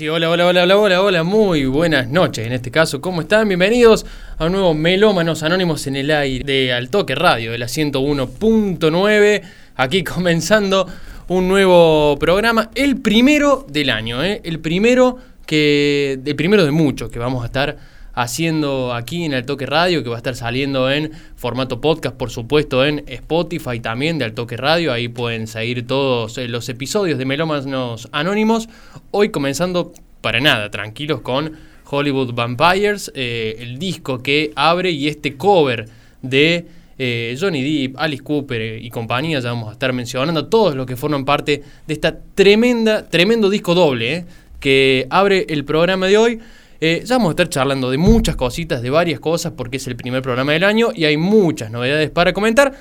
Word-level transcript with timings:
Sí, 0.00 0.08
hola, 0.08 0.30
hola, 0.30 0.46
hola, 0.46 0.62
hola, 0.64 0.78
hola, 0.78 1.02
hola, 1.02 1.22
muy 1.24 1.66
buenas 1.66 2.08
noches 2.08 2.46
en 2.46 2.54
este 2.54 2.70
caso, 2.70 3.02
¿cómo 3.02 3.20
están? 3.20 3.46
Bienvenidos 3.48 4.06
a 4.38 4.46
un 4.46 4.52
nuevo 4.52 4.72
Melómanos 4.72 5.42
Anónimos 5.42 5.86
en 5.88 5.96
el 5.96 6.10
aire 6.10 6.42
de 6.42 6.72
Altoque 6.72 7.14
Radio, 7.14 7.52
de 7.52 7.58
la 7.58 7.66
101.9, 7.66 9.42
aquí 9.76 10.02
comenzando 10.04 10.86
un 11.28 11.48
nuevo 11.48 12.16
programa, 12.18 12.70
el 12.74 13.02
primero 13.02 13.66
del 13.68 13.90
año, 13.90 14.24
¿eh? 14.24 14.40
el 14.42 14.60
primero 14.60 15.18
que, 15.44 16.18
el 16.24 16.34
primero 16.34 16.64
de 16.64 16.70
muchos 16.70 17.10
que 17.10 17.18
vamos 17.18 17.42
a 17.42 17.46
estar 17.48 17.76
haciendo 18.14 18.94
aquí 18.94 19.24
en 19.24 19.34
Altoque 19.34 19.66
Radio, 19.66 20.02
que 20.02 20.08
va 20.08 20.16
a 20.16 20.18
estar 20.18 20.36
saliendo 20.36 20.90
en 20.90 21.12
formato 21.36 21.80
podcast, 21.80 22.16
por 22.16 22.30
supuesto, 22.30 22.84
en 22.84 23.04
Spotify 23.06 23.80
también 23.80 24.18
de 24.18 24.24
Altoque 24.24 24.56
Radio. 24.56 24.92
Ahí 24.92 25.08
pueden 25.08 25.46
seguir 25.46 25.86
todos 25.86 26.38
eh, 26.38 26.48
los 26.48 26.68
episodios 26.68 27.18
de 27.18 27.24
Melómanos 27.24 28.08
Anónimos. 28.12 28.68
Hoy 29.10 29.30
comenzando 29.30 29.92
para 30.20 30.40
nada, 30.40 30.70
tranquilos 30.70 31.20
con 31.20 31.52
Hollywood 31.90 32.34
Vampires, 32.34 33.10
eh, 33.14 33.56
el 33.58 33.78
disco 33.78 34.22
que 34.22 34.52
abre 34.54 34.90
y 34.90 35.08
este 35.08 35.36
cover 35.36 35.88
de 36.22 36.66
eh, 36.98 37.36
Johnny 37.40 37.62
Depp, 37.62 37.98
Alice 37.98 38.22
Cooper 38.22 38.82
y 38.82 38.90
compañía, 38.90 39.40
ya 39.40 39.48
vamos 39.48 39.70
a 39.70 39.72
estar 39.72 39.92
mencionando 39.92 40.46
todos 40.48 40.74
los 40.74 40.86
que 40.86 40.96
forman 40.96 41.24
parte 41.24 41.62
de 41.86 41.94
esta 41.94 42.16
tremenda, 42.34 43.08
tremendo 43.08 43.48
disco 43.48 43.74
doble 43.74 44.26
que 44.60 45.06
abre 45.08 45.46
el 45.48 45.64
programa 45.64 46.06
de 46.06 46.18
hoy. 46.18 46.40
Eh, 46.80 47.02
ya 47.04 47.16
vamos 47.16 47.28
a 47.28 47.32
estar 47.32 47.48
charlando 47.50 47.90
de 47.90 47.98
muchas 47.98 48.36
cositas, 48.36 48.80
de 48.80 48.88
varias 48.88 49.20
cosas, 49.20 49.52
porque 49.56 49.76
es 49.76 49.86
el 49.86 49.96
primer 49.96 50.22
programa 50.22 50.52
del 50.52 50.64
año 50.64 50.88
y 50.94 51.04
hay 51.04 51.16
muchas 51.16 51.70
novedades 51.70 52.10
para 52.10 52.32
comentar. 52.32 52.72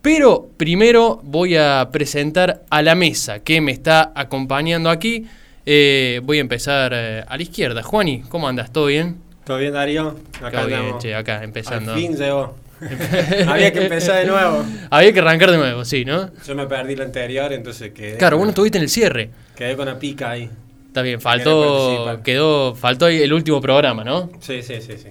Pero 0.00 0.48
primero 0.56 1.20
voy 1.24 1.56
a 1.56 1.88
presentar 1.90 2.62
a 2.70 2.82
la 2.82 2.94
mesa 2.94 3.40
que 3.40 3.60
me 3.60 3.72
está 3.72 4.12
acompañando 4.14 4.90
aquí. 4.90 5.26
Eh, 5.66 6.20
voy 6.22 6.38
a 6.38 6.40
empezar 6.40 6.92
eh, 6.94 7.24
a 7.26 7.36
la 7.36 7.42
izquierda. 7.42 7.82
Juani, 7.82 8.22
¿cómo 8.28 8.48
andas? 8.48 8.72
¿Todo 8.72 8.86
bien? 8.86 9.16
¿Todo 9.44 9.58
bien, 9.58 9.72
Darío? 9.72 10.14
Todo 10.38 10.66
bien, 10.66 10.98
che, 10.98 11.14
acá 11.14 11.42
empezando. 11.42 11.92
Al 11.94 11.98
fin 11.98 12.16
llegó. 12.16 12.54
Había 13.48 13.72
que 13.72 13.82
empezar 13.82 14.20
de 14.20 14.26
nuevo. 14.26 14.64
Había 14.88 15.12
que 15.12 15.18
arrancar 15.18 15.50
de 15.50 15.56
nuevo, 15.56 15.84
sí, 15.84 16.04
¿no? 16.04 16.30
Yo 16.46 16.54
me 16.54 16.66
perdí 16.66 16.94
la 16.94 17.04
anterior, 17.04 17.52
entonces 17.52 17.90
quedé, 17.90 18.16
Claro, 18.18 18.36
con, 18.36 18.42
bueno, 18.42 18.50
estuviste 18.50 18.78
en 18.78 18.84
el 18.84 18.88
cierre. 18.88 19.30
quedé 19.56 19.76
con 19.76 19.86
la 19.86 19.98
pica 19.98 20.30
ahí. 20.30 20.48
Está 20.88 21.02
bien, 21.02 21.20
faltó, 21.20 22.20
quedó, 22.24 22.74
faltó 22.74 23.06
el 23.06 23.32
último 23.32 23.60
programa, 23.60 24.02
¿no? 24.02 24.30
Sí, 24.40 24.62
sí, 24.62 24.80
sí, 24.80 24.96
sí. 24.96 25.08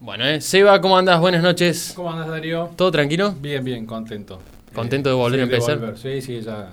Bueno, 0.00 0.26
eh. 0.26 0.40
Seba, 0.40 0.80
¿cómo 0.80 0.98
andas? 0.98 1.18
Buenas 1.20 1.42
noches. 1.42 1.92
¿Cómo 1.96 2.12
andas, 2.12 2.28
Darío? 2.28 2.70
¿Todo 2.76 2.90
tranquilo? 2.90 3.32
Bien, 3.40 3.64
bien, 3.64 3.86
contento. 3.86 4.40
¿Contento 4.74 5.08
de 5.08 5.14
volver 5.14 5.38
sí, 5.38 5.40
a 5.40 5.44
empezar? 5.44 5.78
volver. 5.78 5.96
Sí, 5.96 6.20
sí, 6.20 6.40
ya 6.42 6.68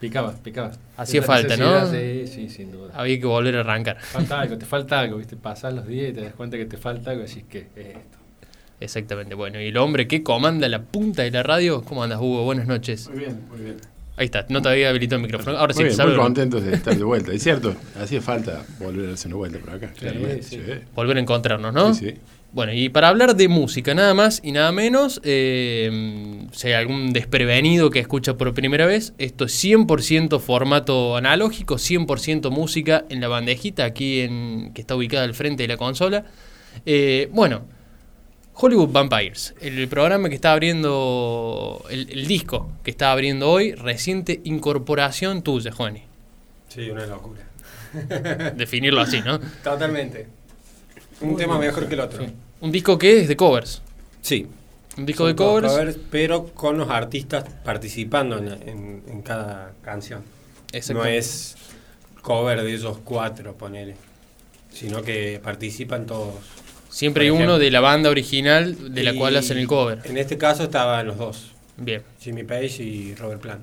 picaba, 0.00 0.32
picaba. 0.32 0.72
Hacía 0.96 1.20
falta, 1.20 1.56
¿no? 1.56 1.86
Sí, 1.90 2.26
sí, 2.26 2.48
sin 2.48 2.72
duda. 2.72 2.92
Había 2.94 3.18
que 3.18 3.26
volver 3.26 3.56
a 3.56 3.60
arrancar. 3.60 4.00
Falta 4.00 4.40
algo, 4.40 4.56
te 4.56 4.64
falta 4.64 5.00
algo, 5.00 5.18
¿viste? 5.18 5.36
Pasás 5.36 5.74
los 5.74 5.86
días 5.86 6.10
y 6.10 6.12
te 6.12 6.20
das 6.22 6.32
cuenta 6.34 6.56
que 6.56 6.64
te 6.64 6.76
falta 6.76 7.10
algo, 7.10 7.24
así 7.24 7.42
que 7.42 7.66
es 7.76 7.86
esto. 7.88 8.18
Exactamente. 8.80 9.34
Bueno, 9.34 9.60
y 9.60 9.66
el 9.66 9.76
hombre 9.76 10.08
que 10.08 10.22
comanda 10.22 10.68
la 10.68 10.80
punta 10.80 11.22
de 11.22 11.32
la 11.32 11.42
radio, 11.42 11.82
¿cómo 11.82 12.02
andas, 12.02 12.20
Hugo? 12.20 12.44
Buenas 12.44 12.66
noches. 12.66 13.10
Muy 13.10 13.18
bien, 13.18 13.40
muy 13.50 13.60
bien. 13.60 13.76
Ahí 14.20 14.26
está, 14.26 14.44
no 14.50 14.60
te 14.60 14.68
había 14.68 14.90
habilitado 14.90 15.16
el 15.16 15.22
micrófono. 15.22 15.56
Ahora 15.56 15.72
sí, 15.72 15.82
Muy, 15.82 15.94
bien, 15.94 16.16
contentos 16.18 16.62
de 16.62 16.74
estar 16.74 16.94
de 16.94 17.04
vuelta. 17.04 17.32
Es 17.32 17.42
cierto, 17.42 17.74
hacía 17.98 18.20
falta 18.20 18.66
volver 18.78 19.08
a 19.08 19.14
hacer 19.14 19.28
una 19.28 19.36
vuelta 19.36 19.58
por 19.58 19.70
acá. 19.70 19.94
claramente, 19.98 20.42
sí. 20.42 20.60
sí. 20.62 20.72
volver 20.94 21.16
a 21.16 21.20
encontrarnos, 21.20 21.72
¿no? 21.72 21.94
Sí, 21.94 22.10
sí. 22.10 22.14
Bueno, 22.52 22.74
y 22.74 22.90
para 22.90 23.08
hablar 23.08 23.34
de 23.34 23.48
música, 23.48 23.94
nada 23.94 24.12
más 24.12 24.42
y 24.44 24.52
nada 24.52 24.72
menos, 24.72 25.22
eh, 25.24 26.46
si 26.52 26.66
hay 26.68 26.74
algún 26.74 27.14
desprevenido 27.14 27.88
que 27.88 28.00
escucha 28.00 28.36
por 28.36 28.52
primera 28.52 28.84
vez, 28.84 29.14
esto 29.16 29.46
es 29.46 29.64
100% 29.64 30.38
formato 30.38 31.16
analógico, 31.16 31.76
100% 31.76 32.50
música 32.50 33.06
en 33.08 33.22
la 33.22 33.28
bandejita 33.28 33.86
aquí 33.86 34.20
en, 34.20 34.72
que 34.74 34.82
está 34.82 34.96
ubicada 34.96 35.24
al 35.24 35.32
frente 35.32 35.62
de 35.62 35.68
la 35.68 35.78
consola. 35.78 36.26
Eh, 36.84 37.30
bueno, 37.32 37.62
Hollywood 38.62 38.90
Vampires, 38.90 39.54
el 39.60 39.88
programa 39.88 40.28
que 40.28 40.34
está 40.34 40.52
abriendo, 40.52 41.82
el, 41.88 42.10
el 42.10 42.26
disco 42.26 42.70
que 42.84 42.90
está 42.90 43.10
abriendo 43.12 43.50
hoy, 43.50 43.72
reciente 43.72 44.40
incorporación 44.44 45.42
tuya, 45.42 45.72
Juani. 45.72 46.02
Sí, 46.68 46.90
una 46.90 47.06
locura. 47.06 47.40
Definirlo 48.56 49.00
así, 49.00 49.20
¿no? 49.22 49.38
Totalmente. 49.64 50.26
Un 51.22 51.36
tema 51.36 51.58
mejor 51.58 51.88
que 51.88 51.94
el 51.94 52.00
otro. 52.00 52.24
Sí. 52.24 52.32
Un 52.60 52.70
disco 52.72 52.98
que 52.98 53.20
es 53.22 53.28
de 53.28 53.36
covers. 53.36 53.82
Sí. 54.22 54.46
Un 54.98 55.06
disco 55.06 55.22
Son 55.24 55.32
de 55.32 55.36
covers. 55.36 55.66
todos 55.72 55.96
pero 56.10 56.46
con 56.48 56.76
los 56.76 56.90
artistas 56.90 57.44
participando 57.64 58.38
en, 58.38 58.48
en- 58.68 59.02
en 59.08 59.22
cada 59.22 59.72
canción. 59.82 60.22
No 60.92 61.04
es 61.04 61.56
cover 62.22 62.62
de 62.62 62.74
esos 62.74 62.98
cuatro, 63.04 63.54
ponele. 63.54 63.96
Sino 64.72 65.02
que 65.02 65.40
participan 65.42 66.06
todos. 66.06 66.34
Siempre 66.90 67.24
hay 67.24 67.30
uno 67.30 67.58
de 67.58 67.70
la 67.70 67.80
banda 67.80 68.10
original 68.10 68.92
de 68.94 69.02
la 69.02 69.12
Y 69.12 69.16
cual 69.16 69.36
hacen 69.36 69.58
el 69.58 69.66
cover. 69.66 70.00
En 70.04 70.16
este 70.18 70.36
caso 70.36 70.64
estaban 70.64 71.06
los 71.06 71.16
dos, 71.16 71.52
Bien. 71.76 72.02
Jimmy 72.20 72.42
Page 72.44 72.82
y 72.82 73.14
Robert 73.14 73.40
Plant. 73.40 73.60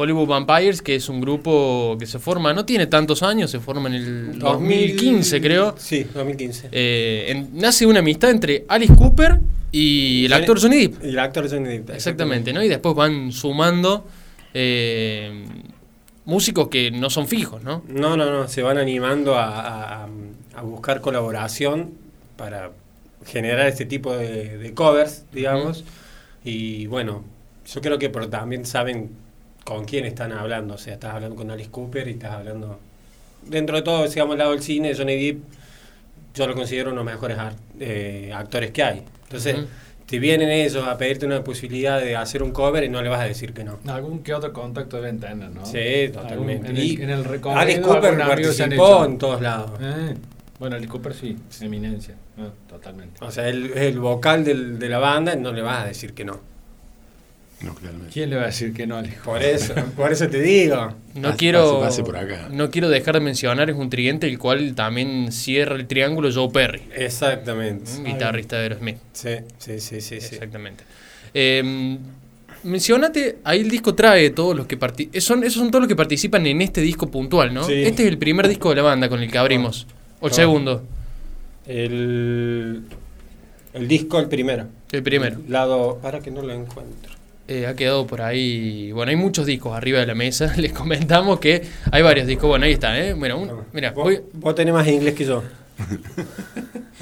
Hollywood 0.00 0.28
Vampires, 0.28 0.80
que 0.80 0.94
es 0.94 1.08
un 1.08 1.20
grupo 1.20 1.96
que 1.98 2.06
se 2.06 2.18
forma, 2.20 2.52
no 2.52 2.64
tiene 2.64 2.86
tantos 2.86 3.22
años, 3.24 3.50
se 3.50 3.58
forma 3.58 3.88
en 3.88 3.94
el 3.96 4.38
2015, 4.38 5.40
creo. 5.40 5.74
Sí, 5.76 6.04
2015. 6.14 6.68
Eh, 6.70 7.26
en- 7.30 7.48
nace 7.54 7.84
una 7.84 7.98
amistad 7.98 8.30
entre 8.30 8.64
Alice 8.68 8.94
Cooper 8.94 9.40
y 9.72 10.26
el 10.26 10.32
actor 10.34 10.60
Johnny 10.60 10.86
Depp. 10.86 11.04
Y 11.04 11.08
el 11.08 11.18
actor 11.18 11.50
Johnny 11.50 11.68
Depp. 11.78 11.90
Exactamente, 11.90 12.52
¿no? 12.52 12.62
Y 12.62 12.68
después 12.68 12.94
van 12.94 13.32
sumando 13.32 14.06
eh, 14.54 15.44
músicos 16.24 16.68
que 16.68 16.90
no 16.90 17.10
son 17.10 17.26
fijos, 17.26 17.62
¿no? 17.62 17.82
No, 17.88 18.16
no, 18.16 18.30
no, 18.30 18.46
se 18.48 18.62
van 18.62 18.78
animando 18.78 19.34
a, 19.36 20.02
a- 20.04 20.08
a 20.54 20.62
buscar 20.62 21.00
colaboración 21.00 21.90
para 22.38 22.70
generar 23.26 23.66
este 23.66 23.84
tipo 23.84 24.16
de, 24.16 24.56
de 24.56 24.72
covers, 24.72 25.24
digamos. 25.32 25.84
Y 26.44 26.86
bueno, 26.86 27.24
yo 27.70 27.80
creo 27.82 27.98
que 27.98 28.08
por- 28.08 28.28
también 28.30 28.64
saben 28.64 29.10
con 29.64 29.84
quién 29.84 30.06
están 30.06 30.32
hablando. 30.32 30.74
O 30.74 30.78
sea, 30.78 30.94
estás 30.94 31.12
hablando 31.14 31.36
con 31.36 31.50
Alice 31.50 31.68
Cooper 31.70 32.08
y 32.08 32.12
estás 32.12 32.30
hablando. 32.32 32.78
Dentro 33.44 33.76
de 33.76 33.82
todo, 33.82 34.06
sigamos 34.08 34.32
al 34.34 34.38
lado 34.38 34.52
del 34.52 34.62
cine, 34.62 34.94
Johnny 34.96 35.16
Depp, 35.22 35.38
yo 36.34 36.46
lo 36.46 36.54
considero 36.54 36.90
uno 36.92 37.00
de 37.00 37.04
los 37.04 37.12
mejores 37.14 37.36
eh, 37.80 38.30
actores 38.34 38.70
que 38.70 38.82
hay. 38.82 39.02
Entonces, 39.24 39.56
Ujú. 39.58 39.66
te 40.06 40.18
vienen 40.20 40.48
ellos 40.50 40.86
a 40.86 40.96
pedirte 40.96 41.26
una 41.26 41.42
posibilidad 41.42 42.00
de 42.00 42.14
hacer 42.16 42.42
un 42.42 42.52
cover 42.52 42.84
y 42.84 42.88
no 42.88 43.02
le 43.02 43.08
vas 43.08 43.20
a 43.20 43.24
decir 43.24 43.52
que 43.52 43.64
no. 43.64 43.78
Algún 43.88 44.22
que 44.22 44.32
otro 44.32 44.52
contacto 44.52 44.96
deben 44.96 45.18
tener, 45.18 45.50
¿no? 45.50 45.66
Sí, 45.66 46.08
totalmente. 46.12 46.32
Algún- 46.32 46.50
en, 46.50 46.66
el, 46.76 46.78
Y 46.84 47.02
en 47.02 47.10
el 47.10 47.24
recorrido, 47.24 47.60
Alice 47.60 47.80
Cooper 47.80 48.16
participó 48.18 48.72
hecho. 48.74 49.04
en 49.06 49.18
todos 49.18 49.40
lados. 49.42 49.72
Eh, 49.80 50.14
Bueno, 50.60 50.76
Alice 50.76 50.90
Cooper 50.90 51.14
sí, 51.14 51.36
eminencia. 51.60 52.14
Ah, 52.38 52.50
totalmente. 52.68 53.24
O 53.24 53.30
sea, 53.30 53.48
él 53.48 53.72
es 53.74 53.82
el 53.82 53.98
vocal 53.98 54.44
del- 54.44 54.78
de 54.78 54.88
la 54.88 54.98
banda, 54.98 55.34
no 55.36 55.52
le 55.52 55.62
vas 55.62 55.82
a 55.84 55.86
decir 55.86 56.12
que 56.14 56.24
no. 56.24 56.40
No, 57.60 57.74
claramente. 57.74 58.12
¿Quién 58.12 58.30
le 58.30 58.36
va 58.36 58.42
a 58.42 58.46
decir 58.46 58.72
que 58.72 58.86
no 58.86 58.94
a 58.94 59.00
Alice 59.00 59.16
Por 59.24 59.42
eso, 59.42 59.74
por 59.96 60.12
eso 60.12 60.28
te 60.28 60.40
digo. 60.40 60.94
No 61.16 61.22
Pase, 61.30 61.36
quiero, 61.38 61.80
pase, 61.80 62.02
pase 62.02 62.04
por 62.04 62.16
acá. 62.16 62.48
no 62.52 62.70
quiero 62.70 62.88
dejar 62.88 63.14
de 63.14 63.20
mencionar, 63.20 63.68
es 63.68 63.74
un 63.76 63.90
tridente 63.90 64.28
el 64.28 64.38
cual 64.38 64.76
también 64.76 65.32
cierra 65.32 65.74
el 65.74 65.88
triángulo 65.88 66.30
Joe 66.32 66.50
Perry, 66.52 66.82
Exactamente. 66.94 67.90
un 67.98 68.04
guitarrista 68.04 68.54
de 68.56 68.62
Aerosmith. 68.62 68.98
Sí, 69.12 69.30
sí, 69.58 69.80
sí, 69.80 70.00
sí. 70.00 70.20
sí. 70.20 70.34
Exactamente. 70.36 70.84
Eh, 71.34 71.98
mencionate, 72.62 73.38
ahí 73.42 73.60
el 73.60 73.70
disco 73.70 73.92
trae 73.94 74.30
todos 74.30 74.56
los 74.56 74.66
que 74.66 74.78
parti- 74.78 75.08
eh, 75.12 75.20
son 75.20 75.42
Esos 75.42 75.54
son 75.60 75.70
todos 75.72 75.82
los 75.82 75.88
que 75.88 75.96
participan 75.96 76.46
en 76.46 76.62
este 76.62 76.80
disco 76.80 77.10
puntual, 77.10 77.52
¿no? 77.52 77.64
Sí. 77.64 77.72
Este 77.82 78.02
es 78.04 78.08
el 78.08 78.18
primer 78.18 78.46
disco 78.46 78.70
de 78.70 78.76
la 78.76 78.82
banda 78.82 79.08
con 79.08 79.20
el 79.20 79.30
que 79.30 79.38
abrimos. 79.38 79.86
O 80.20 80.26
el 80.26 80.30
No. 80.30 80.36
segundo, 80.36 80.84
El, 81.68 82.82
el 83.74 83.88
disco, 83.88 84.18
el 84.18 84.28
primero. 84.28 84.66
el 84.90 85.02
primero. 85.02 85.36
El 85.46 85.52
lado, 85.52 85.98
para 86.02 86.20
que 86.20 86.30
no 86.30 86.42
lo 86.42 86.52
encuentro. 86.52 87.12
Eh, 87.46 87.66
ha 87.66 87.74
quedado 87.76 88.06
por 88.06 88.20
ahí. 88.22 88.90
Bueno, 88.92 89.10
hay 89.10 89.16
muchos 89.16 89.46
discos 89.46 89.74
arriba 89.76 90.00
de 90.00 90.06
la 90.06 90.14
mesa. 90.14 90.52
Les 90.56 90.72
comentamos 90.72 91.38
que 91.40 91.62
hay 91.92 92.02
varios 92.02 92.26
discos. 92.26 92.48
Bueno, 92.48 92.64
ahí 92.66 92.72
está, 92.72 92.98
¿eh? 92.98 93.12
Bueno, 93.14 93.38
un- 93.38 93.50
mira, 93.72 93.92
vos, 93.92 94.04
voy- 94.04 94.20
vos 94.32 94.54
tenés 94.54 94.74
más 94.74 94.86
inglés 94.88 95.14
que 95.14 95.24
yo. 95.24 95.42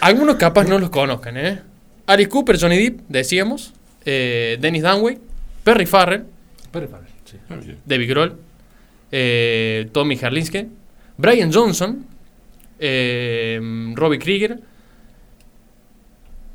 algunos 0.00 0.36
capaz 0.36 0.64
no 0.64 0.78
los 0.78 0.90
conozcan, 0.90 1.36
¿eh? 1.36 1.60
Alice 2.06 2.28
Cooper, 2.28 2.58
Johnny 2.60 2.76
Depp, 2.78 3.00
decíamos. 3.08 3.72
eh, 4.04 4.56
Dennis 4.60 4.82
Dunway, 4.82 5.18
Perry 5.64 5.86
Farrell, 5.86 6.24
Pero, 6.70 6.86
pero, 6.88 7.02
sí. 7.24 7.36
Ah. 7.50 7.56
David 7.84 8.08
Grohl, 8.10 8.36
eh, 9.10 9.88
Tommy 9.92 10.16
Harlinske, 10.20 10.68
Brian 11.16 11.52
Johnson, 11.52 12.06
eh, 12.78 13.60
Robbie 13.94 14.18
Krieger. 14.18 14.58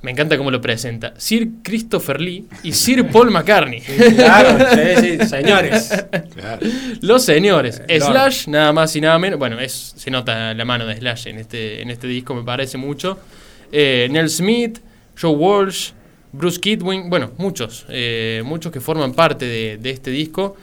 Me 0.01 0.09
encanta 0.09 0.35
cómo 0.35 0.49
lo 0.49 0.59
presenta. 0.59 1.13
Sir 1.17 1.47
Christopher 1.63 2.19
Lee 2.19 2.47
y 2.63 2.71
Sir 2.71 3.05
Paul 3.11 3.29
McCartney. 3.29 3.81
Claro, 3.81 4.65
sí, 4.99 5.17
sí, 5.19 5.27
señores. 5.27 6.05
Claro. 6.33 6.65
Los 7.01 7.23
señores. 7.23 7.83
Eh, 7.87 7.99
Lord. 7.99 8.11
Slash, 8.11 8.47
nada 8.47 8.73
más 8.73 8.95
y 8.95 9.01
nada 9.01 9.19
menos. 9.19 9.37
Bueno, 9.37 9.59
es, 9.59 9.93
se 9.95 10.09
nota 10.09 10.55
la 10.55 10.65
mano 10.65 10.87
de 10.87 10.97
Slash 10.97 11.27
en 11.27 11.37
este, 11.37 11.83
en 11.83 11.91
este 11.91 12.07
disco, 12.07 12.33
me 12.33 12.43
parece 12.43 12.79
mucho. 12.79 13.19
Eh, 13.71 14.07
Nell 14.09 14.29
Smith, 14.29 14.79
Joe 15.19 15.35
Walsh, 15.35 15.91
Bruce 16.31 16.59
Kidwin. 16.59 17.07
Bueno, 17.07 17.33
muchos. 17.37 17.85
eh, 17.89 18.41
muchos 18.43 18.71
que 18.71 18.81
forman 18.81 19.13
parte 19.13 19.45
de, 19.45 19.77
de 19.77 19.89
este 19.91 20.09
disco. 20.09 20.57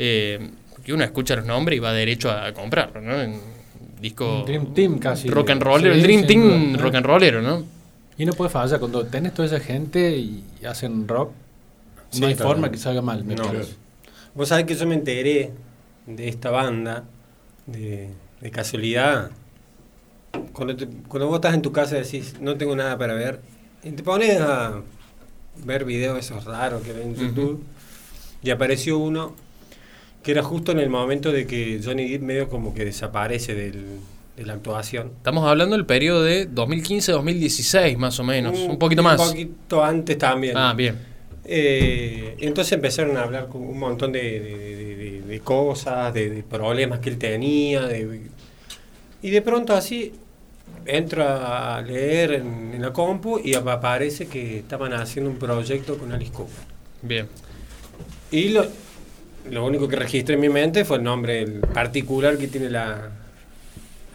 Eh, 0.00 0.50
que 0.84 0.92
uno 0.92 1.04
escucha 1.04 1.36
los 1.36 1.44
nombres 1.46 1.76
y 1.76 1.78
va 1.78 1.92
derecho 1.92 2.28
a 2.30 2.52
comprarlo, 2.54 3.00
¿no? 3.02 3.20
En 3.20 3.38
disco 4.00 4.44
Dream 4.46 4.72
Team 4.74 4.98
casi. 4.98 5.28
rock 5.28 5.50
and 5.50 5.62
rollero. 5.62 5.94
Sí, 5.94 6.00
el 6.00 6.02
Dream 6.06 6.26
Team 6.26 6.72
duda. 6.72 6.82
rock 6.82 6.94
and 6.96 7.06
rollero, 7.06 7.42
¿no? 7.42 7.64
Y 8.18 8.24
no 8.26 8.32
puede 8.32 8.50
fallar, 8.50 8.78
cuando 8.80 9.04
tenés 9.06 9.32
toda 9.34 9.46
esa 9.46 9.60
gente 9.60 10.16
y 10.16 10.44
hacen 10.68 11.06
rock, 11.08 11.30
Sí, 12.10 12.20
no 12.20 12.26
hay 12.26 12.34
forma 12.34 12.70
que 12.70 12.76
salga 12.78 13.00
mal. 13.02 13.24
me 13.24 13.34
No. 13.36 13.44
Vos 14.34 14.48
sabés 14.48 14.64
que 14.66 14.74
yo 14.74 14.86
me 14.86 14.94
enteré 14.94 15.52
de 16.06 16.28
esta 16.28 16.50
banda 16.50 17.04
de, 17.66 18.10
de 18.40 18.50
casualidad. 18.50 19.30
Cuando, 20.52 20.76
te- 20.76 20.86
cuando 21.08 21.26
vos 21.28 21.36
estás 21.36 21.54
en 21.54 21.62
tu 21.62 21.72
casa 21.72 21.96
y 21.98 22.02
decís, 22.02 22.34
no 22.40 22.56
tengo 22.56 22.74
nada 22.76 22.96
para 22.98 23.14
ver, 23.14 23.40
y 23.82 23.90
te 23.90 24.02
pones 24.02 24.40
a 24.40 24.80
ver 25.64 25.84
videos 25.84 26.18
esos 26.18 26.44
raros 26.44 26.82
que 26.82 26.92
ven 26.92 27.08
en. 27.08 27.14
YouTube, 27.16 27.62
y 28.42 28.50
apareció 28.50 28.98
uno 28.98 29.34
que 30.22 30.32
era 30.32 30.42
justo 30.42 30.72
en 30.72 30.78
el 30.80 30.90
momento 30.90 31.32
de 31.32 31.46
que 31.46 31.80
Johnny 31.82 32.08
Depp 32.10 32.22
medio 32.22 32.48
como 32.48 32.74
que 32.74 32.84
desaparece 32.84 33.54
del, 33.54 33.84
de 34.36 34.46
la 34.46 34.54
actuación. 34.54 35.12
Estamos 35.16 35.46
hablando 35.48 35.76
del 35.76 35.86
periodo 35.86 36.22
de 36.22 36.48
2015-2016, 36.50 37.96
más 37.96 38.18
o 38.20 38.24
menos. 38.24 38.58
Un 38.58 38.78
poquito 38.78 39.02
más. 39.02 39.20
Un 39.20 39.28
poquito 39.28 39.82
antes 39.84 40.18
también. 40.18 40.56
Ah, 40.56 40.74
bien. 40.74 40.96
Eh, 41.44 42.36
entonces 42.40 42.72
empezaron 42.72 43.16
a 43.16 43.22
hablar 43.22 43.48
con 43.48 43.62
un 43.62 43.78
montón 43.78 44.12
de, 44.12 44.20
de- 44.20 44.76
de- 44.76 44.96
de- 44.96 45.20
de 45.22 45.40
cosas, 45.40 46.12
de, 46.14 46.42
problemas 46.48 46.98
que 47.00 47.08
él 47.10 47.18
tenía. 47.18 47.88
y 49.22 49.30
de 49.30 49.42
pronto 49.42 49.74
así 49.74 50.12
entro 50.86 51.24
a 51.26 51.82
leer 51.82 52.32
en, 52.34 52.72
en 52.74 52.82
la 52.82 52.92
compu 52.92 53.38
y 53.42 53.54
ap- 53.54 53.68
aparece 53.68 54.26
que 54.28 54.58
estaban 54.58 54.92
haciendo 54.92 55.30
un 55.30 55.38
proyecto 55.38 55.96
con 55.98 56.12
Alice 56.12 56.32
Cooper. 56.32 56.54
Bien. 57.02 57.26
Y 58.30 58.50
lo, 58.50 58.66
lo 59.50 59.64
único 59.64 59.88
que 59.88 59.96
registré 59.96 60.34
en 60.34 60.40
mi 60.40 60.48
mente 60.48 60.84
fue 60.84 60.98
el 60.98 61.02
nombre 61.02 61.42
el 61.42 61.60
particular 61.60 62.36
que 62.36 62.48
tiene 62.48 62.68
la, 62.70 63.10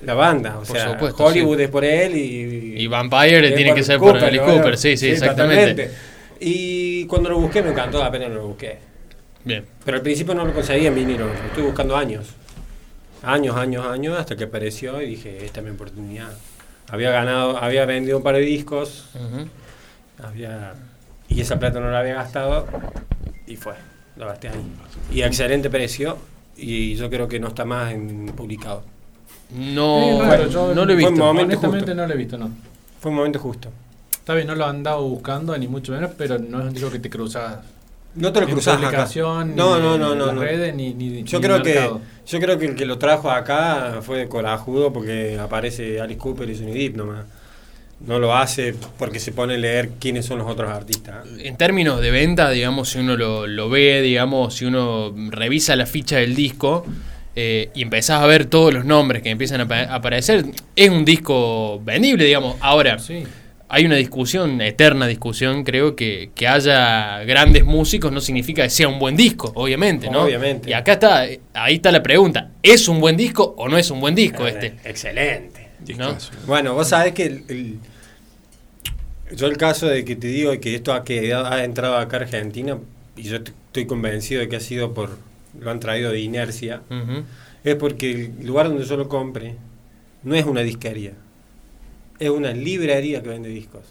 la 0.04 0.14
banda. 0.14 0.58
O 0.58 0.64
Por 0.64 0.78
sea, 0.78 0.92
supuesto, 0.92 1.24
Hollywood 1.24 1.58
sí. 1.58 1.64
es 1.64 1.70
por 1.70 1.86
él 1.86 2.16
y, 2.16 2.82
Y 2.82 2.88
Vampire 2.88 3.52
tiene 3.52 3.74
que 3.74 3.84
ser 3.84 4.00
por 4.00 4.18
Alice 4.18 4.46
¿no? 4.46 4.54
Cooper, 4.54 4.78
sí, 4.78 4.98
sí, 4.98 5.10
exactamente. 5.10 5.72
totalmente. 5.86 5.92
Y 6.40 7.06
cuando 7.06 7.30
lo 7.30 7.40
busqué 7.40 7.62
me 7.62 7.72
encantó, 7.72 8.04
apenas 8.04 8.30
lo 8.32 8.48
busqué. 8.48 8.78
Bien. 9.44 9.64
Pero 9.84 9.98
al 9.98 10.04
principio 10.04 10.34
no 10.36 10.46
lo 10.46 10.54
conseguí 10.54 10.86
en 10.86 10.96
vinilo, 10.96 11.28
lo 11.28 11.34
estuve 11.34 11.66
buscando 11.66 11.96
años. 11.96 12.28
Años, 13.24 13.56
años, 13.56 13.86
años, 13.86 14.20
hasta 14.20 14.36
que 14.36 14.44
apareció 14.44 15.02
y 15.02 15.08
dije, 15.08 15.46
esta 15.46 15.62
es 15.62 15.66
mi 15.66 15.72
oportunidad. 15.72 16.32
Había 16.90 17.10
ganado, 17.12 17.58
había 17.58 17.86
vendido 17.86 18.18
un 18.18 18.24
par 18.24 18.36
de 18.36 18.42
discos, 18.42 19.10
había 20.22 20.74
y 21.28 21.42
esa 21.42 21.58
plata 21.58 21.80
no 21.80 21.90
la 21.90 22.00
había 22.00 22.16
gastado 22.16 22.68
y 23.48 23.56
fue, 23.56 23.74
gasté 24.26 24.50
ahí. 24.50 24.56
Y 25.12 25.22
a 25.22 25.28
excelente 25.28 25.70
precio 25.70 26.18
y 26.58 26.96
yo 26.96 27.10
creo 27.10 27.28
que 27.28 27.40
no 27.40 27.50
está 27.50 27.66
más 27.66 27.92
en 27.94 28.28
publicado. 28.28 28.84
No, 29.54 30.22
Es 30.22 30.28
raro, 30.28 30.48
yo 30.50 30.74
no 30.74 30.86
lo 30.86 30.94
he 30.94 30.96
fue 30.96 30.96
visto. 30.96 31.12
momento 31.12 31.58
Honestamente 31.58 31.86
justo. 31.92 31.96
no 31.96 32.08
lo 32.08 32.14
he 32.14 32.18
visto, 32.18 32.38
no. 32.38 32.50
Fue 33.00 33.12
un 33.12 33.18
momento 33.18 33.40
justo. 33.40 33.70
Está 34.12 34.34
bien, 34.34 34.48
no 34.48 34.56
lo 34.56 34.66
han 34.66 34.78
andado 34.78 35.08
buscando, 35.08 35.56
ni 35.58 35.68
mucho 35.68 35.92
menos, 35.92 36.12
pero 36.18 36.40
no 36.40 36.60
es 36.60 36.66
un 36.66 36.74
disco 36.74 36.90
que 36.90 36.98
te 37.00 37.10
cruzas 37.12 37.60
No 38.16 38.34
te 38.34 38.40
lo 38.40 38.48
en 38.48 38.54
cruzás 38.54 38.82
acá. 38.84 39.08
No, 39.16 39.46
no, 39.46 39.80
no, 39.80 40.16
no, 40.16 40.32
no. 40.32 40.42
redes, 40.42 40.74
ni, 40.74 40.94
ni 40.94 41.24
Yo 41.24 41.40
ni 41.40 41.46
creo 41.46 41.62
que 41.62 41.92
yo 42.26 42.40
creo 42.40 42.58
que 42.58 42.66
el 42.66 42.76
que 42.76 42.86
lo 42.86 42.98
trajo 42.98 43.30
acá 43.30 44.00
fue 44.02 44.18
de 44.20 44.28
corajudo 44.28 44.92
porque 44.92 45.38
aparece 45.40 46.02
Alice 46.02 46.18
Cooper 46.18 46.50
y 46.50 46.58
Johnny 46.58 46.74
Depp 46.74 46.96
nomás. 46.96 47.26
No 48.00 48.20
lo 48.20 48.36
hace 48.36 48.76
porque 49.00 49.20
se 49.20 49.32
pone 49.32 49.56
a 49.56 49.58
leer 49.58 49.90
quiénes 50.00 50.26
son 50.26 50.38
los 50.40 50.48
otros 50.50 50.70
artistas. 50.70 51.26
En 51.40 51.56
términos 51.56 52.02
de 52.02 52.12
venta, 52.12 52.50
digamos, 52.52 52.90
si 52.90 53.00
uno 53.00 53.16
lo, 53.16 53.48
lo 53.48 53.70
ve, 53.70 54.02
digamos, 54.02 54.56
si 54.56 54.66
uno 54.66 55.14
revisa 55.32 55.76
la 55.76 55.86
ficha 55.86 56.18
del 56.18 56.36
disco 56.36 56.86
eh, 57.36 57.70
y 57.74 57.82
empezás 57.82 58.22
a 58.22 58.28
ver 58.28 58.46
todos 58.46 58.74
los 58.74 58.86
nombres 58.86 59.22
que 59.24 59.30
empiezan 59.30 59.62
a 59.62 59.64
apa- 59.64 59.84
aparecer, 59.94 60.46
es 60.76 60.90
un 60.90 61.06
disco 61.06 61.82
vendible, 61.84 62.26
digamos. 62.26 62.58
Ahora, 62.60 63.00
Sí. 63.00 63.24
hay 63.70 63.86
una 63.86 63.96
discusión, 63.96 64.62
eterna 64.62 65.08
discusión, 65.08 65.64
creo 65.64 65.96
que 65.96 66.30
que 66.36 66.48
haya 66.48 67.24
grandes 67.24 67.64
músicos 67.66 68.12
no 68.12 68.20
significa 68.22 68.62
que 68.64 68.70
sea 68.70 68.88
un 68.90 69.00
buen 69.00 69.16
disco, 69.16 69.52
obviamente, 69.56 70.10
¿no? 70.10 70.24
Obviamente. 70.24 70.70
Y 70.70 70.74
acá 70.74 70.94
está, 70.94 71.26
eh, 71.28 71.40
ahí 71.54 71.76
está 71.76 71.92
la 71.92 72.04
pregunta, 72.04 72.52
¿es 72.62 72.88
un 72.90 73.00
buen 73.00 73.16
disco 73.18 73.56
o 73.58 73.68
no 73.70 73.78
es 73.78 73.90
un 73.90 74.00
buen 74.02 74.14
disco 74.16 74.46
este? 74.46 74.68
Eh, 74.68 74.74
Excelente. 74.86 75.65
Bueno, 76.48 76.74
vos 76.74 76.90
sabés 76.90 77.14
que 77.14 77.26
el, 77.26 77.44
el- 77.48 77.80
yo 79.36 79.48
el 79.48 79.58
caso 79.58 79.88
de 79.88 80.06
que 80.06 80.16
te 80.16 80.28
digo 80.28 80.58
que 80.60 80.76
esto 80.76 80.94
ha, 80.94 81.04
que 81.04 81.34
ha 81.34 81.64
entrado 81.64 81.98
acá 81.98 82.18
a 82.18 82.20
Argentina 82.22 82.78
y 83.18 83.24
yo 83.24 83.38
estoy 83.38 83.86
convencido 83.86 84.42
de 84.42 84.50
que 84.50 84.56
ha 84.58 84.60
sido 84.60 84.94
por 84.94 85.18
lo 85.60 85.72
han 85.72 85.80
traído 85.80 86.12
de 86.12 86.20
inercia 86.20 86.82
es 87.64 87.76
porque 87.76 88.12
el 88.12 88.46
lugar 88.46 88.68
donde 88.70 88.86
yo 88.86 88.98
lo 88.98 89.08
compre 89.10 89.56
no 90.24 90.36
es 90.36 90.46
una 90.46 90.62
disquería 90.62 91.14
es 92.20 92.30
una 92.30 92.52
librería 92.52 93.24
que 93.24 93.30
vende 93.30 93.50
discos 93.50 93.84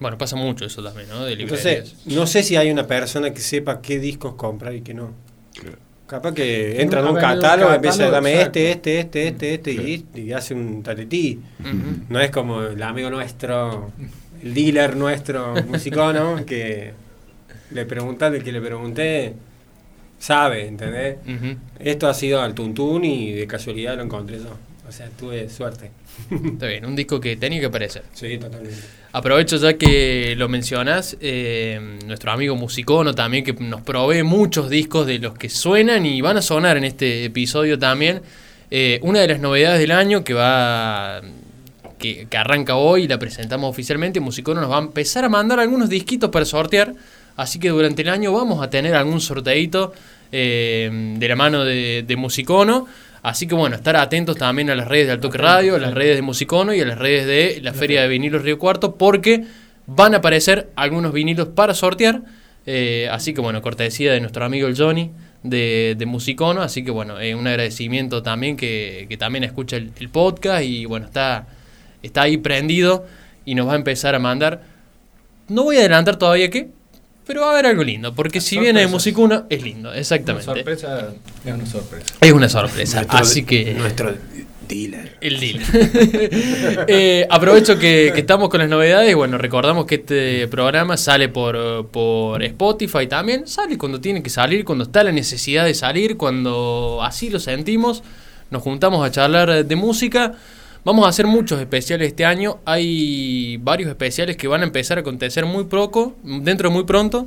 Bueno, 0.00 0.18
pasa 0.18 0.34
mucho 0.36 0.64
eso 0.64 0.82
también, 0.82 1.08
¿no? 1.08 1.24
De 1.24 1.36
librerías. 1.36 1.64
entonces 1.66 2.06
no 2.16 2.26
sé 2.26 2.42
si 2.42 2.56
hay 2.56 2.70
una 2.70 2.86
persona 2.86 3.32
que 3.32 3.40
sepa 3.40 3.80
qué 3.80 3.98
discos 4.00 4.34
comprar 4.34 4.74
y 4.74 4.80
qué 4.80 4.92
no 4.94 5.12
Claro. 5.54 5.78
Capaz 6.10 6.34
que 6.34 6.82
entra 6.82 7.00
en 7.00 7.06
Ha 7.06 7.10
un 7.10 7.16
catálogo 7.16 7.70
y 7.70 7.76
empieza 7.76 8.06
a 8.06 8.10
dame 8.10 8.42
este 8.42 8.72
este 8.72 8.98
este 8.98 9.28
este 9.28 9.54
este 9.54 9.72
y, 9.72 10.04
y 10.16 10.32
hace 10.32 10.54
un 10.54 10.82
taletí 10.82 11.38
Ujú. 11.60 12.04
No 12.08 12.20
es 12.20 12.32
como 12.32 12.62
el 12.62 12.82
amigo 12.82 13.10
nuestro, 13.10 13.92
el 14.42 14.52
dealer 14.52 14.96
nuestro 14.96 15.54
musicono, 15.68 16.44
que 16.46 16.92
le 17.70 17.86
preguntaste, 17.86 18.38
el 18.38 18.42
que 18.42 18.50
le 18.50 18.60
pregunté, 18.60 19.34
sabe, 20.18 20.66
¿entendés? 20.66 21.18
Esto 21.78 22.08
ha 22.08 22.14
sido 22.14 22.42
al 22.42 22.54
tuntún 22.54 23.04
y 23.04 23.32
de 23.32 23.46
casualidad 23.46 23.96
lo 23.96 24.02
encontré 24.02 24.38
yo. 24.38 24.56
O 24.90 24.92
sea, 24.92 25.08
tuve 25.08 25.48
suerte. 25.48 25.92
Está 26.28 26.66
bien, 26.66 26.84
un 26.84 26.96
disco 26.96 27.20
que 27.20 27.36
tenía 27.36 27.60
que 27.60 27.66
aparecer. 27.66 28.02
Sí, 28.12 28.38
totalmente. 28.38 28.76
Aprovecho 29.12 29.56
ya 29.56 29.74
que 29.74 30.34
lo 30.36 30.48
mencionas, 30.48 31.16
eh, 31.20 31.98
nuestro 32.06 32.32
amigo 32.32 32.56
Musicono 32.56 33.14
también 33.14 33.44
que 33.44 33.52
nos 33.52 33.82
provee 33.82 34.24
muchos 34.24 34.68
discos 34.68 35.06
de 35.06 35.20
los 35.20 35.38
que 35.38 35.48
suenan 35.48 36.04
y 36.06 36.20
van 36.22 36.38
a 36.38 36.42
sonar 36.42 36.76
en 36.76 36.82
este 36.82 37.24
episodio 37.24 37.78
también. 37.78 38.22
Eh, 38.68 38.98
una 39.02 39.20
de 39.20 39.28
las 39.28 39.38
novedades 39.38 39.78
del 39.78 39.92
año 39.92 40.24
que 40.24 40.34
va 40.34 41.20
que, 41.96 42.26
que 42.28 42.36
arranca 42.36 42.74
hoy 42.74 43.06
la 43.06 43.16
presentamos 43.20 43.70
oficialmente, 43.70 44.18
Musicono 44.18 44.60
nos 44.60 44.72
va 44.72 44.78
a 44.78 44.82
empezar 44.82 45.24
a 45.24 45.28
mandar 45.28 45.60
algunos 45.60 45.88
disquitos 45.88 46.30
para 46.30 46.44
sortear, 46.44 46.94
así 47.36 47.60
que 47.60 47.68
durante 47.68 48.02
el 48.02 48.08
año 48.08 48.32
vamos 48.32 48.60
a 48.60 48.68
tener 48.68 48.96
algún 48.96 49.20
sorteito 49.20 49.92
eh, 50.32 50.90
de 51.16 51.28
la 51.28 51.36
mano 51.36 51.64
de, 51.64 52.02
de 52.04 52.16
Musicono. 52.16 52.88
Así 53.22 53.46
que 53.46 53.54
bueno, 53.54 53.76
estar 53.76 53.96
atentos 53.96 54.36
también 54.36 54.70
a 54.70 54.74
las 54.74 54.88
redes 54.88 55.06
de 55.06 55.12
Altoque 55.12 55.38
Radio, 55.38 55.76
a 55.76 55.78
las 55.78 55.92
redes 55.92 56.16
de 56.16 56.22
Musicono 56.22 56.72
y 56.72 56.80
a 56.80 56.86
las 56.86 56.98
redes 56.98 57.26
de 57.26 57.60
la 57.60 57.74
Feria 57.74 58.02
de 58.02 58.08
Vinilos 58.08 58.42
Río 58.42 58.58
Cuarto, 58.58 58.94
porque 58.94 59.44
van 59.86 60.14
a 60.14 60.18
aparecer 60.18 60.70
algunos 60.76 61.12
vinilos 61.12 61.48
para 61.48 61.74
sortear. 61.74 62.22
Eh, 62.66 63.08
así 63.10 63.34
que 63.34 63.40
bueno, 63.40 63.60
cortesía 63.62 64.12
de 64.12 64.20
nuestro 64.20 64.44
amigo 64.44 64.68
el 64.68 64.76
Johnny 64.76 65.10
de, 65.42 65.96
de 65.98 66.06
Musicono. 66.06 66.62
Así 66.62 66.82
que 66.84 66.90
bueno, 66.90 67.20
eh, 67.20 67.34
un 67.34 67.46
agradecimiento 67.46 68.22
también 68.22 68.56
que, 68.56 69.06
que 69.08 69.16
también 69.16 69.44
escucha 69.44 69.76
el, 69.76 69.92
el 69.98 70.08
podcast 70.08 70.64
y 70.64 70.86
bueno, 70.86 71.06
está, 71.06 71.46
está 72.02 72.22
ahí 72.22 72.38
prendido 72.38 73.06
y 73.44 73.54
nos 73.54 73.68
va 73.68 73.74
a 73.74 73.76
empezar 73.76 74.14
a 74.14 74.18
mandar. 74.18 74.62
No 75.48 75.64
voy 75.64 75.76
a 75.76 75.80
adelantar 75.80 76.16
todavía 76.16 76.48
qué, 76.48 76.68
pero 77.30 77.42
va 77.42 77.50
a 77.50 77.52
haber 77.52 77.66
algo 77.66 77.84
lindo, 77.84 78.12
porque 78.12 78.40
si 78.40 78.58
viene 78.58 78.80
de. 78.80 78.88
Musicuna 78.88 79.46
es 79.48 79.62
lindo, 79.62 79.90
Una 79.90 79.98
exactamente. 79.98 80.44
sorpresa 80.46 81.12
es 81.44 81.54
una 81.54 81.64
sorpresa. 81.64 82.14
Es 82.20 82.32
una 82.32 82.48
sorpresa, 82.48 82.96
Nuestro- 82.96 83.18
así 83.20 83.44
que... 83.44 83.74
Nuestro 83.74 84.12
dealer. 84.66 85.16
El 85.20 85.38
deal. 85.38 85.60
Eh, 86.88 87.26
aprovecho 87.30 87.78
que, 87.78 88.10
que 88.14 88.20
estamos 88.20 88.48
con 88.48 88.58
las 88.60 88.68
novedades. 88.68 89.14
Bueno, 89.14 89.38
recordamos 89.38 89.86
que 89.86 89.96
este 89.96 90.48
programa 90.48 90.96
sale 90.96 91.28
por, 91.28 91.86
por 91.88 92.42
Spotify 92.42 93.06
también. 93.06 93.46
Sale 93.46 93.78
cuando 93.78 94.00
tiene 94.00 94.22
que 94.24 94.30
salir, 94.30 94.64
cuando 94.64 94.84
está 94.84 95.04
la 95.04 95.12
necesidad 95.12 95.64
de 95.66 95.74
salir, 95.74 96.16
cuando 96.16 97.00
así 97.02 97.30
lo 97.30 97.38
sentimos. 97.38 98.02
Nos 98.50 98.62
juntamos 98.62 99.06
a 99.06 99.10
charlar 99.12 99.64
de 99.64 99.76
música. 99.76 100.34
Vamos 100.82 101.04
a 101.04 101.08
hacer 101.10 101.26
muchos 101.26 101.60
especiales 101.60 102.08
este 102.08 102.24
año. 102.24 102.58
Hay 102.64 103.58
varios 103.58 103.90
especiales 103.90 104.36
que 104.36 104.48
van 104.48 104.62
a 104.62 104.64
empezar 104.64 104.96
a 104.96 105.02
acontecer 105.02 105.44
muy 105.44 105.64
poco, 105.64 106.16
dentro 106.22 106.70
de 106.70 106.74
muy 106.74 106.84
pronto. 106.84 107.26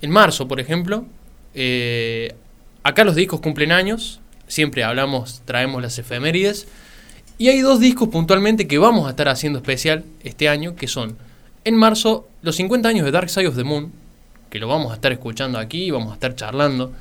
En 0.00 0.10
marzo, 0.10 0.48
por 0.48 0.58
ejemplo. 0.58 1.04
eh, 1.54 2.34
acá 2.82 3.04
los 3.04 3.14
discos 3.14 3.40
cumplen 3.40 3.72
años. 3.72 4.20
Siempre 4.46 4.84
hablamos, 4.84 5.42
traemos 5.44 5.82
las 5.82 5.98
efemérides. 5.98 6.66
Y 7.36 7.48
hay 7.48 7.60
dos 7.60 7.78
discos 7.78 8.08
puntualmente 8.08 8.66
que 8.66 8.78
vamos 8.78 9.06
a 9.06 9.10
estar 9.10 9.28
haciendo 9.28 9.58
especial 9.58 10.04
este 10.22 10.48
año, 10.48 10.74
que 10.74 10.88
son 10.88 11.16
en 11.64 11.76
marzo 11.76 12.26
los 12.40 12.56
50 12.56 12.88
años 12.88 13.04
de 13.04 13.10
Dark 13.10 13.28
Side 13.28 13.48
of 13.48 13.56
the 13.56 13.64
Moon, 13.64 13.92
que 14.48 14.58
lo 14.58 14.68
vamos 14.68 14.92
a 14.92 14.94
estar 14.94 15.12
escuchando 15.12 15.58
aquí, 15.58 15.90
vamos 15.90 16.10
a 16.10 16.14
estar 16.14 16.34
charlando 16.34 16.92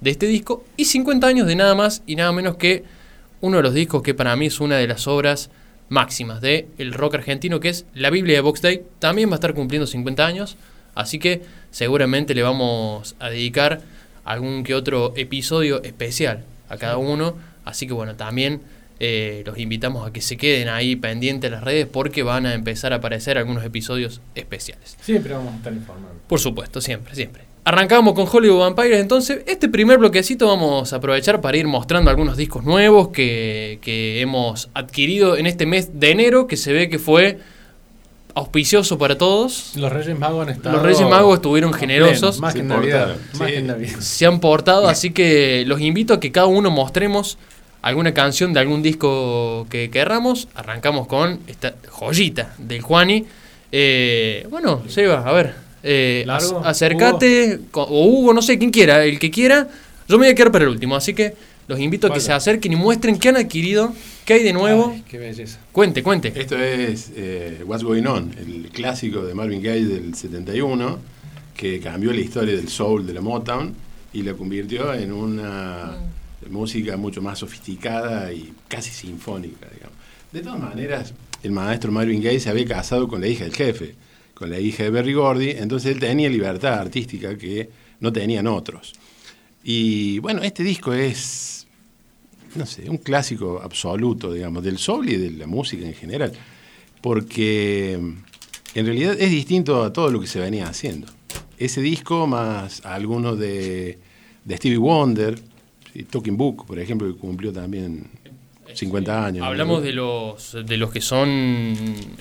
de 0.00 0.10
este 0.10 0.26
disco, 0.26 0.64
y 0.76 0.84
50 0.84 1.26
años 1.26 1.46
de 1.46 1.56
nada 1.56 1.74
más 1.74 2.02
y 2.06 2.16
nada 2.16 2.32
menos 2.32 2.56
que 2.56 2.84
uno 3.40 3.58
de 3.58 3.62
los 3.62 3.74
discos 3.74 4.02
que 4.02 4.14
para 4.14 4.34
mí 4.36 4.46
es 4.46 4.60
una 4.60 4.76
de 4.76 4.86
las 4.86 5.06
obras 5.06 5.50
máximas 5.88 6.40
del 6.40 6.66
el 6.78 6.92
rock 6.92 7.16
argentino, 7.16 7.60
que 7.60 7.68
es 7.68 7.86
La 7.94 8.10
Biblia 8.10 8.36
de 8.36 8.40
Box 8.40 8.62
Day, 8.62 8.82
también 8.98 9.28
va 9.28 9.34
a 9.34 9.36
estar 9.36 9.54
cumpliendo 9.54 9.86
50 9.86 10.26
años, 10.26 10.56
así 10.94 11.18
que 11.18 11.42
seguramente 11.70 12.34
le 12.34 12.42
vamos 12.42 13.14
a 13.18 13.30
dedicar 13.30 13.80
algún 14.24 14.64
que 14.64 14.74
otro 14.74 15.12
episodio 15.16 15.82
especial 15.82 16.44
a 16.68 16.76
cada 16.76 16.96
uno, 16.96 17.36
así 17.64 17.86
que 17.86 17.92
bueno, 17.92 18.16
también 18.16 18.62
eh, 18.98 19.42
los 19.44 19.58
invitamos 19.58 20.08
a 20.08 20.12
que 20.12 20.20
se 20.20 20.36
queden 20.36 20.68
ahí 20.68 20.96
pendientes 20.96 21.50
de 21.50 21.56
las 21.56 21.64
redes 21.64 21.86
porque 21.86 22.22
van 22.22 22.46
a 22.46 22.54
empezar 22.54 22.92
a 22.92 22.96
aparecer 22.96 23.38
algunos 23.38 23.64
episodios 23.64 24.20
especiales. 24.34 24.96
Siempre 25.00 25.34
vamos 25.34 25.54
a 25.54 25.56
estar 25.58 25.72
informando. 25.72 26.20
Por 26.26 26.40
supuesto, 26.40 26.80
siempre, 26.80 27.14
siempre. 27.14 27.45
Arrancamos 27.68 28.14
con 28.14 28.28
Hollywood 28.32 28.60
Vampires, 28.60 29.00
entonces 29.00 29.40
este 29.48 29.68
primer 29.68 29.98
bloquecito 29.98 30.46
vamos 30.46 30.92
a 30.92 30.96
aprovechar 30.96 31.40
para 31.40 31.56
ir 31.56 31.66
mostrando 31.66 32.10
algunos 32.10 32.36
discos 32.36 32.62
nuevos 32.62 33.08
que, 33.08 33.80
que 33.82 34.20
hemos 34.20 34.68
adquirido 34.72 35.36
en 35.36 35.46
este 35.48 35.66
mes 35.66 35.98
de 35.98 36.12
enero, 36.12 36.46
que 36.46 36.56
se 36.56 36.72
ve 36.72 36.88
que 36.88 37.00
fue 37.00 37.40
auspicioso 38.36 38.98
para 38.98 39.18
todos. 39.18 39.72
Los 39.74 39.92
Reyes 39.92 40.16
Magos 40.16 40.46
han 40.46 40.54
estado. 40.54 40.76
Los 40.76 40.84
Reyes 40.84 41.08
Magos 41.10 41.34
estuvieron 41.38 41.72
generosos. 41.72 42.38
más 42.38 42.54
que 42.54 42.60
en 42.60 42.68
Se 42.68 42.74
Navidad. 42.76 42.98
portaron, 43.16 43.22
Más 43.40 43.48
sí. 43.48 43.52
que 43.52 43.58
en 43.58 43.66
Navidad. 43.66 43.98
se 43.98 44.26
han 44.26 44.38
portado, 44.38 44.88
así 44.88 45.10
que 45.10 45.64
los 45.66 45.80
invito 45.80 46.14
a 46.14 46.20
que 46.20 46.30
cada 46.30 46.46
uno 46.46 46.70
mostremos 46.70 47.36
alguna 47.82 48.14
canción 48.14 48.52
de 48.52 48.60
algún 48.60 48.80
disco 48.80 49.66
que 49.68 49.90
querramos. 49.90 50.46
Arrancamos 50.54 51.08
con 51.08 51.40
esta 51.48 51.74
joyita 51.88 52.54
del 52.58 52.80
Juani. 52.82 53.24
Eh, 53.72 54.46
bueno, 54.50 54.82
Seba, 54.86 55.24
a 55.28 55.32
ver. 55.32 55.65
Eh, 55.86 56.24
¿Largo? 56.26 56.60
ac- 56.60 56.66
acércate, 56.66 57.60
o 57.72 58.04
Hugo, 58.06 58.34
no 58.34 58.42
sé, 58.42 58.58
quien 58.58 58.70
quiera, 58.70 59.04
el 59.04 59.18
que 59.18 59.30
quiera. 59.30 59.68
Yo 60.08 60.18
me 60.18 60.26
voy 60.26 60.32
a 60.32 60.34
quedar 60.34 60.52
para 60.52 60.64
el 60.64 60.70
último, 60.70 60.96
así 60.96 61.14
que 61.14 61.34
los 61.68 61.80
invito 61.80 62.06
a 62.06 62.12
que 62.12 62.20
se 62.20 62.32
acerquen 62.32 62.72
y 62.72 62.76
muestren 62.76 63.18
qué 63.18 63.28
han 63.30 63.36
adquirido, 63.36 63.92
qué 64.24 64.34
hay 64.34 64.42
de 64.44 64.52
nuevo. 64.52 64.92
Ay, 64.94 65.02
qué 65.08 65.18
belleza. 65.18 65.58
Cuente, 65.72 66.02
cuente. 66.02 66.32
Esto 66.34 66.56
es 66.58 67.10
eh, 67.16 67.62
What's 67.66 67.82
Going 67.82 68.04
On, 68.06 68.32
el 68.38 68.68
clásico 68.72 69.24
de 69.24 69.34
Marvin 69.34 69.62
Gaye 69.62 69.84
del 69.86 70.14
71, 70.14 70.98
que 71.56 71.80
cambió 71.80 72.12
la 72.12 72.20
historia 72.20 72.54
del 72.54 72.68
soul 72.68 73.06
de 73.06 73.14
la 73.14 73.20
Motown 73.20 73.74
y 74.12 74.22
la 74.22 74.34
convirtió 74.34 74.92
en 74.94 75.12
una 75.12 75.96
música 76.50 76.96
mucho 76.96 77.20
más 77.22 77.38
sofisticada 77.40 78.32
y 78.32 78.52
casi 78.68 78.90
sinfónica, 78.90 79.66
digamos. 79.74 79.96
De 80.32 80.42
todas 80.42 80.60
maneras, 80.60 81.14
el 81.42 81.50
maestro 81.50 81.90
Marvin 81.90 82.22
Gaye 82.22 82.38
se 82.38 82.48
había 82.50 82.66
casado 82.66 83.08
con 83.08 83.20
la 83.20 83.26
hija 83.26 83.44
del 83.44 83.54
jefe, 83.54 83.94
con 84.36 84.50
la 84.50 84.60
hija 84.60 84.82
de 84.82 84.90
Berry 84.90 85.14
Gordy, 85.14 85.50
entonces 85.52 85.94
él 85.94 85.98
tenía 85.98 86.28
libertad 86.28 86.74
artística 86.74 87.38
que 87.38 87.70
no 88.00 88.12
tenían 88.12 88.46
otros. 88.46 88.92
Y 89.64 90.18
bueno, 90.18 90.42
este 90.42 90.62
disco 90.62 90.92
es, 90.92 91.66
no 92.54 92.66
sé, 92.66 92.90
un 92.90 92.98
clásico 92.98 93.62
absoluto, 93.62 94.30
digamos, 94.30 94.62
del 94.62 94.76
soul 94.76 95.08
y 95.08 95.16
de 95.16 95.30
la 95.30 95.46
música 95.46 95.86
en 95.86 95.94
general, 95.94 96.32
porque 97.00 97.94
en 97.94 98.86
realidad 98.86 99.16
es 99.18 99.30
distinto 99.30 99.82
a 99.82 99.90
todo 99.90 100.10
lo 100.10 100.20
que 100.20 100.26
se 100.26 100.38
venía 100.38 100.68
haciendo. 100.68 101.06
Ese 101.56 101.80
disco 101.80 102.26
más 102.26 102.84
alguno 102.84 103.36
de, 103.36 103.98
de 104.44 104.56
Stevie 104.58 104.76
Wonder. 104.76 105.40
Talking 106.10 106.36
Book, 106.36 106.66
por 106.66 106.78
ejemplo, 106.78 107.10
que 107.10 107.18
cumplió 107.18 107.54
también 107.54 108.10
50 108.76 109.26
años. 109.26 109.38
¿no? 109.40 109.46
Hablamos 109.46 109.82
de 109.82 109.92
los 109.92 110.56
de 110.64 110.76
los 110.76 110.90
que 110.90 111.00
son 111.00 111.74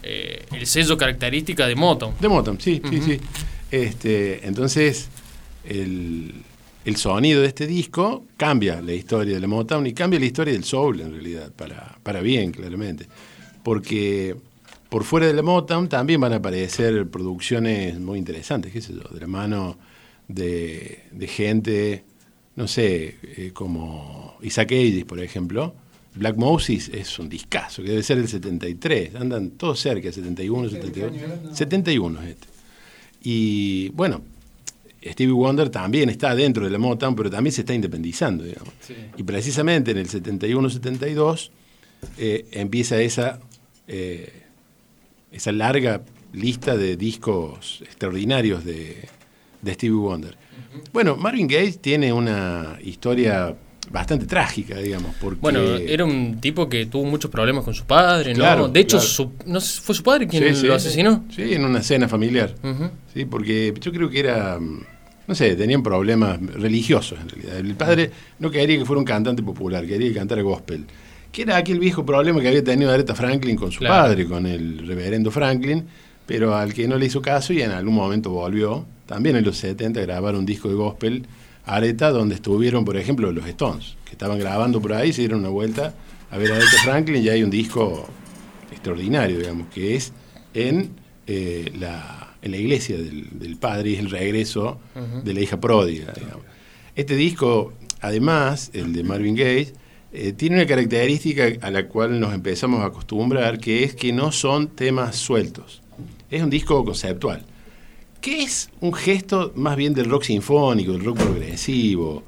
eh, 0.04 0.46
el 0.52 0.66
sello 0.66 0.98
característica 0.98 1.68
de 1.68 1.76
Motown. 1.76 2.16
De 2.20 2.28
Motown, 2.28 2.60
sí, 2.60 2.82
sí, 2.90 3.02
sí. 3.02 3.20
Este, 3.72 4.48
entonces, 4.48 5.10
el, 5.66 6.34
el 6.86 6.96
sonido 6.98 7.42
de 7.42 7.48
este 7.48 7.68
disco 7.68 8.26
cambia 8.38 8.82
la 8.82 8.94
historia 8.94 9.34
de 9.34 9.40
la 9.40 9.48
Motown 9.48 9.86
y 9.88 9.94
cambia 9.94 10.20
la 10.20 10.26
historia 10.26 10.54
del 10.54 10.64
soul, 10.64 11.02
en 11.02 11.12
realidad, 11.12 11.52
para, 11.52 11.98
para 12.04 12.22
bien, 12.22 12.52
claramente. 12.52 13.08
Porque 13.64 14.36
por 14.90 15.04
fuera 15.04 15.28
de 15.28 15.34
la 15.34 15.42
Motown 15.42 15.90
también 15.90 16.22
van 16.22 16.34
a 16.34 16.38
aparecer 16.38 17.08
producciones 17.10 18.00
muy 18.00 18.20
interesantes, 18.20 18.72
qué 18.72 18.82
sé 18.82 18.94
yo, 18.94 19.02
de 19.14 19.20
la 19.20 19.28
mano 19.28 19.78
de, 20.28 21.06
de 21.12 21.28
gente, 21.28 22.04
no 22.56 22.68
sé, 22.68 23.18
eh, 23.24 23.52
como 23.54 24.38
Isaac 24.42 24.72
Hayes, 24.72 25.06
por 25.06 25.20
ejemplo. 25.20 25.74
Black 26.16 26.38
Moses 26.38 26.90
es 26.94 27.20
un 27.20 27.28
discazo, 27.28 27.84
que 27.84 27.90
debe 27.90 28.04
ser 28.04 28.18
del 28.18 28.28
73, 28.28 29.16
andan 29.16 29.52
todos 29.52 29.80
cerca, 29.80 30.12
71, 30.12 30.70
72. 30.70 31.12
71 31.54 32.22
es 32.22 32.30
este. 32.30 32.48
Y 33.24 33.90
bueno, 33.90 34.22
Stevie 35.04 35.34
Wonder 35.34 35.70
también 35.70 36.10
está 36.10 36.34
dentro 36.36 36.64
de 36.64 36.72
la 36.72 36.78
Motown, 36.78 37.16
pero 37.16 37.30
también 37.30 37.52
se 37.52 37.62
está 37.62 37.74
independizando, 37.74 38.44
digamos. 38.44 38.74
Y 39.18 39.24
precisamente 39.24 39.92
en 39.92 39.98
el 39.98 40.08
71-72 40.08 41.50
eh, 42.18 42.46
empieza 42.52 43.02
esa, 43.02 43.40
eh, 43.88 44.44
esa 45.32 45.52
larga 45.52 46.02
lista 46.34 46.78
de 46.78 46.98
discos 46.98 47.82
extraordinarios 47.82 48.64
de, 48.64 49.08
de 49.62 49.74
Stevie 49.74 49.96
Wonder. 49.96 50.38
Bueno, 50.92 51.16
Marvin 51.16 51.48
Gaye 51.48 51.74
tiene 51.74 52.12
una 52.12 52.78
historia 52.84 53.56
bastante 53.92 54.26
trágica, 54.26 54.78
digamos, 54.80 55.16
porque... 55.22 55.40
Bueno, 55.42 55.60
era 55.76 56.04
un 56.06 56.40
tipo 56.42 56.68
que 56.68 56.86
tuvo 56.88 57.06
muchos 57.06 57.30
problemas 57.32 57.64
con 57.64 57.74
su 57.74 57.86
padre, 57.86 58.32
¿no? 58.34 58.40
Claro, 58.40 58.68
de 58.68 58.80
hecho, 58.80 58.98
claro. 58.98 59.10
su- 59.10 59.32
¿no 59.46 59.62
¿fue 59.62 59.96
su 59.96 60.04
padre 60.04 60.28
quien 60.28 60.44
Sí, 60.56 60.62
sí. 60.62 60.68
lo 60.68 60.76
asesinó? 60.76 61.24
Sí, 61.34 61.54
en 61.54 61.64
una 61.66 61.82
cena 61.82 62.08
familiar. 62.08 62.56
Ujú. 62.64 62.90
Sí, 63.14 63.26
porque 63.26 63.74
yo 63.80 63.92
creo 63.92 64.10
que 64.10 64.20
era, 64.20 64.60
no 65.28 65.36
sé, 65.36 65.56
tenían 65.56 65.82
problemas 65.84 66.40
religiosos 66.42 67.20
en 67.22 67.30
realidad. 67.30 67.58
El 67.58 67.76
padre 67.76 68.12
no 68.40 68.50
quería 68.52 68.78
que 68.78 68.86
fuera 68.86 69.00
un 69.00 69.06
cantante 69.06 69.42
popular, 69.44 69.86
quería 69.86 70.10
que 70.10 70.16
cantara 70.16 70.42
gospel. 70.42 70.86
Que 71.32 71.42
era 71.44 71.58
aquel 71.58 71.80
viejo 71.80 72.06
problema 72.06 72.40
que 72.42 72.48
había 72.48 72.64
tenido 72.64 72.92
Aretha 72.92 73.14
Franklin 73.14 73.56
con 73.56 73.72
su 73.72 73.80
Claro. 73.80 74.04
padre, 74.04 74.26
con 74.26 74.46
el 74.46 74.88
reverendo 74.88 75.32
Franklin, 75.32 75.86
pero 76.26 76.56
al 76.56 76.74
que 76.74 76.88
no 76.88 76.98
le 76.98 77.06
hizo 77.08 77.22
caso 77.22 77.54
y 77.54 77.62
en 77.62 77.72
algún 77.72 77.94
momento 77.96 78.30
volvió. 78.32 78.86
También 79.06 79.36
en 79.36 79.44
los 79.46 79.58
70 79.58 80.00
a 80.00 80.04
grabar 80.04 80.34
un 80.36 80.46
disco 80.46 80.70
de 80.70 80.76
gospel, 80.76 81.26
Aretha, 81.66 82.12
donde 82.12 82.36
estuvieron, 82.36 82.86
por 82.86 82.98
ejemplo, 82.98 83.32
los 83.32 83.46
Stones, 83.48 83.96
que 84.06 84.12
estaban 84.12 84.40
grabando 84.40 84.82
por 84.82 84.94
ahí, 84.94 85.14
se 85.14 85.22
dieron 85.22 85.40
una 85.40 85.50
vuelta 85.50 85.94
a 86.32 86.38
ver 86.38 86.52
a 86.52 86.56
Aretha 86.56 86.78
Franklin 86.84 87.24
y 87.24 87.30
hay 87.30 87.44
un 87.44 87.50
disco 87.50 88.08
extraordinario, 88.72 89.40
digamos, 89.40 89.68
que 89.74 89.96
es 89.96 90.14
en, 90.54 90.92
eh, 91.28 91.72
la, 91.78 92.36
en 92.42 92.52
la 92.52 92.58
iglesia 92.58 92.98
del, 92.98 93.40
del 93.40 93.58
padre 93.58 93.92
y 93.92 93.94
es 93.96 94.00
el 94.00 94.10
regreso 94.10 94.80
de 95.24 95.34
la 95.34 95.42
hija 95.42 95.60
pródiga. 95.60 96.14
digamos. 96.16 96.46
Este 96.96 97.16
disco, 97.16 97.74
además, 98.02 98.72
el 98.74 98.94
de 98.94 99.04
Marvin 99.04 99.36
Gaye, 99.36 99.74
eh, 100.14 100.32
tiene 100.32 100.56
una 100.56 100.66
característica 100.66 101.44
a 101.62 101.72
la 101.72 101.88
cual 101.88 102.20
nos 102.20 102.34
empezamos 102.34 102.82
a 102.82 102.86
acostumbrar, 102.86 103.60
que 103.60 103.84
es 103.84 103.96
que 103.96 104.14
no 104.14 104.32
son 104.32 104.68
temas 104.70 105.18
sueltos. 105.18 105.82
Es 106.32 106.42
un 106.42 106.50
disco 106.50 106.86
conceptual, 106.86 107.46
que 108.26 108.42
es 108.42 108.72
un 108.82 108.92
gesto 108.92 109.52
más 109.56 109.76
bien 109.76 109.94
del 109.94 110.10
rock 110.10 110.24
sinfónico, 110.24 110.94
del 110.94 111.06
rock 111.06 111.18
progresivo, 111.18 112.24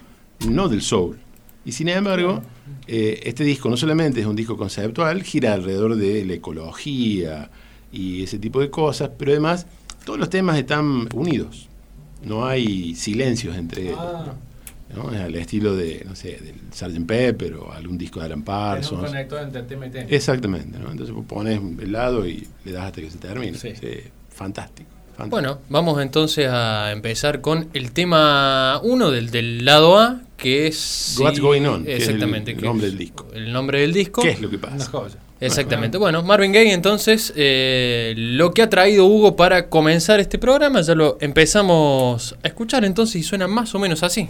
no 0.47 0.69
del 0.69 0.83
soul. 0.83 1.17
Y 1.65 1.71
sin 1.71 1.89
embargo, 1.89 2.43
eh, 2.86 3.21
este 3.23 3.43
disco 3.43 3.67
no 3.67 3.77
solamente 3.77 4.19
es 4.21 4.27
un 4.27 4.36
disco 4.36 4.55
conceptual, 4.55 5.23
gira 5.23 5.53
alrededor 5.53 5.95
de 5.95 6.23
la 6.23 6.36
ecología 6.36 7.49
y 7.91 8.21
ese 8.21 8.38
tipo 8.38 8.62
de 8.62 8.69
cosas, 8.69 9.10
pero 9.17 9.31
además 9.31 9.65
todos 10.05 10.19
los 10.19 10.29
temas 10.29 10.60
están 10.60 11.10
unidos. 11.15 11.67
No 12.23 12.45
hay 12.45 12.93
silencios 12.93 13.57
entre 13.57 13.88
ellos. 13.88 13.97
Ah, 13.99 14.36
al 15.23 15.33
estilo 15.33 15.75
de, 15.75 16.05
no 16.07 16.15
sé, 16.15 16.38
del 16.38 16.60
Sgt. 16.71 17.07
Pepper 17.07 17.55
o 17.55 17.73
algún 17.73 17.97
disco 17.97 18.19
de 18.19 18.27
Alan 18.27 18.43
tenés 18.43 18.91
un 18.91 18.99
Parsons. 18.99 19.10
conector 19.10 19.41
entre 19.41 19.63
tema 19.63 19.88
y 19.88 19.89
tema. 19.89 20.10
Exactamente, 20.12 20.77
¿no? 20.77 20.91
Entonces 20.91 21.15
pones 21.27 21.60
el 21.60 21.91
lado 21.91 22.27
y 22.27 22.47
le 22.65 22.71
das 22.71 22.86
hasta 22.86 23.01
que 23.01 23.10
se 23.10 23.17
termine. 23.17 23.57
Sí. 23.57 23.73
Sí, 23.75 23.88
fantástico, 24.29 24.89
fantástico. 25.17 25.30
Bueno, 25.30 25.60
vamos 25.69 26.01
entonces 26.01 26.47
a 26.49 26.91
empezar 26.91 27.41
con 27.41 27.69
el 27.73 27.91
tema 27.91 28.80
1 28.84 29.12
del, 29.12 29.32
del 29.32 29.65
lado 29.65 29.97
A, 29.99 30.21
que 30.38 30.67
es... 30.67 31.17
What's 31.19 31.39
Going 31.39 31.63
On, 31.65 31.84
que 31.84 31.97
es 31.97 32.03
el 32.03 32.15
Exactamente. 32.15 32.56
que 32.56 32.62
nombre 32.62 32.88
es 32.88 32.93
del 32.93 32.99
disco. 32.99 33.27
El 33.34 33.51
nombre 33.51 33.82
del 33.82 33.93
disco. 33.93 34.21
¿Qué 34.21 34.30
es 34.32 34.41
lo 34.41 34.49
que 34.49 34.58
Una 34.58 34.69
pasa? 34.69 34.91
joya. 34.91 35.15
Exactamente. 35.39 35.97
Bueno, 35.99 36.23
Marvin 36.23 36.51
Gaye, 36.51 36.73
entonces, 36.73 37.32
eh, 37.36 38.13
lo 38.17 38.51
que 38.53 38.63
ha 38.63 38.69
traído 38.69 39.06
Hugo 39.06 39.36
para 39.36 39.69
comenzar 39.69 40.19
este 40.19 40.39
programa, 40.39 40.82
ya 40.82 40.95
lo 40.95 41.17
empezamos 41.21 42.36
a 42.43 42.47
escuchar 42.47 42.84
entonces 42.86 43.17
y 43.17 43.23
suena 43.23 43.47
más 43.47 43.75
o 43.75 43.80
menos 43.80 44.01
así. 44.01 44.30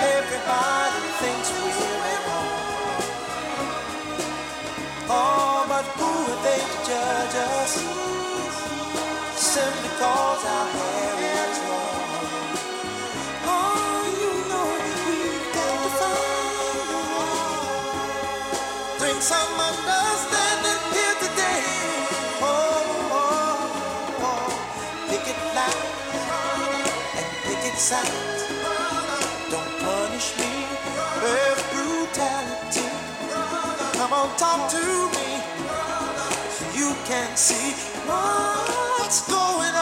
Everybody 0.00 1.00
thinks 1.20 1.61
us? 7.34 7.82
Simply 9.36 9.90
cause 9.98 10.44
our 10.44 10.68
hair 10.78 11.16
is 11.50 11.58
long. 11.70 12.56
Oh, 13.46 14.02
you 14.22 14.32
know 14.50 14.68
we've 15.06 15.48
got 15.54 15.76
to 15.84 15.90
find 16.00 16.90
a 16.98 17.02
way. 17.16 18.98
Bring 18.98 19.20
some 19.20 19.54
understanding 19.60 20.82
here 20.94 21.16
today. 21.24 21.64
Oh, 22.42 23.12
oh, 23.20 24.24
oh. 24.28 25.08
Pick 25.10 25.24
it 25.28 25.40
loud 25.54 25.84
and 27.18 27.28
pick 27.44 27.62
it 27.72 27.78
sound. 27.78 28.52
Don't 29.50 29.72
punish 29.80 30.38
me 30.38 30.52
with 31.22 31.60
brutality. 31.72 32.88
Come 33.98 34.12
on, 34.14 34.36
talk 34.38 34.70
to 34.72 35.10
me 35.16 35.41
so 37.12 37.18
you 37.18 37.26
can 37.26 37.36
see 37.36 37.72
what's 38.06 39.28
going 39.28 39.74
on. 39.74 39.81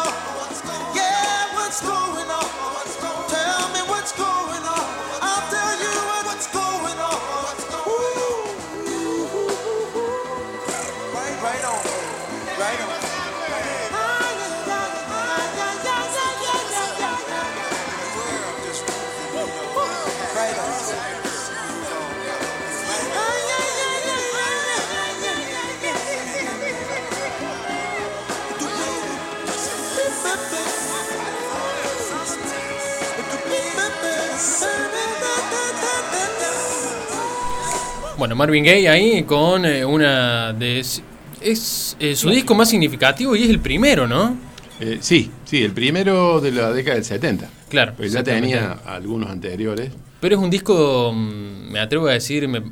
Bueno, 38.21 38.37
Marvin 38.37 38.63
Gaye 38.63 38.87
ahí 38.87 39.23
con 39.23 39.65
eh, 39.65 39.83
una 39.83 40.53
de... 40.53 40.81
Es 40.81 41.97
eh, 41.99 42.15
su 42.15 42.29
disco 42.29 42.55
más 42.55 42.69
significativo 42.69 43.35
y 43.35 43.45
es 43.45 43.49
el 43.49 43.61
primero, 43.61 44.07
¿no? 44.07 44.37
Eh, 44.79 44.99
sí, 45.01 45.31
sí, 45.47 45.65
el 45.65 45.73
primero 45.73 46.39
de 46.39 46.53
la 46.53 46.71
década 46.71 46.97
del 46.97 47.05
70. 47.07 47.49
Claro. 47.71 47.95
Porque 47.97 48.11
ya 48.11 48.23
tenía 48.23 48.73
algunos 48.85 49.31
anteriores. 49.31 49.91
Pero 50.21 50.37
es 50.37 50.43
un 50.43 50.51
disco, 50.51 51.15
mm, 51.15 51.73
me 51.73 51.81
atrevo 51.81 52.09
a 52.09 52.13
decir, 52.13 52.47
me, 52.47 52.61
me 52.61 52.71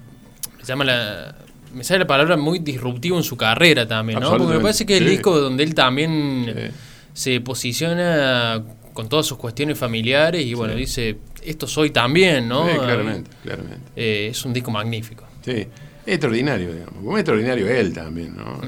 llama 0.66 0.84
la... 0.84 1.34
Me 1.72 1.82
sale 1.82 2.00
la 2.00 2.06
palabra 2.06 2.37
muy 2.37 2.58
disruptivo 2.58 3.16
en 3.16 3.22
su 3.24 3.38
carrera 3.38 3.88
también, 3.88 4.20
¿no? 4.20 4.28
Porque 4.37 4.52
me 4.52 4.61
parece 4.61 4.84
que 4.84 4.96
es 4.96 5.00
el 5.00 5.08
disco 5.08 5.40
donde 5.40 5.62
él 5.64 5.74
también 5.74 6.44
Sí. 6.54 6.74
se 7.14 7.40
posiciona 7.40 8.62
con 8.92 9.08
todas 9.08 9.24
sus 9.24 9.38
cuestiones 9.38 9.78
familiares 9.78 10.44
y 10.44 10.52
bueno, 10.52 10.74
Sí. 10.74 10.80
dice, 10.80 11.16
esto 11.42 11.66
soy 11.66 11.88
también, 11.88 12.46
¿no? 12.48 12.66
Sí, 12.68 12.76
claramente, 12.76 13.30
claramente. 13.42 13.80
Eh, 13.96 14.28
es 14.30 14.44
un 14.44 14.52
disco 14.52 14.70
magnífico. 14.70 15.24
Sí, 15.44 15.66
extraordinario, 16.07 16.72
digamos. 16.72 16.94
Como 16.94 17.16
extraordinario 17.18 17.68
él 17.68 17.92
también, 17.92 18.37
¿no? 18.37 18.61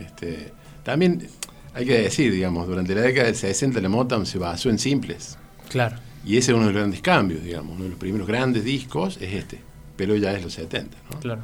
este, 0.00 0.52
también 0.82 1.26
hay 1.74 1.84
que 1.86 2.02
decir, 2.02 2.32
digamos, 2.32 2.66
durante 2.66 2.94
la 2.94 3.00
década 3.02 3.26
del 3.26 3.36
60 3.36 3.80
la 3.80 3.88
Motown 3.88 4.26
se 4.26 4.38
basó 4.38 4.70
en 4.70 4.78
simples. 4.78 5.38
Claro. 5.68 5.96
Y 6.24 6.36
ese 6.36 6.52
es 6.52 6.56
uno 6.56 6.66
de 6.66 6.72
los 6.72 6.80
grandes 6.80 7.00
cambios, 7.00 7.42
digamos. 7.42 7.74
Uno 7.74 7.84
de 7.84 7.90
los 7.90 7.98
primeros 7.98 8.26
grandes 8.28 8.64
discos 8.64 9.18
es 9.20 9.32
este, 9.34 9.58
pero 9.96 10.14
ya 10.16 10.32
es 10.32 10.42
los 10.42 10.52
70, 10.54 10.96
¿no? 11.10 11.20
Claro. 11.20 11.42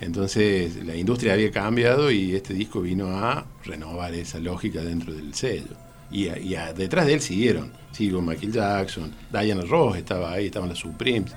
Entonces 0.00 0.84
la 0.86 0.96
industria 0.96 1.34
había 1.34 1.50
cambiado 1.50 2.10
y 2.10 2.34
este 2.34 2.54
disco 2.54 2.80
vino 2.80 3.08
a 3.08 3.44
renovar 3.64 4.14
esa 4.14 4.38
lógica 4.38 4.82
dentro 4.82 5.12
del 5.12 5.34
sello. 5.34 5.76
Y, 6.10 6.28
a- 6.28 6.38
y 6.38 6.54
a- 6.54 6.72
detrás 6.72 7.06
de 7.06 7.14
él 7.14 7.20
siguieron, 7.20 7.70
siguió 7.92 8.20
Michael 8.20 8.52
Jackson, 8.52 9.12
Diana 9.30 9.62
Ross 9.62 9.96
estaba 9.98 10.32
ahí, 10.32 10.46
estaban 10.46 10.68
las 10.68 10.78
Supremes. 10.78 11.32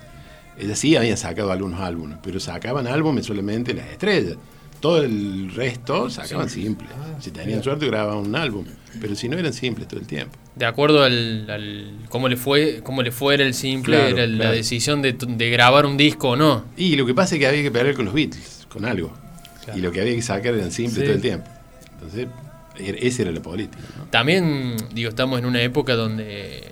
Ellas 0.58 0.78
sí 0.80 0.96
habían 0.96 1.18
sacado 1.18 1.52
algunos 1.52 1.80
álbumes, 1.82 2.18
pero 2.24 2.40
sacaban 2.40 2.88
álbumes 2.88 3.26
solamente 3.26 3.74
las 3.74 3.88
estrellas. 3.90 4.36
Todo 4.80 5.02
el 5.02 5.52
resto 5.56 6.10
sacaban 6.10 6.50
simples. 6.50 6.90
Si 7.20 7.32
tenían 7.32 7.64
suerte 7.64 7.88
grababan 7.88 8.18
un 8.18 8.36
álbum, 8.36 8.66
pero 9.00 9.16
si 9.16 9.30
no 9.30 9.38
eran 9.38 9.54
simples 9.54 9.88
todo 9.88 10.00
el 10.02 10.06
tiempo. 10.08 10.38
De 10.56 10.66
acuerdo 10.66 11.04
al, 11.04 11.50
al- 11.50 11.98
cómo 12.10 12.28
le 12.28 12.36
fue, 12.36 12.82
cómo 12.84 13.02
le 13.02 13.12
fuera 13.12 13.44
el 13.46 13.54
simple, 13.54 13.96
Claro, 13.98 14.18
era 14.18 14.28
la 14.28 14.36
claro. 14.38 14.52
decisión 14.56 15.02
de, 15.02 15.14
de 15.14 15.50
grabar 15.50 15.86
un 15.86 15.96
disco 15.98 16.32
o 16.32 16.36
no. 16.36 16.66
Y 16.76 16.96
lo 16.98 17.06
que 17.06 17.14
pasa 17.14 17.36
es 17.36 17.40
que 17.40 17.48
había 17.48 17.64
que 17.64 17.72
pelear 17.72 17.96
con 17.96 18.06
los 18.06 18.14
Beatles, 18.14 18.68
con 18.70 18.84
algo. 18.86 19.14
Claro. 19.64 19.80
Y 19.80 19.82
lo 19.82 19.92
que 19.94 20.02
había 20.02 20.14
que 20.16 20.22
sacar 20.22 20.54
eran 20.54 20.72
simples 20.72 21.00
Sí. 21.00 21.04
todo 21.06 21.16
el 21.16 21.22
tiempo. 21.22 21.50
Entonces, 21.94 22.28
er- 22.78 22.98
esa 23.02 23.22
era 23.22 23.32
la 23.32 23.42
política. 23.42 23.82
¿no? 23.98 24.04
También, 24.12 24.76
digo, 24.94 25.08
estamos 25.10 25.40
en 25.40 25.46
una 25.46 25.62
época 25.62 25.96
donde 25.96 26.66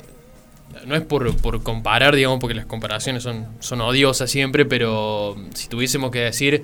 no 0.86 0.96
es 0.96 1.02
por, 1.02 1.36
por 1.38 1.62
comparar, 1.64 2.16
digamos, 2.16 2.40
porque 2.40 2.56
las 2.56 2.66
comparaciones 2.66 3.24
son, 3.24 3.46
son 3.60 3.82
odiosas 3.82 4.30
siempre, 4.30 4.66
pero 4.66 5.36
si 5.54 5.68
tuviésemos 5.68 6.12
que 6.12 6.20
decir, 6.20 6.64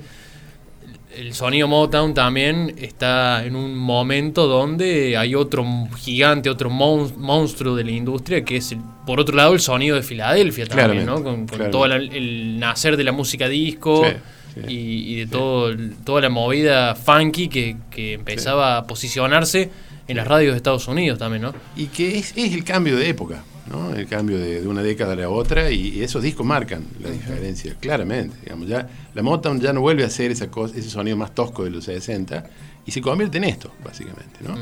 el 1.16 1.34
sonido 1.34 1.68
Motown 1.68 2.14
también 2.14 2.76
está 2.78 3.44
en 3.44 3.56
un 3.56 3.76
momento 3.76 4.46
donde 4.48 5.18
hay 5.18 5.34
otro 5.34 5.66
gigante, 5.98 6.50
otro 6.50 6.70
mon- 6.70 7.12
monstruo 7.20 7.76
de 7.76 7.84
la 7.84 7.92
industria, 7.92 8.46
que 8.46 8.58
es, 8.58 8.72
el- 8.72 8.80
por 9.06 9.20
otro 9.20 9.36
lado, 9.36 9.54
el 9.54 9.60
sonido 9.60 9.96
de 9.96 10.04
Filadelfia 10.04 10.66
también, 10.68 11.06
Claramente, 11.06 11.32
¿no? 11.32 11.48
Con, 11.58 11.72
todo 11.72 11.88
la- 11.88 11.96
el 11.96 12.60
nacer 12.60 12.98
de 12.98 13.04
la 13.04 13.12
música 13.14 13.48
disco 13.50 14.06
Sí, 14.06 14.62
sí. 14.68 14.74
y, 14.74 15.14
y 15.14 15.16
de 15.22 15.28
todo, 15.28 15.76
toda 16.04 16.22
la 16.22 16.30
movida 16.30 16.94
funky 16.94 17.48
que, 17.48 17.78
que 17.90 18.14
empezaba 18.14 18.78
a 18.78 18.86
posicionarse 18.86 19.72
en 20.08 20.18
las 20.18 20.28
radios 20.28 20.52
de 20.54 20.58
Estados 20.58 20.88
Unidos 20.88 21.18
también, 21.18 21.42
¿no? 21.42 21.54
Y 21.76 21.88
que 21.88 22.20
es, 22.20 22.34
es 22.38 22.54
el 22.54 22.64
cambio 22.64 22.96
de 22.96 23.10
época, 23.10 23.44
¿no? 23.70 23.94
El 23.94 24.08
cambio 24.08 24.38
de, 24.38 24.62
de 24.62 24.68
una 24.68 24.82
década 24.82 25.14
a 25.14 25.16
la 25.16 25.30
otra 25.30 25.72
y, 25.72 25.90
y 25.90 26.04
esos 26.04 26.24
discos 26.24 26.46
marcan 26.46 26.84
la 27.02 27.10
diferencia, 27.10 27.76
claramente. 27.80 28.38
Digamos, 28.44 28.68
ya, 28.68 28.88
la 29.14 29.24
Motown 29.24 29.60
ya 29.60 29.74
no 29.74 29.82
vuelve 29.82 30.04
a 30.04 30.10
ser 30.10 30.32
esa 30.32 30.50
cosa, 30.50 30.78
ese 30.78 30.90
sonido 30.90 31.18
más 31.18 31.34
tosco 31.34 31.64
de 31.64 31.70
los 31.70 31.86
60 31.86 32.46
y 32.86 32.92
se 32.92 33.02
convierte 33.02 33.38
en 33.38 33.44
esto, 33.44 33.72
básicamente, 33.84 34.40
¿no? 34.42 34.56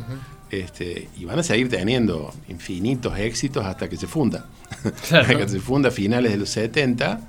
este, 0.49 1.09
y 1.17 1.25
van 1.25 1.39
a 1.39 1.43
seguir 1.43 1.69
teniendo 1.69 2.33
infinitos 2.49 3.17
éxitos 3.17 3.65
hasta 3.65 3.89
que 3.89 3.97
se 3.97 4.07
funda. 4.07 4.45
Claro. 5.07 5.21
hasta 5.21 5.37
que 5.37 5.49
se 5.49 5.59
funda 5.59 5.89
a 5.89 5.91
finales 5.91 6.31
de 6.31 6.37
los 6.37 6.49
70, 6.49 7.21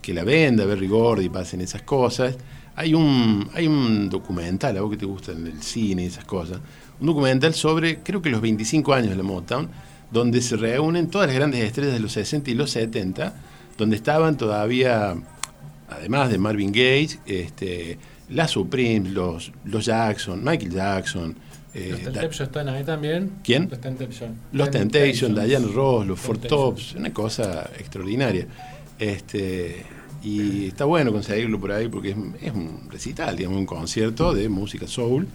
que 0.00 0.12
la 0.12 0.24
venda, 0.24 0.64
Berry 0.64 0.88
Gordy, 0.88 1.28
pasen 1.28 1.60
esas 1.60 1.82
cosas. 1.82 2.36
Hay 2.74 2.94
un, 2.94 3.48
hay 3.54 3.66
un 3.66 4.08
documental, 4.08 4.76
a 4.76 4.80
vos 4.80 4.90
que 4.90 4.96
te 4.96 5.06
gusta 5.06 5.32
el 5.32 5.62
cine 5.62 6.06
esas 6.06 6.24
cosas, 6.24 6.58
un 7.00 7.06
documental 7.06 7.54
sobre, 7.54 7.98
creo 7.98 8.22
que 8.22 8.30
los 8.30 8.40
25 8.40 8.94
años 8.94 9.10
de 9.10 9.16
la 9.16 9.22
Motown, 9.22 9.68
donde 10.12 10.40
se 10.42 10.56
reúnen 10.56 11.08
todas 11.08 11.26
las 11.28 11.36
grandes 11.36 11.60
estrellas 11.64 11.94
de 11.94 12.00
los 12.00 12.12
60 12.12 12.50
y 12.50 12.54
los 12.54 12.70
70, 12.70 13.34
donde 13.78 13.96
estaban 13.96 14.36
todavía, 14.36 15.14
además 15.88 16.30
de 16.30 16.38
Marvin 16.38 16.70
Gaye, 16.72 17.18
este, 17.26 17.98
las 18.28 18.50
Supremes, 18.52 19.12
los, 19.12 19.52
los 19.64 19.84
Jackson, 19.86 20.42
Michael 20.44 20.72
Jackson, 20.72 21.34
eh, 21.74 21.88
Los 21.92 22.00
Da- 22.04 22.12
Temptation 22.12 22.46
están 22.46 22.68
ahí 22.68 22.84
también. 22.84 23.30
¿Quién? 23.42 23.68
Los 23.70 23.80
Temptation. 23.80 24.34
los 24.52 24.70
Temptation, 24.70 25.34
Temptations. 25.34 25.48
Diana 25.48 25.66
Ross, 25.74 26.06
los 26.06 26.20
Four 26.20 26.36
Temptations. 26.38 26.76
Tops, 26.76 26.94
una 26.96 27.12
cosa 27.14 27.70
extraordinaria. 27.78 28.46
Este, 28.98 29.82
y 30.22 30.66
está 30.66 30.84
bueno 30.84 31.10
conseguirlo 31.12 31.58
por 31.58 31.72
ahí 31.72 31.88
porque 31.88 32.10
es, 32.10 32.16
es 32.42 32.52
un 32.52 32.88
recital, 32.90 33.36
digamos, 33.36 33.58
un 33.58 33.66
concierto 33.66 34.32
de 34.34 34.48
música 34.48 34.86
soul 34.86 35.26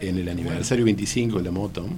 en 0.00 0.18
el 0.18 0.28
aniversario 0.28 0.84
25 0.84 1.38
de 1.38 1.44
la 1.44 1.50
Motown, 1.50 1.90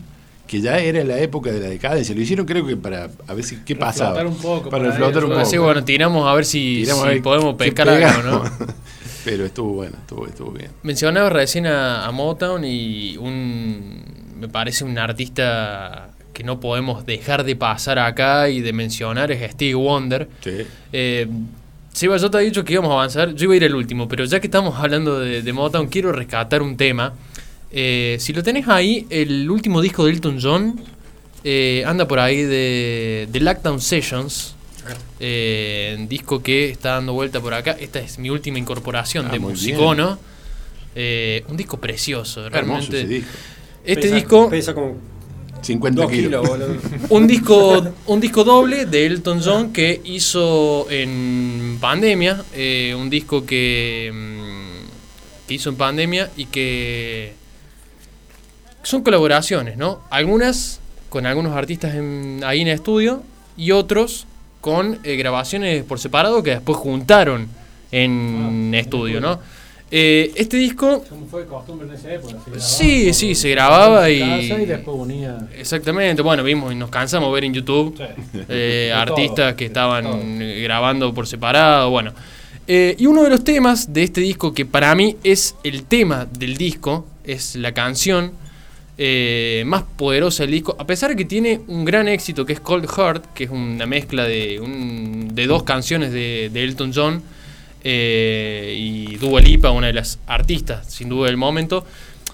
que 0.46 0.60
ya 0.60 0.78
era 0.78 1.02
la 1.04 1.18
época 1.18 1.50
de 1.50 1.60
la 1.60 1.68
decadencia. 1.68 2.14
Lo 2.14 2.20
hicieron 2.20 2.46
creo 2.46 2.66
que 2.66 2.76
para 2.76 3.08
a 3.26 3.34
ver 3.34 3.44
si 3.44 3.56
qué 3.64 3.74
Para 3.74 3.92
pasaba. 3.92 4.10
flotar 4.10 4.26
un 4.26 4.36
poco, 4.36 4.70
Para 4.70 4.84
para 4.84 4.96
flotar 4.96 5.24
un 5.24 5.30
poco. 5.30 5.40
Así 5.42 5.56
bueno, 5.56 5.84
tiramos 5.84 6.26
a 6.28 6.34
ver 6.34 6.44
si, 6.44 6.80
Tiramos 6.82 7.02
si 7.02 7.08
a 7.08 7.12
ver 7.12 7.22
podemos 7.22 7.54
pescar 7.54 7.88
algo, 7.88 8.22
¿no? 8.22 8.44
Pero 9.24 9.46
estuvo 9.46 9.72
bueno, 9.72 9.96
estuvo, 9.98 10.26
estuvo 10.26 10.50
bien. 10.50 10.70
Mencionaba 10.82 11.30
recién 11.30 11.66
a, 11.66 12.06
a 12.06 12.12
Motown 12.12 12.62
y 12.64 13.16
un 13.16 14.02
me 14.38 14.48
parece 14.48 14.84
un 14.84 14.98
artista 14.98 16.10
que 16.34 16.44
no 16.44 16.60
podemos 16.60 17.06
dejar 17.06 17.44
de 17.44 17.56
pasar 17.56 17.98
acá 17.98 18.50
y 18.50 18.60
de 18.60 18.72
mencionar 18.72 19.32
es 19.32 19.50
Stevie 19.52 19.74
Wonder. 19.74 20.28
Sí. 20.42 20.66
Eh, 20.92 21.26
Seba, 21.92 22.16
yo 22.16 22.28
te 22.30 22.38
he 22.38 22.42
dicho 22.42 22.64
que 22.64 22.72
íbamos 22.72 22.90
a 22.90 22.94
avanzar, 22.94 23.34
yo 23.34 23.44
iba 23.44 23.54
a 23.54 23.56
ir 23.56 23.64
el 23.64 23.74
último, 23.76 24.08
pero 24.08 24.24
ya 24.24 24.40
que 24.40 24.48
estamos 24.48 24.76
hablando 24.78 25.20
de, 25.20 25.42
de 25.42 25.52
Motown, 25.52 25.86
quiero 25.86 26.10
rescatar 26.12 26.60
un 26.60 26.76
tema. 26.76 27.14
Eh, 27.76 28.16
si 28.20 28.32
lo 28.32 28.42
tenés 28.44 28.68
ahí, 28.68 29.04
el 29.10 29.50
último 29.50 29.80
disco 29.80 30.04
de 30.04 30.12
Elton 30.12 30.38
John 30.40 30.80
eh, 31.42 31.82
anda 31.86 32.06
por 32.06 32.20
ahí 32.20 32.42
de, 32.42 33.28
de 33.30 33.40
Lockdown 33.40 33.80
Sessions. 33.80 34.54
Eh, 35.18 35.96
un 35.98 36.06
disco 36.08 36.42
que 36.42 36.68
está 36.70 36.90
dando 36.92 37.14
vuelta 37.14 37.40
por 37.40 37.52
acá. 37.54 37.72
Esta 37.80 37.98
es 38.00 38.18
mi 38.18 38.30
última 38.30 38.58
incorporación 38.58 39.26
Ah, 39.28 39.32
de 39.32 39.38
Musicono. 39.40 40.18
Eh, 40.94 41.42
un 41.48 41.56
disco 41.56 41.78
precioso, 41.80 42.48
realmente. 42.48 43.00
ese 43.00 43.06
disco. 43.08 43.30
Este 43.84 44.02
Pesa- 44.02 44.14
disco, 44.14 44.50
Pesa 44.50 44.74
como 44.74 44.96
50 45.62 46.02
2 46.02 46.10
kilos. 46.12 46.26
kilos, 46.26 46.48
boludo. 46.48 46.76
un 47.10 47.26
disco, 47.26 47.92
un 48.06 48.20
disco 48.20 48.44
doble 48.44 48.86
de 48.86 49.06
Elton 49.06 49.40
John 49.42 49.72
que 49.72 50.00
hizo 50.04 50.86
en 50.90 51.78
pandemia, 51.80 52.44
eh, 52.54 52.94
un 52.96 53.10
disco 53.10 53.44
que, 53.44 54.12
mm, 54.14 55.48
que 55.48 55.54
hizo 55.54 55.70
en 55.70 55.76
pandemia 55.76 56.30
y 56.36 56.44
que 56.46 57.32
son 58.84 59.02
colaboraciones, 59.02 59.76
¿no? 59.76 60.00
Algunas 60.10 60.80
con 61.08 61.26
algunos 61.26 61.56
artistas 61.56 61.94
en- 61.94 62.40
ahí 62.44 62.60
en 62.62 62.68
estudio 62.68 63.22
y 63.56 63.70
otros 63.72 64.26
con 64.60 64.98
eh, 65.04 65.16
grabaciones 65.16 65.84
por 65.84 65.98
separado 65.98 66.42
que 66.42 66.50
después 66.50 66.78
juntaron 66.78 67.48
en 67.92 68.72
Ah, 68.74 68.78
estudio, 68.78 69.20
¿no? 69.20 69.38
Eh, 69.90 70.32
este 70.34 70.56
disco 70.56 71.04
Como 71.08 71.26
fue 71.26 71.46
costumbre 71.46 71.86
en 71.86 71.94
esa 71.94 72.12
época. 72.14 72.32
se 72.32 72.50
grababa 72.50 72.60
Sí, 72.60 73.12
sí, 73.14 73.34
se 73.36 73.50
grababa 73.50 74.10
y- 74.10 74.22
y 74.22 74.66
después 74.66 74.96
unía. 74.98 75.38
Exactamente, 75.56 76.20
bueno, 76.22 76.42
vimos 76.42 76.72
y 76.72 76.76
nos 76.76 76.90
cansamos 76.90 77.28
de 77.28 77.34
ver 77.34 77.44
en 77.44 77.54
YouTube 77.54 77.96
Sí. 77.96 78.38
eh, 78.48 78.92
artistas 78.94 79.48
todo, 79.50 79.56
que 79.56 79.66
estaban 79.66 80.38
grabando 80.62 81.14
por 81.14 81.26
separado, 81.28 81.90
bueno. 81.90 82.12
Y 82.66 83.06
uno 83.06 83.22
de 83.22 83.30
los 83.30 83.44
temas 83.44 83.92
de 83.92 84.02
este 84.04 84.20
disco 84.22 84.52
que 84.54 84.64
para 84.66 84.94
mí 84.94 85.16
es 85.22 85.54
el 85.62 85.84
tema 85.84 86.26
del 86.38 86.56
disco, 86.56 87.06
es 87.22 87.54
la 87.56 87.72
canción 87.72 88.32
eh, 88.96 89.64
más 89.66 89.82
poderosa 89.96 90.44
del 90.44 90.52
disco, 90.52 90.76
a 90.78 90.86
pesar 90.86 91.10
de 91.10 91.16
que 91.16 91.24
tiene 91.24 91.60
un 91.66 91.84
gran 91.84 92.06
éxito 92.08 92.46
que 92.46 92.52
es 92.52 92.60
Cold 92.60 92.88
Heart, 92.88 93.32
que 93.34 93.44
es 93.44 93.50
una 93.50 93.86
mezcla 93.86 94.24
de, 94.24 94.60
un- 94.60 95.34
de 95.34 95.46
dos 95.46 95.64
canciones 95.64 96.12
de, 96.12 96.46
Elton 96.54 96.92
John 96.94 97.22
eh, 97.82 98.74
y 98.78 99.16
Dua 99.16 99.40
Lipa, 99.40 99.70
una 99.70 99.88
de 99.88 99.92
las 99.94 100.18
artistas 100.26 100.92
sin 100.92 101.08
duda 101.08 101.26
del 101.26 101.36
momento. 101.36 101.84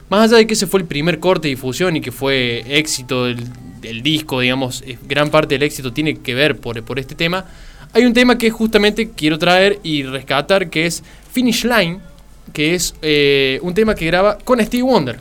Más 0.09 0.25
allá 0.29 0.39
de 0.39 0.47
que 0.47 0.55
ese 0.55 0.67
fue 0.67 0.81
el 0.81 0.87
primer 0.87 1.19
corte 1.21 1.49
de 1.49 1.55
difusión 1.55 1.97
y 1.97 2.01
que 2.01 2.13
fue 2.13 2.65
éxito 2.69 3.27
del, 3.27 3.45
del 3.81 4.03
disco, 4.03 4.41
digamos, 4.41 4.83
gran 5.09 5.31
parte 5.31 5.55
del 5.55 5.63
éxito 5.63 5.93
tiene 5.93 6.17
que 6.19 6.35
ver 6.35 6.57
por, 6.57 6.83
por 6.83 6.99
este 6.99 7.15
tema. 7.15 7.45
Hay 7.93 8.05
un 8.05 8.13
tema 8.13 8.37
que 8.37 8.51
justamente 8.51 9.11
quiero 9.17 9.39
traer 9.39 9.79
y 9.83 10.03
rescatar, 10.03 10.69
que 10.69 10.87
es 10.87 11.03
Finish 11.33 11.65
Line, 11.65 12.01
que 12.53 12.75
es 12.75 12.95
eh, 13.03 13.59
un 13.63 13.73
tema 13.75 13.95
que 13.95 14.07
graba 14.07 14.37
con 14.39 14.61
Steve 14.65 14.83
Wonder. 14.83 15.17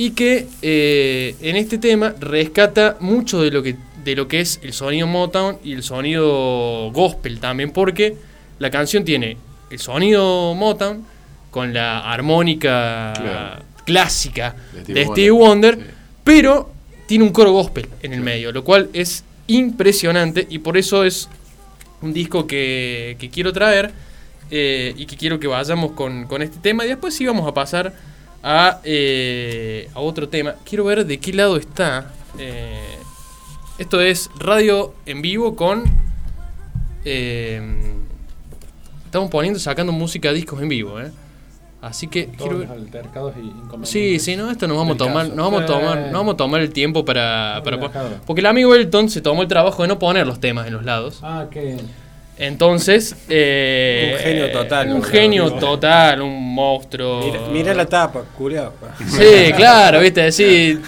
Y 0.00 0.12
que 0.12 0.46
eh, 0.62 1.34
en 1.42 1.56
este 1.56 1.76
tema 1.76 2.14
rescata 2.18 2.96
mucho 3.00 3.42
de 3.42 3.50
lo, 3.50 3.62
que, 3.62 3.76
de 4.02 4.16
lo 4.16 4.28
que 4.28 4.40
es 4.40 4.58
el 4.62 4.72
sonido 4.72 5.06
Motown 5.06 5.58
y 5.62 5.74
el 5.74 5.82
sonido 5.82 6.90
gospel 6.90 7.38
también, 7.38 7.70
porque 7.70 8.16
la 8.58 8.70
canción 8.70 9.04
tiene 9.04 9.36
el 9.70 9.78
sonido 9.78 10.54
Motown 10.54 11.04
con 11.50 11.74
la 11.74 12.10
armónica 12.10 13.12
Claro. 13.14 13.64
clásica 13.84 14.56
De 14.86 15.04
Stevie 15.04 15.30
Wonder, 15.32 15.74
Wonder, 15.74 15.90
sí. 15.90 15.94
pero 16.24 16.72
tiene 17.06 17.24
un 17.24 17.30
coro 17.30 17.52
gospel 17.52 17.86
en 18.02 18.14
el 18.14 18.22
medio, 18.22 18.52
lo 18.52 18.64
cual 18.64 18.88
es 18.94 19.22
impresionante 19.48 20.46
y 20.48 20.60
por 20.60 20.78
eso 20.78 21.04
es 21.04 21.28
un 22.00 22.14
disco 22.14 22.46
que, 22.46 23.16
que 23.18 23.28
quiero 23.28 23.52
traer 23.52 23.90
eh, 24.50 24.94
y 24.96 25.04
que 25.04 25.16
quiero 25.18 25.38
que 25.38 25.46
vayamos 25.46 25.92
con, 25.92 26.24
con 26.26 26.40
este 26.40 26.56
tema 26.58 26.86
y 26.86 26.88
después 26.88 27.14
sí 27.14 27.26
vamos 27.26 27.46
a 27.46 27.52
pasar 27.52 27.92
a, 28.42 28.80
eh, 28.84 29.88
a 29.94 30.00
otro 30.00 30.28
tema. 30.28 30.54
Quiero 30.64 30.84
ver 30.84 31.06
de 31.06 31.18
qué 31.18 31.32
lado 31.32 31.56
está. 31.56 32.12
eh, 32.38 32.96
esto 33.78 34.00
es 34.00 34.30
radio 34.38 34.94
en 35.06 35.22
vivo 35.22 35.56
con... 35.56 35.84
eh, 37.04 37.60
estamos 39.06 39.30
poniendo, 39.30 39.58
sacando 39.58 39.92
música, 39.92 40.32
discos 40.32 40.60
en 40.62 40.68
vivo, 40.68 41.00
¿eh? 41.00 41.10
Así 41.82 42.08
que 42.08 42.26
quiero 42.26 42.58
Todos 42.62 42.68
los 42.68 43.36
y 43.38 43.40
inconvenientes. 43.40 43.88
Sí, 43.88 44.18
sí, 44.18 44.36
no, 44.36 44.50
esto 44.50 44.68
nos 44.68 44.76
vamos 44.76 44.96
a 44.96 44.98
tomar, 44.98 45.24
caso. 45.24 45.34
nos 45.34 45.44
vamos 45.50 45.62
a 45.62 45.66
tomar, 45.66 45.98
Eh, 45.98 46.02
nos 46.02 46.12
vamos 46.12 46.34
a 46.34 46.36
tomar 46.36 46.60
el 46.60 46.72
tiempo 46.74 47.06
para, 47.06 47.62
para 47.64 48.20
porque 48.26 48.40
el 48.40 48.46
amigo 48.46 48.74
Elton 48.74 49.08
se 49.08 49.22
tomó 49.22 49.40
el 49.40 49.48
trabajo 49.48 49.80
de 49.80 49.88
no 49.88 49.98
poner 49.98 50.26
los 50.26 50.40
temas 50.40 50.66
en 50.66 50.74
los 50.74 50.84
lados. 50.84 51.20
Ah, 51.22 51.46
qué. 51.50 51.78
Entonces, 52.42 53.14
eh, 53.28 54.14
Un 54.16 54.18
genio 54.24 54.50
total, 54.50 54.88
Un 54.92 55.02
genio 55.02 55.52
total, 55.60 56.22
un 56.22 56.54
monstruo. 56.54 57.20
Mira, 57.22 57.40
mira 57.52 57.74
la 57.74 57.84
tapa, 57.84 58.22
culiao. 58.36 58.72
Sí, 59.06 59.52
claro, 59.54 60.00
viste, 60.00 60.32
sí. 60.32 60.80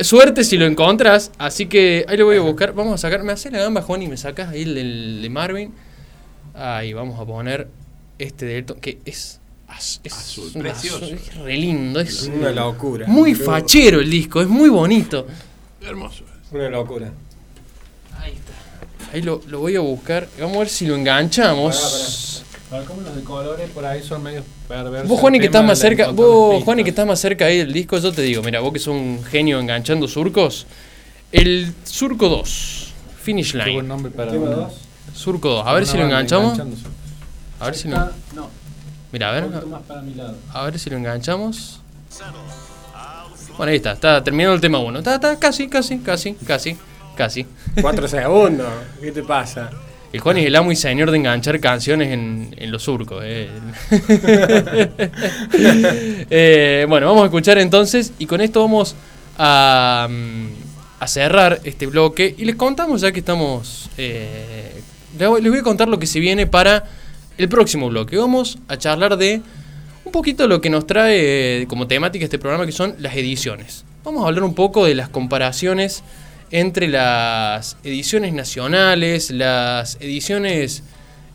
Suerte 0.00 0.44
si 0.44 0.56
lo 0.56 0.64
encontras. 0.64 1.30
Así 1.36 1.66
que 1.66 2.06
ahí 2.08 2.16
lo 2.16 2.24
voy 2.24 2.38
a 2.38 2.40
buscar. 2.40 2.72
Vamos 2.72 2.94
a 2.94 2.98
sacar. 2.98 3.22
Me 3.22 3.32
haces 3.32 3.52
la 3.52 3.58
gamba, 3.58 3.82
Juan, 3.82 4.00
y 4.02 4.08
me 4.08 4.16
sacas 4.16 4.48
ahí 4.48 4.62
el 4.62 4.74
del- 4.74 5.18
de 5.22 5.28
Marvin. 5.28 5.74
Ahí 6.54 6.94
vamos 6.94 7.20
a 7.20 7.26
poner 7.26 7.68
este 8.18 8.46
de 8.46 8.56
Elton, 8.58 8.80
que 8.80 8.98
es, 9.04 9.40
az- 9.68 10.00
es 10.02 10.12
Azul, 10.14 10.50
un 10.54 10.62
precioso. 10.62 11.04
azul, 11.04 11.18
es 11.22 11.34
re 11.36 11.54
lindo. 11.56 12.00
Es 12.00 12.22
Una 12.34 12.50
locura. 12.50 13.06
muy 13.06 13.34
fachero 13.34 14.00
el 14.00 14.08
disco, 14.10 14.40
es 14.40 14.48
muy 14.48 14.70
bonito. 14.70 15.26
Hermoso. 15.86 16.24
Una 16.50 16.70
locura. 16.70 17.12
Ahí 19.12 19.22
lo, 19.22 19.40
lo 19.48 19.60
voy 19.60 19.76
a 19.76 19.80
buscar. 19.80 20.28
Vamos 20.38 20.56
a 20.56 20.58
ver 20.60 20.68
si 20.68 20.86
lo 20.86 20.94
enganchamos. 20.96 22.42
Para 22.70 22.84
como 22.84 23.00
los 23.00 23.16
de 23.16 23.22
colores 23.22 23.70
por 23.70 23.84
ahí 23.86 24.02
son 24.02 24.22
medio 24.22 24.44
perversos. 24.68 25.08
Vos, 25.08 25.18
Juani, 25.20 25.38
que 25.40 25.46
estás 25.46 25.64
más 25.64 25.78
cerca, 25.78 26.08
vos. 26.10 26.62
Juani, 26.64 26.84
que 26.84 26.90
estás 26.90 27.06
más 27.06 27.18
cerca 27.18 27.46
ahí 27.46 27.58
del 27.58 27.72
disco, 27.72 27.96
yo 27.98 28.12
te 28.12 28.20
digo, 28.22 28.42
mira, 28.42 28.60
vos 28.60 28.72
que 28.72 28.78
sos 28.78 28.94
un 28.94 29.24
genio 29.24 29.58
enganchando 29.58 30.06
surcos. 30.06 30.66
El 31.32 31.74
Surco 31.84 32.28
2, 32.28 32.92
Finish 33.22 33.52
Qué 33.52 33.58
buen 33.58 33.68
Line. 33.68 33.82
nombre 33.82 34.10
para 34.10 34.30
Tema 34.32 34.46
una- 34.46 34.56
dos. 34.56 34.72
Surco 35.14 35.48
2, 35.50 35.66
a 35.66 35.72
ver 35.74 35.86
si 35.86 35.96
lo 35.96 36.04
enganchamos. 36.04 36.58
A 37.60 37.64
ver 37.66 37.74
si 37.74 37.88
lo, 37.88 37.96
Está- 37.96 38.12
no, 38.34 38.48
mira, 39.12 39.28
a 39.30 39.32
ver, 39.32 39.44
a 40.54 40.62
ver 40.64 40.78
si 40.78 40.90
lo 40.90 40.96
enganchamos. 40.96 41.80
Bueno, 43.56 43.70
ahí 43.70 43.76
está, 43.76 43.92
está 43.92 44.22
terminando 44.22 44.54
el 44.54 44.60
tema 44.60 44.78
1. 44.78 44.98
Está, 45.00 45.16
está 45.16 45.38
casi, 45.38 45.68
casi, 45.68 45.98
casi, 45.98 46.34
casi, 46.34 46.76
casi. 47.16 47.46
Cuatro 47.80 48.08
segundos. 48.08 48.68
¿Qué 49.00 49.12
te 49.12 49.22
pasa? 49.22 49.70
El 50.12 50.20
Juan 50.20 50.38
es 50.38 50.46
el 50.46 50.56
amo 50.56 50.72
y 50.72 50.76
señor 50.76 51.10
de 51.10 51.18
enganchar 51.18 51.60
canciones 51.60 52.12
en, 52.12 52.54
en 52.56 52.70
los 52.70 52.82
surcos. 52.82 53.22
eh. 53.24 53.50
Eh, 56.30 56.86
bueno, 56.88 57.06
vamos 57.06 57.22
a 57.22 57.26
escuchar 57.26 57.58
entonces 57.58 58.12
y 58.18 58.26
con 58.26 58.40
esto 58.40 58.60
vamos 58.60 58.94
a, 59.38 60.06
mm, 60.10 60.46
a 61.00 61.06
cerrar 61.08 61.60
este 61.64 61.86
bloque 61.86 62.34
y 62.36 62.44
les 62.44 62.56
contamos 62.56 63.00
ya 63.00 63.12
que 63.12 63.20
estamos... 63.20 63.90
eh, 63.98 64.80
les 65.18 65.28
voy 65.28 65.58
a 65.58 65.62
contar 65.62 65.88
lo 65.88 65.98
que 65.98 66.06
se 66.06 66.20
viene 66.20 66.46
para 66.46 66.84
el 67.38 67.48
próximo 67.48 67.88
bloque. 67.88 68.16
Vamos 68.16 68.58
a 68.68 68.76
charlar 68.76 69.16
de 69.16 69.40
un 70.04 70.12
poquito 70.12 70.46
lo 70.46 70.60
que 70.60 70.70
nos 70.70 70.86
trae 70.86 71.66
como 71.68 71.86
temática 71.86 72.24
este 72.24 72.38
programa 72.38 72.66
que 72.66 72.72
son 72.72 72.94
las 72.98 73.14
ediciones. 73.16 73.84
Vamos 74.04 74.24
a 74.24 74.28
hablar 74.28 74.44
un 74.44 74.54
poco 74.54 74.84
de 74.86 74.94
las 74.94 75.08
comparaciones 75.08 76.02
entre 76.50 76.88
las 76.88 77.76
ediciones 77.84 78.32
nacionales, 78.32 79.30
las 79.30 79.96
ediciones 80.00 80.82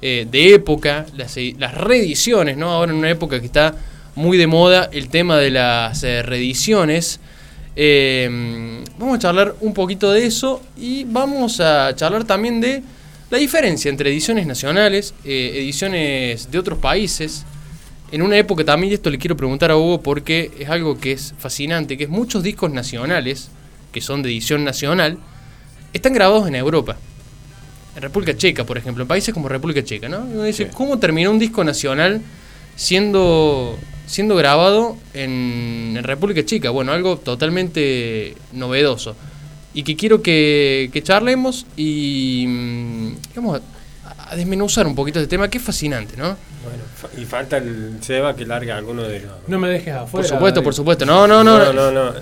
eh, 0.02 0.28
de 0.30 0.54
época, 0.54 1.06
las, 1.16 1.36
reediciones, 1.74 2.58
¿no? 2.58 2.72
Ahora 2.72 2.92
en 2.92 2.98
una 2.98 3.10
época 3.10 3.40
que 3.40 3.46
está 3.46 3.76
muy 4.16 4.38
de 4.38 4.48
moda 4.48 4.90
el 4.92 5.10
tema 5.10 5.38
de 5.38 5.52
las 5.52 6.04
eh, 6.04 6.24
reediciones. 6.24 7.20
Eh, 7.76 8.84
vamos 9.00 9.16
a 9.16 9.20
charlar 9.20 9.56
un 9.62 9.74
poquito 9.74 10.12
de 10.12 10.26
eso 10.26 10.62
y 10.78 11.06
vamos 11.06 11.60
a 11.60 11.96
charlar 11.96 12.24
también 12.24 12.62
de 12.62 12.84
la 13.34 13.40
diferencia 13.40 13.90
entre 13.90 14.12
ediciones 14.12 14.46
nacionales, 14.46 15.16
eh, 15.26 15.54
ediciones 15.56 16.52
de 16.52 16.60
otros 16.60 16.78
países. 16.78 17.46
En 18.12 18.22
una 18.22 18.38
época 18.38 18.64
también, 18.64 18.92
y 18.92 18.94
esto 18.94 19.10
le 19.10 19.18
quiero 19.18 19.36
preguntar 19.36 19.72
a 19.72 19.78
Hugo 19.78 20.02
porque 20.02 20.52
es 20.60 20.70
algo 20.70 21.00
que 21.00 21.14
es 21.14 21.34
fascinante, 21.40 21.98
que 21.98 22.04
es 22.04 22.12
muchos 22.12 22.44
discos 22.44 22.72
nacionales, 22.72 23.50
que 23.94 24.02
son 24.02 24.22
de 24.24 24.30
edición 24.30 24.66
nacional, 24.66 25.18
están 25.94 26.12
grabados 26.14 26.48
en 26.50 26.56
Europa. 26.56 26.98
En 27.96 28.02
República 28.02 28.36
Checa, 28.36 28.66
por 28.66 28.78
ejemplo, 28.78 29.04
en 29.04 29.08
países 29.08 29.34
como 29.34 29.48
República 29.48 29.84
Checa, 29.84 30.10
¿no? 30.10 30.28
Y 30.28 30.34
uno 30.34 30.44
dice, 30.44 30.66
Sí. 30.66 30.72
¿cómo 30.74 30.98
terminó 31.00 31.30
un 31.32 31.40
disco 31.40 31.64
nacional 31.64 32.22
siendo 32.76 33.78
siendo 34.06 34.36
grabado 34.36 34.98
en, 35.14 35.94
en 35.98 36.04
República 36.04 36.44
Chica. 36.46 36.70
Bueno, 36.72 36.92
algo 36.92 37.18
totalmente 37.18 38.36
novedoso. 38.52 39.16
Y 39.74 39.84
que 39.84 39.96
quiero 39.96 40.22
que, 40.22 40.90
que 40.92 41.02
charlemos 41.02 41.66
y 41.78 42.46
mm, 42.48 43.16
vamos 43.36 43.62
a, 44.06 44.32
a 44.32 44.36
desmenuzar 44.36 44.86
un 44.86 44.94
poquito 44.94 45.20
este 45.20 45.30
tema 45.30 45.48
que 45.50 45.58
es 45.58 45.64
fascinante, 45.64 46.16
¿no? 46.18 46.36
Bueno, 46.64 46.84
fa- 46.96 47.10
y 47.20 47.26
falta 47.26 47.58
el 47.58 47.98
Seba 48.02 48.36
que 48.36 48.46
larga 48.46 48.78
alguno 48.78 49.04
de 49.04 49.22
los. 49.22 49.32
No 49.48 49.58
me 49.58 49.70
dejes 49.70 49.94
Por 49.96 50.04
afuera. 50.04 50.28
supuesto, 50.28 50.56
David. 50.60 50.64
por 50.66 50.74
supuesto. 50.76 51.06
No, 51.06 51.26
no, 51.28 51.44
no. 51.44 51.58
no, 51.74 51.74
no. 51.74 51.92
no. 51.92 52.14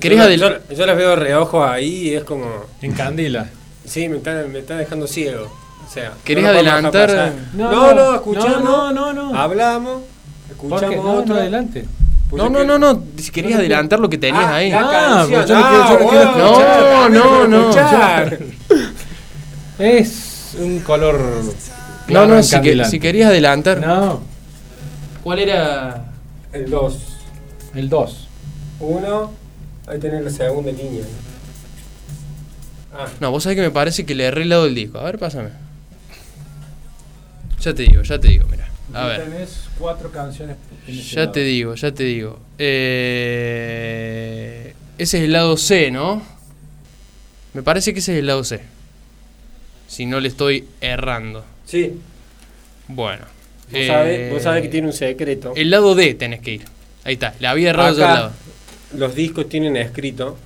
¿Querés 0.00 0.18
yo, 0.18 0.24
adel- 0.24 0.60
yo, 0.68 0.74
yo 0.76 0.86
las 0.86 0.96
veo 0.96 1.10
de 1.10 1.16
reojo 1.16 1.64
ahí 1.64 2.08
y 2.08 2.14
es 2.14 2.24
como. 2.24 2.46
En 2.82 2.92
Candila. 2.92 3.48
Sí, 3.84 4.08
me 4.08 4.18
está, 4.18 4.44
me 4.48 4.58
está 4.60 4.76
dejando 4.76 5.06
ciego. 5.06 5.46
O 5.86 5.90
sea, 5.90 6.12
¿Querés 6.24 6.44
no 6.44 6.50
adelantar? 6.50 7.32
No, 7.54 7.70
No, 7.70 7.94
no, 7.94 7.94
no, 7.94 8.14
escuchamos. 8.16 8.62
no, 8.64 8.92
no, 8.92 9.12
no, 9.12 9.32
no. 9.32 9.38
Hablamos, 9.38 10.02
escuchamos 10.50 10.96
No, 11.04 11.12
otro. 11.14 11.34
no, 11.34 11.40
adelante. 11.40 11.84
Pues 12.28 12.42
No, 12.42 12.50
no, 12.50 12.62
no, 12.62 12.78
no. 12.78 13.02
Si 13.16 13.30
querías 13.30 13.58
adelantar 13.58 13.98
lo 14.00 14.10
que 14.10 14.18
tenías 14.18 14.44
Ah, 14.44 14.54
ahí. 14.56 14.70
Ah, 14.70 15.26
pues 15.28 15.48
yo 15.48 15.54
lo 15.58 15.68
quiero- 15.68 15.98
yo 15.98 16.38
lo 16.38 16.58
Ah, 16.58 17.06
quiero. 17.08 17.08
No, 17.24 17.48
no, 17.48 17.60
escuchar. 17.70 18.38
Es 19.78 20.54
un 20.58 20.80
color. 20.80 21.18
No, 22.08 22.26
no, 22.26 22.42
si, 22.42 22.60
que- 22.60 22.84
si 22.84 23.00
querías 23.00 23.30
adelantar. 23.30 23.78
No, 23.80 24.20
¿Cuál 25.22 25.38
era? 25.40 26.04
El 26.52 26.70
2. 26.70 26.98
el 27.74 27.88
2. 27.88 28.28
1. 28.80 29.32
Ahí 29.88 29.98
tenés 29.98 30.22
la 30.22 30.30
segunda 30.30 30.70
línea. 30.72 31.04
Ah, 32.92 33.06
No, 33.20 33.30
vos 33.30 33.42
sabés 33.42 33.56
que 33.56 33.62
me 33.62 33.70
parece 33.70 34.04
que 34.04 34.14
le 34.14 34.24
erré 34.24 34.42
el 34.42 34.48
lado 34.50 34.64
del 34.64 34.74
disco. 34.74 34.98
A 34.98 35.04
ver, 35.04 35.18
pásame. 35.18 35.50
Ya 37.60 37.74
te 37.74 37.82
digo, 37.82 38.02
ya 38.02 38.18
te 38.18 38.28
digo, 38.28 38.46
mira. 38.50 38.68
A 38.94 39.06
ver. 39.06 39.24
Tenés 39.24 39.64
cuatro 39.78 40.10
canciones. 40.10 40.56
Ya 40.86 41.20
lado. 41.22 41.32
te 41.32 41.40
digo, 41.40 41.74
ya 41.74 41.92
te 41.92 42.04
digo. 42.04 42.38
Eh, 43.38 44.74
ese 44.98 45.18
es 45.18 45.24
el 45.24 45.32
lado 45.32 45.56
C, 45.56 45.90
¿no? 45.90 46.22
Me 47.54 47.62
parece 47.62 47.92
que 47.92 48.00
ese 48.00 48.12
es 48.14 48.18
el 48.20 48.26
lado 48.26 48.44
C. 48.44 48.60
Si 49.88 50.06
no 50.06 50.20
le 50.20 50.28
estoy 50.28 50.66
errando. 50.80 51.44
sí. 51.66 51.98
Bueno. 52.90 53.26
Vos, 53.70 53.86
sabés, 53.86 54.18
Eh, 54.18 54.30
vos 54.32 54.42
sabés 54.42 54.62
que 54.62 54.68
tiene 54.68 54.86
un 54.86 54.94
secreto. 54.94 55.52
El 55.54 55.68
lado 55.70 55.94
D 55.94 56.14
tenés 56.14 56.40
que 56.40 56.52
ir. 56.54 56.64
Ahí 57.04 57.14
está, 57.14 57.34
le 57.38 57.46
había 57.48 57.68
errado 57.68 57.98
yo 57.98 58.04
el 58.06 58.14
lado. 58.14 58.32
Los 58.96 59.14
discos 59.14 59.48
tienen 59.48 59.76
escrito 59.76 60.36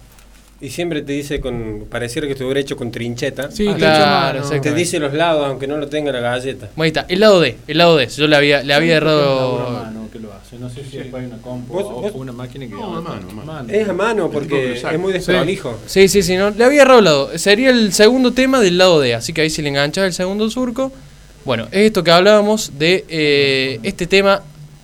y 0.61 0.70
siempre 0.70 1.02
te 1.02 1.12
dice 1.12 1.40
con. 1.40 1.87
Pareciera 1.90 2.26
que 2.26 2.35
estuviera 2.35 2.61
hecho 2.61 2.76
con 2.76 2.90
trincheta. 2.92 3.50
Sí, 3.50 3.66
Ah, 3.68 3.72
te 3.72 3.78
claro. 3.78 4.61
Te 4.61 4.74
dice 4.74 4.98
los 5.00 5.12
lados, 5.12 5.44
aunque 5.46 5.66
no 5.66 5.76
lo 5.76 5.88
tenga 5.88 6.12
la 6.12 6.20
galleta. 6.20 6.68
Bueno, 6.76 6.85
ahí 6.85 6.88
está, 6.88 7.07
el 7.09 7.18
lado 7.20 7.40
D, 7.40 7.57
el 7.66 7.78
lado 7.78 7.96
D. 7.96 8.07
Yo 8.09 8.26
le 8.28 8.37
había, 8.37 8.62
le 8.62 8.72
había 8.74 8.96
errado. 8.96 9.81
mano 9.83 10.09
que 10.12 10.20
lo 10.20 10.33
hace. 10.33 10.59
No 10.59 10.70
sé 10.70 10.85
si 10.88 10.98
después 10.98 11.22
hay 11.22 11.26
una 11.28 11.38
compu 11.42 11.72
Vos- 11.72 11.85
o 11.87 12.00
vos- 12.02 12.12
una 12.14 12.31
máquina 12.33 12.66
que. 12.66 12.72
No, 12.74 12.96
a 12.96 13.00
mano, 13.00 13.28
a 13.28 13.35
mano. 13.44 13.68
Es 13.72 13.88
a 13.88 13.92
mano 13.92 14.31
porque 14.31 14.74
es 14.74 14.98
muy 15.00 15.12
desprolijo. 15.12 15.78
Sí, 15.87 16.07
sí, 16.09 16.22
sí, 16.22 16.37
no, 16.37 16.50
le 16.50 16.64
había 16.64 16.83
errado 16.83 16.98
el 17.00 17.05
lado. 17.07 17.38
Sería 17.38 17.70
el 17.70 17.92
segundo 17.92 18.33
tema 18.33 18.61
del 18.61 18.78
lado 18.78 19.00
D, 19.00 19.14
así 19.14 19.33
que 19.33 19.40
ahí 19.40 19.50
si 19.50 19.62
le 19.62 19.68
enganchas 19.68 20.05
el 20.05 20.12
segundo 20.12 20.48
surco. 20.48 20.92
Bueno, 21.44 21.64
es 21.72 21.87
esto 21.87 22.05
que 22.05 22.12
hablábamos 22.12 22.78
de 22.78 23.05
eh, 23.09 23.81
este 23.83 24.07
tema 24.07 24.42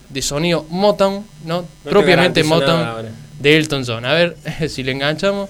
de 0.08 0.22
sonido 0.22 0.66
Motown, 0.70 1.22
¿no? 1.46 1.62
te 1.84 1.90
Propiamente 1.90 2.42
Motown 2.42 2.80
nada. 2.80 3.04
De 3.40 3.56
Elton 3.56 3.84
John. 3.86 4.04
A 4.04 4.12
ver 4.14 4.36
si 4.68 4.82
le 4.82 4.92
enganchamos. 4.92 5.48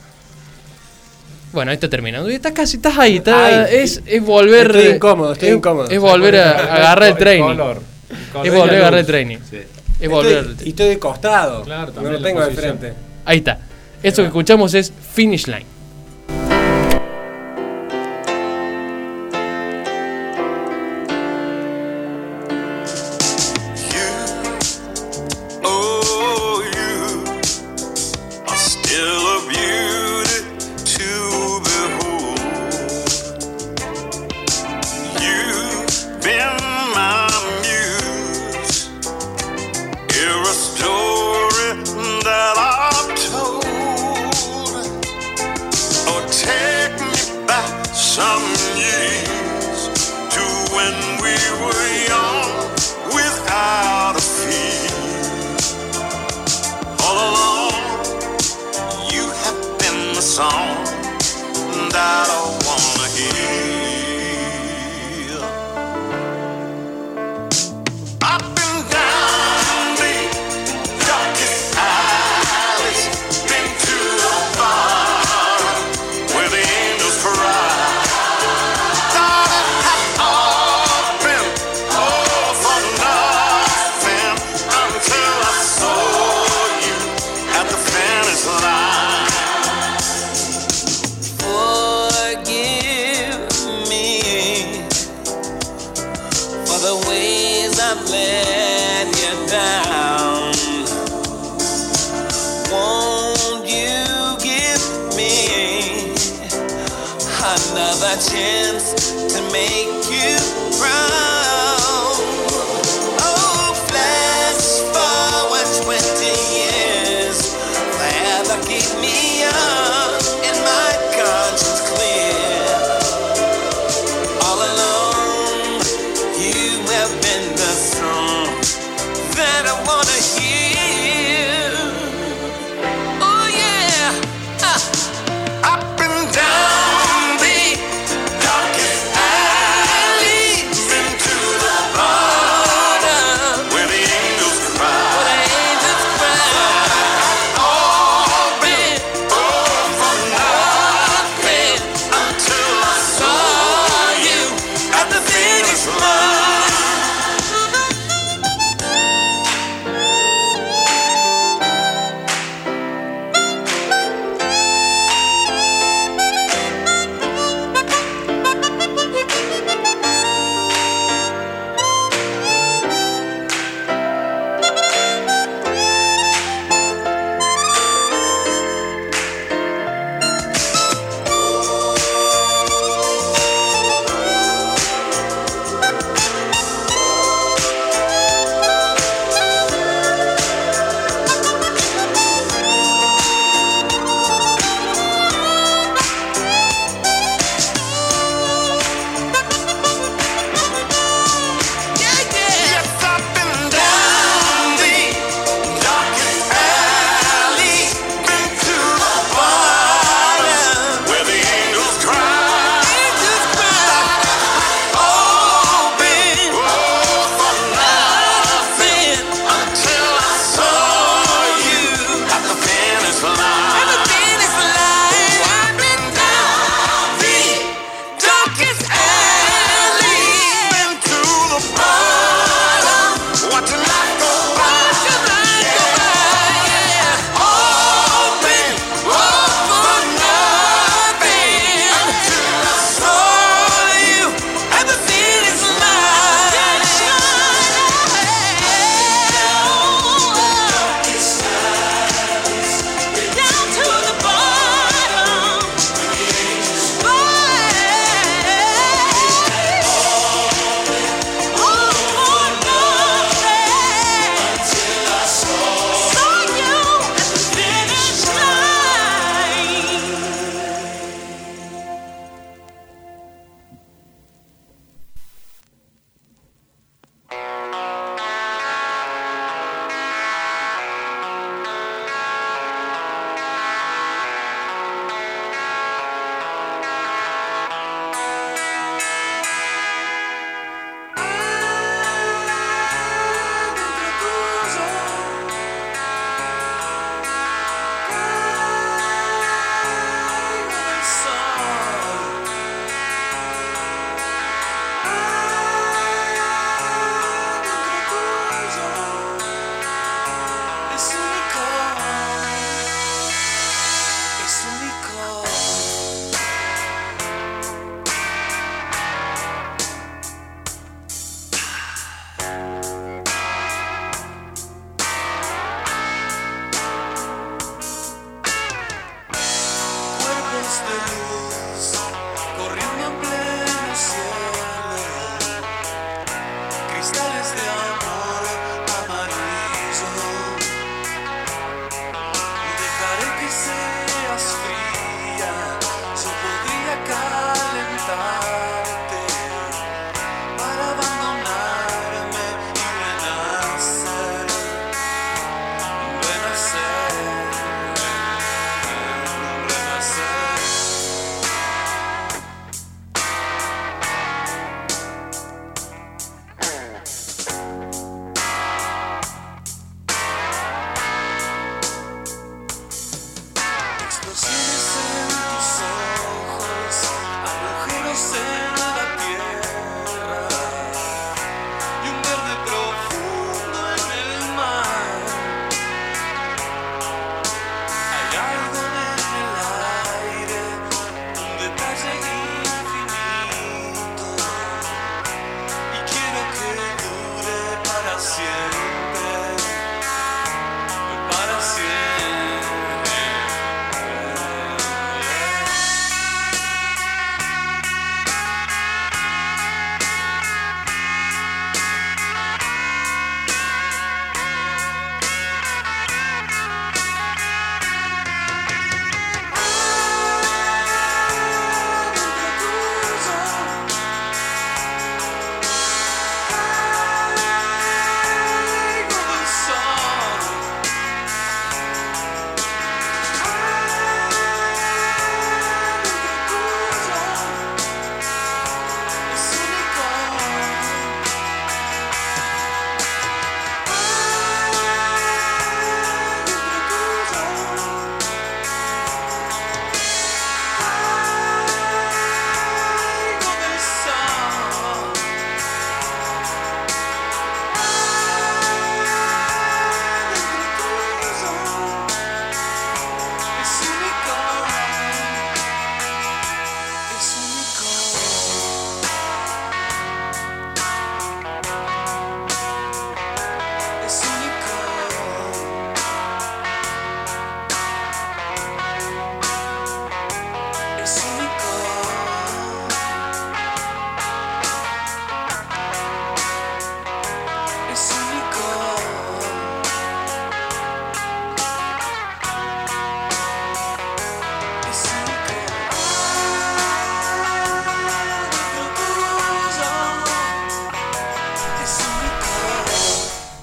Bueno, 1.52 1.70
ahí 1.70 1.76
está 1.76 1.88
terminando. 1.88 2.30
Y 2.30 2.34
estás 2.34 2.52
casi, 2.52 2.76
estás 2.76 2.98
ahí. 2.98 3.16
está- 3.16 3.70
es, 3.70 4.02
es 4.04 4.22
volver. 4.22 4.74
Estoy 4.76 4.94
incómodo, 4.96 5.32
estoy 5.32 5.48
es- 5.50 5.54
incómodo. 5.56 5.88
Es 5.88 5.98
volver 5.98 6.36
a, 6.36 6.50
a 6.50 6.74
agarrar 6.76 7.08
el 7.10 7.16
training. 7.16 7.42
color. 7.48 7.80
El 8.10 8.16
Es 8.16 8.28
color 8.32 8.56
volver 8.58 8.74
a 8.74 8.78
agarrar 8.78 9.00
el 9.00 9.06
training. 9.06 9.38
Sí. 9.50 9.58
Es 10.00 10.08
volver 10.10 10.38
al 10.38 10.50
Estoy, 10.50 10.66
y 10.66 10.70
estoy 10.70 10.88
de 10.88 10.98
costado. 10.98 11.62
Claro, 11.64 11.92
no 12.00 12.10
lo 12.10 12.20
tengo 12.22 12.44
de 12.44 12.50
frente. 12.52 12.92
Ahí 13.24 13.38
está. 13.38 13.58
Esto 14.02 14.22
que 14.22 14.28
escuchamos 14.28 14.74
es 14.74 14.92
Finish 15.14 15.46
Line. 15.46 15.64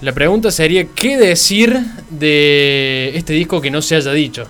La 0.06 0.14
pregunta 0.14 0.52
sería, 0.52 0.86
¿qué 0.90 1.18
decir 1.18 1.84
de 2.12 3.18
este 3.18 3.34
disco 3.34 3.60
que 3.60 3.72
no 3.72 3.82
se 3.82 3.96
haya 3.96 4.12
dicho? 4.12 4.46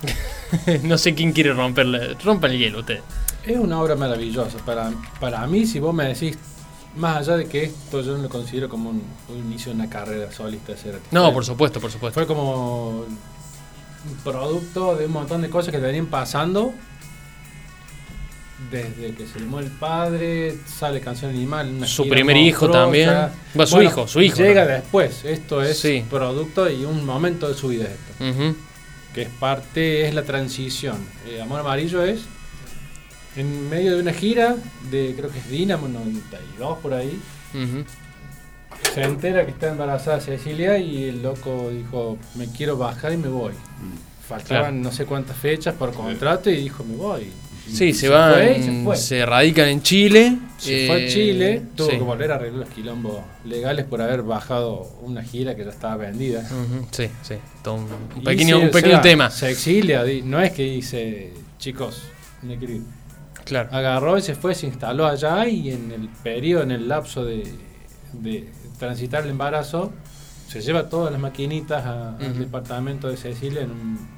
no 0.82 0.98
sé 0.98 1.14
quién 1.14 1.32
quiere 1.32 1.54
romperle. 1.54 2.12
Rompan 2.22 2.50
el 2.50 2.58
hielo 2.58 2.80
usted. 2.80 3.00
Es 3.46 3.56
una 3.56 3.80
obra 3.80 3.96
maravillosa. 3.96 4.58
Para, 4.58 4.92
para 5.20 5.46
mí, 5.46 5.64
si 5.64 5.80
vos 5.80 5.94
me 5.94 6.04
decís, 6.04 6.36
más 6.96 7.16
allá 7.16 7.38
de 7.38 7.46
que 7.46 7.64
esto 7.64 8.02
yo 8.02 8.18
no 8.18 8.24
lo 8.24 8.28
considero 8.28 8.68
como 8.68 8.90
un, 8.90 9.02
un 9.30 9.38
inicio 9.38 9.72
de 9.72 9.76
una 9.76 9.88
carrera 9.88 10.30
solista. 10.30 10.74
No, 11.12 11.32
por 11.32 11.46
supuesto, 11.46 11.80
por 11.80 11.90
supuesto. 11.90 12.20
Fue 12.20 12.26
como 12.26 13.06
un 13.06 14.16
producto 14.22 14.96
de 14.96 15.06
un 15.06 15.12
montón 15.12 15.40
de 15.40 15.48
cosas 15.48 15.72
que 15.72 15.78
le 15.78 15.86
venían 15.86 16.08
pasando. 16.08 16.74
Desde 18.70 19.14
que 19.14 19.26
se 19.26 19.38
le 19.40 19.46
muere 19.46 19.66
el 19.68 19.72
padre, 19.72 20.56
sale 20.66 21.00
Canción 21.00 21.30
Animal. 21.30 21.86
Su 21.86 22.08
primer 22.08 22.36
hijo 22.36 22.68
también. 22.70 23.10
Bueno, 23.54 23.66
su 23.66 23.82
hijo, 23.82 24.08
su 24.08 24.20
hijo, 24.20 24.36
Llega 24.38 24.64
¿no? 24.64 24.70
después. 24.70 25.24
Esto 25.24 25.62
es 25.62 25.78
Sí. 25.78 26.04
producto 26.10 26.68
y 26.70 26.84
un 26.84 27.04
momento 27.04 27.48
de 27.48 27.54
su 27.54 27.68
vida. 27.68 27.84
Esto, 27.84 28.54
que 29.14 29.22
es 29.22 29.28
parte, 29.28 30.06
es 30.08 30.14
la 30.14 30.22
transición. 30.24 30.96
Eh, 31.28 31.40
Amor 31.40 31.60
Amarillo 31.60 32.02
es 32.02 32.20
en 33.36 33.68
medio 33.70 33.94
de 33.96 34.02
una 34.02 34.12
gira 34.12 34.56
de, 34.90 35.14
creo 35.16 35.30
que 35.30 35.38
es 35.38 35.48
Dinamo 35.50 35.88
92 35.88 36.78
por 36.78 36.94
ahí. 36.94 37.18
Se 38.94 39.02
entera 39.02 39.44
que 39.44 39.52
está 39.52 39.68
embarazada 39.68 40.20
Cecilia 40.20 40.78
y 40.78 41.04
el 41.04 41.22
loco 41.22 41.70
dijo, 41.70 42.18
me 42.34 42.46
quiero 42.48 42.76
bajar 42.76 43.12
y 43.12 43.16
me 43.16 43.28
voy. 43.28 43.52
Faltaban 44.28 44.46
Claro. 44.72 44.72
no 44.72 44.90
sé 44.92 45.06
cuántas 45.06 45.36
fechas 45.36 45.74
por 45.74 45.92
contrato 45.92 46.50
y 46.50 46.56
dijo, 46.56 46.82
me 46.84 46.96
voy. 46.96 47.30
Sí, 47.72 47.92
se, 47.92 48.08
van, 48.08 48.32
fue 48.34 48.62
se 48.62 48.84
fue. 48.84 48.96
se 48.96 49.26
radican 49.26 49.68
en 49.68 49.82
Chile. 49.82 50.38
Se 50.58 50.86
fue 50.86 51.02
eh, 51.02 51.06
a 51.06 51.08
Chile, 51.10 51.62
tuvo 51.74 51.90
sí. 51.90 51.96
que 51.96 52.02
volver 52.02 52.32
a 52.32 52.36
arreglar 52.36 52.60
los 52.60 52.68
quilombos 52.70 53.18
legales 53.44 53.84
por 53.86 54.00
haber 54.00 54.22
bajado 54.22 54.88
una 55.02 55.22
gira 55.22 55.54
que 55.56 55.64
ya 55.64 55.70
estaba 55.70 55.96
vendida. 55.96 56.48
Sí, 56.92 57.08
sí. 57.22 57.34
todo 57.62 57.74
un, 57.74 58.22
pequeño, 58.24 58.56
se- 58.58 58.62
un 58.62 58.68
o 58.68 58.72
pequeño 58.72 58.92
sea, 58.94 59.02
tema. 59.02 59.30
Se 59.30 59.50
exilia, 59.50 60.04
no 60.24 60.40
es 60.40 60.52
que 60.52 60.62
dice, 60.62 61.32
chicos, 61.58 62.02
me 62.42 62.56
quiero 62.56 62.74
ir". 62.74 62.82
Claro. 63.44 63.68
agarró 63.70 64.18
y 64.18 64.22
se 64.22 64.34
fue, 64.34 64.54
se 64.54 64.66
instaló 64.66 65.06
allá 65.06 65.46
y 65.46 65.70
en 65.70 65.92
el 65.92 66.08
periodo, 66.08 66.62
en 66.64 66.72
el 66.72 66.88
lapso 66.88 67.24
de, 67.24 67.44
de 68.12 68.48
transitar 68.78 69.22
el 69.24 69.30
embarazo, 69.30 69.92
se 70.48 70.60
lleva 70.60 70.88
todas 70.88 71.12
las 71.12 71.20
maquinitas 71.20 71.84
a- 71.84 72.16
al 72.16 72.38
departamento 72.38 73.08
de 73.08 73.16
Cecilia 73.16 73.60
en 73.62 73.70
un, 73.70 74.15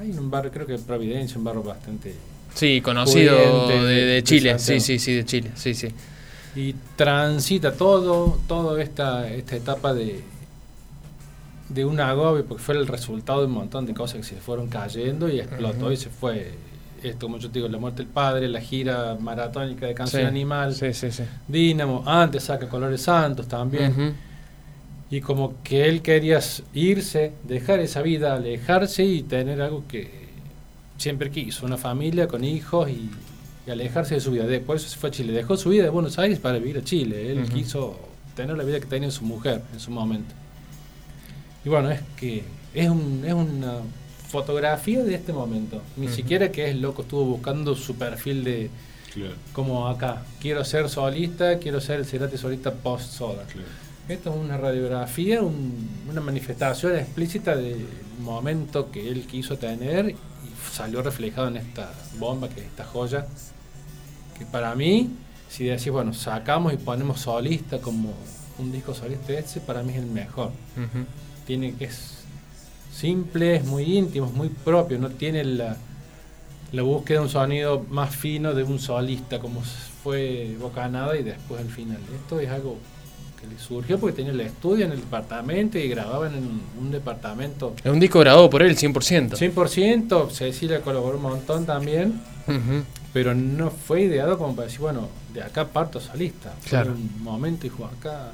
hay 0.00 0.10
un 0.12 0.30
barrio, 0.30 0.50
creo 0.50 0.66
que 0.66 0.78
Providencia, 0.78 1.36
un 1.38 1.44
barrio 1.44 1.62
bastante... 1.62 2.14
Sí, 2.54 2.80
conocido 2.80 3.36
Pudiente, 3.36 3.84
de, 3.84 3.94
de 3.94 4.06
de 4.06 4.22
Chile. 4.24 4.58
Sí, 4.58 4.80
sí, 4.80 4.98
sí, 4.98 5.14
de 5.14 5.24
Chile. 5.24 5.50
Sí, 5.54 5.74
sí. 5.74 5.88
Y 6.56 6.74
transita 6.96 7.72
todo, 7.72 8.40
toda 8.48 8.82
esta, 8.82 9.30
esta 9.30 9.54
etapa 9.56 9.94
de, 9.94 10.20
de 11.68 11.84
un 11.84 12.00
agobio, 12.00 12.44
porque 12.44 12.62
fue 12.62 12.74
el 12.76 12.86
resultado 12.88 13.40
de 13.40 13.46
un 13.46 13.52
montón 13.52 13.86
de 13.86 13.94
cosas 13.94 14.16
que 14.16 14.22
se 14.24 14.36
fueron 14.36 14.68
cayendo 14.68 15.28
y 15.28 15.38
explotó 15.38 15.92
y 15.92 15.96
se 15.96 16.08
fue. 16.10 16.50
Esto, 17.02 17.26
como 17.26 17.38
yo 17.38 17.48
te 17.48 17.60
digo, 17.60 17.68
la 17.68 17.78
muerte 17.78 18.02
del 18.02 18.12
padre, 18.12 18.48
la 18.48 18.60
gira 18.60 19.16
maratónica 19.18 19.86
de 19.86 19.94
Canción 19.94 20.22
Sí, 20.22 20.26
Animal, 20.26 20.74
Sí, 20.74 20.92
sí, 20.92 21.10
sí. 21.10 21.22
Dínamo, 21.46 22.02
antes 22.04 22.44
saca 22.44 22.68
Colores 22.68 23.02
Santos 23.02 23.46
también. 23.48 24.14
Y 25.10 25.20
como 25.20 25.54
que 25.64 25.88
él 25.88 26.02
quería 26.02 26.38
irse, 26.72 27.32
dejar 27.44 27.80
esa 27.80 28.00
vida, 28.02 28.34
alejarse 28.34 29.04
y 29.04 29.22
tener 29.22 29.60
algo 29.60 29.84
que 29.88 30.08
siempre 30.98 31.30
quiso, 31.30 31.66
una 31.66 31.76
familia 31.78 32.28
con 32.28 32.44
hijos 32.44 32.88
y, 32.90 33.10
y 33.66 33.70
alejarse 33.70 34.14
de 34.14 34.20
su 34.20 34.30
vida. 34.30 34.46
De- 34.46 34.60
Por 34.60 34.76
eso 34.76 34.88
se 34.88 34.96
fue 34.96 35.08
a 35.10 35.12
Chile. 35.12 35.32
Dejó 35.32 35.56
su 35.56 35.70
vida 35.70 35.82
de 35.82 35.88
Buenos 35.90 36.18
Aires 36.18 36.38
para 36.38 36.58
vivir 36.58 36.78
a 36.78 36.84
Chile. 36.84 37.32
Él 37.32 37.48
quiso 37.48 37.98
tener 38.36 38.56
la 38.56 38.62
vida 38.62 38.78
que 38.78 38.86
tenía 38.86 39.10
su 39.10 39.24
mujer 39.24 39.62
en 39.72 39.80
su 39.80 39.90
momento. 39.90 40.32
Y 41.64 41.68
bueno, 41.68 41.90
es 41.90 42.00
que 42.16 42.44
es, 42.72 42.88
un, 42.88 43.22
es 43.26 43.32
una 43.34 43.78
fotografía 44.28 45.02
de 45.02 45.14
este 45.16 45.32
momento. 45.32 45.82
Ni 45.96 46.06
siquiera 46.08 46.52
que 46.52 46.70
es 46.70 46.76
loco, 46.76 47.02
estuvo 47.02 47.24
buscando 47.24 47.74
su 47.74 47.96
perfil 47.96 48.44
de 48.44 48.70
Claro, 49.12 49.34
como 49.52 49.88
acá. 49.88 50.22
Quiero 50.40 50.64
ser 50.64 50.88
solista, 50.88 51.58
quiero 51.58 51.80
ser 51.80 51.98
el 51.98 52.06
Cerati 52.06 52.38
solista 52.38 52.72
post-soda. 52.72 53.44
claro. 53.52 53.66
Esto 54.08 54.30
es 54.30 54.36
una 54.36 54.56
radiografía, 54.56 55.40
un- 55.42 55.88
una 56.10 56.20
manifestación 56.20 56.96
explícita 56.96 57.54
del 57.54 57.86
momento 58.22 58.90
que 58.90 59.08
él 59.08 59.26
quiso 59.26 59.56
tener 59.56 60.10
y 60.10 60.16
salió 60.72 61.00
reflejado 61.02 61.48
en 61.48 61.58
esta 61.58 61.92
bomba, 62.18 62.48
que 62.48 62.60
es 62.60 62.66
esta 62.66 62.84
joya. 62.84 63.26
Que 64.38 64.44
para 64.46 64.74
mí, 64.74 65.10
si 65.48 65.64
decís, 65.64 65.90
bueno, 65.90 66.12
sacamos 66.12 66.72
y 66.72 66.76
ponemos 66.76 67.20
solista 67.20 67.78
como 67.80 68.12
un 68.58 68.72
disco 68.72 68.94
solista, 68.94 69.32
ese 69.32 69.60
para 69.60 69.82
mí 69.82 69.92
es 69.92 69.98
el 70.00 70.06
mejor. 70.06 70.50
Tiene 71.46 71.74
que 71.74 71.84
es 71.86 72.16
simple, 72.92 73.56
es 73.56 73.64
muy 73.64 73.84
íntimo, 73.96 74.26
es 74.26 74.32
muy 74.32 74.48
propio, 74.48 74.98
no 74.98 75.10
tiene 75.10 75.44
la, 75.44 75.76
la 76.72 76.82
búsqueda 76.82 77.18
de 77.20 77.24
un 77.26 77.30
sonido 77.30 77.86
más 77.90 78.14
fino 78.14 78.54
de 78.54 78.64
un 78.64 78.78
solista 78.80 79.38
como 79.38 79.62
fue 80.02 80.56
Bocanada 80.60 81.16
y 81.16 81.22
después 81.22 81.60
el 81.60 81.68
final. 81.68 81.98
Esto 82.22 82.40
es 82.40 82.50
algo 82.50 82.76
que 83.40 83.46
le 83.46 83.58
surgió 83.58 83.98
porque 83.98 84.16
tenía 84.16 84.32
el 84.32 84.40
estudio 84.40 84.84
en 84.84 84.92
el 84.92 85.00
departamento 85.00 85.78
y 85.78 85.88
grababan 85.88 86.34
en 86.34 86.60
un, 86.78 86.90
departamento 86.90 87.74
Es 87.82 87.90
un 87.90 88.00
disco 88.00 88.18
grabado 88.20 88.50
por 88.50 88.62
él, 88.62 88.76
100%. 88.76 89.30
100%, 89.30 90.30
Cecilia 90.30 90.82
colaboró 90.82 91.16
un 91.16 91.22
montón 91.22 91.64
también, 91.64 92.20
pero 93.12 93.34
no 93.34 93.70
fue 93.70 94.02
ideado 94.02 94.36
como 94.36 94.54
para 94.54 94.66
decir, 94.66 94.80
bueno, 94.80 95.08
de 95.32 95.42
acá 95.42 95.68
parto 95.68 96.00
solista. 96.00 96.52
Claro. 96.68 96.92
Fue 96.92 97.00
un 97.00 97.22
momento 97.22 97.66
y 97.66 97.70
dijo, 97.70 97.86
acá 97.86 98.32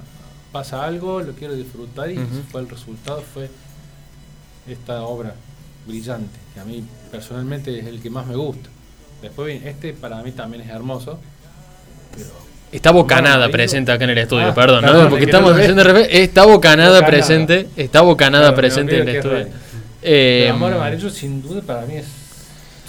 pasa 0.51 0.85
algo, 0.85 1.21
lo 1.21 1.33
quiero 1.35 1.55
disfrutar 1.55 2.11
y 2.11 2.19
Ujú. 2.19 2.43
fue 2.51 2.63
el 2.63 2.69
resultado, 2.69 3.23
fue 3.23 3.51
esta 4.67 5.03
obra 5.03 5.35
brillante, 5.87 6.39
que 6.55 6.61
a 6.61 6.65
mí 6.65 6.85
personalmente 7.11 7.79
es 7.79 7.87
el 7.87 8.01
que 8.01 8.11
más 8.11 8.27
me 8.27 8.35
gusta. 8.35 8.69
Después 9.23 9.63
este 9.65 9.93
para 9.93 10.23
mí 10.23 10.33
también 10.33 10.63
es 10.63 10.71
hermoso, 10.71 11.19
pero 12.15 12.46
Está 12.73 12.91
Bocanada 12.91 13.49
presente 13.51 13.93
acá 13.93 14.05
en 14.05 14.11
el 14.11 14.19
estudio, 14.19 14.49
Ah, 14.49 14.55
perdón, 14.55 14.85
¿no? 14.85 14.93
Porque 15.09 15.15
es 15.15 15.19
que 15.21 15.25
estamos 15.27 15.53
no 15.55 15.61
haciendo 15.63 15.83
refe- 15.85 16.09
Está 16.11 16.45
Bocanada, 16.45 17.01
Bocanada. 17.01 17.11
presente. 17.11 17.67
Está 17.77 18.01
Bocanada 18.03 18.55
presente 18.55 18.99
en 19.01 19.09
el 19.09 19.17
estudio. 19.17 19.47
Eh, 20.03 20.45
El 20.49 20.53
Amor 20.53 20.73
Amarillo 20.75 21.09
sin 21.11 21.41
duda 21.43 21.63
para 21.63 21.83
mí 21.83 21.97
es 21.97 22.07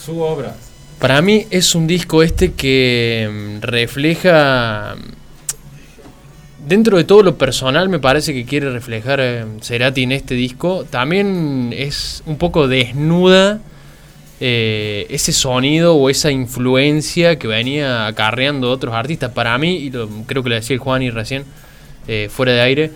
su 0.03 0.19
obra. 0.19 0.55
Para 0.99 1.21
mí 1.21 1.45
es 1.51 1.73
un 1.75 1.85
disco 1.87 2.21
este 2.23 2.53
que 2.53 3.29
mm, 3.59 3.61
refleja. 3.61 4.95
mm, 4.97 6.67
Dentro 6.67 6.97
de 6.97 7.05
todo 7.05 7.23
lo 7.23 7.37
personal, 7.37 7.87
me 7.87 7.99
parece 7.99 8.33
que 8.33 8.43
quiere 8.45 8.69
reflejar 8.71 9.19
eh, 9.21 9.45
Cerati 9.61 10.03
en 10.03 10.11
este 10.11 10.33
disco. 10.35 10.85
También 10.89 11.73
es 11.75 12.23
un 12.25 12.37
poco 12.37 12.67
desnuda 12.67 13.59
eh, 14.39 15.05
ese 15.09 15.33
sonido 15.33 15.95
o 15.95 16.09
esa 16.09 16.31
influencia 16.31 17.37
que 17.39 17.47
venía 17.47 18.07
acarreando 18.07 18.69
otros 18.71 18.93
artistas. 18.93 19.31
Para 19.31 19.57
mí, 19.57 19.77
y 19.77 19.89
lo- 19.91 20.07
creo 20.25 20.43
que 20.43 20.49
lo 20.49 20.55
decía 20.55 20.73
el 20.75 20.79
Juan 20.79 21.01
y 21.01 21.09
recién, 21.09 21.43
eh, 22.07 22.29
fuera 22.31 22.51
de 22.53 22.61
aire, 22.61 22.91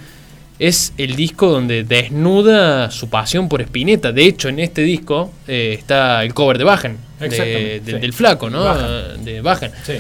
es 0.60 0.94
el 1.00 1.16
disco 1.16 1.50
donde 1.50 1.84
desnuda 1.84 2.92
su 2.92 3.10
pasión 3.10 3.50
por 3.50 3.62
Spinetta. 3.62 4.12
De 4.12 4.24
hecho, 4.26 4.48
en 4.50 4.60
este 4.60 4.84
disco 4.84 5.32
eh, 5.48 5.76
está 5.80 6.24
el 6.24 6.34
cover 6.36 6.60
de 6.60 6.64
Bajen, 6.64 6.98
de- 7.20 7.26
Exactamente, 7.26 7.80
de- 7.80 7.92
sí. 7.94 8.00
del 8.00 8.14
flaco, 8.14 8.50
¿no? 8.50 8.64
Bajen. 8.64 9.26
De 9.26 9.42
Bajen. 9.42 9.72
Sí. 9.86 9.94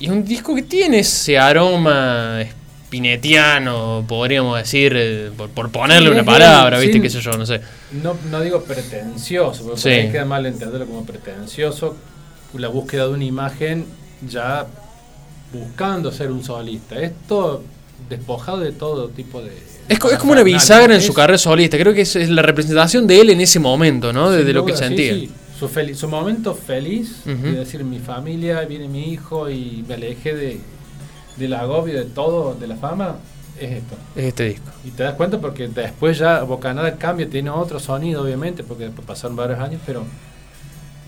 Y 0.00 0.06
es 0.06 0.10
un 0.10 0.24
disco 0.24 0.54
que 0.54 0.62
tiene 0.62 1.00
ese 1.00 1.38
aroma 1.38 2.42
spinetiano, 2.90 4.04
podríamos 4.08 4.58
decir, 4.58 4.92
eh, 4.96 5.30
por, 5.36 5.48
por 5.50 5.70
ponerle 5.70 6.08
Sí, 6.08 6.14
una 6.14 6.24
palabra, 6.24 6.78
¿viste? 6.80 7.00
¿Qué 7.00 7.08
sé 7.08 7.20
yo? 7.20 7.32
No 7.32 7.46
sé. 7.46 7.60
No, 8.02 8.16
no 8.30 8.40
digo 8.40 8.62
pretencioso, 8.62 9.64
porque 9.64 9.80
Sí. 9.80 10.12
queda 10.12 10.24
mal 10.24 10.44
entenderlo 10.46 10.86
como 10.86 11.04
pretencioso. 11.06 11.96
La 12.54 12.68
búsqueda 12.68 13.06
de 13.06 13.10
una 13.14 13.24
imagen 13.24 13.86
ya 14.28 14.66
buscando 15.52 16.10
ser 16.10 16.30
un 16.32 16.42
solista. 16.42 17.00
Esto 17.00 17.62
despojado 18.08 18.58
de 18.58 18.72
todo 18.72 19.08
tipo 19.08 19.40
de. 19.40 19.50
Es, 19.88 19.98
es 19.98 20.18
como 20.18 20.32
una 20.32 20.42
bisagra 20.42 20.94
en 20.94 21.00
su 21.00 21.12
carrera 21.14 21.38
solista. 21.38 21.78
Creo 21.78 21.94
que 21.94 22.02
es, 22.02 22.16
es 22.16 22.28
la 22.28 22.42
representación 22.42 23.06
de 23.06 23.20
él 23.20 23.30
en 23.30 23.40
ese 23.40 23.58
momento, 23.60 24.12
¿no? 24.12 24.30
De, 24.30 24.52
lo 24.52 24.64
que 24.64 24.76
sentía. 24.76 25.14
Su, 25.58 25.68
fel- 25.68 25.94
su 25.94 26.08
momento 26.08 26.54
feliz 26.54 27.20
Ujú. 27.26 27.42
de 27.42 27.52
decir 27.52 27.84
mi 27.84 27.98
familia, 27.98 28.62
viene 28.62 28.88
mi 28.88 29.12
hijo 29.12 29.48
y 29.50 29.84
me 29.86 29.94
alejé 29.94 30.34
de, 30.34 30.60
del 31.40 31.54
agobio 31.54 31.98
de 31.98 32.04
todo, 32.04 32.54
de 32.54 32.66
la 32.68 32.76
fama, 32.76 33.16
es 33.58 33.70
esto. 33.72 33.94
Es 34.14 34.24
este 34.26 34.44
disco. 34.44 34.70
Y 34.84 34.90
te 34.90 35.02
das 35.02 35.14
cuenta 35.14 35.38
porque 35.40 35.66
después 35.68 36.16
ya 36.18 36.42
Bocanada 36.44 36.96
cambia, 36.96 37.28
tiene 37.28 37.50
otro 37.50 37.80
sonido 37.80 38.22
obviamente, 38.22 38.62
porque 38.62 38.84
después 38.84 39.06
pasaron 39.06 39.36
varios 39.36 39.58
años, 39.58 39.80
pero 39.84 40.04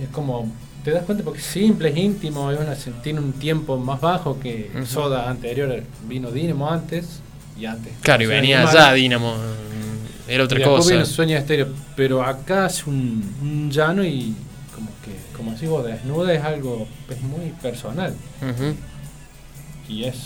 es 0.02 0.08
como, 0.08 0.50
te 0.84 0.90
das 0.90 1.04
cuenta 1.04 1.22
porque 1.24 1.38
es 1.38 1.46
simple, 1.46 1.90
es 1.90 1.96
íntimo, 1.96 2.50
es 2.50 2.58
una- 2.58 2.74
tiene 3.02 3.20
un 3.20 3.32
tiempo 3.34 3.76
más 3.78 4.00
bajo 4.00 4.38
que. 4.40 4.70
Soda 4.86 5.28
anterior, 5.30 5.82
vino 6.08 6.30
Dynamo 6.30 6.68
antes 6.70 7.20
y 7.58 7.66
antes. 7.66 7.92
Claro, 8.02 8.24
y 8.24 8.26
venía 8.26 8.64
ya 8.72 8.92
Dinamo. 8.92 9.34
mm, 9.34 10.30
Era 10.30 10.44
otra 10.44 10.58
y 10.60 10.62
cosa. 10.62 11.04
Sueño 11.04 11.36
Estéreo, 11.36 11.68
pero 11.96 12.22
acá 12.22 12.66
es 12.66 12.86
un, 12.86 13.22
un 13.42 13.70
llano 13.70 14.04
y 14.04 14.34
como 14.74 14.88
que, 15.04 15.36
como 15.36 15.52
decís 15.52 15.68
vos, 15.68 15.84
desnuda 15.84 16.32
es 16.34 16.42
algo, 16.42 16.86
es 17.08 17.20
muy 17.22 17.50
personal 17.62 18.14
Ujú. 18.40 18.74
Y 19.92 20.04
es 20.04 20.16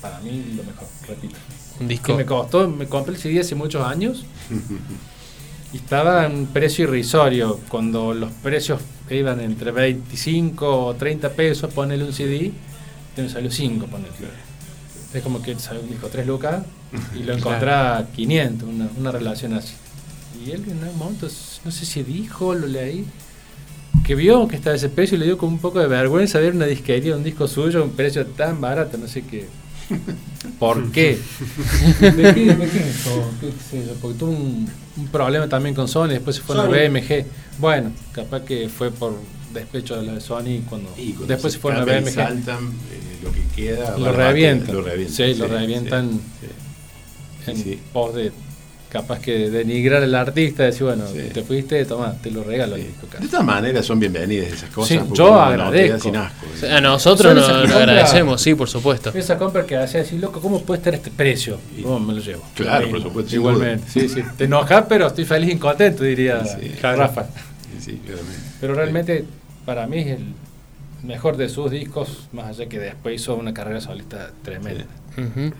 para 0.00 0.20
mí 0.20 0.54
lo 0.56 0.62
mejor, 0.64 0.86
repito. 1.06 1.36
Un 1.80 1.86
Que 1.88 1.94
disco. 1.94 2.14
me 2.14 2.24
costó, 2.24 2.68
me 2.68 2.86
compré 2.86 3.14
el 3.14 3.20
CD 3.20 3.40
hace 3.40 3.54
muchos 3.54 3.84
años 3.84 4.24
y 5.72 5.76
estaba 5.76 6.24
en 6.26 6.32
un 6.34 6.46
precio 6.46 6.84
irrisorio. 6.84 7.60
Cuando 7.68 8.14
los 8.14 8.32
precios 8.32 8.80
iban 9.10 9.40
entre 9.40 9.70
25 9.72 10.86
o 10.86 10.94
30 10.94 11.30
pesos, 11.30 11.72
ponerle 11.72 12.04
un 12.04 12.12
CD, 12.12 12.52
te 13.14 13.22
me 13.22 13.28
salió 13.28 13.50
5 13.50 13.86
ponerle. 13.86 14.28
Es 15.12 15.22
como 15.22 15.40
que 15.42 15.58
salió 15.58 15.80
un 15.82 15.88
disco 15.88 16.08
3 16.08 16.26
lucas 16.26 16.64
y 17.14 17.22
lo 17.22 17.34
encontré 17.34 17.70
a 17.70 18.06
500, 18.14 18.68
una, 18.68 18.88
una 18.96 19.10
relación 19.12 19.54
así. 19.54 19.74
Y 20.44 20.50
él 20.52 20.64
en 20.68 20.86
un 20.88 20.96
momento, 20.98 21.26
no 21.64 21.70
sé 21.70 21.84
si 21.86 22.02
dijo, 22.02 22.54
lo 22.54 22.66
leí, 22.66 23.04
que 24.08 24.14
vio 24.14 24.48
que 24.48 24.56
estaba 24.56 24.74
ese 24.74 24.88
precio 24.88 25.16
y 25.16 25.18
le 25.18 25.26
dio 25.26 25.36
como 25.36 25.52
un 25.52 25.58
poco 25.58 25.80
de 25.80 25.86
vergüenza 25.86 26.38
ver 26.38 26.54
una 26.54 26.64
disquería, 26.64 27.14
un 27.14 27.22
disco 27.22 27.46
suyo, 27.46 27.84
un 27.84 27.90
precio 27.90 28.24
tan 28.24 28.58
barato, 28.58 28.96
no 28.96 29.06
sé 29.06 29.20
qué. 29.20 29.46
¿Por 30.58 30.90
qué? 30.92 31.18
¿De 32.00 32.34
qué, 32.34 32.54
de 32.54 32.70
qué 32.70 32.78
es 32.78 33.00
eso? 33.00 33.30
¿Qué 33.38 33.52
sé 33.70 33.86
yo? 33.86 33.92
Porque 34.00 34.18
tuvo 34.18 34.30
un, 34.30 34.66
un 34.96 35.08
problema 35.08 35.46
también 35.46 35.74
con 35.74 35.88
Sony, 35.88 36.08
después 36.08 36.36
se 36.36 36.42
fue 36.42 36.58
a. 36.58 36.62
BMG. 36.64 37.26
Bueno, 37.58 37.92
capaz 38.12 38.46
que 38.46 38.70
fue 38.70 38.90
por 38.90 39.14
despecho 39.52 40.00
de 40.00 40.06
la 40.06 40.14
de 40.14 40.22
Sony 40.22 40.62
cuando, 40.66 40.88
Y 40.96 41.12
cuando 41.12 41.26
después 41.26 41.52
se 41.52 41.58
fue 41.58 41.74
a 41.74 41.82
y 41.82 41.84
BMG. 41.84 42.10
saltan, 42.10 42.64
eh, 42.64 43.18
lo 43.22 43.30
que 43.30 43.42
queda. 43.54 43.98
Lo 43.98 44.06
la 44.06 44.12
revientan. 44.12 44.74
Lo 44.74 44.80
revientan. 44.80 45.14
Sí, 45.14 45.34
lo 45.34 45.48
revientan. 45.48 46.20
sí. 47.44 47.72
en 47.72 47.78
pos 47.92 48.14
de 48.14 48.32
capaz 48.90 49.20
que 49.20 49.50
denigrar 49.50 50.02
al 50.02 50.14
artista, 50.14 50.62
decir, 50.64 50.84
bueno, 50.84 51.04
Sí. 51.12 51.28
te 51.32 51.42
fuiste, 51.42 51.84
toma, 51.84 52.14
te 52.22 52.30
lo 52.30 52.42
regalo 52.42 52.76
el 52.76 52.82
Sí. 52.82 52.88
De 53.20 53.28
todas 53.28 53.44
maneras 53.44 53.84
son 53.84 54.00
bienvenidas 54.00 54.52
esas 54.52 54.70
cosas. 54.70 54.88
Sí, 54.88 55.00
yo 55.14 55.28
no 55.30 55.40
agradezco. 55.40 55.86
queda 55.88 55.98
sin 56.00 56.16
asco. 56.16 56.46
A 56.74 56.80
nosotros 56.80 57.34
nos 57.34 57.48
lo 57.68 57.76
agradecemos, 57.76 58.40
sí, 58.40 58.54
por 58.54 58.68
supuesto. 58.68 59.10
Esa 59.14 59.36
compra 59.36 59.66
que 59.66 59.76
hace 59.76 59.98
así, 60.00 60.16
loco, 60.18 60.40
¿cómo 60.40 60.62
puede 60.62 60.78
estar 60.78 60.94
este 60.94 61.10
precio? 61.10 61.58
Y- 61.76 61.82
¿Cómo 61.82 62.00
me 62.00 62.14
lo 62.14 62.20
llevo? 62.20 62.42
Claro, 62.54 62.88
por 62.90 63.02
supuesto, 63.02 63.34
Igualmente, 63.34 63.84
sí, 63.90 64.08
sí. 64.08 64.22
Te 64.36 64.44
enojas, 64.44 64.84
pero 64.88 65.06
estoy 65.08 65.24
feliz 65.26 65.54
y 65.54 65.58
contento, 65.58 66.04
diría 66.04 66.42
Sí, 66.44 66.72
Rafa. 66.80 67.24
Sí, 67.24 67.90
sí, 67.92 68.00
claramente. 68.04 68.40
Pero 68.60 68.74
realmente, 68.74 69.24
para 69.66 69.86
mí 69.86 69.98
es 69.98 70.06
el 70.18 70.24
mejor 71.04 71.36
de 71.36 71.48
sus 71.48 71.70
discos, 71.70 72.28
más 72.32 72.46
allá 72.46 72.68
que 72.68 72.78
después 72.78 73.20
hizo 73.20 73.34
una 73.36 73.52
carrera 73.52 73.80
solista 73.80 74.30
tremenda. 74.42 74.84
Ujú. 75.16 75.52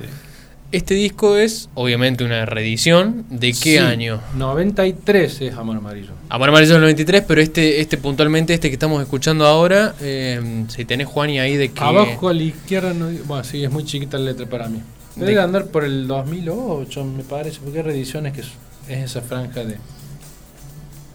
Este 0.70 0.92
disco 0.94 1.36
es, 1.38 1.70
obviamente, 1.74 2.24
una 2.24 2.44
reedición. 2.44 3.24
¿De 3.30 3.48
qué 3.52 3.54
Sí, 3.54 3.78
año? 3.78 4.20
93 4.36 5.40
es 5.40 5.54
Amor 5.54 5.78
Amarillo. 5.78 6.10
Amor 6.28 6.50
Amarillo 6.50 6.72
del 6.74 6.82
93, 6.82 7.24
pero 7.26 7.40
este, 7.40 7.80
este 7.80 7.96
puntualmente, 7.96 8.52
este 8.52 8.68
que 8.68 8.74
estamos 8.74 9.00
escuchando 9.00 9.46
ahora, 9.46 9.94
eh, 10.02 10.66
si 10.68 10.84
tenés 10.84 11.06
Juani 11.06 11.38
ahí 11.40 11.56
de 11.56 11.70
que... 11.70 11.80
Abajo 11.82 12.28
a 12.28 12.34
la 12.34 12.42
izquierda, 12.42 12.92
no, 12.92 13.08
bueno, 13.24 13.44
sí, 13.44 13.64
es 13.64 13.70
muy 13.70 13.84
chiquita 13.86 14.18
la 14.18 14.26
letra 14.32 14.44
para 14.44 14.68
mí. 14.68 14.82
De- 15.16 15.24
Debe 15.24 15.40
andar 15.40 15.66
por 15.68 15.84
el 15.84 16.06
2008, 16.06 17.02
me 17.02 17.22
parece, 17.24 17.60
porque 17.64 17.78
hay 17.78 17.84
reediciones 17.84 18.34
que 18.34 18.42
es, 18.42 18.48
es 18.90 19.04
esa 19.10 19.22
franja 19.22 19.64
de... 19.64 19.76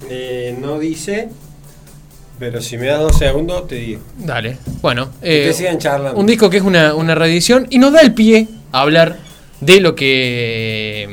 Eh, 0.09 0.57
no 0.59 0.79
dice, 0.79 1.29
pero 2.39 2.59
si 2.59 2.75
me 2.77 2.87
das 2.87 3.01
dos 3.01 3.17
segundos, 3.19 3.67
te 3.67 3.75
digo. 3.75 4.01
Dale, 4.17 4.57
bueno. 4.81 5.11
Eh, 5.21 5.53
sigan 5.55 5.77
charlando. 5.77 6.19
un 6.19 6.25
disco 6.25 6.49
que 6.49 6.57
es 6.57 6.63
una, 6.63 6.95
una 6.95 7.13
reedición 7.13 7.67
y 7.69 7.77
nos 7.77 7.93
da 7.93 8.01
el 8.01 8.13
pie 8.15 8.47
a 8.71 8.81
hablar 8.81 9.17
de 9.65 9.79
lo 9.79 9.95
que 9.95 11.07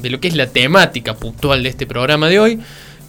de 0.00 0.10
lo 0.10 0.20
que 0.20 0.28
es 0.28 0.34
la 0.34 0.46
temática 0.46 1.14
puntual 1.14 1.62
de 1.62 1.68
este 1.68 1.86
programa 1.86 2.28
de 2.28 2.38
hoy, 2.38 2.58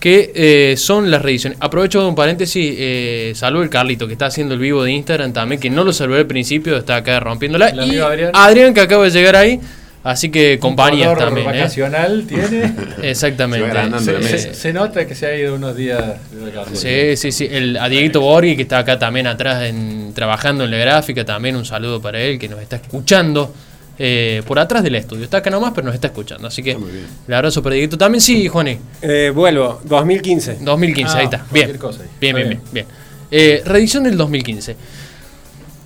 que 0.01 0.31
eh, 0.35 0.75
son 0.77 1.11
las 1.11 1.21
reediciones. 1.21 1.57
Aprovecho 1.61 2.05
un 2.07 2.15
paréntesis, 2.15 2.75
eh, 2.77 3.33
saludo 3.35 3.63
el 3.63 3.69
Carlito 3.69 4.07
que 4.07 4.13
está 4.13 4.25
haciendo 4.25 4.55
el 4.55 4.59
vivo 4.59 4.83
de 4.83 4.91
Instagram 4.91 5.31
también, 5.31 5.61
que 5.61 5.69
no 5.69 5.83
lo 5.83 5.93
saludé 5.93 6.19
al 6.19 6.27
principio, 6.27 6.75
está 6.77 6.97
acá 6.97 7.19
rompiéndola. 7.19 7.69
El 7.69 7.77
Y 7.77 7.81
amigo 7.81 8.05
Adrián. 8.05 8.31
Adrián 8.33 8.73
que 8.73 8.81
acaba 8.81 9.03
de 9.03 9.11
llegar 9.11 9.35
ahí, 9.35 9.59
así 10.03 10.29
que 10.31 10.57
compañías 10.59 11.15
también. 11.17 11.47
¿eh? 11.47 11.51
vacacional 11.51 12.25
tiene. 12.27 12.73
Exactamente. 13.03 13.69
Se 13.99 14.11
la 14.11 14.21
se, 14.21 14.53
se 14.55 14.73
nota 14.73 15.05
que 15.05 15.13
se 15.13 15.27
ha 15.27 15.37
ido 15.37 15.55
unos 15.55 15.75
días 15.75 16.01
de 16.31 16.51
vacaciones. 16.51 17.19
Sí, 17.19 17.31
sí, 17.31 17.31
sí. 17.31 17.55
El, 17.55 17.77
a 17.77 17.87
Dieguito 17.87 18.21
Borghi, 18.21 18.55
que 18.55 18.63
está 18.63 18.79
acá 18.79 18.97
también 18.97 19.27
atrás 19.27 19.63
en, 19.63 20.13
trabajando 20.15 20.63
en 20.63 20.71
la 20.71 20.77
gráfica, 20.77 21.23
también 21.23 21.55
un 21.55 21.65
saludo 21.65 22.01
para 22.01 22.19
él, 22.19 22.39
que 22.39 22.49
nos 22.49 22.59
está 22.59 22.77
escuchando 22.77 23.53
eh, 23.99 24.41
por 24.47 24.57
atrás 24.59 24.83
del 24.83 24.95
estudio. 24.95 25.23
Está 25.23 25.37
acá 25.37 25.49
nomás, 25.49 25.71
pero 25.75 25.85
nos 25.85 25.95
está 25.95 26.07
escuchando. 26.07 26.47
Así 26.47 26.63
que 26.63 26.75
bien. 26.75 27.05
el 27.27 27.33
abrazo 27.33 27.61
para 27.61 27.75
Dieguito 27.75 27.97
también. 27.97 28.21
Sí, 28.21 28.47
Juani, 28.47 28.77
Eh, 29.01 29.31
vuelvo, 29.33 29.79
2015. 29.85 30.57
2015, 30.61 31.13
Ah, 31.13 31.19
ahí 31.19 31.25
está. 31.25 31.37
cualquier 31.39 31.67
Bien, 31.67 31.77
cosa 31.77 32.01
ahí. 32.03 32.09
bien, 32.19 32.35
bien, 32.35 32.49
bien. 32.49 32.61
bien. 32.71 32.85
Eh, 33.29 33.61
reedición 33.65 34.03
del 34.03 34.17
2015. 34.17 34.75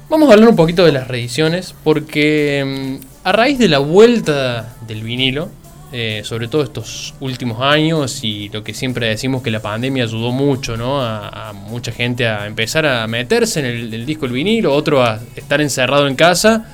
Vamos 0.09 0.29
a 0.29 0.33
hablar 0.33 0.49
un 0.49 0.55
poquito 0.55 0.85
de 0.85 0.91
las 0.91 1.07
reediciones, 1.07 1.73
porque 1.83 2.99
mm, 3.01 3.27
a 3.27 3.31
raíz 3.31 3.57
de 3.57 3.67
la 3.67 3.79
vuelta 3.79 4.75
del 4.87 5.01
vinilo, 5.03 5.49
eh, 5.91 6.21
sobre 6.23 6.47
todo 6.47 6.61
estos 6.63 7.13
últimos 7.19 7.61
años, 7.61 8.23
y 8.23 8.49
lo 8.49 8.63
que 8.63 8.73
siempre 8.73 9.07
decimos 9.07 9.41
que 9.41 9.49
la 9.49 9.61
pandemia 9.61 10.03
ayudó 10.03 10.31
mucho, 10.31 10.77
¿no? 10.77 11.01
A, 11.01 11.49
a 11.49 11.53
mucha 11.53 11.91
gente 11.91 12.27
a 12.27 12.45
empezar 12.45 12.85
a 12.85 13.07
meterse 13.07 13.61
en 13.61 13.65
el, 13.65 13.93
el 13.93 14.05
disco 14.05 14.25
el 14.25 14.31
vinilo, 14.31 14.73
otro 14.73 15.03
a 15.03 15.19
estar 15.35 15.59
encerrado 15.61 16.07
en 16.07 16.15
casa, 16.15 16.65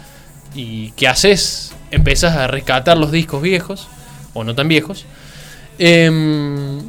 y 0.56 0.92
¿qué 0.92 1.08
haces? 1.08 1.74
Empezás 1.92 2.36
a 2.36 2.48
rescatar 2.48 2.98
los 2.98 3.12
discos 3.12 3.42
viejos, 3.42 3.88
o 4.34 4.44
no 4.44 4.56
tan 4.56 4.68
viejos. 4.68 5.06
Em, 5.80 6.80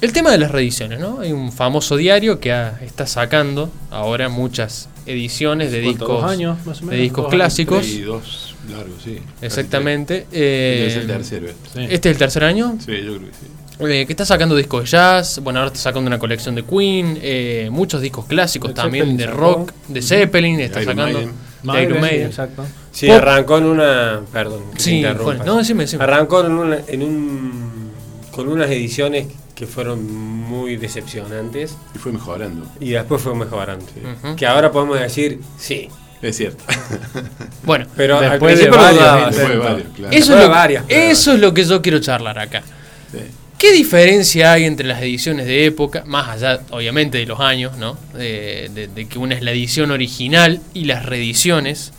el 0.00 0.12
tema 0.12 0.30
de 0.30 0.38
las 0.38 0.50
reediciones, 0.50 0.98
¿no? 1.00 1.20
Hay 1.20 1.32
un 1.32 1.52
famoso 1.52 1.96
diario 1.96 2.40
que 2.40 2.52
ha- 2.52 2.78
está 2.82 3.06
sacando 3.06 3.70
ahora 3.90 4.28
muchas 4.28 4.88
ediciones 5.06 5.70
de 5.72 5.80
discos, 5.80 6.08
¿Dos 6.22 6.24
años, 6.24 6.58
más 6.66 6.78
o 6.78 6.86
menos? 6.86 6.90
de 6.96 7.02
discos 7.02 7.24
¿Dos 7.24 7.32
años? 7.32 7.36
clásicos. 7.42 7.86
Y 7.88 8.00
dos 8.02 8.54
largos, 8.70 9.02
sí. 9.04 9.18
Exactamente. 9.42 10.26
Eh, 10.32 10.82
tres. 10.84 10.92
es 10.96 11.00
el 11.02 11.06
tercero 11.06 11.46
este. 11.48 11.68
Sí. 11.72 11.86
Este 11.90 12.08
es 12.10 12.14
el 12.14 12.18
tercer 12.18 12.44
año. 12.44 12.76
Sí, 12.84 12.92
yo 13.04 13.16
creo 13.16 13.20
que 13.20 13.26
sí. 13.26 13.84
eh, 13.92 14.06
que 14.06 14.12
está 14.12 14.24
sacando 14.24 14.56
discos 14.56 14.84
de 14.84 14.90
jazz. 14.90 15.40
Bueno, 15.42 15.60
ahora 15.60 15.68
está 15.68 15.80
sacando 15.80 16.08
una 16.08 16.18
colección 16.18 16.54
de 16.54 16.64
Queen. 16.64 17.18
eh, 17.22 17.68
muchos 17.70 18.00
discos 18.02 18.26
clásicos 18.26 18.70
De 18.70 18.74
también 18.74 19.04
Zeppelin 19.04 19.16
de 19.18 19.26
rock. 19.26 19.72
De 19.88 20.02
Zeppelin. 20.02 20.60
Está 20.60 20.82
Iron 20.82 20.96
sacando. 20.96 21.18
Maiden. 21.18 21.34
De 21.74 21.82
Iron 21.82 21.92
Maiden, 21.92 22.00
Maiden. 22.00 22.26
Exacto. 22.26 22.64
Sí, 22.92 23.06
Pop. 23.08 23.16
arrancó 23.16 23.58
en 23.58 23.64
una. 23.64 24.20
Perdón, 24.32 24.62
que 24.72 24.76
te 24.78 24.82
Sí, 24.82 24.96
interrumpa. 24.96 25.24
Juan, 25.34 25.46
no, 25.46 25.56
decime, 25.58 25.84
decime. 25.84 26.04
Arrancó 26.04 26.44
en, 26.44 26.52
una- 26.52 26.78
en 26.86 27.02
un. 27.02 27.90
con 28.30 28.48
unas 28.48 28.70
ediciones 28.70 29.26
que 29.54 29.66
fueron 29.66 30.04
muy 30.12 30.76
decepcionantes 30.76 31.76
Y 31.94 31.98
fue 31.98 32.12
mejorando. 32.12 32.66
y 32.78 32.90
después 32.90 33.22
fue 33.22 33.34
mejorando. 33.34 33.86
Que 34.36 34.46
ahora 34.46 34.70
podemos 34.70 35.00
decir, 35.00 35.40
sí. 35.58 35.88
Es 36.22 36.36
cierto. 36.36 36.62
Bueno, 37.64 37.86
Pero 37.96 38.18
al 38.18 38.30
Después 38.30 38.58
de 38.58 38.68
varios 38.70 38.94
dudaba. 38.94 39.18
intentos. 39.18 39.36
Después 39.36 39.58
de 39.58 39.58
varios, 39.66 39.88
claro. 39.96 40.12
eso 40.16 40.34
es, 40.38 40.44
lo, 40.44 40.50
varias 40.50 40.84
eso 40.88 41.32
es 41.32 41.40
lo 41.40 41.54
que 41.54 41.64
yo 41.64 41.82
quiero 41.82 41.98
charlar 41.98 42.38
acá. 42.38 42.62
Sí. 43.10 43.18
¿Qué 43.58 43.72
diferencia 43.72 44.52
hay 44.52 44.64
entre 44.64 44.86
las 44.86 45.00
ediciones 45.00 45.46
de 45.46 45.64
época, 45.64 46.02
más 46.06 46.28
allá 46.28 46.60
obviamente 46.70 47.16
de 47.18 47.24
los 47.26 47.40
años, 47.40 47.78
¿no? 47.78 47.96
De, 48.12 48.70
de- 48.74 48.88
de 48.88 49.06
que 49.06 49.18
una 49.18 49.34
es 49.34 49.42
la 49.42 49.52
edición 49.52 49.90
original 49.90 50.60
y 50.74 50.84
las 50.84 51.06
reediciones? 51.06 51.92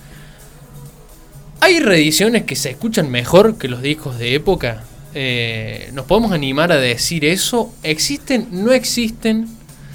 ¿Hay 1.60 1.80
reediciones 1.80 2.44
que 2.44 2.56
se 2.56 2.70
escuchan 2.70 3.10
mejor 3.10 3.58
que 3.58 3.68
los 3.68 3.82
discos 3.82 4.20
de 4.20 4.36
época? 4.36 4.84
Eh, 5.16 5.90
¿Nos 5.94 6.06
podemos 6.06 6.32
animar 6.32 6.72
a 6.72 6.78
decir 6.78 7.26
eso? 7.26 7.74
¿Existen? 7.82 8.48
¿No 8.52 8.72
existen? 8.72 9.48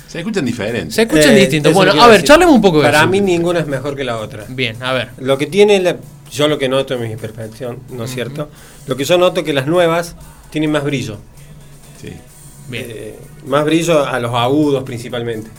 Se 0.08 0.18
escuchan 0.18 0.44
diferentes. 0.44 0.96
Se 0.96 1.02
escuchan 1.02 1.30
Eh, 1.36 1.40
distintos. 1.40 1.72
Bueno, 1.72 1.92
a 1.92 2.06
ver, 2.08 2.16
decir. 2.16 2.26
charlemos 2.28 2.56
un 2.56 2.60
poco 2.60 2.78
de 2.78 2.84
Para 2.86 2.98
eso. 3.02 3.06
mí 3.08 3.20
ninguna 3.20 3.60
es 3.60 3.68
mejor 3.68 3.94
que 3.94 4.02
la 4.02 4.18
otra. 4.18 4.44
Bien, 4.48 4.82
a 4.82 4.92
ver. 4.92 5.10
Lo 5.18 5.38
que 5.38 5.46
tiene, 5.46 5.78
la- 5.80 5.96
yo 6.32 6.48
lo 6.48 6.58
que 6.58 6.68
noto 6.68 6.94
en 6.94 7.08
mi 7.08 7.14
percepción, 7.16 7.78
¿no 7.90 8.04
es 8.04 8.10
cierto? 8.12 8.50
Lo 8.88 8.96
que 8.96 9.04
yo 9.04 9.16
noto 9.16 9.44
que 9.44 9.52
las 9.52 9.68
nuevas 9.68 10.16
tienen 10.50 10.72
más 10.72 10.82
brillo. 10.82 11.18
Sí. 12.02 12.12
Bien. 12.68 12.84
Eh, 12.88 13.18
más 13.46 13.64
brillo 13.64 14.04
a 14.04 14.18
los 14.20 14.34
agudos 14.34 14.84
principalmente. 14.84 15.50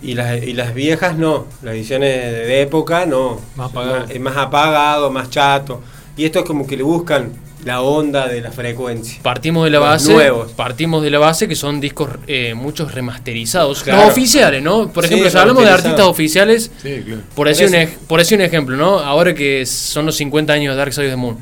Y 0.00 0.14
las, 0.14 0.40
y 0.42 0.52
las 0.52 0.74
viejas 0.74 1.16
no, 1.16 1.46
las 1.62 1.74
ediciones 1.74 2.14
de, 2.22 2.46
de 2.46 2.62
época 2.62 3.04
no. 3.04 3.40
Más 3.56 3.70
apagado. 3.70 4.04
Es 4.08 4.20
más 4.20 4.36
apagado, 4.36 5.10
más 5.10 5.28
chato. 5.30 5.82
Y 6.16 6.24
esto 6.24 6.38
es 6.40 6.44
como 6.44 6.66
que 6.66 6.76
le 6.76 6.84
buscan 6.84 7.32
la 7.64 7.80
onda 7.80 8.28
de 8.28 8.40
la 8.40 8.52
frecuencia. 8.52 9.18
Partimos 9.22 9.64
de 9.64 9.70
la 9.70 9.80
base, 9.80 10.12
nuevos. 10.12 10.52
partimos 10.52 11.02
de 11.02 11.10
la 11.10 11.18
base 11.18 11.48
que 11.48 11.56
son 11.56 11.80
discos 11.80 12.10
eh, 12.28 12.54
muchos 12.54 12.94
remasterizados, 12.94 13.82
Claro. 13.82 14.02
no 14.02 14.08
oficiales, 14.08 14.62
¿no? 14.62 14.88
Por 14.92 15.04
Sí, 15.04 15.08
ejemplo, 15.14 15.30
si 15.30 15.36
hablamos 15.36 15.64
de 15.64 15.70
artistas 15.70 16.06
oficiales, 16.06 16.70
Sí, 16.80 17.02
claro. 17.04 17.22
por 17.34 17.48
decir, 17.48 17.66
un, 17.66 17.72
Por 17.72 17.80
ej- 17.80 17.96
por 18.06 18.18
decir 18.20 18.38
un 18.38 18.44
ejemplo, 18.44 18.76
¿no? 18.76 19.00
Ahora 19.00 19.34
que 19.34 19.66
son 19.66 20.06
los 20.06 20.14
50 20.16 20.52
años 20.52 20.74
de 20.74 20.78
Dark 20.78 20.92
Side 20.92 21.06
of 21.06 21.10
the 21.12 21.16
Moon, 21.16 21.38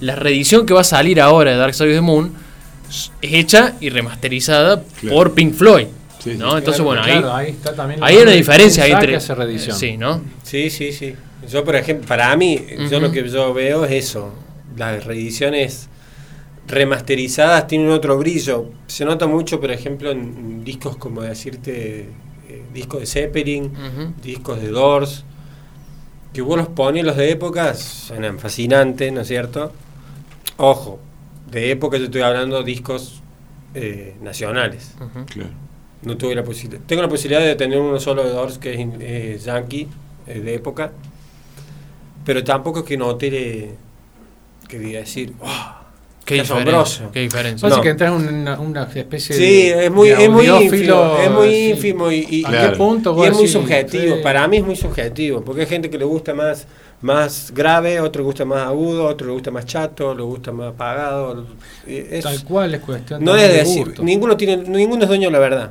la 0.00 0.16
reedición 0.16 0.64
que 0.64 0.72
va 0.72 0.80
a 0.80 0.84
salir 0.84 1.20
ahora 1.20 1.50
de 1.50 1.58
Dark 1.58 1.74
Side 1.74 1.90
of 1.90 1.94
the 1.96 2.00
Moon 2.00 2.32
es 2.88 3.10
hecha 3.20 3.74
y 3.80 3.90
remasterizada 3.90 4.82
Claro. 5.00 5.16
por 5.16 5.34
Pink 5.34 5.54
Floyd, 5.54 5.86
Sí, 6.18 6.32
sí. 6.32 6.36
¿no? 6.38 6.58
Entonces, 6.58 6.82
Claro, 6.82 6.84
bueno, 6.84 7.02
claro, 7.02 7.34
ahí, 7.34 7.46
ahí 7.46 7.52
está 7.52 7.74
también 7.74 8.02
ahí 8.02 8.16
hay 8.16 8.22
una 8.22 8.30
la- 8.30 8.36
diferencia 8.36 8.86
entre... 8.86 9.20
Sí, 9.20 9.96
¿no? 9.96 10.22
Sí, 10.42 10.70
sí, 10.70 10.92
sí. 10.92 11.14
Yo, 11.48 11.64
por 11.64 11.76
ejemplo, 11.76 12.06
para 12.08 12.34
mí, 12.36 12.60
yo 12.90 12.98
lo 13.00 13.10
que 13.12 13.28
yo 13.28 13.54
veo 13.54 13.84
es 13.84 13.92
eso. 14.06 14.34
Las 14.76 15.04
reediciones 15.04 15.88
remasterizadas 16.66 17.66
tienen 17.66 17.90
otro 17.90 18.18
brillo. 18.18 18.70
Se 18.86 19.04
nota 19.04 19.26
mucho, 19.26 19.60
por 19.60 19.70
ejemplo, 19.70 20.10
en, 20.10 20.64
discos 20.64 20.96
como 20.96 21.22
decirte, 21.22 22.08
eh, 22.48 22.62
discos 22.74 23.00
de 23.00 23.06
Zeppelin, 23.06 23.70
discos 24.22 24.60
de 24.60 24.68
Doors. 24.68 25.24
que 26.32 26.42
vos 26.42 26.58
los 26.58 26.68
pones 26.68 27.04
los 27.04 27.16
de 27.16 27.30
época, 27.30 27.74
suenan 27.74 28.38
fascinantes, 28.38 29.10
¿no 29.12 29.22
es 29.22 29.28
cierto? 29.28 29.72
Ojo, 30.58 31.00
de 31.50 31.70
época 31.70 31.96
yo 31.98 32.04
estoy 32.04 32.20
hablando 32.22 32.62
discos 32.62 33.22
eh, 33.74 34.14
nacionales. 34.20 34.94
Ujú. 35.00 35.24
Claro. 35.26 35.50
No 36.02 36.16
tuve 36.16 36.34
la 36.34 36.44
posibilidad. 36.44 36.82
Tengo 36.86 37.02
la 37.02 37.08
posibilidad 37.08 37.40
de 37.40 37.54
tener 37.56 37.78
uno 37.78 37.98
solo 37.98 38.22
de 38.24 38.30
Doors 38.30 38.58
que 38.58 38.74
es 38.74 38.88
eh, 39.00 39.38
Yankee, 39.44 39.88
eh, 40.26 40.40
de 40.40 40.54
época. 40.54 40.92
Pero 42.24 42.44
tampoco 42.44 42.80
es 42.80 42.84
que 42.84 42.96
noté 42.96 43.28
eh, 43.64 43.74
que 44.68 44.78
diga 44.78 45.00
decir, 45.00 45.32
"Wow, 45.38 45.48
Qué, 46.34 46.40
asombroso. 46.42 47.10
Qué 47.12 47.20
diferencia. 47.20 47.68
No. 47.68 47.74
Pasa 47.74 47.82
que 47.82 47.88
entras 47.90 48.20
en 48.22 48.34
una, 48.34 48.60
una 48.60 48.82
especie 48.84 49.34
Sí, 49.34 49.42
de. 49.70 49.86
es 49.86 49.90
muy, 49.90 50.08
de 50.10 50.24
es 50.24 50.30
muy 50.30 50.46
ínfimo, 50.46 51.16
es 51.22 51.30
muy 51.30 51.48
sí. 51.50 51.70
ínfimo 51.70 52.12
y, 52.12 52.26
y- 52.30 52.44
¿A 52.44 52.48
Claro. 52.48 52.72
qué 52.72 52.76
punto 52.78 53.24
y 53.24 53.26
es 53.28 53.34
muy 53.34 53.48
subjetivo. 53.48 54.16
sí, 54.16 54.22
Para 54.22 54.46
mí 54.48 54.58
es 54.58 54.64
muy 54.64 54.76
subjetivo, 54.76 55.42
porque 55.42 55.62
hay 55.62 55.66
gente 55.66 55.88
que 55.90 55.98
le 55.98 56.04
gusta 56.04 56.34
más, 56.34 56.66
más 57.00 57.52
grave, 57.54 58.00
otro 58.00 58.22
le 58.22 58.26
gusta 58.26 58.44
más 58.44 58.66
agudo, 58.66 59.06
otro 59.06 59.26
le 59.28 59.32
gusta 59.32 59.50
más 59.50 59.64
chato, 59.66 60.14
le 60.14 60.22
gusta 60.22 60.52
más 60.52 60.68
apagado. 60.74 61.46
Es- 61.86 62.24
Tal 62.24 62.42
cual 62.44 62.74
es 62.74 62.80
cuestión 62.80 63.24
no 63.24 63.34
es 63.36 63.42
de 63.48 63.58
decir, 63.58 63.84
gusto. 63.86 64.02
ninguno 64.02 64.36
tiene, 64.36 64.56
ninguno 64.58 65.02
es 65.04 65.08
dueño 65.08 65.28
de 65.28 65.32
la 65.32 65.38
verdad. 65.38 65.70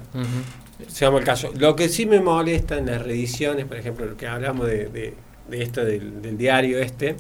Seamos 0.88 1.20
el 1.20 1.26
caso. 1.26 1.52
Lo 1.58 1.76
que 1.76 1.90
sí 1.90 2.06
me 2.06 2.20
molesta 2.20 2.78
en 2.78 2.86
las 2.86 3.02
reediciones, 3.02 3.66
por 3.66 3.78
ejemplo, 3.78 4.06
lo 4.06 4.16
que 4.16 4.28
hablamos 4.28 4.68
de, 4.68 4.86
de, 4.86 5.14
de 5.50 5.62
esto 5.64 5.84
del, 5.84 6.22
del 6.22 6.38
diario 6.38 6.80
este, 6.80 7.16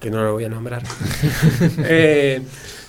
que 0.00 0.10
no 0.10 0.22
lo 0.24 0.32
voy 0.32 0.44
a 0.44 0.48
nombrar, 0.48 0.82
eh, 1.84 2.42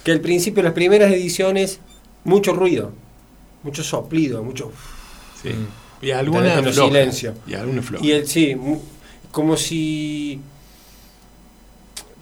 que 0.03 0.11
al 0.11 0.21
principio, 0.21 0.63
las 0.63 0.73
primeras 0.73 1.11
ediciones, 1.11 1.79
mucho 2.23 2.53
ruido, 2.53 2.91
mucho 3.63 3.83
soplido, 3.83 4.43
mucho... 4.43 4.71
Sí. 5.41 5.49
Y 6.01 6.11
alguna 6.11 6.61
floja. 6.63 6.87
silencio. 6.87 7.33
Y 7.45 7.53
alguna 7.53 7.81
floja. 7.81 8.03
Y 8.05 8.11
el 8.11 8.27
sí, 8.27 8.55
como 9.31 9.55
si... 9.57 10.39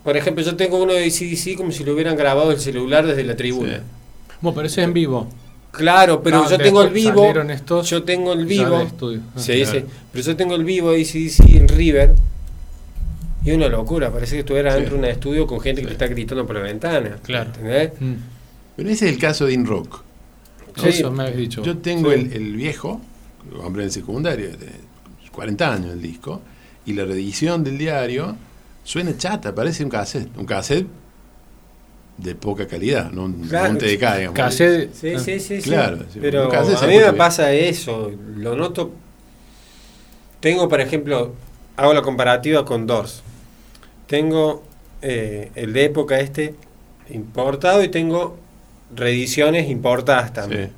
Por 0.04 0.18
ejemplo, 0.18 0.44
yo 0.44 0.56
tengo 0.56 0.82
uno 0.82 0.94
de 0.94 1.06
ACDC 1.06 1.56
como 1.56 1.72
si 1.72 1.84
lo 1.84 1.94
hubieran 1.94 2.16
grabado 2.18 2.52
el 2.52 2.60
celular 2.60 3.06
desde 3.06 3.24
la 3.24 3.36
tribuna. 3.36 3.78
Sí. 3.78 3.84
Bueno, 4.42 4.56
pero 4.56 4.68
ese 4.68 4.82
es 4.82 4.88
en 4.88 4.94
vivo. 4.94 5.28
Claro, 5.72 6.24
pero 6.24 6.44
Ah, 6.44 6.48
yo 6.50 6.58
tengo 6.58 6.82
el 6.82 6.92
después 6.94 7.04
vivo. 7.04 7.20
salieron 7.20 7.52
estos 7.52 7.90
Yo 7.90 8.04
tengo 8.04 8.34
el 8.34 8.46
vivo. 8.46 8.76
Ah. 8.78 8.88
Sí, 9.36 9.62
claro. 9.62 9.80
sí. 9.80 9.86
Pero 10.12 10.26
yo 10.26 10.36
tengo 10.36 10.56
el 10.56 10.64
vivo 10.64 10.92
de 10.92 11.02
ACDC 11.02 11.56
en 11.56 11.68
River. 11.68 12.16
Y 13.50 13.52
es 13.54 13.58
una 13.58 13.68
locura, 13.68 14.12
parece 14.12 14.34
que 14.36 14.40
estuviera 14.42 14.70
Sí. 14.72 14.78
dentro 14.78 14.94
de 14.98 15.00
un 15.00 15.06
estudio 15.10 15.48
con 15.48 15.60
gente 15.60 15.82
que 15.82 15.88
te 15.88 15.94
está 15.94 16.06
gritando 16.06 16.46
por 16.46 16.56
la 16.56 16.62
ventana. 16.62 17.18
Claro. 17.24 17.50
¿Entendés? 17.50 17.94
Mm. 18.00 18.14
Pero 18.76 18.90
ese 18.92 19.08
es 19.08 19.14
el 19.14 19.18
caso 19.20 19.48
de 19.48 19.54
In 19.54 19.66
Rock. 19.66 20.04
Sí. 20.76 20.90
Eso 20.90 21.12
me 21.12 21.24
habéis 21.24 21.38
dicho. 21.38 21.64
Yo 21.64 21.80
tengo 21.80 22.12
Sí. 22.12 22.20
el, 22.20 22.34
el 22.34 22.54
viejo, 22.56 23.02
hombre 23.64 23.86
en 23.86 23.92
secundario, 23.92 24.50
de 24.52 24.70
40 25.32 25.74
años 25.74 25.94
el 25.94 26.02
disco, 26.04 26.44
y 26.86 26.94
la 26.94 27.06
reedición 27.06 27.64
del 27.64 27.80
diario 27.80 28.36
suena 28.84 29.18
chata, 29.18 29.56
parece 29.56 29.84
un 29.84 29.90
cassette. 29.90 30.30
Un 30.38 30.46
cassette 30.46 30.86
de 32.18 32.36
poca 32.36 32.68
calidad, 32.68 33.10
no 33.12 33.24
un 33.26 33.48
Claro. 33.48 33.70
monte 33.70 33.86
de 33.86 33.92
digamos. 33.94 34.36
Cassette- 34.36 34.92
Sí, 34.94 35.14
ah. 35.16 35.20
sí, 35.20 35.40
sí. 35.40 35.60
sí. 35.60 35.70
Claro, 35.72 36.06
sí, 36.14 36.20
Pero 36.22 36.52
a 36.56 36.86
mí 36.86 36.98
me 36.98 37.14
pasa 37.14 37.52
eso. 37.52 38.12
Lo 38.36 38.56
noto. 38.56 38.92
Tengo, 40.40 40.70
por 40.70 40.82
ejemplo, 40.82 41.34
hago 41.78 41.96
la 41.96 42.04
comparativa 42.04 42.64
con 42.64 42.86
Doors. 42.86 43.24
Tengo 44.10 44.64
eh, 45.02 45.52
el 45.56 45.72
de 45.72 45.86
época 45.86 46.20
este 46.20 46.56
importado 47.12 47.84
y 47.84 47.90
tengo 47.90 48.38
reediciones 48.96 49.70
importadas 49.70 50.34
también. 50.34 50.72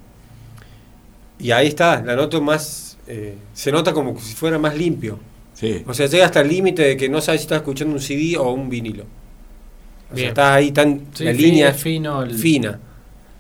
Sí, 1.40 1.46
Y 1.48 1.52
ahí 1.52 1.68
está, 1.68 2.02
la 2.02 2.16
noto 2.16 2.42
más. 2.42 2.98
eh, 3.08 3.36
se 3.54 3.72
nota 3.72 3.94
como 3.94 4.20
si 4.20 4.36
fuera 4.36 4.60
más 4.60 4.76
limpio. 4.78 5.18
sí. 5.54 5.84
O 5.88 5.94
sea, 5.94 6.08
llega 6.08 6.26
hasta 6.26 6.42
el 6.42 6.50
límite 6.50 6.82
de 6.84 6.98
que 6.98 7.10
no 7.10 7.22
sabes 7.22 7.42
si 7.42 7.46
estás 7.46 7.60
escuchando 7.60 7.94
un 7.96 8.02
CD 8.02 8.38
o 8.38 8.52
un 8.52 8.70
vinilo. 8.70 9.06
O 10.14 10.18
sea, 10.18 10.28
estás 10.28 10.52
ahí 10.58 10.72
tan. 10.74 11.08
Sí, 11.14 11.24
la 11.24 11.32
línea 11.32 11.70
es 11.70 11.78
fino. 11.82 12.22
el- 12.24 12.34
fina. 12.38 12.80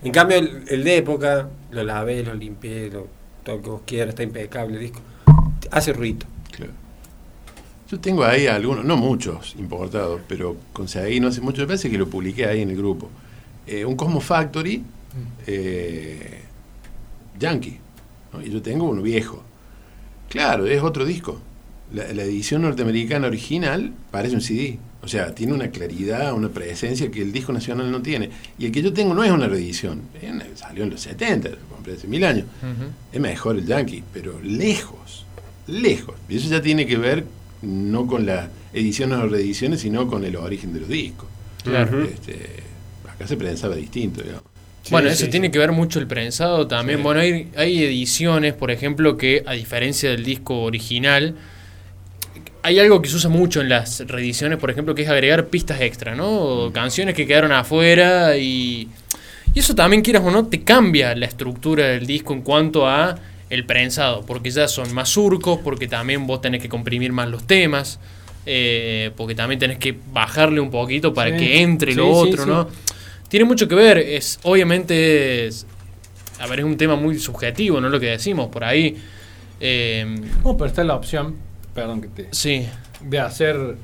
En 0.04 0.12
cambio, 0.14 0.38
el, 0.38 0.64
el 0.70 0.84
de 0.86 0.98
época, 0.98 1.50
lo 1.70 1.84
lavé, 1.84 2.24
lo 2.24 2.34
limpié, 2.34 2.89
lo, 2.89 3.08
todo 3.44 3.58
lo 3.58 3.62
que 3.62 3.70
vos 3.70 3.82
quieras, 3.86 4.10
está 4.10 4.24
impecable 4.24 4.76
el 4.76 4.80
disco. 4.84 5.02
Hace 5.70 5.92
ruido. 5.94 6.26
Yo 7.92 8.00
tengo 8.00 8.24
ahí 8.24 8.48
algunos, 8.48 8.86
no 8.86 8.96
muchos 8.96 9.54
importados, 9.60 10.22
pero 10.28 10.56
conseguí 10.72 11.20
no 11.20 11.28
hace 11.28 11.42
mucho, 11.42 11.62
me 11.62 11.68
parece 11.68 11.89
que 11.89 11.98
lo 11.98 12.08
publiqué 12.10 12.46
ahí 12.46 12.62
en 12.62 12.70
el 12.70 12.78
grupo. 12.78 13.10
Eh, 13.68 13.84
un 13.84 13.96
Cosmo 13.98 14.22
Factory 14.22 14.82
eh, 15.46 16.42
Yankee. 17.39 17.78
¿no? 18.34 18.42
Y 18.42 18.50
yo 18.50 18.62
tengo 18.62 18.89
uno 18.89 19.02
viejo. 19.02 19.44
Claro, 20.30 20.66
es 20.68 20.82
otro 20.82 21.06
disco. 21.06 21.42
La, 21.94 22.12
la 22.14 22.24
edición 22.24 22.62
norteamericana 22.62 23.28
original 23.28 23.92
parece 24.12 24.36
un 24.36 24.42
CD. 24.42 24.80
O 25.04 25.08
sea, 25.08 25.34
tiene 25.36 25.54
una 25.54 25.70
claridad, 25.72 26.32
una 26.34 26.48
presencia 26.50 27.10
que 27.12 27.22
el 27.22 27.32
disco 27.34 27.52
nacional 27.52 27.92
no 27.92 28.02
tiene. 28.02 28.30
Y 28.58 28.68
el 28.68 28.72
que 28.72 28.82
yo 28.82 28.94
tengo 28.94 29.14
no 29.14 29.24
es 29.24 29.32
una 29.32 29.48
reedición. 29.48 30.04
Una- 30.24 30.46
salió 30.56 30.84
en 30.84 30.92
los 30.92 31.02
70, 31.02 31.50
lo 31.50 31.58
compré 31.70 31.94
hace 31.96 32.08
mil 32.08 32.24
años. 32.24 32.46
Es 33.12 33.20
mejor 33.20 33.58
el 33.58 33.66
Yankee, 33.66 34.04
pero 34.14 34.39
lejos, 34.42 35.26
lejos. 35.68 36.16
Y 36.30 36.38
eso 36.38 36.50
ya 36.50 36.62
tiene 36.62 36.86
que 36.86 36.98
ver 36.98 37.26
no 37.62 38.07
con 38.07 38.26
las 38.26 38.49
ediciones 38.74 39.20
o 39.20 39.28
reediciones, 39.28 39.82
sino 39.82 40.07
con 40.07 40.24
el 40.24 40.36
origen 40.36 40.74
de 40.74 40.80
los 40.82 40.89
discos. 40.89 41.28
Claro. 41.64 42.03
Este, 42.03 42.38
acá 43.09 43.28
se 43.28 43.38
prensaba 43.38 43.76
distinto, 43.76 44.22
digamos. 44.22 44.43
Bueno, 44.89 45.09
Sí, 45.09 45.14
eso 45.14 45.26
sí, 45.26 45.32
tiene 45.32 45.47
sí. 45.47 45.51
que 45.51 45.59
ver 45.59 45.72
mucho 45.72 45.99
el 45.99 46.07
prensado 46.07 46.68
también. 46.68 46.99
Sí. 46.99 47.03
Bueno, 47.03 47.20
hay, 47.22 47.49
hay 47.55 47.84
ediciones, 47.84 48.53
por 48.53 48.72
ejemplo, 48.72 49.16
que 49.16 49.43
a 49.45 49.53
diferencia 49.53 50.09
del 50.09 50.24
disco 50.24 50.62
original, 50.64 51.36
hay 52.64 52.80
algo 52.80 53.01
que 53.01 53.09
se 53.09 53.16
usa 53.16 53.30
mucho 53.30 53.62
en 53.62 53.70
las 53.70 53.99
reediciones, 54.07 54.57
por 54.57 54.72
ejemplo, 54.72 54.95
que 54.95 55.03
es 55.03 55.09
agregar 55.09 55.47
pistas 55.47 55.82
extra, 55.82 56.16
¿no? 56.16 56.30
O 56.30 56.72
canciones 56.74 57.14
que 57.16 57.28
quedaron 57.28 57.51
afuera 57.51 58.38
y, 58.38 58.89
y 59.53 59.59
eso 59.59 59.76
también, 59.76 60.01
quieras 60.01 60.24
o 60.26 60.32
no, 60.32 60.47
te 60.47 60.64
cambia 60.64 61.16
la 61.16 61.26
estructura 61.28 61.86
del 61.88 62.07
disco 62.07 62.34
en 62.34 62.41
cuanto 62.41 62.88
a 62.88 63.18
el 63.52 63.66
prensado, 63.66 64.26
porque 64.26 64.49
ya 64.49 64.68
son 64.68 64.91
más 64.93 65.10
surcos, 65.10 65.60
porque 65.64 65.88
también 65.88 66.26
vos 66.26 66.41
tenés 66.41 66.62
que 66.62 66.70
comprimir 66.70 67.12
más 67.12 67.30
los 67.30 67.45
temas, 67.45 67.99
eh, 68.47 69.12
porque 69.16 69.36
también 69.36 69.60
tenés 69.60 69.78
que 69.78 69.95
bajarle 70.12 70.60
un 70.60 70.72
poquito 70.72 71.14
para 71.14 71.30
Sí. 71.32 71.38
que 71.38 71.62
entre 71.62 71.93
lo 71.93 72.06
Sí, 72.06 72.10
sí, 72.10 72.30
otro, 72.34 72.43
sí. 72.45 72.49
¿no? 72.49 72.68
Tiene 73.28 73.45
mucho 73.45 73.68
que 73.68 73.76
ver, 73.76 73.97
es 73.99 74.39
obviamente 74.43 75.45
es, 75.47 75.66
a 76.39 76.47
ver, 76.47 76.60
es 76.60 76.66
un 76.66 76.76
tema 76.78 76.95
muy 76.95 77.20
subjetivo, 77.20 77.80
¿no? 77.80 77.88
Lo 77.89 77.99
que 77.99 78.08
decimos 78.08 78.47
por 78.47 78.64
ahí. 78.64 78.97
Eh, 79.60 80.20
pero 80.43 80.66
está 80.66 80.84
la 80.84 80.95
opción, 80.95 81.36
perdón 81.76 82.02
que 82.02 82.08
te. 82.08 82.28
sí, 82.32 82.66
De 83.02 83.20
hacer, 83.20 83.76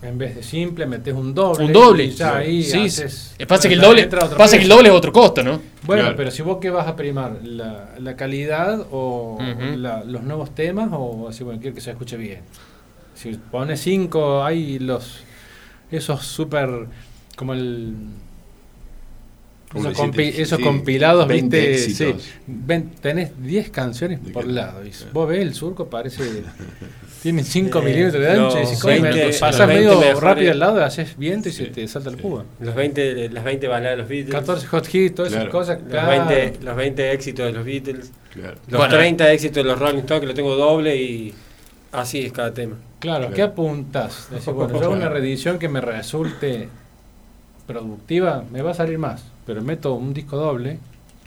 en 0.00 0.16
vez 0.18 0.36
de 0.36 0.42
simple, 0.42 0.86
metes 0.86 1.12
un 1.14 1.34
doble. 1.34 1.64
un 1.64 1.72
doble. 1.72 2.04
Y 2.04 2.10
ya 2.10 2.36
ahí 2.38 2.62
sí, 2.62 2.78
haces- 2.78 3.34
sí. 3.38 3.44
Pasa 3.46 3.68
que 3.68 3.74
el 3.74 3.80
doble, 3.80 4.06
pasa 4.06 4.56
que 4.56 4.62
el 4.62 4.68
doble 4.68 4.88
es 4.90 4.94
otro 4.94 5.12
costo, 5.12 5.42
¿no? 5.42 5.60
Bueno, 5.84 6.02
Claro. 6.02 6.16
pero 6.16 6.30
si 6.30 6.42
vos 6.42 6.58
qué 6.60 6.70
vas 6.70 6.86
a 6.86 6.94
primar, 6.94 7.38
la, 7.42 7.94
la 7.98 8.16
calidad 8.16 8.86
o 8.92 9.38
la- 9.76 10.04
los 10.04 10.22
nuevos 10.22 10.54
temas 10.54 10.88
o 10.92 11.28
así, 11.28 11.42
bueno, 11.44 11.60
quiero 11.60 11.74
que 11.74 11.80
se 11.80 11.90
escuche 11.90 12.16
bien. 12.16 12.40
Si 13.14 13.30
pones 13.50 13.80
cinco, 13.80 14.44
hay 14.44 14.78
los 14.78 15.20
esos 15.90 16.24
super 16.24 16.86
como 17.34 17.54
el 17.54 17.94
esos, 19.74 19.94
compi- 19.98 20.32
esos 20.36 20.58
sí, 20.58 20.64
compilados, 20.64 21.28
20 21.28 21.58
viste, 21.58 21.74
éxitos. 21.74 22.22
sí, 22.22 22.30
ven- 22.46 22.90
tenés 23.00 23.30
10 23.42 23.70
canciones 23.70 24.18
por 24.32 24.46
lado. 24.46 24.84
Y 24.86 24.90
vos 25.12 25.28
ves 25.28 25.40
el 25.42 25.54
surco, 25.54 25.88
parece 25.90 26.22
tiene 27.22 27.42
5 27.44 27.78
Eh, 27.80 27.82
milímetros 27.82 28.22
de 28.22 28.30
ancho 28.30 28.40
y 28.58 28.60
los 28.60 28.68
decís, 28.70 28.80
"Coño, 28.80 29.02
20 29.02 29.26
pasás 29.40 29.58
los 29.58 29.68
20 29.68 29.74
medio 29.84 30.00
mejores- 30.00 30.20
rápido 30.20 30.52
al 30.52 30.58
lado, 30.58 30.84
haces 30.84 31.16
viento 31.18 31.48
y 31.48 31.52
se 31.52 31.66
te 31.66 31.86
salta 31.88 32.10
el 32.10 32.16
púa. 32.16 32.44
Los 32.60 32.74
20, 32.74 33.28
las 33.30 33.44
20 33.44 33.68
baladas 33.68 33.96
de 33.96 34.02
los 34.02 34.08
Beatles. 34.08 34.34
14 34.34 34.66
hot 34.68 34.94
hits, 34.94 35.14
todas 35.14 35.32
esas 35.32 35.48
cosas, 35.48 35.80
los, 35.80 35.90
claro. 35.90 36.26
20, 36.28 36.64
los 36.64 36.76
20 36.76 37.12
éxitos 37.12 37.46
de 37.46 37.52
los 37.52 37.64
Beatles. 37.64 38.12
Claro. 38.32 38.56
Los 38.68 38.78
Bueno. 38.78 38.94
30 38.96 39.32
éxitos 39.32 39.56
de 39.56 39.64
los 39.64 39.78
Rolling 39.78 39.98
Stones, 39.98 40.20
que 40.20 40.26
lo 40.28 40.34
tengo 40.34 40.54
doble 40.56 40.96
y 40.96 41.34
así 41.92 42.20
es 42.24 42.32
cada 42.32 42.54
tema. 42.54 42.76
Claro, 43.00 43.20
Claro. 43.26 43.34
¿qué 43.34 43.42
apuntas? 43.42 44.28
Decir, 44.30 44.52
bueno, 44.54 44.72
yo 44.78 44.84
hago 44.84 44.94
una 44.94 45.08
reedición 45.08 45.58
que 45.58 45.68
me 45.68 45.80
resulte 45.80 46.68
productiva, 47.68 48.42
me 48.50 48.62
va 48.62 48.72
a 48.72 48.74
salir 48.74 48.98
más, 48.98 49.22
pero 49.46 49.62
meto 49.62 49.94
un 49.94 50.12
disco 50.12 50.36
doble, 50.36 50.78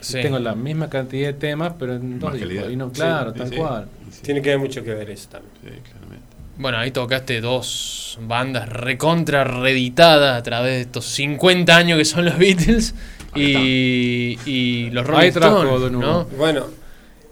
y 0.06 0.12
tengo 0.20 0.38
la 0.38 0.54
misma 0.54 0.90
cantidad 0.90 1.28
de 1.28 1.32
temas, 1.34 1.72
pero 1.78 1.94
en 1.94 2.18
dos 2.18 2.32
Más 2.32 2.34
discos. 2.34 2.48
calidad. 2.54 2.70
Y 2.70 2.76
no, 2.76 2.90
claro, 2.92 3.32
Sí, 3.32 3.38
tal 3.38 3.48
sí. 3.48 3.56
cual. 3.56 3.88
Sí, 4.10 4.22
Tiene 4.22 4.42
que 4.42 4.50
haber 4.50 4.60
mucho 4.60 4.82
que 4.84 4.92
ver 4.92 5.08
eso 5.10 5.28
también. 5.30 5.52
sí, 5.62 5.80
claramente. 5.88 6.26
Bueno, 6.58 6.76
ahí 6.78 6.90
tocaste 6.90 7.40
dos 7.40 8.18
bandas 8.26 8.68
recontra 8.68 9.42
reeditadas 9.44 10.38
a 10.38 10.42
través 10.42 10.72
de 10.74 10.80
estos 10.82 11.06
50 11.06 11.74
años 11.74 11.96
que 11.98 12.04
son 12.04 12.26
los 12.26 12.36
Beatles 12.36 12.94
y, 13.34 14.38
y 14.44 14.90
los 14.90 15.06
Rolling 15.06 15.28
Stones. 15.28 15.92
¿no? 15.92 16.24
Bueno, 16.36 16.66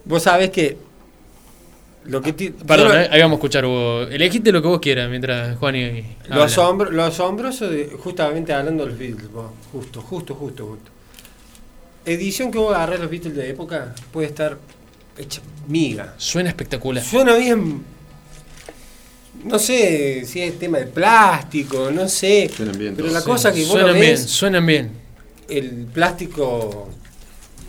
vos 0.07 0.23
sabés 0.23 0.51
que 0.51 0.79
lo 2.05 2.21
que 2.23 2.33
ti- 2.33 2.51
Perdón, 2.51 2.99
eh, 2.99 3.09
ahí 3.11 3.21
vamos 3.21 3.37
a 3.37 3.39
escuchar, 3.39 3.65
Hugo. 3.65 4.03
Elegiste 4.03 4.51
lo 4.53 4.63
que 4.63 4.69
vos 4.69 4.81
quieras 4.81 5.09
mientras 5.11 5.57
Juan 5.59 5.77
y... 5.77 6.17
Lo, 6.29 6.43
asombro- 6.45 6.91
lo 6.91 7.05
asombroso 7.05 7.69
de, 7.69 7.87
justamente 8.03 8.53
hablando 8.53 8.85
de 8.85 8.91
los 8.91 8.99
Beatles, 8.99 9.31
vos, 9.31 9.51
justo, 9.73 10.01
justo, 10.01 10.35
justo, 10.35 10.67
justo. 10.67 10.91
Edición 12.07 12.51
que 12.51 12.59
vos 12.59 12.75
agarrás 12.75 13.01
los 13.01 13.11
Beatles 13.11 13.37
de 13.37 13.51
época 13.51 13.95
puede 14.13 14.29
estar 14.29 14.57
hecha 15.19 15.43
miga. 15.69 16.15
Suena 16.17 16.49
espectacular. 16.49 17.05
Suena 17.05 17.35
bien. 17.37 17.83
no 19.45 19.59
sé 19.59 20.25
si 20.25 20.41
es 20.41 20.59
tema 20.59 20.79
de 20.79 20.87
plástico, 20.87 21.91
no 21.91 22.09
sé. 22.09 22.51
Suenan 22.55 22.79
bien 22.79 22.95
pero 22.97 23.09
la 23.11 23.23
cosa 23.23 23.53
que 23.53 23.61
vos 23.65 23.75
lo 23.75 23.81
Suenan 23.81 23.95
bien, 24.01 24.11
ves, 24.13 24.23
suenan 24.27 24.67
bien. 24.67 24.91
el 25.49 25.87
plástico 25.93 26.89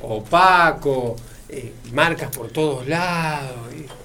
opaco, 0.02 1.16
eh, 1.52 1.74
marcas 1.94 2.36
por 2.36 2.50
todos 2.50 2.88
lados. 2.88 3.58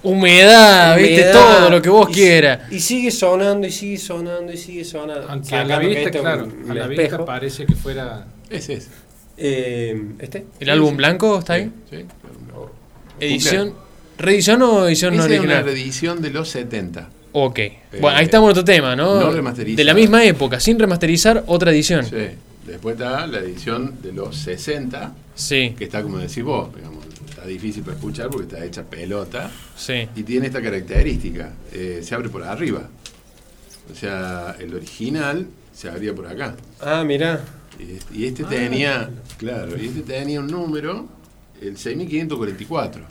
Humedad, 0.03 0.97
viste, 0.99 1.31
todo 1.33 1.69
lo 1.71 1.81
que 1.83 1.89
vos 1.89 2.09
y- 2.11 2.15
quieras. 2.15 2.73
Y 2.73 2.81
sigue 2.81 3.11
sonando, 3.11 3.67
y 3.67 3.73
sigue 3.73 3.99
sonando, 3.99 4.53
y 4.53 4.57
sigue 4.57 4.85
sonando. 4.85 5.27
Aunque 5.29 5.55
a 5.55 5.65
la 5.65 5.79
vista, 5.79 6.11
claro, 6.11 6.45
un 6.45 6.71
a 6.71 6.75
la 6.75 6.81
espejo. 6.83 7.01
vista 7.03 7.25
parece 7.25 7.67
que 7.67 7.75
fuera. 7.75 8.27
Ese 8.51 8.75
es. 8.75 8.89
Eh, 9.37 10.03
¿Este? 10.19 10.47
¿El 10.61 10.71
álbum 10.71 10.97
blanco 10.97 11.39
está 11.41 11.55
ahí? 11.55 11.71
Sí, 11.91 12.05
¿Edición? 13.21 13.75
¿Reedición 14.19 14.63
o 14.63 14.87
edición 14.87 15.15
Esa 15.15 15.23
es 15.25 15.29
una 15.31 15.39
original? 15.39 15.65
reedición 15.65 16.23
de 16.23 16.31
los 16.31 16.49
70. 16.49 17.09
Ok. 17.33 17.59
Eh, 17.59 17.79
Bueno, 18.01 18.17
ahí 18.17 18.25
estamos 18.25 18.47
en 18.49 18.51
otro 18.53 18.65
tema, 18.65 18.97
¿no? 18.97 19.21
no 19.21 19.31
remasterizada. 19.31 19.77
de 19.77 19.85
la 19.85 19.95
misma 19.95 20.25
época, 20.25 20.59
sin 20.59 20.79
remasterizar, 20.79 21.45
otra 21.47 21.71
edición. 21.71 22.05
Sí. 22.07 22.17
Después 22.67 22.95
está 22.95 23.27
la 23.27 23.39
edición 23.39 23.97
de 24.03 24.13
los 24.13 24.37
60, 24.39 25.13
Sí, 25.35 25.75
que 25.77 25.85
está 25.85 26.03
como 26.03 26.17
decís 26.19 26.43
vos, 26.43 26.75
digamos, 26.75 26.96
difícil 27.47 27.83
para 27.83 27.97
escuchar 27.97 28.29
porque 28.31 28.47
está 28.47 28.65
hecha 28.65 28.83
pelota 28.85 29.51
sí. 29.77 30.09
y 30.15 30.23
tiene 30.23 30.47
esta 30.47 30.61
característica, 30.63 31.53
eh, 31.73 32.01
se 32.03 32.15
abre 32.15 32.29
por 32.29 32.43
arriba. 32.43 32.89
O 33.91 33.95
sea, 33.95 34.57
el 34.59 34.75
original 34.75 35.47
se 35.73 35.89
abría 35.89 36.15
por 36.15 36.27
acá. 36.27 36.57
Ah, 36.81 37.05
mirá. 37.05 37.41
Y 37.79 37.93
este, 37.97 38.15
y 38.17 38.25
este 38.27 38.45
tenía, 38.45 39.11
claro, 39.39 39.77
y 39.81 39.87
este 39.87 40.01
tenía 40.01 40.41
un 40.41 40.47
número, 40.49 41.07
el 41.61 41.77
6544. 41.77 43.03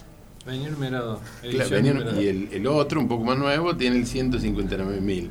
Venía 0.46 0.70
numerado. 0.70 1.22
Claro, 1.42 1.70
venía- 1.72 1.94
numerada. 1.94 2.22
y 2.22 2.28
el, 2.28 2.50
el 2.52 2.68
otro, 2.68 3.00
un 3.00 3.08
poco 3.08 3.24
más 3.24 3.38
nuevo, 3.38 3.76
tiene 3.76 3.98
el 3.98 4.06
159.000. 4.06 5.30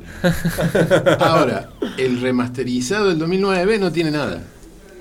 Ahora, 1.19 1.69
el 1.97 2.19
remasterizado 2.21 3.09
del 3.09 3.19
2009 3.19 3.79
no 3.79 3.91
tiene 3.91 4.11
nada. 4.11 4.41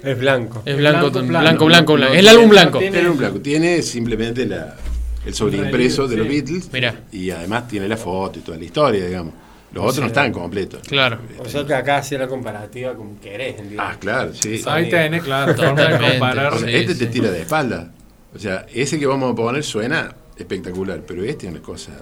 Es 0.04 0.18
blanco. 0.18 0.62
Es 0.64 0.76
blanco, 0.76 1.10
Blanco, 1.10 1.20
blanco, 1.20 1.26
blanco. 1.28 1.66
blanco, 1.66 1.92
No, 1.96 1.96
blanco. 1.96 1.96
no 1.96 2.06
el 2.14 2.28
álbum 2.28 2.48
blanco. 2.50 2.72
no 2.74 2.78
Tiene 2.90 3.08
un 3.08 3.16
blanco, 3.18 3.40
tiene 3.40 3.82
simplemente 3.82 4.46
la, 4.46 4.76
el 5.24 5.34
sobreimpreso 5.34 6.06
de 6.08 6.16
los 6.16 6.26
Sí. 6.26 6.32
Beatles. 6.32 6.72
Mirá. 6.72 6.94
Y 7.12 7.30
además 7.30 7.68
tiene 7.68 7.88
la 7.88 7.96
foto 7.96 8.38
y 8.38 8.42
toda 8.42 8.58
la 8.58 8.64
historia, 8.64 9.06
digamos. 9.06 9.34
Los 9.72 9.82
otros 9.84 10.00
no 10.00 10.06
están 10.06 10.30
completos. 10.32 10.80
Claro. 10.86 11.18
O 11.40 11.48
sea 11.48 11.64
que 11.66 11.74
acá 11.74 11.96
hacía 11.98 12.18
la 12.18 12.28
comparativa 12.28 12.94
como 12.94 13.18
querés. 13.20 13.58
entiendo. 13.58 13.82
Ah, 13.82 13.96
claro, 13.98 14.32
sí. 14.32 14.62
Ahí 14.66 14.88
tenés, 14.88 15.22
claro, 15.24 15.52
forma 15.54 15.70
de 15.72 15.76
Totalmente. 15.86 16.10
comparar. 16.18 16.52
O 16.52 16.58
sea, 16.58 16.68
Sí, 16.68 16.74
este 16.76 16.94
te 16.94 17.06
tira 17.06 17.30
de 17.30 17.40
espalda. 17.42 17.90
O 18.34 18.38
sea, 18.38 18.66
ese 18.72 18.98
que 19.00 19.06
vamos 19.06 19.32
a 19.32 19.34
poner 19.34 19.64
suena 19.64 20.14
espectacular, 20.36 21.00
pero 21.06 21.24
este 21.24 21.46
es 21.46 21.52
una 21.52 21.62
cosa. 21.62 21.92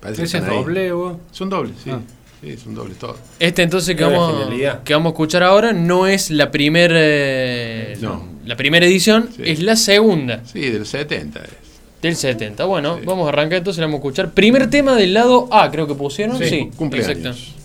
Parece 0.00 0.22
que 0.22 0.26
Ese 0.26 0.38
es 0.38 0.46
doble, 0.46 0.90
vos. 0.92 1.16
Son 1.30 1.48
dobles, 1.48 1.74
sí. 1.84 1.90
Ah. 1.90 2.00
Sí, 2.44 2.56
son 2.58 2.74
dobles 2.74 2.98
todos. 2.98 3.16
Este 3.40 3.62
entonces 3.62 3.96
que 3.96 4.04
vamos, 4.04 4.34
que 4.84 4.92
vamos 4.92 5.10
a 5.10 5.14
escuchar 5.14 5.42
ahora 5.42 5.72
no 5.72 6.06
es 6.06 6.30
la 6.30 6.50
primera 6.50 6.98
No. 8.00 8.26
la 8.44 8.56
primera 8.56 8.84
edición, 8.86 9.28
Sí. 9.34 9.42
es 9.46 9.60
la 9.62 9.76
segunda 9.76 10.42
Sí, 10.44 10.60
de 10.60 10.78
los 10.80 10.88
70 10.88 11.40
es. 11.40 11.50
del 12.02 12.16
70. 12.16 12.66
Bueno, 12.66 12.98
Sí. 12.98 13.06
vamos 13.06 13.26
a 13.26 13.28
arrancar 13.30 13.58
entonces, 13.58 13.80
la 13.80 13.86
vamos 13.86 13.98
a 13.98 14.02
escuchar. 14.02 14.32
Primer 14.32 14.68
tema 14.68 14.94
del 14.94 15.14
lado 15.14 15.48
A, 15.50 15.70
creo 15.70 15.86
que 15.86 15.94
pusieron. 15.94 16.36
Sí, 16.38 16.44
Sí, 16.48 16.70
cumpleaños. 16.76 17.16
exacto. 17.16 17.63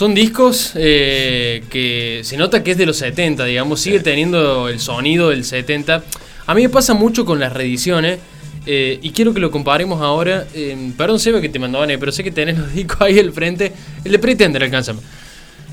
Son 0.00 0.14
discos 0.14 0.72
eh, 0.76 1.62
que 1.68 2.22
se 2.24 2.38
nota 2.38 2.64
que 2.64 2.70
es 2.70 2.78
de 2.78 2.86
los 2.86 2.96
70, 2.96 3.44
digamos, 3.44 3.82
sigue 3.82 4.00
teniendo 4.00 4.70
el 4.70 4.80
sonido 4.80 5.28
del 5.28 5.44
70. 5.44 6.02
A 6.46 6.54
mí 6.54 6.62
me 6.62 6.70
pasa 6.70 6.94
mucho 6.94 7.26
con 7.26 7.38
las 7.38 7.52
reediciones 7.52 8.18
eh, 8.64 8.98
y 9.02 9.10
quiero 9.10 9.34
que 9.34 9.40
lo 9.40 9.50
comparemos 9.50 10.00
ahora. 10.00 10.46
eh, 10.54 10.90
perdón, 10.96 11.20
Seba, 11.20 11.42
que 11.42 11.50
te 11.50 11.58
mandaban, 11.58 11.90
pero 12.00 12.12
sé 12.12 12.24
que 12.24 12.30
tenés 12.30 12.56
los 12.56 12.72
discos 12.74 12.98
ahí 13.02 13.18
al 13.18 13.30
frente. 13.30 13.74
El 14.02 14.12
de 14.12 14.18
Pretender, 14.18 14.62
alcánzame. 14.62 15.00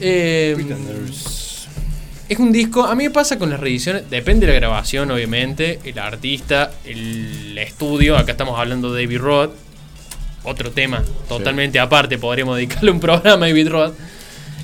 Eh, 0.01 0.57
es 2.27 2.37
un 2.37 2.51
disco, 2.51 2.83
a 2.83 2.95
mí 2.95 3.05
me 3.05 3.11
pasa 3.11 3.39
con 3.39 3.49
las 3.49 3.61
reediciones, 3.61 4.09
depende 4.09 4.45
de 4.45 4.51
la 4.51 4.59
grabación, 4.59 5.09
obviamente, 5.09 5.79
el 5.85 5.97
artista, 5.99 6.73
el 6.83 7.57
estudio. 7.57 8.17
Acá 8.17 8.33
estamos 8.33 8.59
hablando 8.59 8.91
de 8.91 9.03
David 9.03 9.19
Roth, 9.19 9.51
otro 10.43 10.71
tema 10.71 11.01
totalmente 11.29 11.79
aparte, 11.79 12.17
podríamos 12.17 12.57
dedicarle 12.57 12.91
un 12.91 12.99
programa 12.99 13.45
a 13.45 13.47
David 13.47 13.69
Roth. 13.69 13.93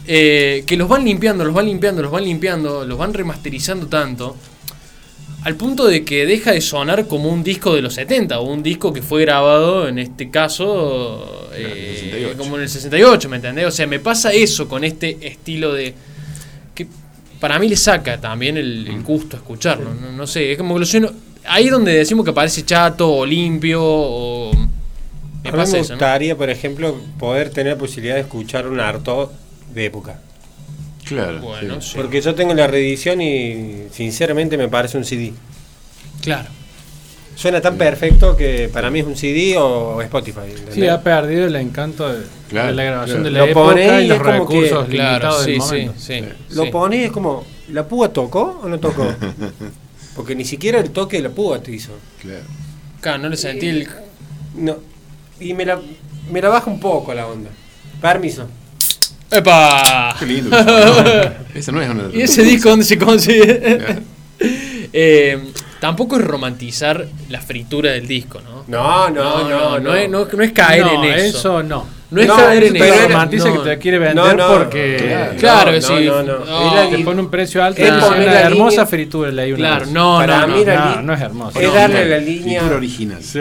Eh, 0.06 0.64
que 0.66 0.76
los 0.76 0.89
van 0.89 1.06
limpiando, 1.06 1.45
los 1.45 1.54
van 1.54 1.66
limpiando, 1.66 2.01
los 2.01 2.12
van 2.12 2.24
limpiando, 2.24 2.86
los 2.86 2.97
van 2.97 3.14
remasterizando 3.14 3.88
tanto, 3.88 4.36
al 5.43 5.56
punto 5.56 5.88
de 5.88 6.04
que 6.04 6.26
deja 6.26 6.51
de 6.51 6.62
sonar 6.62 7.08
como 7.08 7.30
un 7.30 7.43
disco 7.43 7.76
de 7.76 7.82
los 7.82 7.93
70 7.95 8.39
o 8.39 8.43
un 8.43 8.64
disco 8.64 8.93
que 8.93 9.01
fue 9.01 9.22
grabado, 9.22 9.88
en 9.88 9.99
este 9.99 10.30
caso, 10.30 11.49
en 11.54 11.66
el 11.66 11.78
eh, 11.78 11.95
68. 11.95 12.38
como 12.38 12.56
en 12.56 12.64
el 12.64 12.70
68, 12.70 13.30
¿me 13.30 13.36
entendés? 13.38 13.66
O 13.66 13.72
sea, 13.72 13.88
me 13.88 13.99
pasa 13.99 14.32
eso 14.32 14.68
con 14.68 14.84
este 14.84 15.18
estilo 15.26 15.74
de... 15.74 15.93
que 16.74 16.88
para 17.39 17.60
mí 17.60 17.68
le 17.68 17.76
saca 17.76 18.20
también 18.20 18.58
el, 18.58 18.88
el 18.88 19.04
gusto 19.04 19.36
a 19.36 19.39
escucharlo, 19.39 19.93
no, 19.93 20.12
no 20.12 20.28
sé, 20.28 20.54
es 20.54 20.58
como 20.58 20.76
que 20.76 20.80
lo 20.82 20.86
sueno... 20.86 21.12
Ahí 21.45 21.68
donde 21.68 21.93
decimos 21.93 22.26
que 22.26 22.32
parece 22.32 22.64
chato 22.64 23.12
o 23.12 23.26
limpio 23.26 23.82
o... 23.84 24.51
Me 25.43 25.49
a 25.49 25.51
mí 25.51 25.58
pasa 25.58 25.74
me 25.74 25.80
eso, 25.80 25.89
¿no? 25.89 25.95
gustaría, 25.95 26.38
por 26.38 26.49
ejemplo, 26.49 26.97
poder 27.20 27.49
tener 27.49 27.78
posibilidad 27.78 28.16
de 28.16 28.22
escuchar 28.22 28.66
un 28.66 28.80
harto 28.80 29.30
de 29.74 29.86
época. 29.86 30.19
Claro. 31.05 31.39
Bueno, 31.41 31.82
sí. 31.82 31.93
Porque 31.95 32.21
yo 32.21 32.34
tengo 32.34 32.53
la 32.53 32.67
reedición 32.67 33.21
y 33.21 33.84
sinceramente 33.91 34.57
me 34.57 34.69
parece 34.69 34.97
un 34.97 35.03
CD. 35.05 35.34
Claro. 36.21 36.49
Suena 37.36 37.59
tan 37.61 37.78
perfecto 37.78 38.38
que 38.38 38.69
para 38.71 38.89
mí 38.91 38.99
es 38.99 39.05
un 39.05 39.17
CD 39.17 39.57
o 39.57 40.01
Spotify. 40.01 40.41
¿entendés? 40.49 40.76
Sí, 40.76 40.88
ha 40.88 41.01
perdido 41.01 41.47
el 41.47 41.55
encanto 41.55 42.07
de, 42.07 42.24
Claro, 42.47 42.67
de 42.69 42.74
la 42.76 42.84
grabación 42.84 43.17
claro. 43.21 43.24
de 43.24 43.32
la 43.32 43.39
Lo 43.39 43.45
época 43.45 43.65
pone 43.65 44.01
y 44.01 44.05
y 44.05 44.07
los 44.07 44.17
como 44.19 44.32
que- 44.32 44.39
recursos 44.61 44.88
Claro, 44.88 45.09
limitados 45.09 45.43
sí, 45.43 45.51
del 45.51 45.59
momento. 45.59 45.93
sí. 45.97 46.24
Lo 46.51 46.63
sí. 46.65 46.69
pones 46.69 47.05
es 47.05 47.11
como, 47.11 47.43
¿la 47.69 47.88
púa 47.88 48.09
tocó 48.13 48.61
o 48.63 48.69
no 48.69 48.80
tocó? 48.80 49.07
Porque 50.15 50.36
ni 50.36 50.45
siquiera 50.45 50.80
el 50.80 50.91
toque 50.91 51.17
de 51.17 51.24
la 51.24 51.30
púa 51.30 51.59
te 51.61 51.71
hizo. 51.71 51.91
Claro. 52.21 52.43
Claro, 53.01 53.17
no 53.24 53.30
le 53.30 53.36
sentí 53.38 53.67
el. 53.67 53.88
No. 54.55 54.78
Y 55.39 55.53
me 55.53 55.65
la, 55.65 55.82
me 56.32 56.39
la 56.41 56.49
baja 56.49 56.69
un 56.69 56.80
poco 56.80 57.13
la 57.15 57.26
onda. 57.28 57.49
Permiso. 57.99 58.47
¡Epa! 59.34 60.15
Qué 60.19 60.25
lindo. 60.25 60.57
Esa 61.55 61.71
no 61.71 61.81
es 61.81 61.89
una. 61.89 62.03
¿Y 62.13 62.21
ese 62.21 62.43
disco 62.43 62.69
dónde 62.69 62.86
se 62.86 62.97
consigue? 62.97 63.77
Claro. 63.77 64.01
Eh, 64.95 65.39
tampoco 65.79 66.17
es 66.17 66.23
romantizar 66.23 67.07
la 67.29 67.41
fritura 67.41 67.91
del 67.93 68.07
disco, 68.07 68.41
¿no? 68.41 68.63
No, 68.67 69.09
no, 69.09 69.49
no, 69.49 69.79
no, 69.79 69.95
es, 69.95 70.07
no, 70.07 70.25
no 70.31 70.43
es 70.43 70.51
caer 70.51 70.86
no, 70.86 71.03
en 71.03 71.13
eso. 71.15 71.38
eso 71.39 71.63
no. 71.63 71.88
No 72.11 72.21
es 72.21 72.27
No, 72.27 72.36
caer 72.36 72.63
en 72.65 72.75
eso. 72.75 73.07
romantiza 73.07 73.49
no. 73.49 73.63
que 73.63 73.69
te 73.71 73.77
quiere 73.79 73.97
vender 73.97 74.15
No, 74.15 74.34
no, 74.36 74.47
porque 74.59 74.97
claro. 75.07 75.34
Claro 75.39 75.65
No, 75.71 75.75
que 75.77 75.81
sí. 75.81 75.93
no, 76.05 76.21
no, 76.21 76.39
no. 76.39 76.45
No, 76.45 76.67
Es 76.79 76.91
la 76.91 76.95
te 76.97 77.03
pone 77.03 77.21
un 77.21 77.29
precio 77.31 77.63
alto 77.63 77.81
Es 77.81 77.89
poner 77.91 78.21
una 78.21 78.31
la 78.34 78.41
hermosa 78.41 78.69
línea- 78.71 78.86
fritura 78.86 79.31
leí 79.31 79.51
una 79.53 79.57
Claro, 79.57 79.86
vez. 79.86 79.93
no, 79.93 80.17
Para 80.17 80.38
no, 80.41 80.47
no. 80.47 80.55
mí 80.57 80.65
la 80.65 80.75
no, 80.95 81.01
no 81.01 81.13
es 81.15 81.21
hermoso. 81.21 81.59
Es 81.59 81.67
No, 81.67 81.73
darle 81.73 82.05
la 82.05 82.17
línea. 82.19 82.63
Original. 82.65 83.23
Sí. 83.23 83.39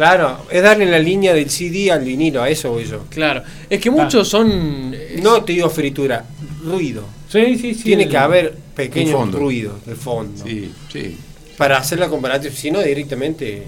Claro, 0.00 0.46
es 0.50 0.62
darle 0.62 0.86
la 0.86 0.98
línea 0.98 1.34
del 1.34 1.50
CD 1.50 1.90
al 1.92 2.02
vinilo, 2.02 2.42
a 2.42 2.48
eso 2.48 2.70
voy 2.70 2.84
yo. 2.86 3.04
Claro. 3.10 3.42
Es 3.68 3.78
que 3.82 3.90
muchos 3.90 4.26
son. 4.28 4.94
No 5.22 5.44
te 5.44 5.52
digo 5.52 5.68
fritura, 5.68 6.24
ruido. 6.64 7.04
Sí, 7.28 7.58
sí, 7.58 7.74
sí. 7.74 7.82
Tiene 7.82 8.04
el- 8.04 8.08
que 8.08 8.16
haber 8.16 8.46
Un 8.54 8.74
pequeños 8.74 9.30
ruidos 9.30 9.84
de 9.84 9.94
fondo. 9.94 10.42
Sí, 10.42 10.72
sí. 10.90 11.18
Para 11.58 11.76
hacer 11.76 11.98
la 11.98 12.08
comparativa, 12.08 12.50
si 12.54 12.70
no 12.70 12.80
directamente 12.80 13.64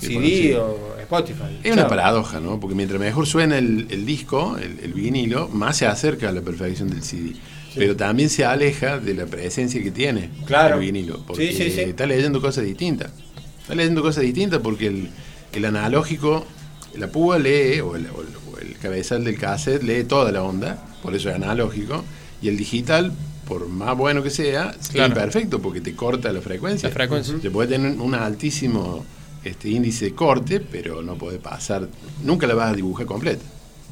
Sí, 0.00 0.06
CD 0.08 0.14
bueno, 0.14 0.26
sí. 0.28 0.52
o 0.54 1.00
Spotify. 1.02 1.60
Es 1.62 1.72
una 1.72 1.86
paradoja, 1.86 2.40
¿no? 2.40 2.58
Porque 2.58 2.74
mientras 2.74 3.00
mejor 3.00 3.24
suena 3.28 3.56
el, 3.56 3.86
el 3.88 4.04
disco, 4.04 4.56
el, 4.60 4.80
el 4.82 4.92
vinilo, 4.92 5.46
más 5.52 5.76
se 5.76 5.86
acerca 5.86 6.30
a 6.30 6.32
la 6.32 6.40
perfección 6.40 6.90
del 6.90 7.04
CD. 7.04 7.34
Pero 7.76 7.94
también 7.94 8.28
se 8.28 8.44
aleja 8.44 8.98
de 8.98 9.14
la 9.14 9.26
presencia 9.26 9.80
que 9.80 9.92
tiene 9.92 10.30
Claro. 10.46 10.74
el 10.74 10.80
vinilo. 10.80 11.22
Porque 11.24 11.52
Sí, 11.52 11.56
sí, 11.56 11.70
sí. 11.70 11.80
está 11.82 12.06
leyendo 12.06 12.40
cosas 12.40 12.64
distintas. 12.64 13.12
Está 13.62 13.76
leyendo 13.76 14.02
cosas 14.02 14.24
distintas 14.24 14.58
porque 14.60 14.88
el, 14.88 15.08
el 15.56 15.64
analógico, 15.64 16.44
la 16.96 17.08
púa 17.08 17.38
lee, 17.38 17.80
o 17.80 17.96
el, 17.96 18.06
o 18.06 18.20
el- 18.22 18.68
el 18.68 18.76
cabezal 18.78 19.24
del 19.24 19.38
cassette 19.38 19.82
lee 19.82 20.04
toda 20.04 20.32
la 20.32 20.42
onda, 20.42 20.82
por 21.02 21.14
eso 21.14 21.28
es 21.28 21.34
analógico. 21.36 22.04
Y 22.42 22.48
el 22.48 22.56
digital, 22.56 23.12
por 23.46 23.68
más 23.68 23.96
bueno 23.96 24.22
que 24.22 24.30
sea, 24.30 24.74
Claro. 24.92 25.12
es 25.12 25.16
imperfecto 25.16 25.60
porque 25.60 25.80
te 25.80 25.94
corta 25.94 26.32
la 26.32 26.40
frecuencia. 26.40 26.88
La 26.88 26.94
frecuencia. 26.94 27.34
Se 27.40 27.50
puede 27.50 27.68
tener 27.70 27.98
un 28.00 28.14
altísimo 28.14 29.04
este, 29.44 29.68
índice 29.68 30.06
de 30.06 30.14
corte, 30.14 30.58
pero 30.60 31.02
no 31.02 31.14
puede 31.16 31.38
pasar, 31.38 31.86
nunca 32.24 32.46
la 32.46 32.54
vas 32.54 32.72
a 32.72 32.74
dibujar 32.74 33.06
completa. 33.06 33.44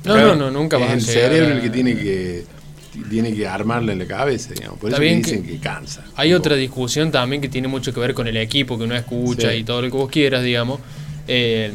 No, 0.04 0.16
no, 0.16 0.34
no, 0.34 0.50
nunca 0.50 0.76
es 0.78 0.82
vas 0.82 0.90
a 0.90 0.94
el 0.94 1.00
llegar 1.00 1.14
cerebro 1.30 1.46
a- 1.54 1.56
el 1.56 1.62
que 1.62 1.70
tiene 1.70 1.94
que 1.96 2.44
tiene 3.10 3.34
que 3.34 3.46
armarla 3.48 3.92
en 3.92 3.98
la 3.98 4.06
cabeza, 4.06 4.54
digamos. 4.54 4.78
Por 4.78 4.90
Está 4.90 5.02
eso 5.02 5.10
que 5.10 5.16
dicen 5.16 5.42
que 5.44 5.52
que, 5.54 5.58
cansa. 5.58 6.04
Hay 6.16 6.32
otra 6.32 6.54
discusión 6.56 7.10
también 7.10 7.42
que 7.42 7.48
tiene 7.48 7.66
mucho 7.68 7.92
que 7.92 7.98
ver 8.00 8.14
con 8.14 8.26
el 8.28 8.36
equipo 8.36 8.78
que 8.78 8.84
uno 8.84 8.94
escucha 8.94 9.50
Sí. 9.50 9.58
y 9.58 9.64
todo 9.64 9.82
lo 9.82 9.90
que 9.90 9.96
vos 9.96 10.10
quieras, 10.10 10.44
digamos. 10.44 10.78
Eh, 11.28 11.70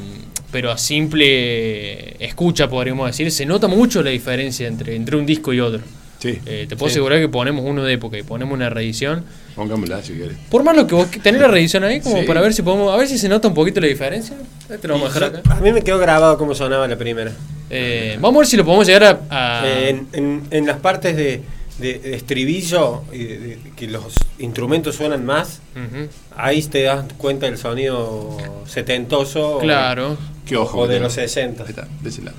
pero 0.52 0.72
a 0.72 0.78
simple 0.78 2.24
escucha, 2.26 2.70
podríamos 2.70 3.08
decir, 3.08 3.32
se 3.32 3.46
nota 3.46 3.68
mucho 3.68 4.02
la 4.02 4.10
diferencia 4.10 4.68
entre, 4.68 4.96
entre 4.96 5.16
un 5.16 5.26
disco 5.26 5.54
y 5.54 5.60
otro. 5.60 5.82
Sí, 6.20 6.38
Eh, 6.46 6.66
te 6.68 6.76
puedo 6.76 6.90
Sí. 6.90 6.94
asegurar 6.96 7.20
que 7.20 7.30
ponemos 7.30 7.64
uno 7.66 7.84
de 7.84 7.94
época 7.94 8.18
y 8.18 8.24
ponemos 8.24 8.54
una 8.54 8.70
reedición. 8.70 9.24
pongámosla 9.56 10.02
si 10.02 10.14
querés. 10.14 10.38
Por 10.50 10.64
más 10.64 10.76
lo 10.76 10.88
que 10.88 10.96
vos 10.96 11.08
tenés 11.22 11.42
la 11.42 11.48
reedición 11.50 11.84
ahí, 11.84 12.00
como 12.02 12.22
Sí. 12.22 12.26
para 12.26 12.40
ver 12.42 12.54
si 12.54 12.62
podemos, 12.62 12.94
a 12.94 12.98
ver 12.98 13.08
si 13.10 13.18
se 13.18 13.28
nota 13.30 13.48
un 13.50 13.54
poquito 13.54 13.80
la 13.82 13.88
diferencia. 13.88 14.36
Ahí 14.70 14.78
Te 14.78 14.88
lo 14.88 14.94
vamos 14.96 15.12
a 15.12 15.14
dejar 15.20 15.36
acá. 15.40 15.54
A 15.54 15.60
mí 15.60 15.72
me 15.74 15.82
quedó 15.82 15.98
grabado 16.00 16.38
cómo 16.38 16.56
sonaba 16.56 16.88
la 16.88 16.98
primera. 16.98 17.32
Eh, 17.70 18.18
vamos 18.22 18.38
a 18.38 18.40
ver 18.40 18.48
si 18.48 18.56
lo 18.58 18.64
podemos 18.66 18.88
llegar 18.88 19.04
a. 19.30 19.60
a- 19.62 19.68
Eh, 19.68 19.90
en, 19.90 20.08
en- 20.14 20.42
en 20.52 20.66
las 20.66 20.78
partes 20.80 21.16
de, 21.18 21.42
de- 21.80 22.00
de 22.00 22.16
estribillo, 22.16 23.04
y 23.12 23.24
de- 23.24 23.38
de- 23.40 23.58
que 23.76 23.88
los 23.88 24.16
instrumentos 24.40 24.96
suenan 24.96 25.26
más, 25.26 25.62
ahí 26.36 26.62
te 26.64 26.84
das 26.84 27.06
cuenta 27.18 27.46
del 27.46 27.58
sonido 27.58 28.38
setentoso 28.66 29.58
o- 29.58 29.60
Claro. 29.60 30.18
Qué 30.46 30.58
ojo. 30.58 30.80
o 30.80 30.88
de 30.88 31.00
los 31.00 31.14
60. 31.14 31.64
Ahí 31.64 31.70
está, 31.70 31.88
de 32.02 32.10
ese 32.10 32.22
lado. 32.24 32.38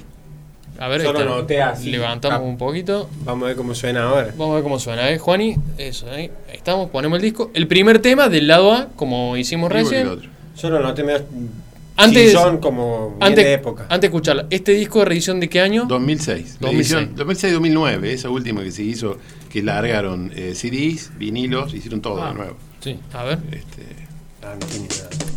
A 0.79 0.89
ver, 0.89 1.03
Solo 1.03 1.21
está. 1.21 1.31
noté 1.31 1.61
así. 1.63 1.91
levantamos 1.91 2.39
Ah. 2.41 2.43
un 2.43 2.57
poquito. 2.57 3.09
Vamos 3.25 3.45
a 3.45 3.47
ver 3.49 3.57
cómo 3.57 3.75
suena 3.75 4.05
ahora. 4.05 4.29
Vamos 4.37 4.53
a 4.53 4.55
ver 4.55 4.63
cómo 4.63 4.79
suena, 4.79 5.11
¿eh, 5.11 5.19
Juani? 5.19 5.57
Eso, 5.77 6.07
ahí, 6.11 6.31
ahí 6.49 6.57
estamos, 6.57 6.89
ponemos 6.91 7.17
el 7.17 7.23
disco. 7.23 7.51
El 7.53 7.67
primer 7.67 7.99
tema 8.01 8.29
del 8.31 8.47
lado 8.49 8.73
A, 8.73 8.89
como 8.97 9.37
hicimos 9.37 9.71
recién. 9.71 10.09
Yo 10.57 10.71
lo 10.71 10.81
noté 10.81 11.05
medio 11.05 11.23
Antes- 12.05 12.29
chillón 12.33 12.59
como 12.59 13.17
Antes, 13.21 13.45
de 13.45 13.53
época. 13.55 13.83
antes 13.85 14.01
de 14.03 14.07
escucharla, 14.07 14.47
¿este 14.51 14.73
disco 14.73 15.01
de 15.01 15.05
revisión 15.07 15.41
de 15.41 15.49
qué 15.49 15.61
año? 15.61 15.85
2006. 15.87 16.57
La 16.61 16.69
2006. 16.69 16.93
edición 16.93 17.17
2006-2009, 17.17 18.05
esa 18.13 18.31
última 18.31 18.63
que 18.63 18.71
se 18.73 18.83
hizo, 18.83 19.19
que 19.51 19.63
largaron 19.63 20.33
eh, 20.35 20.55
CDs, 20.55 21.11
vinilos, 21.19 21.75
hicieron 21.75 22.01
todo 22.01 22.23
Ah. 22.23 22.29
de 22.31 22.35
nuevo. 22.35 22.57
Sí. 22.81 22.99
A 23.13 23.25
ver. 23.25 23.39
Este, 23.53 23.83
Ah, 24.43 24.55
no 24.59 24.67
tiene 24.67 24.89
nada. 24.89 25.30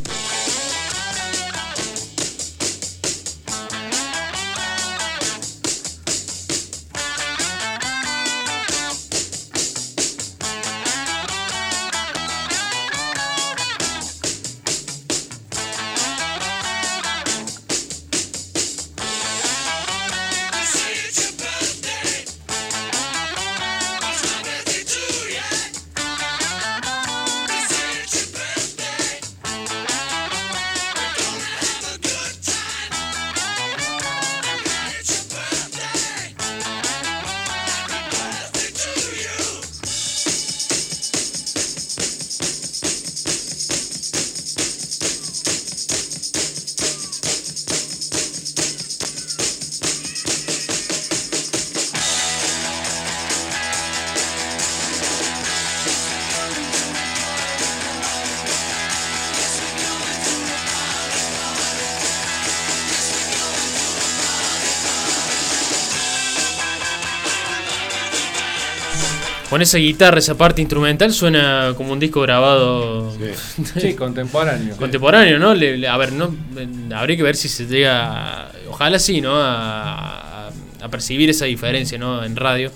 Con 69.54 69.62
esa 69.62 69.78
guitarra, 69.78 70.18
esa 70.18 70.36
parte 70.36 70.62
instrumental, 70.64 71.14
suena 71.14 71.76
como 71.78 71.94
un 71.94 72.00
disco 72.00 72.22
grabado 72.22 73.14
sí. 73.16 73.64
Sí, 73.80 73.94
contemporáneo. 73.94 74.76
contemporáneo, 74.78 75.38
¿no? 75.38 75.54
Le- 75.54 75.78
le- 75.78 75.88
a 75.88 75.96
ver, 75.96 76.12
no 76.12 76.34
eh, 76.58 76.68
habría 76.96 77.16
que 77.18 77.22
ver 77.22 77.36
si 77.36 77.48
se 77.50 77.68
llega, 77.68 78.52
ojalá 78.68 78.98
sí, 78.98 79.22
¿no? 79.22 79.36
A, 79.36 80.48
a- 80.48 80.52
a 80.82 80.90
percibir 80.90 81.30
esa 81.30 81.46
diferencia, 81.46 82.00
¿no? 82.00 82.24
En 82.24 82.36
radio. 82.36 82.72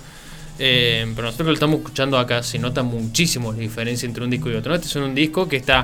Eh, 0.60 1.04
pero 1.16 1.26
nosotros 1.26 1.46
que 1.46 1.50
lo 1.50 1.54
estamos 1.54 1.78
escuchando 1.78 2.16
acá 2.16 2.44
se 2.44 2.60
nota 2.60 2.84
muchísimo 2.84 3.50
la 3.52 3.58
diferencia 3.58 4.06
entre 4.06 4.22
un 4.22 4.30
disco 4.30 4.48
y 4.48 4.54
otro. 4.54 4.70
¿no? 4.70 4.76
Este 4.76 4.86
es 4.86 4.94
un 4.94 5.16
disco 5.16 5.48
que 5.48 5.56
está 5.56 5.82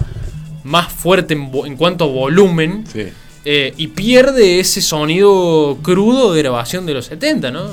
más 0.62 0.92
fuerte 0.92 1.34
en, 1.34 1.50
vo- 1.50 1.66
en 1.66 1.76
cuanto 1.76 2.04
a 2.04 2.06
volumen 2.06 2.84
Sí. 2.86 3.02
eh, 3.44 3.74
y 3.76 3.88
pierde 3.88 4.60
ese 4.60 4.80
sonido 4.80 5.76
crudo 5.82 6.32
de 6.32 6.40
grabación 6.42 6.86
de 6.86 6.94
los 6.94 7.06
70, 7.06 7.50
¿no? 7.50 7.68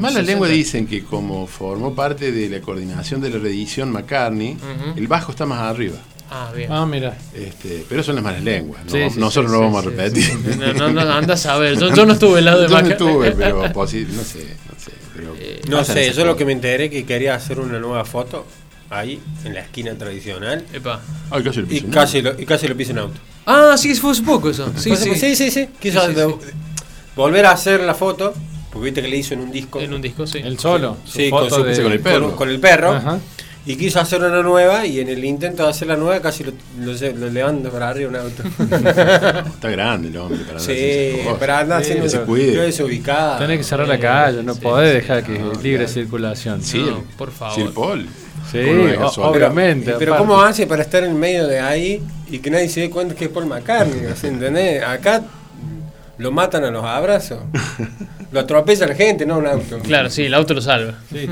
Malas 0.00 0.14
60. 0.20 0.32
lenguas 0.32 0.50
dicen 0.50 0.86
que 0.86 1.04
como 1.04 1.46
formó 1.46 1.94
parte 1.94 2.32
de 2.32 2.48
la 2.48 2.60
coordinación 2.60 3.20
de 3.20 3.30
la 3.30 3.38
reedición 3.38 3.90
McCartney, 3.92 4.56
el 4.96 5.06
bajo 5.08 5.32
está 5.32 5.46
más 5.46 5.60
arriba. 5.60 5.96
Ah, 6.30 6.50
bien. 6.56 6.72
Ah, 6.72 6.86
mira. 6.86 7.16
Este, 7.34 7.84
pero 7.88 8.02
son 8.02 8.14
las 8.16 8.24
malas 8.24 8.42
lenguas. 8.42 8.82
¿no? 8.86 8.90
Sí, 8.90 8.98
sí, 9.10 9.20
Nosotros 9.20 9.52
sí, 9.52 9.58
no 9.58 9.58
sí, 9.58 9.64
vamos 9.74 9.82
sí, 9.82 9.88
a 9.88 9.90
repetir. 9.90 10.24
sí, 10.24 10.58
No, 10.58 10.72
no, 10.72 11.04
no, 11.04 11.12
andas 11.12 11.46
a 11.46 11.58
ver. 11.58 11.78
Yo, 11.78 11.94
yo 11.94 12.06
no 12.06 12.12
estuve 12.14 12.36
del 12.36 12.44
lado 12.46 12.62
de 12.62 12.68
Yo 12.68 12.82
no 12.82 12.88
estuve, 12.88 13.30
pero 13.38 13.72
no 14.06 14.22
sé, 14.24 14.40
no 14.72 14.80
sé. 14.80 14.92
pero 15.14 15.34
No 15.68 15.76
pasan 15.78 15.96
sé, 15.96 16.12
yo 16.12 16.24
lo 16.24 16.36
que 16.36 16.44
me 16.44 16.52
enteré 16.52 16.88
que 16.90 17.04
quería 17.04 17.34
hacer 17.34 17.60
una 17.60 17.78
nueva 17.78 18.04
foto 18.04 18.46
ahí, 18.90 19.20
en 19.44 19.54
la 19.54 19.60
esquina 19.60 19.94
tradicional, 19.96 20.64
Epa. 20.72 21.02
Ay, 21.30 21.42
casi 21.44 21.60
lo 21.60 21.66
y 21.66 21.68
piso, 21.70 21.86
¿no? 21.88 21.92
casi 21.92 22.22
lo, 22.22 22.40
y 22.40 22.46
casi 22.46 22.68
lo 22.68 22.76
piso 22.76 22.92
en 22.92 22.98
auto. 22.98 23.20
Ah, 23.46 23.74
sí, 23.76 23.94
fue 23.94 24.12
hace 24.12 24.22
poco 24.22 24.48
eso. 24.50 24.72
Sí, 24.76 24.96
sí. 24.96 25.14
sí, 25.14 25.36
sí, 25.36 25.50
sí. 25.50 25.68
Quiso 25.78 26.00
Sí, 26.00 26.06
sí, 26.08 26.14
de- 26.14 26.34
volver 27.14 27.46
a 27.46 27.50
hacer 27.52 27.80
la 27.80 27.94
foto, 27.94 28.34
porque 28.74 28.84
viste 28.90 29.00
que 29.00 29.08
le 29.08 29.16
hizo 29.16 29.32
en 29.32 29.40
un 29.40 29.50
disco. 29.50 29.80
En 29.80 29.94
un 29.94 30.02
disco, 30.02 30.26
sí. 30.26 30.38
El 30.44 30.58
solo. 30.58 30.98
su 31.06 31.16
Sí, 31.18 31.30
foto 31.30 31.48
con, 31.48 31.58
su- 31.60 31.64
de- 31.64 31.82
con 31.82 31.92
el 31.92 32.00
perro. 32.00 32.26
con- 32.28 32.36
con 32.36 32.48
el 32.50 32.60
perro. 32.60 32.90
Ajá. 32.92 33.18
Y 33.66 33.76
quiso 33.76 33.98
hacer 33.98 34.20
una 34.22 34.42
nueva 34.42 34.84
y 34.84 35.00
en 35.00 35.08
el 35.08 35.24
intento 35.24 35.62
de 35.62 35.70
hacer 35.70 35.88
la 35.88 35.96
nueva 35.96 36.20
casi 36.20 36.44
lo, 36.44 36.52
lo, 36.82 37.30
levanta 37.30 37.70
para 37.70 37.88
arriba 37.88 38.10
un 38.10 38.16
auto. 38.16 38.42
Está 39.54 39.70
grande 39.70 40.08
el 40.08 40.16
hombre 40.18 40.40
para 40.46 40.58
sí, 40.60 41.16
pero 41.40 41.54
anda 41.54 41.82
Sí, 41.82 41.92
haciendo. 41.98 42.26
Yo 42.36 42.62
desubicada. 42.62 43.38
Tenés 43.38 43.56
que 43.58 43.64
cerrar 43.64 43.88
la 43.88 43.94
Sí, 43.96 44.00
calle, 44.02 44.42
no 44.42 44.52
sí, 44.52 44.60
podés 44.60 44.90
sí, 44.90 44.94
dejar 45.00 45.24
que 45.24 45.38
no, 45.38 45.52
libre 45.54 45.78
claro. 45.84 45.88
circulación. 45.94 46.62
Sí, 46.62 46.84
No, 46.86 47.04
por 47.16 47.30
favor. 47.32 47.54
sí, 47.54 47.62
el 47.62 47.68
Paul. 47.72 48.06
Sí, 48.52 48.58
¿Cómo 48.66 48.72
lo 48.74 48.86
deja 48.86 49.06
o- 49.06 49.30
obviamente. 49.30 49.94
Pero. 49.98 50.18
¿cómo 50.18 50.42
hace 50.42 50.66
para 50.66 50.82
estar 50.82 51.02
en 51.02 51.18
medio 51.18 51.46
de 51.46 51.60
ahí 51.60 52.02
y 52.30 52.40
que 52.40 52.50
nadie 52.50 52.68
se 52.68 52.80
dé 52.80 52.90
cuenta 52.90 53.14
que 53.14 53.24
es 53.24 53.30
Paul 53.30 53.46
McCartney? 53.46 54.12
¿entendés? 54.24 54.82
Acá 54.84 55.22
lo 56.18 56.30
matan 56.32 56.64
a 56.64 56.70
los 56.70 56.84
abrazos. 56.84 57.40
Lo 58.32 58.40
atropella 58.40 58.86
la 58.86 58.94
gente, 58.94 59.26
no 59.26 59.38
un 59.38 59.46
auto. 59.46 59.78
Claro, 59.80 60.10
sí, 60.10 60.24
el 60.24 60.34
auto 60.34 60.54
lo 60.54 60.60
salva. 60.60 60.98
Sí, 61.12 61.28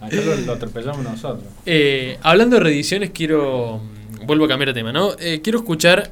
acá 0.00 0.16
lo, 0.16 0.34
lo 0.36 0.52
atropellamos 0.52 1.02
nosotros. 1.04 1.44
Eh, 1.66 2.18
hablando 2.22 2.56
de 2.56 2.62
reediciones, 2.62 3.10
quiero. 3.10 3.80
Vuelvo 4.26 4.44
a 4.44 4.48
cambiar 4.48 4.68
de 4.68 4.74
tema, 4.74 4.92
¿no? 4.92 5.12
Eh, 5.18 5.40
quiero 5.42 5.58
escuchar. 5.60 6.10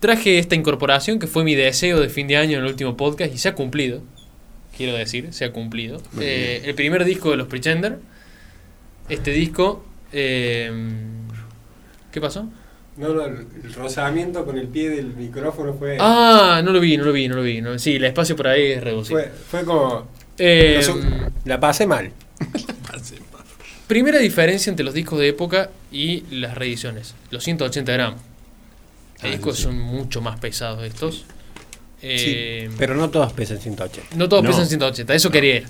Traje 0.00 0.38
esta 0.38 0.54
incorporación 0.54 1.18
que 1.18 1.26
fue 1.26 1.42
mi 1.42 1.54
deseo 1.54 2.00
de 2.00 2.08
fin 2.10 2.28
de 2.28 2.36
año 2.36 2.58
en 2.58 2.64
el 2.64 2.70
último 2.70 2.96
podcast 2.96 3.34
y 3.34 3.38
se 3.38 3.48
ha 3.48 3.54
cumplido. 3.54 4.02
Quiero 4.76 4.94
decir, 4.96 5.32
se 5.32 5.44
ha 5.46 5.52
cumplido. 5.52 6.02
Eh, 6.20 6.62
el 6.66 6.74
primer 6.74 7.04
disco 7.04 7.30
de 7.30 7.38
los 7.38 7.46
Pretender. 7.48 7.98
Este 9.08 9.30
disco. 9.30 9.84
eh, 10.12 10.70
¿Qué 12.12 12.20
pasó? 12.20 12.48
No, 12.96 13.10
no, 13.10 13.24
el 13.24 13.46
rozamiento 13.74 14.44
con 14.44 14.56
el 14.58 14.68
pie 14.68 14.88
del 14.90 15.08
micrófono 15.14 15.74
fue. 15.74 15.98
Ah, 16.00 16.62
no 16.64 16.72
lo 16.72 16.80
vi, 16.80 16.96
no 16.96 17.04
lo 17.04 17.12
vi, 17.12 17.28
no 17.28 17.36
lo 17.36 17.42
vi. 17.42 17.60
no- 17.60 17.78
sí, 17.78 17.96
el 17.96 18.04
espacio 18.04 18.34
por 18.36 18.48
ahí 18.48 18.72
es 18.72 18.82
reducido. 18.82 19.18
fue, 19.20 19.30
fue 19.50 19.64
como. 19.64 20.08
Eh, 20.38 20.80
La 21.44 21.60
pasé 21.60 21.86
mal. 21.86 22.10
Primera 23.86 24.18
diferencia 24.18 24.70
entre 24.70 24.84
los 24.84 24.94
discos 24.94 25.18
de 25.20 25.28
época 25.28 25.70
y 25.92 26.22
las 26.34 26.56
reediciones. 26.56 27.14
Los 27.30 27.44
180 27.44 27.92
gramos. 27.92 28.20
Los 29.16 29.24
Ah, 29.24 29.28
discos 29.28 29.56
sí. 29.56 29.62
son 29.62 29.78
mucho 29.78 30.20
más 30.20 30.40
pesados 30.40 30.82
estos. 30.84 31.24
Eh, 32.02 32.68
Pero 32.78 32.94
no 32.96 33.10
todos 33.10 33.32
pesan 33.32 33.58
180. 33.58 34.16
no 34.16 34.28
todos 34.28 34.42
No. 34.42 34.50
pesan 34.50 34.66
180, 34.66 35.14
eso 35.14 35.30
quería. 35.30 35.62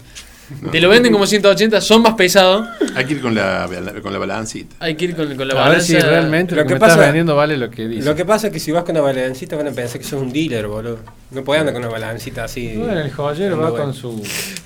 Te 0.72 0.80
lo 0.80 0.88
venden 0.88 1.12
como 1.12 1.26
180, 1.26 1.80
son 1.80 2.02
más 2.02 2.14
pesados. 2.14 2.66
Hay 2.94 3.04
que 3.04 3.14
ir 3.14 3.20
con 3.20 3.34
la, 3.34 3.68
con 4.02 4.12
la 4.12 4.18
balancita. 4.18 4.76
Hay 4.80 4.94
que 4.94 5.06
ir 5.06 5.16
con, 5.16 5.26
con 5.36 5.48
la 5.48 5.54
a 5.54 5.56
ver 5.56 5.64
balanza. 5.68 5.86
si 5.86 5.98
realmente 5.98 6.54
Lo 6.54 6.62
lo, 6.62 6.68
que 6.68 6.74
que 6.74 6.80
me 6.80 6.86
estás 6.86 6.98
vendiendo 6.98 7.34
vale 7.36 7.56
lo 7.56 7.70
que 7.70 7.88
dice. 7.88 8.04
Lo 8.08 8.14
que 8.14 8.24
pasa 8.24 8.46
es 8.48 8.52
que 8.52 8.60
si 8.60 8.70
vas 8.72 8.84
con 8.84 8.92
una 8.96 9.00
balancita 9.04 9.56
van 9.56 9.68
a 9.68 9.72
pensar 9.72 10.00
que 10.00 10.06
sos 10.06 10.20
un 10.22 10.32
dealer, 10.32 10.66
boludo. 10.68 10.98
No 11.32 11.42
podés 11.42 11.60
andar 11.60 11.74
con 11.74 11.82
una 11.82 11.92
balancita 11.92 12.44
así. 12.44 12.76
Bueno, 12.76 13.00
el 13.00 13.10
joyero 13.12 13.58
va 13.58 13.70
con 13.76 13.92
su 13.92 14.22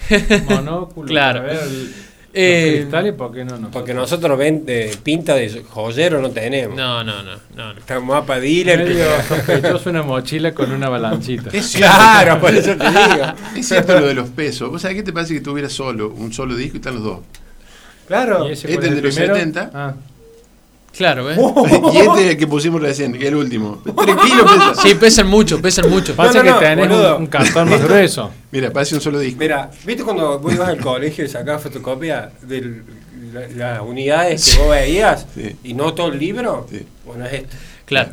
monóculo. 0.48 1.08
Claro. 1.08 1.40
para 1.40 1.52
ver 1.54 1.62
el- 1.62 1.94
Eh, 2.32 2.66
los 2.70 2.80
cristales, 2.82 3.14
¿por 3.14 3.32
qué 3.32 3.38
no 3.44 3.50
nosotros? 3.52 3.72
Porque 3.72 3.92
nosotros 3.94 4.38
ven, 4.38 4.64
de 4.64 4.96
pinta 5.02 5.34
de 5.34 5.64
joyero 5.68 6.20
no 6.22 6.30
tenemos. 6.30 6.76
No, 6.76 7.02
no, 7.02 7.22
no. 7.22 7.32
no, 7.56 7.72
no. 7.72 7.78
Estamos 7.78 8.04
más 8.16 8.24
para 8.24 8.40
dealer. 8.40 8.78
medio 8.84 9.04
que- 9.16 9.22
sospechoso 9.24 9.90
una 9.90 10.02
mochila 10.04 10.54
con 10.54 10.70
una 10.70 10.88
balanchita. 10.88 11.50
Es 11.52 11.66
cierto. 11.70 11.88
Claro, 11.96 12.40
por 12.40 12.54
eso 12.54 12.76
te 12.76 12.88
digo. 12.88 13.26
Es 13.56 13.66
cierto 13.68 13.98
lo 13.98 14.06
de 14.06 14.14
los 14.14 14.28
pesos. 14.28 14.70
¿Vos 14.70 14.80
sabés 14.82 14.96
qué 14.98 15.02
te 15.02 15.12
parece 15.12 15.34
que 15.34 15.40
tuviera 15.40 15.68
solo, 15.68 16.10
un 16.10 16.32
solo 16.32 16.54
disco 16.54 16.76
y 16.76 16.78
están 16.78 16.94
los 16.94 17.02
dos? 17.04 17.18
Claro. 18.06 18.48
¿Y 18.48 18.52
ese 18.52 18.72
Este 18.72 18.86
es 18.86 18.92
de 18.92 18.98
el 18.98 19.04
los 19.04 19.14
primero? 19.14 19.34
70. 19.34 19.70
Ah, 19.74 19.94
Claro, 20.96 21.24
¿ves? 21.24 21.38
y 21.94 21.96
este 21.98 22.20
es 22.24 22.30
el 22.32 22.36
que 22.36 22.46
pusimos 22.46 22.80
recién, 22.82 23.12
que 23.12 23.20
es 23.20 23.24
el 23.28 23.36
último. 23.36 23.80
Tres 23.84 24.16
kilos 24.16 24.50
pesa. 24.74 24.74
Sí, 24.82 24.94
pesan 24.96 25.28
mucho, 25.28 25.60
pesan 25.62 25.88
mucho. 25.88 26.14
pasa 26.16 26.42
no, 26.42 26.50
no, 26.52 26.58
que 26.58 26.64
tenés 26.66 26.88
boludo. 26.88 27.16
un, 27.16 27.22
un 27.22 27.26
cartón 27.28 27.70
más 27.70 27.82
grueso. 27.82 28.30
Mira, 28.50 28.70
parece 28.72 28.96
un 28.96 29.00
solo 29.00 29.18
disco. 29.20 29.38
Mira, 29.40 29.70
¿viste 29.84 30.02
cuando 30.02 30.38
vos 30.40 30.52
ibas 30.52 30.68
al 30.68 30.78
colegio 30.80 31.24
y 31.24 31.28
sacabas 31.28 31.62
fotocopia 31.62 32.30
de 32.42 32.82
las 33.56 33.80
unidades 33.82 34.52
que 34.56 34.62
vos 34.62 34.70
veías 34.70 35.26
Sí. 35.34 35.56
y 35.64 35.74
no 35.74 35.94
todo 35.94 36.08
el 36.08 36.18
libro? 36.18 36.66
Sí. 36.70 36.84
Bueno, 37.06 37.24
es 37.26 37.32
este. 37.34 37.56
Claro, 37.86 38.10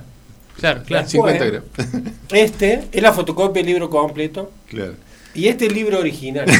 claro, 0.59 0.81
claro. 0.85 1.07
50 1.09 1.45
Bueno. 1.45 1.63
gramos. 1.75 2.03
Este 2.31 2.83
es 2.91 3.01
la 3.01 3.11
fotocopia 3.11 3.61
del 3.63 3.71
libro 3.71 3.89
completo 3.89 4.51
claro, 4.69 4.93
y 5.33 5.47
este 5.47 5.65
es 5.65 5.69
el 5.71 5.75
libro 5.75 5.99
original. 5.99 6.45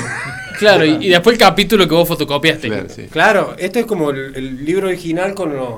Claro, 0.57 0.83
y, 0.83 1.05
y 1.05 1.09
después 1.09 1.35
el 1.35 1.39
capítulo 1.39 1.87
que 1.87 1.93
vos 1.93 2.07
fotocopiaste. 2.07 2.67
claro, 2.67 2.87
sí. 2.89 3.03
claro, 3.11 3.55
este 3.59 3.81
es 3.81 3.85
como 3.85 4.09
el, 4.09 4.35
el 4.35 4.65
libro 4.65 4.87
original 4.87 5.35
con 5.35 5.55
los, 5.55 5.69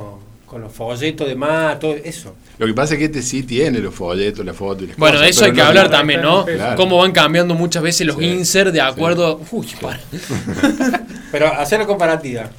con 0.50 0.62
los 0.62 0.74
folletos 0.74 1.28
de 1.28 1.36
más, 1.36 1.80
todo 1.80 1.94
eso. 2.04 2.36
Lo 2.58 2.66
que 2.66 2.74
pasa 2.74 2.96
es 2.96 2.98
que 3.00 3.06
este 3.06 3.22
sí 3.22 3.44
tiene 3.44 3.80
los 3.80 3.94
folletos, 3.94 4.44
la 4.46 4.54
foto 4.54 4.84
y 4.84 4.88
las 4.88 4.98
Bueno, 4.98 5.18
cosas, 5.18 5.30
eso 5.30 5.46
hay 5.46 5.52
que 5.52 5.58
no- 5.62 5.66
hablar 5.66 5.90
también, 5.90 6.22
¿no? 6.22 6.44
Claro. 6.46 6.76
Cómo 6.76 6.98
van 6.98 7.12
cambiando 7.12 7.54
muchas 7.54 7.84
veces 7.84 8.06
los 8.08 8.18
Sí. 8.18 8.26
inserts 8.26 8.74
de 8.74 8.82
acuerdo. 8.82 9.40
Uy, 9.52 9.68
para. 9.80 10.00
Pero 11.32 11.48
hacer 11.54 11.80
la 11.80 11.86
comparativa. 11.86 12.50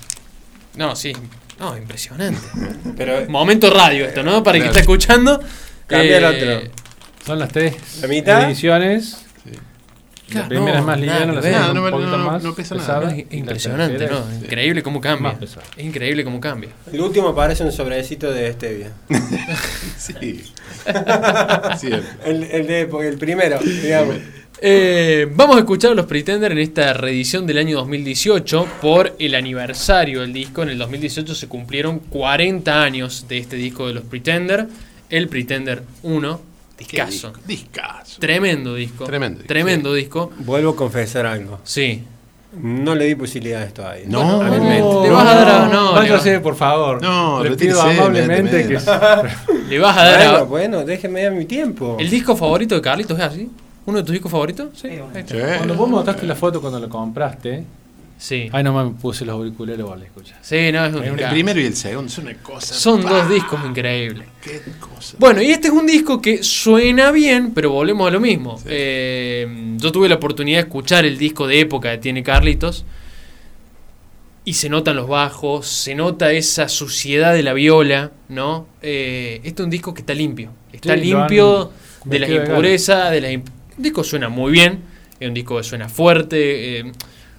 No, 0.77 0.95
sí. 0.95 1.13
No, 1.59 1.77
impresionante. 1.77 2.41
Pero 2.97 3.29
Momento 3.29 3.69
radio 3.71 4.07
esto, 4.07 4.23
¿no? 4.23 4.43
Para 4.43 4.57
el 4.59 4.63
que 4.63 4.69
está 4.69 4.81
escuchando. 4.81 5.41
Cambia 5.87 6.19
el 6.19 6.25
Eh, 6.25 6.57
otro. 6.57 6.71
Son 7.27 7.39
las 7.39 7.51
tres 7.51 7.75
¿La 8.01 8.09
mitad? 8.09 8.45
ediciones. 8.45 9.27
La 10.35 10.49
primera 10.49 10.73
no, 10.75 10.79
es 10.81 10.85
más 10.87 11.01
liviana, 11.01 11.33
la 11.33 11.43
segunda 11.43 11.67
No, 11.69 11.75
no, 11.75 11.85
un 11.85 11.91
poquito 11.91 12.11
no, 12.11 12.19
no, 12.19 12.31
más 12.31 12.43
no 12.43 12.55
pesa 12.55 12.75
nada. 12.77 13.15
es 13.15 13.25
impresionante, 13.31 14.07
¿no? 14.07 14.19
es- 14.31 14.43
Increíble 14.45 14.83
cómo 14.83 15.01
cambia. 15.01 15.37
Es 15.41 15.85
increíble 15.85 16.25
cómo 16.25 16.41
cambia. 16.41 16.71
el 16.93 17.01
último 17.01 17.35
parece 17.35 17.65
un 17.65 17.73
sobrecito 17.73 18.33
de 18.33 18.53
stevia. 18.53 18.91
Sí. 21.79 21.91
El, 22.25 22.67
de, 22.67 22.81
el 23.09 23.19
primero, 23.19 23.59
digamos. 23.59 24.17
Eh, 24.63 25.27
vamos 25.35 25.57
a 25.57 25.61
escuchar 25.61 25.93
a 25.93 25.95
los 25.95 26.07
Pretender 26.07 26.53
en 26.53 26.59
esta 26.59 26.93
reedición 26.93 27.47
del 27.47 27.59
año 27.59 27.77
2018 27.79 28.67
por 28.83 29.15
el 29.19 29.35
aniversario 29.35 30.21
del 30.21 30.33
disco. 30.33 30.63
En 30.63 30.71
el 30.71 30.79
2018 30.79 31.35
se 31.35 31.49
cumplieron 31.49 31.99
40 32.01 32.83
años 32.83 33.27
de 33.29 33.39
este 33.39 33.57
disco 33.57 33.87
de 33.87 33.95
los 33.95 34.05
Pretender. 34.05 34.67
El 35.09 35.29
Pretender 35.29 35.83
1. 36.03 36.41
Discaso. 36.81 37.29
disco, 37.29 37.41
Discaso. 37.47 38.21
Tremendo 38.21 38.75
disco. 38.75 39.05
Tremendo 39.05 39.39
disco, 39.39 39.49
Tremendo 39.49 39.95
disco. 39.95 40.33
Vuelvo 40.39 40.71
a 40.71 40.77
confesar 40.77 41.27
algo. 41.27 41.61
Sí. 41.63 42.03
No 42.61 42.97
le 42.97 43.05
di 43.05 43.15
posibilidades 43.15 43.73
todavía. 43.73 44.07
No. 44.09 44.39
Bueno, 44.39 44.55
Hábilmente. 44.55 45.03
le 45.05 45.11
vas 45.11 45.27
a 45.27 45.35
dar 45.37 45.49
a- 45.49 45.69
no, 45.69 45.93
váyase, 45.93 46.33
vas- 46.35 46.43
por 46.43 46.57
favor. 46.57 47.01
No, 47.01 47.43
le 47.45 47.51
retírese, 47.51 47.79
pido 47.79 47.83
amablemente 48.03 48.67
que 48.67 48.75
Le 49.69 49.79
vas 49.79 49.97
a 49.97 50.05
dar 50.05 50.35
a- 50.37 50.43
Bueno, 50.43 50.85
déjeme 50.85 51.23
dar 51.23 51.33
mi 51.33 51.45
tiempo. 51.45 51.97
¿El 52.01 52.11
disco 52.11 52.35
favorito 52.37 52.75
de 52.75 52.81
Carlitos 52.81 53.17
es 53.19 53.25
así? 53.25 53.51
¿Uno 53.87 53.99
de 53.99 54.05
tus 54.05 54.13
discos 54.13 54.33
favoritos? 54.33 54.69
Sí. 54.75 54.89
Sí. 55.27 55.37
cuando 55.59 55.75
vos 55.75 55.89
mostraste 55.89 56.27
la 56.27 56.35
foto 56.35 56.61
cuando 56.61 56.81
lo 56.81 56.89
compraste, 56.89 57.65
Sí. 58.23 58.51
ay 58.53 58.63
no 58.63 58.75
me 58.85 58.91
puse 59.01 59.25
los 59.25 59.33
auriculares 59.35 59.83
vos 59.83 59.99
la 59.99 60.05
escuchas. 60.05 60.37
Sí, 60.43 60.71
no, 60.73 60.85
es 60.85 60.95
un 60.95 61.03
El 61.19 61.31
primero 61.31 61.59
y 61.59 61.65
el 61.65 61.75
segundo 61.75 62.11
son 62.13 62.27
una 62.27 62.35
cosa. 62.35 62.75
Son 62.75 63.03
¡pah! 63.03 63.09
dos 63.11 63.31
discos 63.31 63.59
increíbles. 63.67 64.29
Qué 64.43 64.61
cosa. 64.79 65.17
Bueno, 65.19 65.41
y 65.41 65.51
este 65.51 65.69
es 65.69 65.73
un 65.73 65.87
disco 65.87 66.21
que 66.21 66.43
suena 66.43 67.13
bien, 67.13 67.53
pero 67.55 67.71
volvemos 67.71 68.07
a 68.07 68.11
lo 68.11 68.21
mismo. 68.21 68.59
Sí. 68.59 68.65
Eh, 68.69 69.75
yo 69.79 69.91
tuve 69.91 70.07
la 70.11 70.17
oportunidad 70.17 70.59
de 70.59 70.63
escuchar 70.69 71.07
el 71.07 71.17
disco 71.17 71.47
de 71.47 71.61
época 71.61 71.91
que 71.93 71.97
tiene 71.99 72.23
Carlitos. 72.23 72.85
Y 74.45 74.55
se 74.55 74.69
notan 74.69 74.97
los 74.97 75.07
bajos, 75.09 75.67
se 75.67 75.95
nota 75.95 76.33
esa 76.33 76.69
suciedad 76.69 77.33
de 77.35 77.43
la 77.43 77.53
viola, 77.53 78.11
¿no? 78.29 78.67
Eh, 78.83 79.41
este 79.45 79.63
es 79.63 79.65
un 79.65 79.71
disco 79.71 79.93
que 79.95 80.01
está 80.01 80.15
limpio. 80.15 80.51
Está 80.73 80.95
Sí, 80.95 81.01
limpio 81.01 81.71
han 82.05 82.11
de 82.11 82.19
las 82.19 82.31
impurezas, 82.31 83.11
de 83.13 83.21
las 83.21 83.31
imp- 83.33 83.49
El 83.77 83.83
disco 83.83 84.03
suena 84.03 84.29
muy 84.29 84.51
bien, 84.53 84.81
es 85.21 85.29
un 85.29 85.35
disco 85.35 85.57
que 85.59 85.63
suena 85.63 85.89
fuerte. 85.89 86.81
eh, 86.81 86.93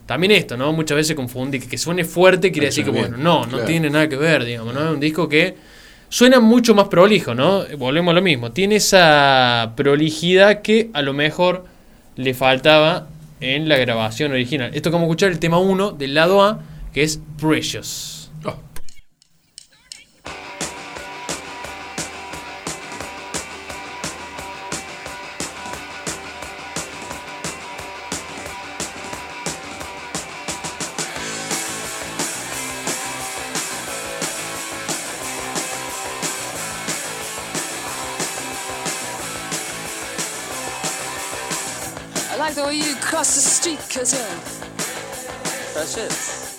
también 0.06 0.32
esto, 0.32 0.58
¿no? 0.58 0.74
Muchas 0.74 0.96
veces 0.98 1.16
confundí 1.16 1.60
que, 1.60 1.68
que 1.68 1.78
suene 1.78 2.04
fuerte 2.04 2.52
quiere 2.52 2.68
decir 2.68 2.84
que, 2.84 2.92
bueno, 2.92 3.18
no, 3.18 3.42
no 3.44 3.50
claro. 3.50 3.66
tiene 3.66 3.90
nada 3.90 4.10
que 4.10 4.18
ver, 4.18 4.46
digamos, 4.46 4.74
¿no? 4.74 4.84
Es 4.84 4.92
un 4.92 5.00
disco 5.00 5.30
que 5.30 5.56
suena 6.10 6.40
mucho 6.40 6.76
más 6.76 6.88
prolijo, 6.90 7.34
¿no? 7.34 7.64
Volvemos 7.78 8.12
a 8.12 8.16
lo 8.16 8.22
mismo. 8.22 8.52
Tiene 8.52 8.76
esa 8.76 9.74
prolijidad 9.76 10.62
que 10.62 10.90
a 10.94 11.02
lo 11.02 11.14
mejor 11.14 11.66
le 12.18 12.34
faltaba 12.34 13.08
en 13.40 13.68
la 13.68 13.78
grabación 13.78 14.32
original. 14.32 14.72
Esto 14.74 14.92
como 14.92 15.06
escuchar 15.06 15.32
el 15.32 15.40
tema 15.40 15.58
1 15.58 15.92
del 15.92 16.14
lado 16.14 16.44
A, 16.44 16.60
que 16.94 17.04
es 17.04 17.20
Precious. 17.40 18.21
Cross 43.78 43.94
the 43.94 44.00
cause 44.00 44.14
uh, 44.14 44.18
you're 45.46 45.74
precious. 45.74 46.58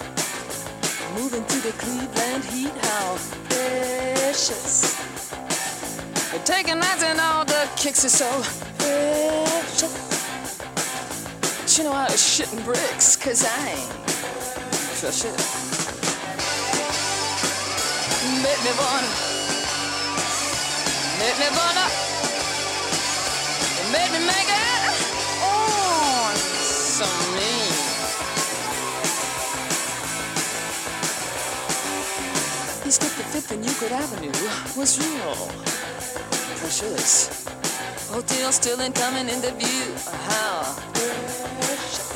Moving 1.15 1.43
through 1.45 1.71
the 1.71 1.77
Cleveland 1.77 2.45
heat, 2.45 2.73
how 2.87 3.19
precious. 3.49 4.99
You're 6.33 6.43
taking 6.43 6.79
nights 6.79 7.03
and 7.03 7.21
all 7.21 7.45
the 7.45 7.69
kicks 7.77 8.05
are 8.05 8.09
so 8.09 8.31
precious. 8.79 9.93
But 11.61 11.79
you 11.79 11.85
know 11.85 11.93
I 11.93 12.05
was 12.05 12.21
shitting 12.21 12.65
bricks, 12.65 13.17
cause 13.17 13.45
I 13.45 13.71
ain't 13.71 13.91
precious. 15.01 15.61
Make 18.43 18.61
me 18.65 18.73
wanna, 18.81 19.11
make 21.19 21.39
me 21.39 21.49
wanna. 21.57 21.87
You 23.93 24.13
me 24.13 24.27
make 24.27 24.52
Fifth 33.33 33.53
and 33.53 33.65
Euclid 33.65 33.93
Avenue 33.93 34.31
was 34.77 34.99
real 34.99 35.23
oh, 35.25 35.49
precious. 36.57 37.47
Hotel 38.11 38.53
still 38.53 38.79
ain't 38.83 38.95
coming 38.95 39.27
into 39.27 39.51
view. 39.53 39.95
How 40.29 40.77
precious. 40.93 42.13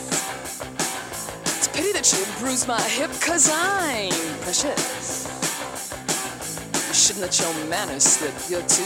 It's 1.56 1.68
a 1.68 1.70
pity 1.70 1.93
that 1.93 2.12
you 2.12 2.22
bruised 2.38 2.68
my 2.68 2.82
hip, 2.82 3.10
cause 3.22 3.48
I'm 3.51 4.12
precious. 4.43 5.24
You 6.88 6.93
shouldn't 6.93 7.22
let 7.24 7.40
your 7.40 7.55
manners 7.64 8.05
slip, 8.05 8.34
you're 8.51 8.68
too 8.68 8.84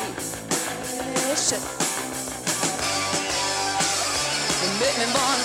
precious. 1.27 1.67
Make 4.79 4.97
me 5.03 5.07
wanna, 5.19 5.45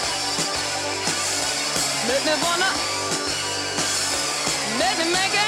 make 2.06 2.24
me 2.30 2.36
wanna, 2.46 2.70
make 4.78 4.98
me 5.00 5.12
make 5.12 5.34
it. 5.34 5.45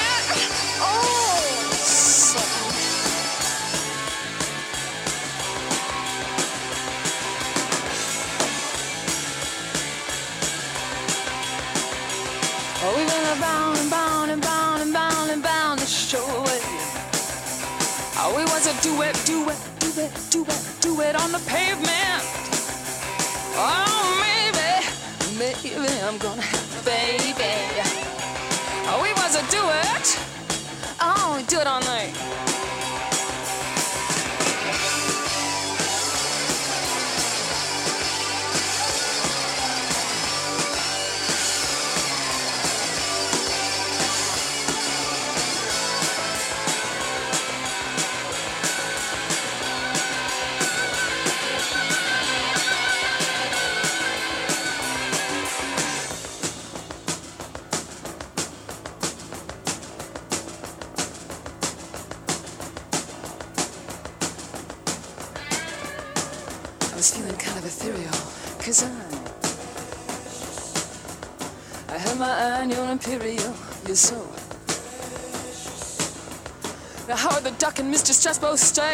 Do 18.88 19.02
it, 19.02 19.22
do 19.26 19.46
it, 19.50 19.58
do 19.80 19.88
it, 20.00 20.12
do 20.30 20.44
it, 20.44 20.62
do 20.80 21.00
it 21.02 21.14
on 21.14 21.30
the 21.30 21.38
pavement. 21.40 22.22
Oh, 23.54 24.16
maybe, 24.24 24.70
maybe 25.38 26.00
I'm 26.00 26.16
gonna 26.16 26.40
have 26.40 26.80
a 26.80 26.84
baby. 26.86 27.82
Oh, 28.88 29.02
we 29.02 29.12
was 29.12 29.36
a 29.36 29.44
do 29.50 29.60
it. 29.92 30.18
Oh, 31.02 31.44
do 31.48 31.60
it 31.60 31.66
on 31.66 31.82
the. 31.82 32.27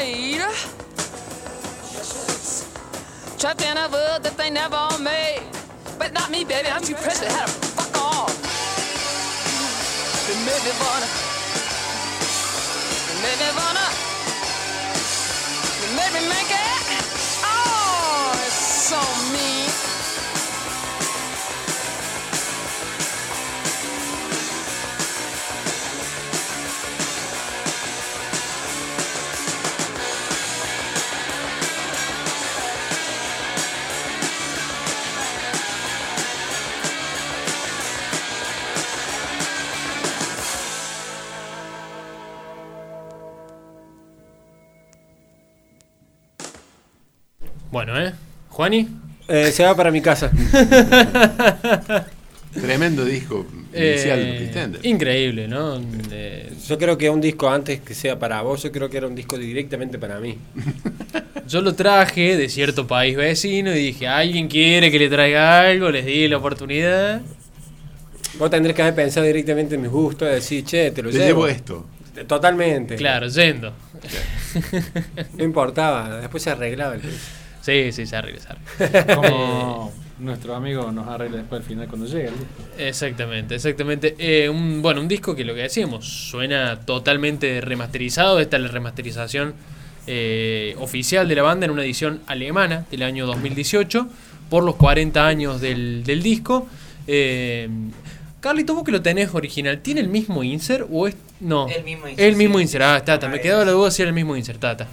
Stayed. 0.04 0.40
Trapped 3.38 3.62
in 3.62 3.76
a 3.76 3.88
world 3.88 4.22
that 4.24 4.36
they 4.36 4.50
never 4.50 4.88
made. 5.00 5.42
But 5.98 6.12
not 6.12 6.30
me, 6.30 6.44
baby, 6.44 6.68
I'm 6.68 6.82
too 6.82 6.94
precious, 6.94 7.32
had 7.32 7.46
to 7.46 7.52
fuck 7.76 7.94
off. 7.96 8.32
They 10.26 10.36
made 10.48 10.62
me 10.66 10.72
wanna. 10.82 11.08
They 13.06 13.16
made 13.24 13.40
me 13.44 13.50
wanna. 13.60 13.86
They 15.80 15.90
made 15.98 16.12
me 16.16 16.22
make 16.28 16.52
it. 16.52 16.82
Oh, 17.44 18.44
it's 18.46 18.60
so 18.90 19.00
¿Juani? 48.64 48.88
Eh, 49.28 49.52
se 49.52 49.62
va 49.62 49.76
para 49.76 49.90
mi 49.90 50.00
casa. 50.00 50.30
Tremendo 52.54 53.04
disco 53.04 53.44
inicial 53.74 54.18
de 54.20 54.46
Eh, 54.54 54.78
increíble, 54.84 55.48
¿no? 55.48 55.82
Eh, 56.10 56.50
Yo 56.66 56.78
creo 56.78 56.96
que 56.96 57.10
un 57.10 57.20
disco 57.20 57.50
antes 57.50 57.80
que 57.80 57.92
sea 57.94 58.18
para 58.18 58.40
vos, 58.40 58.62
yo 58.62 58.72
creo 58.72 58.88
que 58.88 58.96
era 58.96 59.06
un 59.06 59.14
disco 59.14 59.36
directamente 59.36 59.98
para 59.98 60.18
mí. 60.18 60.38
yo 61.46 61.60
lo 61.60 61.74
traje 61.74 62.38
de 62.38 62.48
cierto 62.48 62.86
país 62.86 63.14
vecino 63.18 63.70
y 63.74 63.78
dije, 63.80 64.08
¿alguien 64.08 64.48
quiere 64.48 64.90
que 64.90 64.98
le 64.98 65.10
traiga 65.10 65.60
algo? 65.60 65.90
Les 65.90 66.06
di 66.06 66.26
la 66.26 66.38
oportunidad. 66.38 67.20
Vos 68.38 68.48
tendrés 68.48 68.74
que 68.74 68.80
haber 68.80 68.94
pensado 68.94 69.26
directamente 69.26 69.74
en 69.74 69.82
mis 69.82 69.90
gustos, 69.90 70.26
decir, 70.26 70.64
che, 70.64 70.90
te 70.90 71.02
lo 71.02 71.10
Te 71.10 71.18
llevo. 71.18 71.26
llevo 71.26 71.48
esto. 71.48 71.86
Totalmente. 72.26 72.96
Claro, 72.96 73.28
yendo. 73.28 73.74
No 75.36 75.44
importaba, 75.44 76.20
después 76.20 76.42
se 76.42 76.48
arreglaba 76.50 76.94
el. 76.94 77.02
Sí, 77.64 77.92
sí, 77.92 78.04
se 78.04 78.14
arregla, 78.16 78.40
se 78.40 78.48
arregla. 78.82 79.14
Como 79.16 79.92
nuestro 80.18 80.54
amigo 80.54 80.92
nos 80.92 81.08
arregla 81.08 81.38
después 81.38 81.62
al 81.62 81.66
final 81.66 81.88
cuando 81.88 82.06
llega 82.06 82.28
el 82.28 82.38
disco. 82.38 82.62
Exactamente, 82.76 83.54
exactamente. 83.54 84.14
Eh, 84.18 84.50
un, 84.50 84.82
bueno, 84.82 85.00
un 85.00 85.08
disco 85.08 85.34
que 85.34 85.44
lo 85.44 85.54
que 85.54 85.62
decíamos, 85.62 86.06
suena 86.06 86.80
totalmente 86.80 87.62
remasterizado. 87.62 88.38
Esta 88.38 88.58
es 88.58 88.62
la 88.64 88.68
remasterización 88.68 89.54
eh, 90.06 90.76
oficial 90.78 91.26
de 91.26 91.34
la 91.36 91.42
banda 91.42 91.64
en 91.64 91.72
una 91.72 91.84
edición 91.84 92.20
alemana 92.26 92.84
del 92.90 93.02
año 93.02 93.24
2018, 93.26 94.08
por 94.50 94.62
los 94.62 94.76
40 94.76 95.26
años 95.26 95.60
del, 95.62 96.04
del 96.04 96.22
disco. 96.22 96.68
Eh, 97.06 97.68
Carlito, 98.40 98.74
vos 98.74 98.84
que 98.84 98.92
lo 98.92 99.00
tenés 99.00 99.34
original, 99.34 99.80
¿tiene 99.80 100.02
el 100.02 100.08
mismo 100.08 100.44
insert 100.44 100.86
o 100.92 101.08
es.? 101.08 101.16
No. 101.40 101.66
El 101.66 101.82
mismo 101.82 102.08
insert, 102.08 102.28
El 102.28 102.36
mismo 102.36 102.58
sí. 102.58 102.62
insert, 102.64 102.84
ah, 102.84 102.96
está, 102.98 103.14
está. 103.14 103.28
Me 103.28 103.40
quedaba 103.40 103.64
la 103.64 103.72
duda 103.72 103.90
si 103.90 104.02
era 104.02 104.10
el 104.10 104.14
mismo 104.14 104.36
insert, 104.36 104.60
tata. 104.60 104.86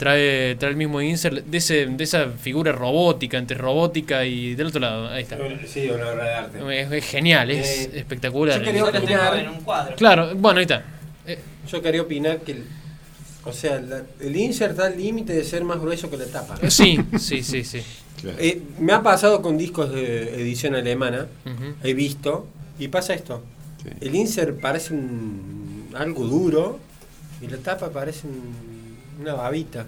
Trae, 0.00 0.54
trae 0.56 0.70
el 0.70 0.76
mismo 0.78 1.02
insert 1.02 1.44
de, 1.44 1.58
ese, 1.58 1.84
de 1.84 2.04
esa 2.04 2.30
figura 2.30 2.72
robótica, 2.72 3.36
entre 3.36 3.58
robótica 3.58 4.24
y 4.24 4.54
del 4.54 4.68
otro 4.68 4.80
lado. 4.80 5.08
Ahí 5.08 5.24
está. 5.24 5.36
Sí, 5.66 5.90
una 5.90 6.08
obra 6.08 6.24
de 6.24 6.34
arte. 6.34 6.80
Es, 6.80 6.90
es 6.92 7.04
genial, 7.04 7.50
es 7.50 7.68
Eh, 7.68 7.90
espectacular. 7.98 8.58
yo 8.58 8.64
quería 8.64 8.84
opinar. 8.86 9.36
en 9.38 9.48
un 9.50 9.60
cuadro. 9.60 9.94
Claro, 9.96 10.34
bueno, 10.36 10.58
ahí 10.58 10.62
está. 10.64 10.82
Eh, 11.26 11.38
Yo 11.70 11.82
quería 11.82 12.00
opinar 12.00 12.38
que 12.40 12.52
el, 12.52 12.64
o 13.44 13.52
sea, 13.52 13.78
la- 13.78 14.04
el 14.20 14.34
insert 14.36 14.70
está 14.70 14.86
al 14.86 14.96
límite 14.96 15.34
de 15.34 15.44
ser 15.44 15.64
más 15.64 15.78
grueso 15.78 16.08
que 16.10 16.16
la 16.16 16.24
tapa. 16.24 16.56
sí, 16.70 16.98
sí, 17.18 17.42
sí, 17.42 17.62
sí. 17.62 17.82
Claro. 18.22 18.38
Eh, 18.40 18.62
me 18.78 18.92
ha 18.94 19.02
pasado 19.02 19.42
con 19.42 19.58
discos 19.58 19.92
de 19.92 20.34
edición 20.40 20.74
alemana, 20.76 21.26
he 21.84 21.92
visto, 21.92 22.46
y 22.78 22.88
pasa 22.88 23.12
esto. 23.12 23.42
Sí. 23.82 23.90
El 24.00 24.14
insert 24.14 24.58
parece 24.60 24.94
un, 24.94 25.88
algo 25.94 26.24
duro 26.24 26.78
y 27.42 27.48
la 27.48 27.58
tapa 27.58 27.90
parece 27.90 28.26
un- 28.26 28.69
una 29.20 29.34
babita. 29.34 29.86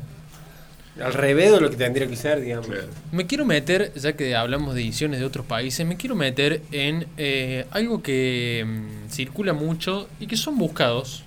Al 1.03 1.15
revés 1.15 1.51
de 1.51 1.61
lo 1.61 1.71
que 1.71 1.77
tendría 1.77 2.07
que 2.07 2.17
ser, 2.17 2.41
digamos. 2.43 2.67
Claro. 2.67 2.89
Me 3.13 3.27
quiero 3.27 3.47
meter, 3.47 3.95
ya 3.95 4.13
que 4.13 4.37
hablamos 4.37 4.75
de 4.75 4.83
ediciones 4.83 5.21
de 5.21 5.27
otros 5.27 5.47
países, 5.47 5.87
me 5.87 5.97
quiero 5.97 6.15
meter 6.15 6.61
en 6.71 7.07
eh, 7.17 7.67
algo 7.71 8.03
que 8.03 8.63
mm, 8.67 9.11
circula 9.11 9.55
mucho 9.55 10.09
y 10.21 10.27
que 10.27 10.37
son 10.37 10.59
buscados. 10.59 11.25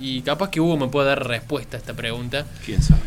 Y 0.00 0.22
capaz 0.22 0.50
que 0.50 0.60
Hugo 0.60 0.76
me 0.76 0.86
pueda 0.88 1.08
dar 1.08 1.26
respuesta 1.26 1.76
a 1.76 1.80
esta 1.80 1.94
pregunta. 1.94 2.46
¿Quién 2.64 2.80
sabe? 2.80 3.00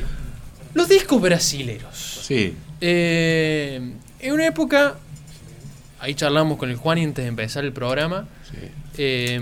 Los 0.73 0.89
discos 0.89 1.21
brasileros. 1.21 1.95
Sí. 2.23 2.55
Eh, 2.81 3.93
en 4.19 4.33
una 4.33 4.45
época, 4.45 4.97
ahí 6.01 6.13
charlamos 6.13 6.57
con 6.57 6.69
el 6.69 6.75
Juan 6.75 6.97
antes 6.99 7.23
de 7.23 7.29
empezar 7.29 7.63
el 7.63 7.71
programa. 7.71 8.27
sí. 8.51 8.57
Eh, 8.97 9.39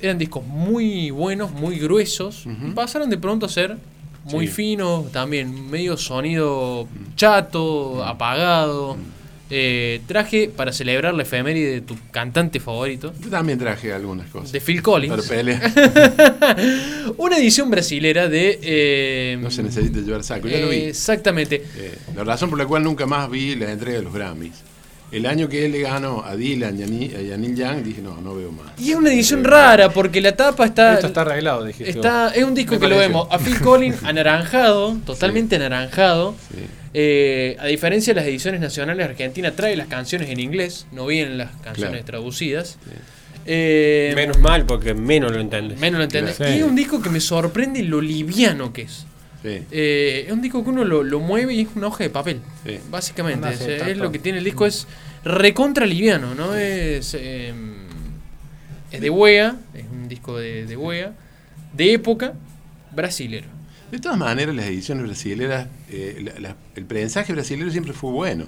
eran 0.00 0.18
discos 0.18 0.44
muy 0.44 1.10
buenos, 1.10 1.52
muy 1.52 1.78
gruesos. 1.78 2.46
Pasaron 2.74 3.08
de 3.08 3.16
pronto 3.16 3.46
a 3.46 3.48
ser 3.48 3.78
muy 4.24 4.46
Sí. 4.46 4.52
finos, 4.54 5.10
también 5.12 5.70
medio 5.70 5.96
sonido 5.96 6.86
chato, 7.16 8.04
apagado. 8.04 8.96
Eh, 9.50 10.00
traje 10.08 10.48
para 10.48 10.72
celebrar 10.72 11.12
la 11.14 11.22
efeméride 11.22 11.70
de 11.72 11.80
tu 11.82 11.96
cantante 12.10 12.58
favorito, 12.60 13.12
Yo 13.20 13.28
también 13.28 13.58
traje 13.58 13.92
algunas 13.92 14.28
cosas. 14.30 14.50
de 14.52 14.60
Phil 14.60 14.82
Collins. 14.82 15.30
Una 17.18 17.36
edición 17.36 17.70
brasilera 17.70 18.28
de. 18.28 18.58
eh, 18.62 19.38
No 19.40 19.50
se 19.50 19.62
necesita 19.62 20.00
llevar 20.00 20.24
saco. 20.24 20.48
Ya 20.48 20.58
lo 20.60 20.70
vi. 20.70 20.76
Exactamente. 20.76 21.62
Eh, 21.76 21.94
la 22.16 22.24
razón 22.24 22.50
por 22.50 22.58
la 22.58 22.66
cual 22.66 22.82
nunca 22.82 23.06
más 23.06 23.30
vi 23.30 23.54
la 23.54 23.70
entrega 23.70 23.98
de 23.98 24.04
los 24.04 24.14
Grammys 24.14 24.54
El 25.16 25.26
año 25.26 25.48
que 25.48 25.64
él 25.64 25.72
le 25.72 25.80
ganó 25.80 26.24
a 26.24 26.34
Dylan 26.36 26.78
y 26.78 26.82
a 26.82 26.86
Ni- 26.86 27.06
y 27.06 27.32
a 27.32 27.36
Neil 27.36 27.54
Young, 27.56 27.82
dije, 27.82 28.02
no, 28.02 28.20
no 28.20 28.34
veo 28.34 28.50
más. 28.52 28.72
Y 28.78 28.90
es 28.90 28.96
una 28.96 29.12
edición 29.12 29.44
rara 29.44 29.90
porque 29.90 30.20
la 30.20 30.34
tapa 30.34 30.64
está. 30.66 30.94
Esto 30.94 31.06
está 31.08 31.20
arreglado, 31.22 31.64
dijiste. 31.64 31.90
Está, 31.90 32.32
es 32.34 32.42
un 32.44 32.54
disco 32.54 32.74
Me 32.74 32.80
que 32.80 32.88
lo 32.88 32.98
vemos 32.98 33.28
a 33.30 33.38
Phil 33.38 33.60
Collins 33.60 33.96
anaranjado, 34.04 34.96
totalmente 35.06 35.56
anaranjado. 35.56 36.34
Sí. 36.50 36.60
Eh, 36.96 37.56
a 37.58 37.66
diferencia 37.66 38.14
de 38.14 38.20
las 38.20 38.28
ediciones 38.28 38.60
nacionales, 38.60 39.04
Argentina 39.06 39.50
trae 39.52 39.76
las 39.76 39.88
canciones 39.88 40.30
en 40.30 40.38
inglés, 40.40 40.86
no 40.92 41.06
vienen 41.06 41.38
las 41.38 41.50
canciones 41.62 41.90
Claro. 42.02 42.04
traducidas. 42.04 42.78
Eh, 43.46 44.12
Menos 44.14 44.38
mal, 44.38 44.64
porque 44.64 44.94
menos 44.94 45.32
lo 45.32 45.40
entiendes. 45.40 45.78
menos 45.78 45.98
lo 45.98 46.04
entendés. 46.04 46.36
Claro. 46.36 46.52
Y 46.52 46.54
Sí. 46.56 46.60
es 46.62 46.66
un 46.68 46.76
disco 46.76 47.02
que 47.02 47.10
me 47.10 47.20
sorprende 47.20 47.82
lo 47.82 48.00
liviano 48.00 48.72
que 48.72 48.82
es. 48.82 49.06
Sí. 49.44 49.60
Eh, 49.70 50.24
es 50.26 50.32
un 50.32 50.40
disco 50.40 50.64
que 50.64 50.70
uno 50.70 50.84
lo, 50.84 51.02
lo 51.02 51.20
mueve 51.20 51.52
y 51.54 51.60
es 51.60 51.68
una 51.76 51.88
hoja 51.88 52.02
de 52.02 52.08
papel. 52.10 52.40
Sí. 52.66 52.78
Básicamente. 52.90 53.46
Es, 53.90 53.96
lo 53.98 54.10
que 54.10 54.18
tiene 54.18 54.38
el 54.38 54.44
disco, 54.44 54.64
es 54.64 54.86
recontra 55.22 55.84
liviano, 55.86 56.34
¿no? 56.34 56.54
Es, 56.54 57.14
eh, 57.18 57.52
es 58.90 59.00
de 59.00 59.10
Wea, 59.10 59.56
es 59.74 59.84
un 59.92 60.08
disco 60.08 60.38
de, 60.38 60.64
de 60.66 60.76
Wea, 60.76 61.12
de 61.74 61.92
época 61.92 62.32
brasilero. 62.94 63.46
De 63.90 63.98
todas 63.98 64.16
maneras, 64.18 64.54
las 64.54 64.64
ediciones 64.66 65.04
brasileras, 65.04 65.68
eh, 65.90 66.22
la- 66.24 66.40
la- 66.40 66.56
el 66.74 66.84
prensaje 66.84 67.32
brasilero 67.32 67.70
siempre 67.70 67.92
fue 67.92 68.10
bueno. 68.12 68.46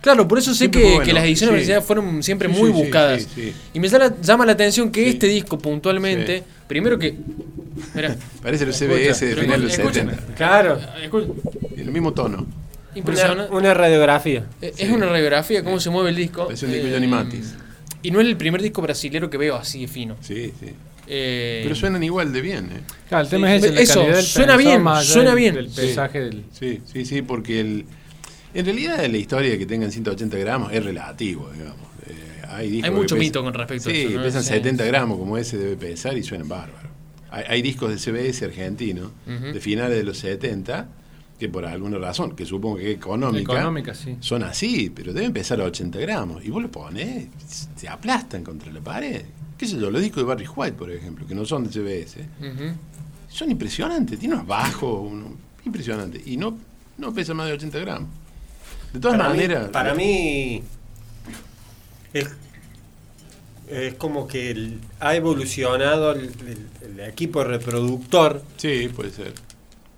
Claro, 0.00 0.26
por 0.26 0.38
eso 0.38 0.54
sé 0.54 0.70
que, 0.70 0.80
bueno, 0.82 1.00
que 1.04 1.12
las 1.12 1.24
ediciones 1.24 1.50
sí. 1.50 1.56
brasileñas 1.56 1.84
fueron 1.84 2.22
siempre 2.22 2.48
Sí, 2.48 2.58
muy 2.58 2.72
sí, 2.72 2.78
buscadas. 2.78 3.22
sí, 3.22 3.28
sí. 3.34 3.52
Y 3.74 3.80
me 3.80 3.88
llama, 3.88 4.14
llama 4.22 4.46
la 4.46 4.52
atención 4.52 4.90
que 4.90 5.02
Sí. 5.04 5.10
este 5.10 5.26
disco 5.26 5.58
puntualmente, 5.58 6.38
Sí. 6.38 6.44
primero 6.66 6.98
que... 6.98 7.16
Mirá, 7.94 8.16
Parece 8.42 8.64
el 8.64 8.74
CBS 8.74 9.26
de 9.26 9.34
final 9.36 9.60
de 9.60 9.66
los 9.66 9.78
escuchen. 9.78 10.10
70. 10.10 10.34
Claro. 10.34 10.78
El 11.76 11.90
mismo 11.90 12.12
tono. 12.12 12.46
impresionante. 12.94 13.44
Una, 13.50 13.58
una 13.58 13.74
radiografía. 13.74 14.46
Eh, 14.60 14.72
Es 14.76 14.90
una 14.90 15.06
radiografía, 15.06 15.62
cómo 15.64 15.78
se 15.80 15.90
mueve 15.90 16.10
el 16.10 16.16
disco. 16.16 16.46
Parece 16.46 16.66
un 16.66 16.72
disco 16.72 16.86
de 16.86 16.90
Eh, 16.92 16.94
Johnny 16.94 17.06
Mathis. 17.08 17.54
Y 18.02 18.10
no 18.10 18.20
es 18.20 18.26
el 18.26 18.36
primer 18.36 18.62
disco 18.62 18.80
brasilero 18.82 19.28
que 19.30 19.36
veo 19.36 19.56
así 19.56 19.82
de 19.82 19.88
fino. 19.88 20.16
Sí, 20.20 20.52
sí. 20.58 20.66
Eh, 21.12 21.60
Pero 21.64 21.74
suenan 21.74 22.02
igual 22.04 22.32
de 22.32 22.40
bien, 22.40 22.66
¿eh? 22.66 22.80
Claro, 23.08 23.24
el 23.24 23.30
tema 23.30 23.52
es 23.54 23.64
ese, 23.64 23.82
Eso, 23.82 24.02
del 24.04 24.22
suena 24.22 24.56
bien, 24.56 24.84
suena 25.02 25.30
del- 25.30 25.38
bien. 25.38 25.54
Del 25.56 25.68
Sí. 25.70 25.76
paisaje 25.76 26.20
del... 26.20 26.44
Sí, 26.52 26.80
sí, 26.90 27.04
sí, 27.04 27.22
porque 27.22 27.60
el, 27.60 27.84
en 28.54 28.64
realidad 28.64 29.04
la 29.04 29.16
historia 29.18 29.50
de 29.50 29.58
que 29.58 29.66
tengan 29.66 29.90
180 29.90 30.38
gramos 30.38 30.72
es 30.72 30.84
relativo, 30.84 31.50
digamos. 31.52 31.80
Eh, 32.06 32.42
hay, 32.48 32.80
Hay 32.82 32.90
mucho 32.92 33.16
mito 33.16 33.42
con 33.42 33.52
respecto 33.54 33.90
a 33.90 33.92
sí, 33.92 34.02
eso, 34.02 34.18
¿no? 34.18 34.22
pesan 34.22 34.42
Sí. 34.44 34.50
70 34.50 34.84
gramos 34.84 35.18
como 35.18 35.36
ese 35.36 35.58
debe 35.58 35.76
pesar 35.76 36.16
y 36.16 36.22
suenan 36.22 36.48
bárbaros. 36.48 36.89
Hay, 37.30 37.44
hay 37.48 37.62
discos 37.62 37.90
de 37.90 37.96
CBS 37.98 38.44
argentino 38.44 39.10
Ujú. 39.26 39.52
de 39.52 39.60
finales 39.60 39.96
de 39.96 40.04
los 40.04 40.18
70 40.18 40.88
que 41.38 41.48
por 41.48 41.64
alguna 41.64 41.96
razón, 41.96 42.36
que 42.36 42.44
supongo 42.44 42.76
que 42.76 42.90
es 42.90 42.96
económica, 42.98 43.54
Económica, 43.54 43.94
sí. 43.94 44.14
son 44.20 44.42
así, 44.44 44.90
pero 44.94 45.14
deben 45.14 45.32
pesar 45.32 45.58
a 45.62 45.64
80 45.64 45.98
gramos. 46.00 46.44
Y 46.44 46.50
vos 46.50 46.60
lo 46.62 46.70
pones, 46.70 47.28
se 47.76 47.88
aplastan 47.88 48.44
contra 48.44 48.70
la 48.70 48.80
pared. 48.80 49.22
¿Qué 49.56 49.66
sé 49.66 49.78
yo? 49.80 49.90
Los 49.90 50.02
discos 50.02 50.22
de 50.22 50.24
Barry 50.24 50.46
White, 50.46 50.76
por 50.76 50.90
ejemplo, 50.90 51.26
que 51.26 51.34
no 51.34 51.46
son 51.46 51.64
de 51.64 51.70
CBS, 51.70 52.26
son 53.30 53.50
impresionantes. 53.50 54.18
Tiene 54.18 54.34
unos 54.34 54.46
bajos, 54.46 55.00
uno, 55.10 55.34
impresionante. 55.64 56.20
Y 56.26 56.36
no, 56.36 56.58
no 56.98 57.14
pesa 57.14 57.32
más 57.32 57.46
de 57.46 57.54
80 57.54 57.78
gramos. 57.78 58.10
De 58.92 59.00
todas 59.00 59.16
para 59.16 59.30
maneras. 59.30 59.62
Mí, 59.66 59.72
para 59.72 59.94
mí, 59.94 60.62
es, 62.12 62.28
es 63.70 63.94
como 63.94 64.26
que 64.28 64.50
el- 64.50 64.78
ha 65.00 65.14
evolucionado 65.16 66.12
el, 66.12 66.24
el- 66.46 66.68
el 66.92 67.00
equipo 67.08 67.44
reproductor. 67.44 68.42
Sí, 68.56 68.88
puede 68.94 69.10
ser. 69.10 69.32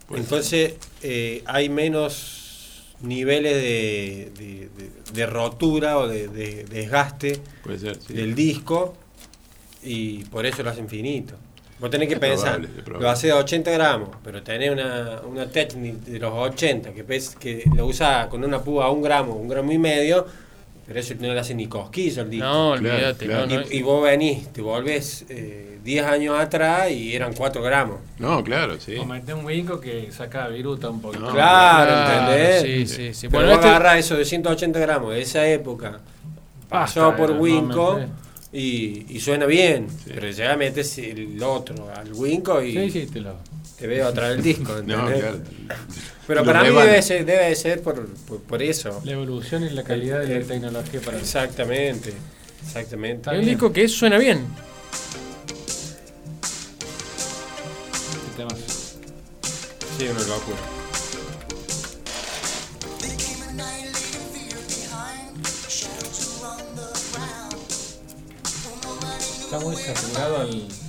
Puede 0.07 0.23
Entonces 0.23 0.75
eh, 1.03 1.43
hay 1.47 1.69
menos 1.69 2.85
niveles 3.01 3.55
de, 3.55 4.33
de- 4.39 4.69
de- 4.77 4.93
de 5.13 5.27
rotura 5.27 5.99
o 5.99 6.07
de, 6.07 6.29
de 6.29 6.65
desgaste 6.65 7.35
ser, 7.37 7.45
puede 7.65 7.79
ser, 7.79 7.97
sí. 8.01 8.13
del 8.15 8.35
disco 8.35 8.95
y 9.83 10.25
por 10.25 10.47
eso 10.47 10.63
lo 10.63 10.71
hacen 10.71 10.89
finito. 10.89 11.35
Vos 11.81 11.91
tenés 11.91 12.07
que 12.07 12.15
Es 12.15 12.21
pensar, 12.21 12.53
probable, 12.61 12.69
es 12.79 12.85
probable. 12.85 13.05
lo 13.05 13.11
hace 13.11 13.31
a 13.33 13.37
80 13.39 13.71
gramos, 13.73 14.11
pero 14.23 14.41
tenés 14.43 14.71
una, 14.71 15.21
una 15.29 15.47
técnica 15.51 15.99
de 16.09 16.19
los 16.21 16.33
80 16.33 16.93
que, 16.93 17.03
pes- 17.03 17.35
que 17.35 17.65
lo 17.75 17.87
usa 17.87 18.29
con 18.29 18.45
una 18.45 18.61
púa 18.63 18.85
a 18.87 18.91
un 18.91 19.03
gramo, 19.03 19.35
un 19.35 19.49
gramo 19.49 19.73
y 19.73 19.79
medio, 19.79 20.25
pero 20.87 20.99
eso 21.01 21.15
no 21.21 21.33
le 21.33 21.39
hace 21.41 21.55
ni 21.55 21.67
cosquillo 21.67 22.23
al 22.23 22.31
disco. 22.31 22.47
No, 22.47 22.71
olvídate. 22.71 23.27
claro. 23.27 23.47
no, 23.47 23.57
no. 23.61 23.63
Y, 23.71 23.77
y 23.79 23.83
vos 23.83 24.03
venís, 24.03 24.49
te 24.53 24.61
volvés 24.63 25.25
eh, 25.29 25.79
10 25.85 26.05
años 26.07 26.39
atrás 26.39 26.91
y 26.91 27.15
eran 27.15 27.33
4 27.35 27.63
gramos. 27.63 27.99
No, 28.19 28.43
claro, 28.45 28.79
sí. 28.81 28.97
O 28.97 29.05
meté 29.05 29.35
un 29.35 29.45
winco 29.45 29.81
que 29.81 30.11
saca 30.13 30.49
viruta 30.49 30.91
un 30.91 31.01
poquito. 31.01 31.25
No, 31.27 31.33
claro, 31.33 31.91
Claro, 31.93 32.33
¿entendés? 32.33 32.63
Sí, 32.89 32.95
sí, 32.97 33.15
sí. 33.15 33.29
Pero 33.29 33.39
Bueno, 33.39 33.49
vos 33.49 33.57
este- 33.59 33.69
agarrás 33.69 33.99
eso 33.99 34.17
de 34.17 34.25
180 34.25 34.79
gramos 34.81 35.13
de 35.15 35.21
esa 35.23 35.47
época, 35.49 36.01
pasó 36.69 37.15
por 37.17 37.31
no 37.35 37.41
Winco 37.41 38.01
y, 38.53 39.07
y 39.09 39.21
suena 39.21 39.47
bien, 39.47 39.87
pero 40.07 40.29
ya 40.31 40.57
metes 40.57 40.99
el 40.99 41.43
otro 41.43 41.91
al 41.95 42.13
Winco 42.13 42.63
y 42.63 42.73
Sí, 42.73 42.91
sí, 42.91 43.07
te 43.13 43.21
lo... 43.21 43.37
te 43.83 43.89
veo 43.89 44.07
atrás 44.07 44.29
del 44.31 44.43
disco. 44.45 44.81
No. 44.87 45.09
Pero 46.29 46.45
para 46.45 46.63
mí 46.63 46.69
debe 46.71 47.03
ser, 47.03 47.27
debe 47.27 47.53
ser 47.57 47.83
por, 47.83 48.07
por, 48.29 48.39
por 48.41 48.63
eso. 48.63 49.03
La 49.05 49.11
evolución 49.11 49.65
y 49.65 49.71
la 49.71 49.83
calidad 49.83 50.21
de 50.21 50.37
Eh, 50.37 50.41
la 50.41 50.47
tecnología 50.47 51.01
para 51.01 51.19
Exactamente, 51.19 52.13
exactamente. 52.65 53.29
Es 53.29 53.39
un 53.41 53.45
disco 53.45 53.73
que 53.73 53.89
suena 53.89 54.19
bien. 54.19 54.47
este. 58.39 58.47
Sí, 59.99 60.09
una 60.09 60.21
locura. 60.29 60.59
Está 69.45 69.59
muy 69.59 69.75
saturado 69.75 70.37
al... 70.41 70.82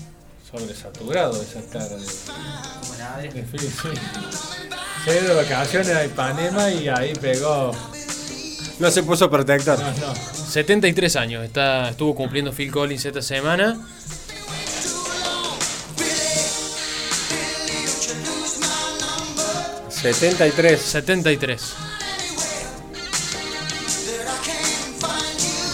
Sobresaturado 0.54 1.42
esa 1.42 1.62
cara 1.72 1.96
de... 1.96 3.30
de 3.32 3.44
Phil, 3.44 3.60
sí. 3.60 5.12
Ido 5.12 5.30
de 5.30 5.34
vacaciones 5.34 5.90
a 5.90 6.06
Ipanema 6.06 6.70
y 6.70 6.88
ahí 6.88 7.14
pegó... 7.16 7.72
No 8.78 8.92
se 8.92 9.02
puso 9.02 9.32
protector. 9.32 9.80
No, 9.80 9.92
no. 9.92 10.16
73 10.16 11.16
años 11.16 11.44
está, 11.44 11.90
estuvo 11.90 12.14
cumpliendo 12.14 12.52
Phil 12.52 12.72
Collins 12.72 13.04
esta 13.04 13.22
semana. 13.24 13.74
¿no? 13.74 13.88
73. 19.90 20.80
73. 20.80 21.74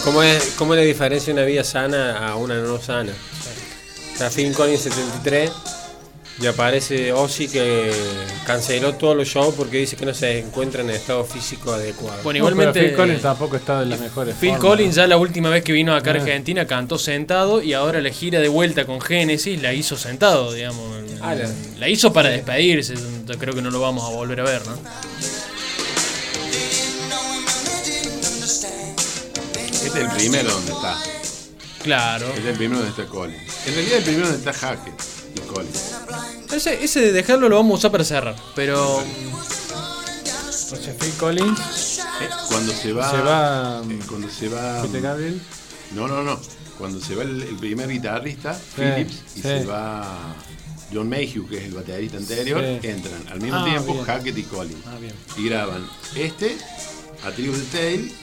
¿Cómo 0.06 0.24
es, 0.24 0.54
¿Cómo 0.58 0.74
es 0.74 0.80
la 0.80 0.86
diferencia 0.86 1.34
de 1.34 1.40
una 1.42 1.46
vida 1.46 1.64
sana 1.66 2.28
a 2.28 2.36
una 2.36 2.56
no 2.56 2.80
sana? 2.80 3.12
Está 4.20 4.30
Phil 4.30 4.52
Collins 4.54 4.82
73 4.82 5.50
y 6.42 6.48
aparece 6.48 7.14
Ozzy 7.14 7.48
que 7.48 7.90
canceló 8.46 8.96
todos 8.96 9.16
los 9.16 9.26
shows 9.28 9.56
porque 9.56 9.78
dice 9.78 9.96
que 9.96 10.06
no 10.06 10.14
se 10.14 10.40
encuentra 10.40 10.82
en 10.82 10.90
estado 10.90 11.24
físico 11.24 11.72
adecuado. 11.72 12.20
Bueno, 12.24 12.40
No, 12.40 12.50
igualmente. 12.52 12.82
Phil 12.90 12.96
Collins 12.98 13.22
tampoco 13.22 13.56
está 13.56 13.80
de 13.80 13.86
las 13.86 14.00
mejores 14.02 14.36
Phil 14.36 14.50
formas, 14.50 14.62
Collins 14.70 14.96
¿no? 14.98 15.02
ya 15.04 15.08
la 15.08 15.16
última 15.18 15.50
vez 15.50 15.64
que 15.64 15.72
vino 15.72 15.96
acá 15.96 16.12
a 16.12 16.14
Ah. 16.16 16.18
Argentina 16.18 16.68
cantó 16.68 16.98
sentado 17.00 17.62
y 17.62 17.72
ahora 17.72 18.02
la 18.02 18.10
gira 18.10 18.42
de 18.42 18.50
vuelta 18.50 18.86
con 18.86 19.00
Genesis 19.00 19.62
la 19.62 19.74
hizo 19.74 19.96
sentado, 19.98 20.52
digamos. 20.52 20.82
Ah, 21.22 21.34
la- 21.36 21.50
La 21.80 21.88
hizo 21.88 22.12
para 22.12 22.28
despedirse, 22.28 22.96
creo 23.40 23.54
que 23.54 23.62
no 23.62 23.72
lo 23.72 23.80
vamos 23.80 24.04
a 24.04 24.10
volver 24.14 24.42
a 24.42 24.44
ver, 24.44 24.62
¿no? 24.68 24.74
Este 29.72 29.88
es 29.88 29.96
el 29.96 30.10
primero 30.10 30.52
donde 30.52 30.72
está. 30.74 30.98
Claro. 31.84 32.28
Es 32.38 32.46
el 32.46 32.56
primero 32.56 32.82
donde 32.82 32.90
está 33.02 33.06
Collins. 33.12 33.42
En 33.66 33.74
realidad 33.74 33.98
el 34.00 34.04
primero 34.04 34.28
donde 34.28 34.40
está 34.40 34.54
Hackett 34.54 35.02
y 35.36 35.40
Collins. 35.48 35.92
Ese, 36.54 36.84
ese 36.84 37.00
de 37.02 37.12
dejarlo 37.12 37.48
lo 37.50 37.56
vamos 37.58 37.74
a 37.74 37.78
usar 37.78 37.92
para 37.92 38.04
cerrar, 38.04 38.36
pero 38.56 39.02
Entonces 39.02 40.96
Phil 41.00 41.14
Collins, 41.20 42.02
Cuando 42.50 42.74
se 42.74 42.94
va. 42.94 43.10
Se 43.12 43.18
va, 43.22 43.82
eh, 43.90 44.00
cuando 44.08 44.30
se 44.30 44.50
va. 44.50 44.82
Peter 44.84 45.02
Gabriel, 45.02 45.42
No, 45.94 46.08
no, 46.08 46.24
no. 46.24 46.40
Cuando 46.78 47.00
se 47.02 47.16
va 47.16 47.24
el, 47.24 47.42
el 47.44 47.56
primer 47.58 47.90
guitarrista, 47.90 48.54
Sí, 48.54 48.62
Phillips, 48.82 49.14
y 49.36 49.42
sí. 49.42 49.42
se 49.42 49.66
va 49.66 50.06
John 50.94 51.10
Mayhew, 51.10 51.48
que 51.48 51.58
es 51.58 51.64
el 51.66 51.74
baterista 51.74 52.18
anterior, 52.18 52.62
Sí. 52.82 52.88
entran 52.88 53.28
al 53.32 53.42
mismo 53.42 53.58
Ah, 53.58 53.66
tiempo 53.66 53.94
bien. 53.94 54.06
Hackett 54.06 54.38
y 54.38 54.44
Collins. 54.44 54.86
Ah, 54.88 54.98
bien. 55.00 55.14
Y 55.38 55.50
graban 55.50 55.88
este, 56.16 56.58
A 57.26 57.32
Tree 57.32 57.50
of 57.50 57.58
the 57.58 57.78
Tail, 57.78 58.14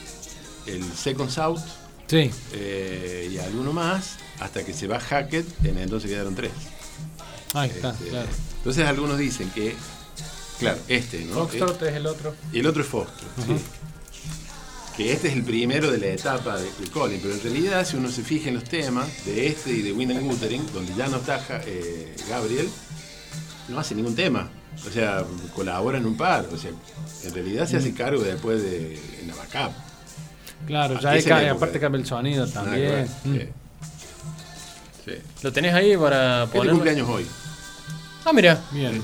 el 0.65 0.83
Second 0.93 1.29
South 1.29 1.61
sí, 2.07 2.31
eh, 2.53 3.29
y 3.31 3.37
alguno 3.37 3.73
más, 3.73 4.17
hasta 4.39 4.63
que 4.65 4.73
se 4.73 4.87
va 4.87 4.99
Hackett, 4.99 5.45
en 5.65 5.77
entonces 5.77 6.09
quedaron 6.09 6.35
tres. 6.35 6.51
ahí 7.53 7.69
está, 7.69 7.91
Este, 7.91 8.09
claro. 8.09 8.29
Entonces 8.57 8.85
algunos 8.87 9.17
dicen 9.17 9.49
que, 9.51 9.75
claro, 10.59 10.79
este, 10.87 11.23
¿no? 11.25 11.35
Foxtrot 11.35 11.81
es 11.83 11.93
el 11.95 12.05
otro. 12.07 12.35
Y 12.51 12.59
el 12.59 12.67
otro 12.67 12.81
es 12.81 12.87
Foxtrot, 12.87 13.29
sí. 13.45 13.55
Que 14.95 15.13
este 15.13 15.27
es 15.27 15.35
el 15.35 15.43
primero 15.43 15.91
de 15.91 15.99
la 15.99 16.07
etapa 16.07 16.57
de, 16.57 16.65
de 16.65 16.87
Colin, 16.91 17.19
pero 17.21 17.35
en 17.35 17.41
realidad, 17.43 17.85
si 17.85 17.97
uno 17.97 18.09
se 18.09 18.23
fija 18.23 18.49
en 18.49 18.55
los 18.55 18.63
temas 18.63 19.07
de 19.25 19.45
este 19.45 19.71
y 19.71 19.81
de 19.83 19.91
Windham 19.93 20.27
Guttering, 20.27 20.65
donde 20.73 20.95
ya 20.95 21.07
no 21.07 21.17
está 21.17 21.39
eh, 21.67 22.15
Gabriel, 22.27 22.67
no 23.69 23.79
hace 23.79 23.93
ningún 23.93 24.15
tema. 24.15 24.49
O 24.87 24.91
sea, 24.91 25.23
colabora 25.55 25.99
en 25.99 26.05
un 26.07 26.17
par. 26.17 26.47
O 26.51 26.57
sea, 26.57 26.71
en 27.23 27.33
realidad 27.33 27.67
se 27.67 27.77
hace 27.77 27.93
cargo 27.93 28.23
después 28.23 28.61
de 28.63 28.99
en 29.21 29.27
la 29.27 29.35
backup. 29.35 29.71
Claro, 30.65 30.93
ya 30.95 30.97
Hasta 30.97 31.11
hay 31.11 31.19
esa 31.19 31.29
ca- 31.29 31.41
época. 31.43 31.55
aparte 31.55 31.79
cambia 31.79 31.99
el 32.01 32.05
sonido 32.07 32.47
también. 32.47 33.07
Mm. 33.23 33.33
sí. 33.35 33.41
Sí. 35.05 35.11
¿Lo 35.43 35.53
tenés 35.53 35.73
ahí 35.73 35.95
para 35.95 36.47
poner? 36.51 36.71
cumpleaños 36.73 37.07
hoy. 37.07 37.25
Ah, 38.25 38.33
mira. 38.33 38.59
Bien. 38.71 39.01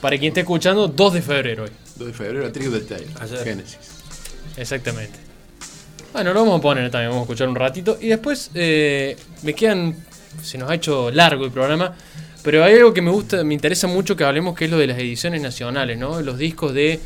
Para 0.00 0.16
quien 0.18 0.30
esté 0.30 0.40
escuchando, 0.40 0.88
2 0.88 1.12
de 1.14 1.22
febrero 1.22 1.64
hoy. 1.64 1.70
2 1.96 2.08
de 2.08 2.14
febrero, 2.14 2.46
a 2.46 2.52
Trigo 2.52 2.70
del 2.70 2.86
Tail. 2.86 3.06
Ayer. 3.20 3.44
Génesis. 3.44 3.78
Exactamente. 4.56 5.18
Bueno, 6.14 6.32
lo 6.32 6.40
vamos 6.40 6.58
a 6.58 6.62
poner 6.62 6.90
también, 6.90 7.10
vamos 7.10 7.22
a 7.22 7.24
escuchar 7.24 7.48
un 7.48 7.54
ratito. 7.56 7.98
Y 8.00 8.08
después 8.08 8.50
eh, 8.54 9.16
me 9.42 9.54
quedan. 9.54 9.94
Se 10.42 10.56
nos 10.56 10.70
ha 10.70 10.74
hecho 10.74 11.10
largo 11.10 11.44
el 11.44 11.50
programa. 11.50 11.94
Pero 12.42 12.64
hay 12.64 12.74
algo 12.76 12.94
que 12.94 13.02
me 13.02 13.10
gusta, 13.10 13.44
me 13.44 13.52
interesa 13.52 13.86
mucho 13.86 14.16
que 14.16 14.24
hablemos, 14.24 14.56
que 14.56 14.64
es 14.64 14.70
lo 14.70 14.78
de 14.78 14.86
las 14.86 14.98
ediciones 14.98 15.42
nacionales, 15.42 15.98
¿no? 15.98 16.22
Los 16.22 16.38
discos 16.38 16.72
de. 16.72 16.98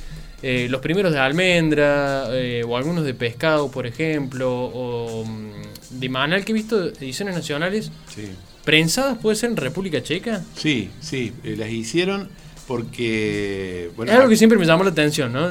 Eh, 0.47 0.67
los 0.69 0.83
primeros 0.83 1.11
de 1.11 1.19
almendra, 1.19 2.27
eh, 2.33 2.63
o 2.69 2.77
algunos 2.77 3.05
de 3.07 3.15
pescado, 3.15 3.71
por 3.71 3.87
ejemplo, 3.87 4.53
o 4.53 5.25
mm, 5.25 5.99
de 6.01 6.09
manal 6.11 6.45
que 6.45 6.53
he 6.53 6.55
visto 6.55 6.89
ediciones 6.89 7.35
nacionales 7.35 7.91
Sí. 8.15 8.29
prensadas, 8.63 9.17
puede 9.17 9.37
ser 9.37 9.51
en 9.51 9.57
República 9.57 10.03
Checa. 10.03 10.43
Sí, 10.55 10.91
sí, 11.01 11.33
eh, 11.45 11.55
las 11.57 11.71
hicieron 11.71 12.29
porque. 12.67 13.91
Bueno, 13.97 14.13
es 14.13 14.17
algo 14.19 14.29
que 14.29 14.37
siempre 14.37 14.59
me 14.59 14.67
llamó 14.67 14.85
la 14.85 14.91
atención, 14.91 15.33
¿no? 15.33 15.51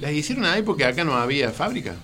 Las 0.00 0.12
hicieron 0.12 0.44
ahí 0.44 0.60
porque 0.62 0.84
acá 0.84 1.04
no 1.04 1.14
había 1.14 1.50
fábrica. 1.50 1.94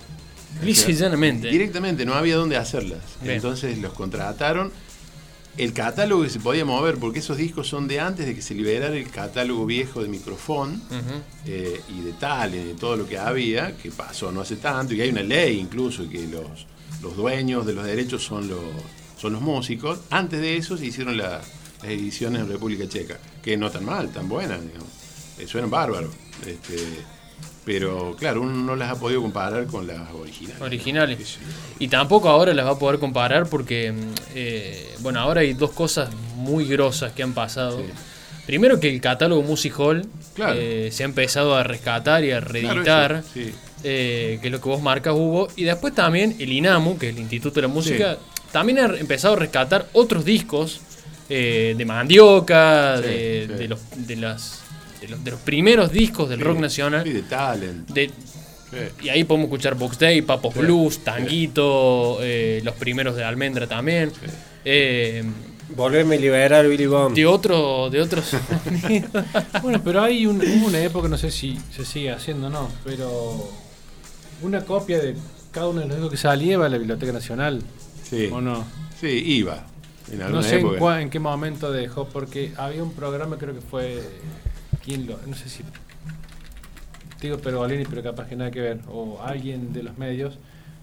Lisa 0.62 0.90
y 0.90 0.94
llanamente. 0.94 1.48
Directamente, 1.48 2.06
no 2.06 2.14
había 2.14 2.36
dónde 2.36 2.56
hacerlas. 2.56 3.00
Bien. 3.22 3.36
Entonces 3.36 3.76
los 3.78 3.92
contrataron. 3.92 4.72
El 5.56 5.72
catálogo 5.72 6.24
que 6.24 6.30
se 6.30 6.40
podía 6.40 6.64
mover, 6.64 6.96
porque 6.98 7.20
esos 7.20 7.36
discos 7.36 7.68
son 7.68 7.86
de 7.86 8.00
antes 8.00 8.26
de 8.26 8.34
que 8.34 8.42
se 8.42 8.54
liberara 8.54 8.96
el 8.96 9.08
catálogo 9.08 9.64
viejo 9.66 10.02
de 10.02 10.08
microfón 10.08 10.82
eh, 11.46 11.80
y 11.88 12.00
de 12.02 12.12
Talent 12.14 12.70
y 12.72 12.74
todo 12.74 12.96
lo 12.96 13.06
que 13.06 13.18
había, 13.18 13.76
que 13.76 13.90
pasó 13.92 14.32
no 14.32 14.40
hace 14.40 14.56
tanto, 14.56 14.94
y 14.94 15.00
hay 15.00 15.10
una 15.10 15.22
ley 15.22 15.58
incluso 15.60 16.08
que 16.08 16.26
los, 16.26 16.66
los 17.02 17.16
dueños 17.16 17.66
de 17.66 17.72
los 17.74 17.84
derechos 17.86 18.24
son 18.24 18.48
los, 18.48 18.58
son 19.16 19.32
los 19.34 19.42
músicos. 19.42 20.00
Antes 20.10 20.40
de 20.40 20.56
eso 20.56 20.76
se 20.76 20.86
hicieron 20.86 21.16
la- 21.16 21.40
las 21.82 21.92
ediciones 21.92 22.40
en 22.42 22.48
República 22.48 22.88
Checa, 22.88 23.18
que 23.42 23.56
no 23.56 23.70
tan 23.70 23.84
mal, 23.84 24.08
tan 24.10 24.28
buenas, 24.28 24.60
digamos. 24.62 24.88
Eh, 25.38 25.46
suenan 25.46 25.70
bárbaros. 25.70 26.10
Este, 26.46 26.78
pero 27.64 28.14
claro, 28.18 28.42
uno 28.42 28.52
no 28.52 28.76
las 28.76 28.90
ha 28.90 29.00
podido 29.00 29.22
comparar 29.22 29.66
con 29.66 29.86
las 29.86 30.00
originales. 30.12 30.60
originales. 30.60 31.38
Y 31.78 31.88
tampoco 31.88 32.28
ahora 32.28 32.52
las 32.54 32.66
va 32.66 32.72
a 32.72 32.78
poder 32.78 32.98
comparar 33.00 33.46
porque, 33.48 33.92
mm, 33.92 33.96
eh, 34.34 34.94
bueno, 35.00 35.20
ahora 35.20 35.40
hay 35.40 35.54
dos 35.54 35.70
cosas 35.72 36.10
muy 36.36 36.66
grosas 36.66 37.12
que 37.12 37.22
han 37.22 37.32
pasado. 37.32 37.78
Sí. 37.78 37.86
Primero 38.46 38.78
que 38.78 38.90
el 38.90 39.00
catálogo 39.00 39.42
Music 39.42 39.72
Hall 39.78 40.06
Claro. 40.34 40.54
eh, 40.58 40.90
se 40.92 41.02
ha 41.02 41.06
empezado 41.06 41.56
a 41.56 41.62
rescatar 41.62 42.22
y 42.24 42.30
a 42.32 42.40
reeditar, 42.40 43.22
sí. 43.32 43.54
eh, 43.82 44.38
que 44.42 44.48
es 44.48 44.52
lo 44.52 44.60
que 44.60 44.68
vos 44.68 44.82
marcas, 44.82 45.14
Hugo. 45.14 45.48
Y 45.56 45.64
después 45.64 45.94
también 45.94 46.36
el 46.38 46.52
INAMU, 46.52 46.98
que 46.98 47.08
es 47.08 47.14
el 47.16 47.22
Instituto 47.22 47.54
de 47.54 47.62
la 47.62 47.68
Música, 47.68 48.18
también 48.52 48.78
ha 48.80 48.84
empezado 48.98 49.34
a 49.34 49.38
rescatar 49.38 49.86
otros 49.94 50.26
discos 50.26 50.80
eh, 51.30 51.74
de 51.78 51.84
Mandioca, 51.86 53.00
de, 53.00 53.46
de 53.46 53.68
los, 53.68 53.80
de, 53.96 54.16
las, 54.16 54.62
de, 55.04 55.08
los, 55.08 55.24
de 55.24 55.30
los 55.32 55.40
primeros 55.40 55.90
discos 55.92 56.28
del 56.28 56.38
Sí, 56.38 56.44
rock 56.44 56.58
nacional. 56.58 57.02
Sí, 57.04 57.12
de 57.12 57.22
Talent. 57.22 57.88
De, 57.90 58.10
Sí. 58.70 59.04
y 59.04 59.08
ahí 59.10 59.22
podemos 59.22 59.44
escuchar 59.46 59.76
Box 59.76 59.98
Day, 60.00 60.22
Papos 60.22 60.52
Blues, 60.54 61.04
Tanguito, 61.04 62.18
eh, 62.22 62.60
los 62.64 62.74
primeros 62.74 63.14
de 63.14 63.22
Almendra 63.22 63.66
también. 63.68 64.10
Eh, 64.64 65.22
Volverme 65.76 66.16
a 66.16 66.18
liberar 66.18 66.66
Billy 66.68 66.86
Bomb. 66.86 67.14
de 67.14 67.24
otro, 67.24 67.88
de 67.90 68.00
otros. 68.00 68.32
Bueno, 69.62 69.80
pero 69.84 70.02
hay 70.02 70.26
un- 70.26 70.40
una 70.64 70.80
época, 70.82 71.08
no 71.08 71.16
sé 71.16 71.30
si 71.30 71.58
se 71.74 71.84
sigue 71.84 72.10
haciendo 72.10 72.48
o 72.48 72.50
no, 72.50 72.68
pero 72.84 73.48
una 74.42 74.62
copia 74.64 74.98
de 74.98 75.14
cada 75.52 75.68
uno 75.68 75.80
de 75.80 75.86
los 75.86 75.96
discos 75.96 76.10
que 76.10 76.16
salía 76.16 76.54
iba 76.54 76.66
a 76.66 76.68
la 76.68 76.78
Biblioteca 76.78 77.12
Nacional, 77.12 77.62
Sí. 78.08 78.28
¿o 78.32 78.40
no? 78.40 78.64
Sí, 79.00 79.06
iba. 79.08 79.66
En 80.10 80.18
No 80.32 80.42
sé 80.42 80.54
en, 80.58 80.66
época. 80.66 80.78
cua- 80.80 81.00
en 81.02 81.10
qué 81.10 81.18
momento 81.18 81.70
dejó, 81.72 82.06
porque 82.08 82.52
había 82.56 82.82
un 82.82 82.92
programa, 82.92 83.38
creo 83.38 83.54
que 83.54 83.60
fue. 83.62 84.02
¿Quién 84.84 85.06
lo.? 85.06 85.18
No 85.26 85.34
sé 85.34 85.48
si. 85.48 85.62
Digo 87.20 87.38
Pergolini, 87.38 87.84
pero 87.84 88.02
capaz 88.02 88.26
que 88.28 88.36
nada 88.36 88.50
que 88.50 88.60
ver. 88.60 88.80
O 88.88 89.20
alguien 89.24 89.72
de 89.72 89.82
los 89.82 89.96
medios, 89.96 90.38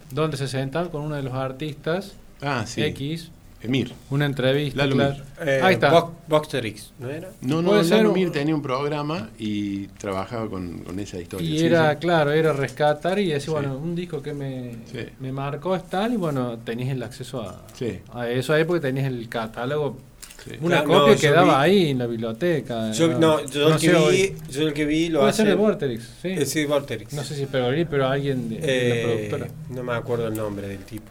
donde 0.10 0.38
se 0.38 0.48
sentaban 0.48 0.90
con 0.90 1.02
uno 1.03 1.15
de 1.15 1.23
los 1.23 1.34
artistas 1.34 2.14
Ah, 2.41 2.64
sí. 2.65 2.82
X, 2.82 3.30
Emir. 3.61 3.94
una 4.10 4.26
entrevista. 4.26 4.78
Lalo 4.80 4.95
claro. 4.95 5.14
Mir. 5.40 5.48
Eh, 5.48 5.60
Ahí 5.61 5.76
está. 5.76 5.91
Box- 5.91 6.14
Boxterix, 6.28 6.94
¿no 6.98 7.10
era? 7.10 7.30
No, 7.41 7.61
no, 7.61 7.69
Puede 7.69 7.84
ser 7.84 7.98
Lalo 7.98 8.11
Mir 8.14 8.32
tenía 8.32 8.56
un 8.56 8.64
programa 8.64 9.30
y 9.38 9.86
trabajaba 9.88 10.49
con, 10.49 10.80
con 10.80 10.98
esa 10.99 11.19
historia. 11.22 11.48
Y 11.48 11.60
sí, 11.60 11.65
era, 11.68 11.95
claro, 11.99 12.32
era 12.32 12.53
rescatar 12.53 13.19
y 13.19 13.28
decir, 13.28 13.41
Sí. 13.41 13.52
bueno, 13.52 13.78
un 13.78 13.94
disco 13.94 14.23
que 14.23 14.34
me, 14.34 14.78
Sí. 14.91 15.06
me 15.19 15.32
marcó 15.32 15.76
es 15.76 15.88
tal, 15.88 16.14
y 16.14 16.18
bueno, 16.18 16.57
tenías 16.57 16.90
el 16.90 17.03
acceso 17.03 17.41
a, 17.44 17.61
Sí. 17.76 17.99
a 18.11 18.28
eso 18.28 18.53
ahí 18.53 18.64
porque 18.64 18.82
tenías 18.82 19.06
el 19.06 19.30
catálogo. 19.30 19.98
Sí. 20.43 20.51
Una 20.61 20.84
Claro, 20.84 20.88
copia 20.88 20.99
no, 20.99 21.13
yo 21.13 21.19
quedaba 21.22 21.65
vi- 21.65 21.72
ahí 21.72 21.89
en 21.91 21.99
la 21.99 22.07
biblioteca. 22.07 22.91
Yo, 22.93 23.07
no, 23.19 23.45
yo 23.47 23.68
el 23.73 23.80
sé 23.80 23.88
que 23.91 24.09
vi, 24.09 24.35
yo 24.51 24.68
el 24.68 24.73
que 24.73 24.85
vi 24.85 25.09
lo 25.09 25.19
Puede 25.19 25.30
hace. 25.30 25.38
ser 25.43 25.47
de 25.49 25.53
Vorterix, 25.55 26.03
sí. 26.22 26.27
Eh, 26.30 26.45
sí, 26.45 26.65
Vorterix. 26.65 27.13
No 27.13 27.23
sé 27.23 27.35
si 27.35 27.43
es 27.43 27.47
Pergolini, 27.47 27.85
pero 27.85 28.07
alguien 28.07 28.49
de, 28.49 28.55
de 28.57 28.61
la 28.61 28.95
Eh, 28.95 29.03
productora. 29.30 29.47
no 29.69 29.84
me 29.84 29.93
acuerdo 29.93 30.27
el 30.27 30.34
nombre 30.35 30.68
del 30.68 30.80
tipo. 30.80 31.05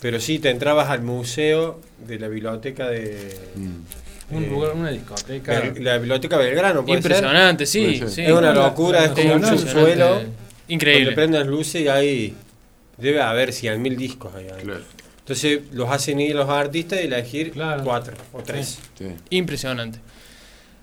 Pero 0.00 0.20
sí, 0.20 0.38
te 0.40 0.50
entrabas 0.50 0.90
al 0.90 1.02
museo 1.02 1.80
de 2.06 2.18
la 2.18 2.28
biblioteca 2.28 2.88
de. 2.88 3.38
Mm. 3.54 4.34
Un 4.36 4.42
eh, 4.44 4.46
lugar, 4.48 4.72
una 4.74 4.90
discoteca. 4.90 5.62
Bel- 5.62 5.78
la 5.84 5.98
biblioteca 5.98 6.36
Belgrano, 6.36 6.84
puede 6.84 7.00
ser. 7.00 7.12
Impresionante, 7.12 7.66
sí, 7.66 7.82
Puede 7.84 7.98
ser. 7.98 8.10
sí. 8.10 8.22
Es 8.22 8.32
una 8.32 8.52
locura, 8.52 9.04
es 9.04 9.10
como 9.12 9.34
un 9.34 9.46
subsuelo. 9.46 10.20
Increíble. 10.68 11.04
Donde 11.04 11.14
prenden 11.14 11.40
las 11.40 11.48
luces 11.48 11.82
y 11.82 11.88
hay. 11.88 12.34
Debe 12.98 13.20
haber 13.20 13.50
100.000 13.52 13.94
discos 13.96 14.34
ahí. 14.34 14.46
Claro. 14.62 14.80
Entonces 15.26 15.60
los 15.72 15.90
hacen 15.90 16.20
ir 16.20 16.36
los 16.36 16.48
artistas 16.48 17.00
y 17.00 17.04
elegir 17.06 17.50
Claro. 17.50 17.82
cuatro 17.82 18.14
o 18.32 18.42
tres. 18.44 18.78
Sí. 18.96 19.06
Impresionante. 19.30 19.98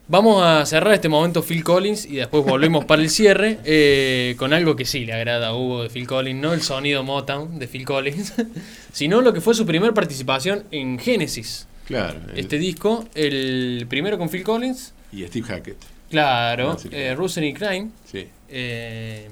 Vamos 0.09 0.43
a 0.43 0.65
cerrar 0.65 0.93
este 0.93 1.07
momento 1.07 1.41
Phil 1.41 1.63
Collins 1.63 2.05
y 2.05 2.17
después 2.17 2.43
volvemos 2.43 2.83
para 2.83 3.01
el 3.01 3.09
cierre 3.09 3.59
eh, 3.63 4.35
con 4.37 4.51
algo 4.51 4.75
que 4.75 4.83
sí 4.83 5.05
le 5.05 5.13
agrada 5.13 5.47
a 5.47 5.55
Hugo 5.55 5.83
de 5.83 5.89
Phil 5.89 6.05
Collins, 6.05 6.41
no 6.41 6.51
el 6.51 6.61
sonido 6.61 7.03
Motown 7.05 7.57
de 7.57 7.67
Phil 7.69 7.85
Collins, 7.85 8.33
sino 8.91 9.21
lo 9.21 9.31
que 9.31 9.39
fue 9.39 9.53
su 9.55 9.65
primera 9.65 9.93
participación 9.93 10.65
en 10.71 10.99
Genesis. 10.99 11.67
Claro. 11.85 12.19
el- 12.33 12.39
Este 12.39 12.57
disco, 12.57 13.07
el 13.15 13.85
primero 13.87 14.17
con 14.17 14.27
Phil 14.29 14.43
Collins, 14.43 14.93
y 15.13 15.23
Steve 15.25 15.47
Hackett. 15.47 15.77
claro, 16.09 16.75
claro. 16.75 16.89
eh, 16.97 17.15
Rusen 17.15 17.45
y 17.45 17.53
Crime, 17.53 17.89
Sí. 18.11 18.27
eh, 18.49 19.29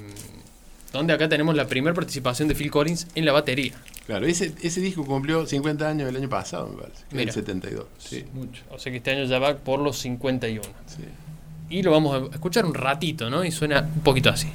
donde 0.94 1.12
acá 1.14 1.28
tenemos 1.28 1.54
la 1.56 1.68
primera 1.68 1.94
participación 1.94 2.48
de 2.48 2.56
Phil 2.56 2.72
Collins 2.72 3.08
en 3.16 3.26
la 3.26 3.34
batería. 3.34 3.74
Claro, 4.06 4.26
ese, 4.26 4.54
ese 4.62 4.82
disco 4.82 5.06
cumplió 5.06 5.46
50 5.46 5.88
años 5.88 6.10
el 6.10 6.16
año 6.16 6.28
pasado, 6.30 6.68
me 6.68 6.82
parece. 6.82 7.04
En 7.12 7.18
Mira. 7.18 7.30
el 7.30 7.36
72. 7.36 7.86
Sí. 7.98 8.26
Mucho. 8.34 8.64
O 8.72 8.80
sea 8.80 8.92
que 8.92 8.98
este 8.98 9.12
año 9.12 9.24
ya 9.26 9.40
va 9.40 9.56
por 9.58 9.80
los 9.80 9.98
51. 10.00 10.62
sí. 10.88 11.04
Y 11.70 11.84
lo 11.84 11.92
vamos 11.92 12.22
a 12.32 12.34
escuchar 12.36 12.66
un 12.66 12.74
ratito, 12.74 13.30
¿no? 13.30 13.46
Y 13.46 13.52
suena 13.52 13.90
un 13.96 14.02
poquito 14.02 14.30
así. 14.30 14.50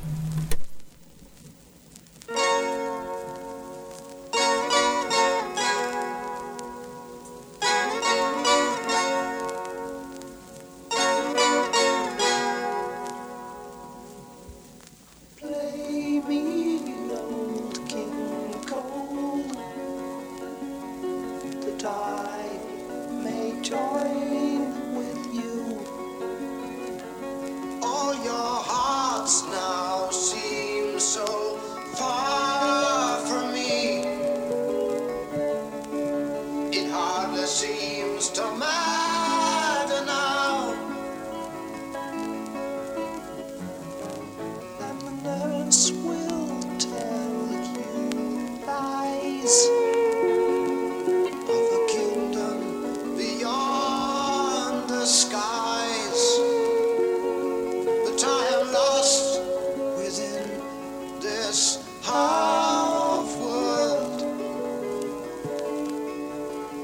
half 62.07 63.29
world. 63.39 64.23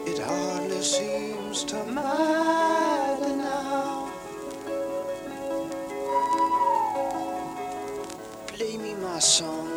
It 0.04 0.18
hardly 0.18 0.82
seems 0.82 1.62
to 1.64 1.84
matter 1.84 3.36
now. 3.36 4.10
Play 8.48 8.76
me 8.78 8.94
my 8.94 9.20
song. 9.20 9.68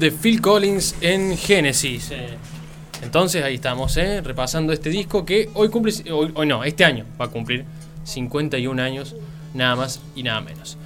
De 0.00 0.10
Phil 0.10 0.40
Collins 0.40 0.96
en 1.02 1.36
Genesis. 1.36 2.10
eh. 2.10 2.36
Entonces 3.02 3.42
ahí 3.44 3.54
estamos, 3.54 3.96
eh, 3.96 4.20
repasando 4.20 4.72
este 4.72 4.90
disco 4.90 5.24
que 5.24 5.50
hoy 5.54 5.68
cumple, 5.68 5.92
hoy, 6.12 6.46
no, 6.46 6.64
este 6.64 6.84
año 6.84 7.04
va 7.20 7.26
a 7.26 7.28
cumplir 7.28 7.64
51 8.04 8.82
años, 8.82 9.14
nada 9.54 9.76
más 9.76 10.00
y 10.14 10.22
nada 10.22 10.40
menos. 10.40 10.76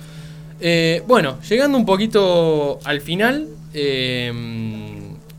Eh, 0.60 1.02
bueno, 1.06 1.38
llegando 1.48 1.76
un 1.78 1.84
poquito 1.84 2.78
al 2.84 3.00
final, 3.00 3.48
eh, 3.72 4.32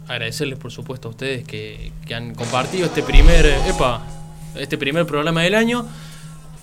agradecerles 0.07 0.59
por 0.59 0.71
supuesto 0.71 1.07
a 1.07 1.11
ustedes 1.11 1.45
que, 1.45 1.91
que 2.05 2.15
han 2.15 2.33
compartido 2.35 2.85
este 2.85 3.03
primer, 3.03 3.45
epa, 3.45 4.05
este 4.57 4.77
primer 4.77 5.05
programa 5.05 5.43
del 5.43 5.55
año. 5.55 5.85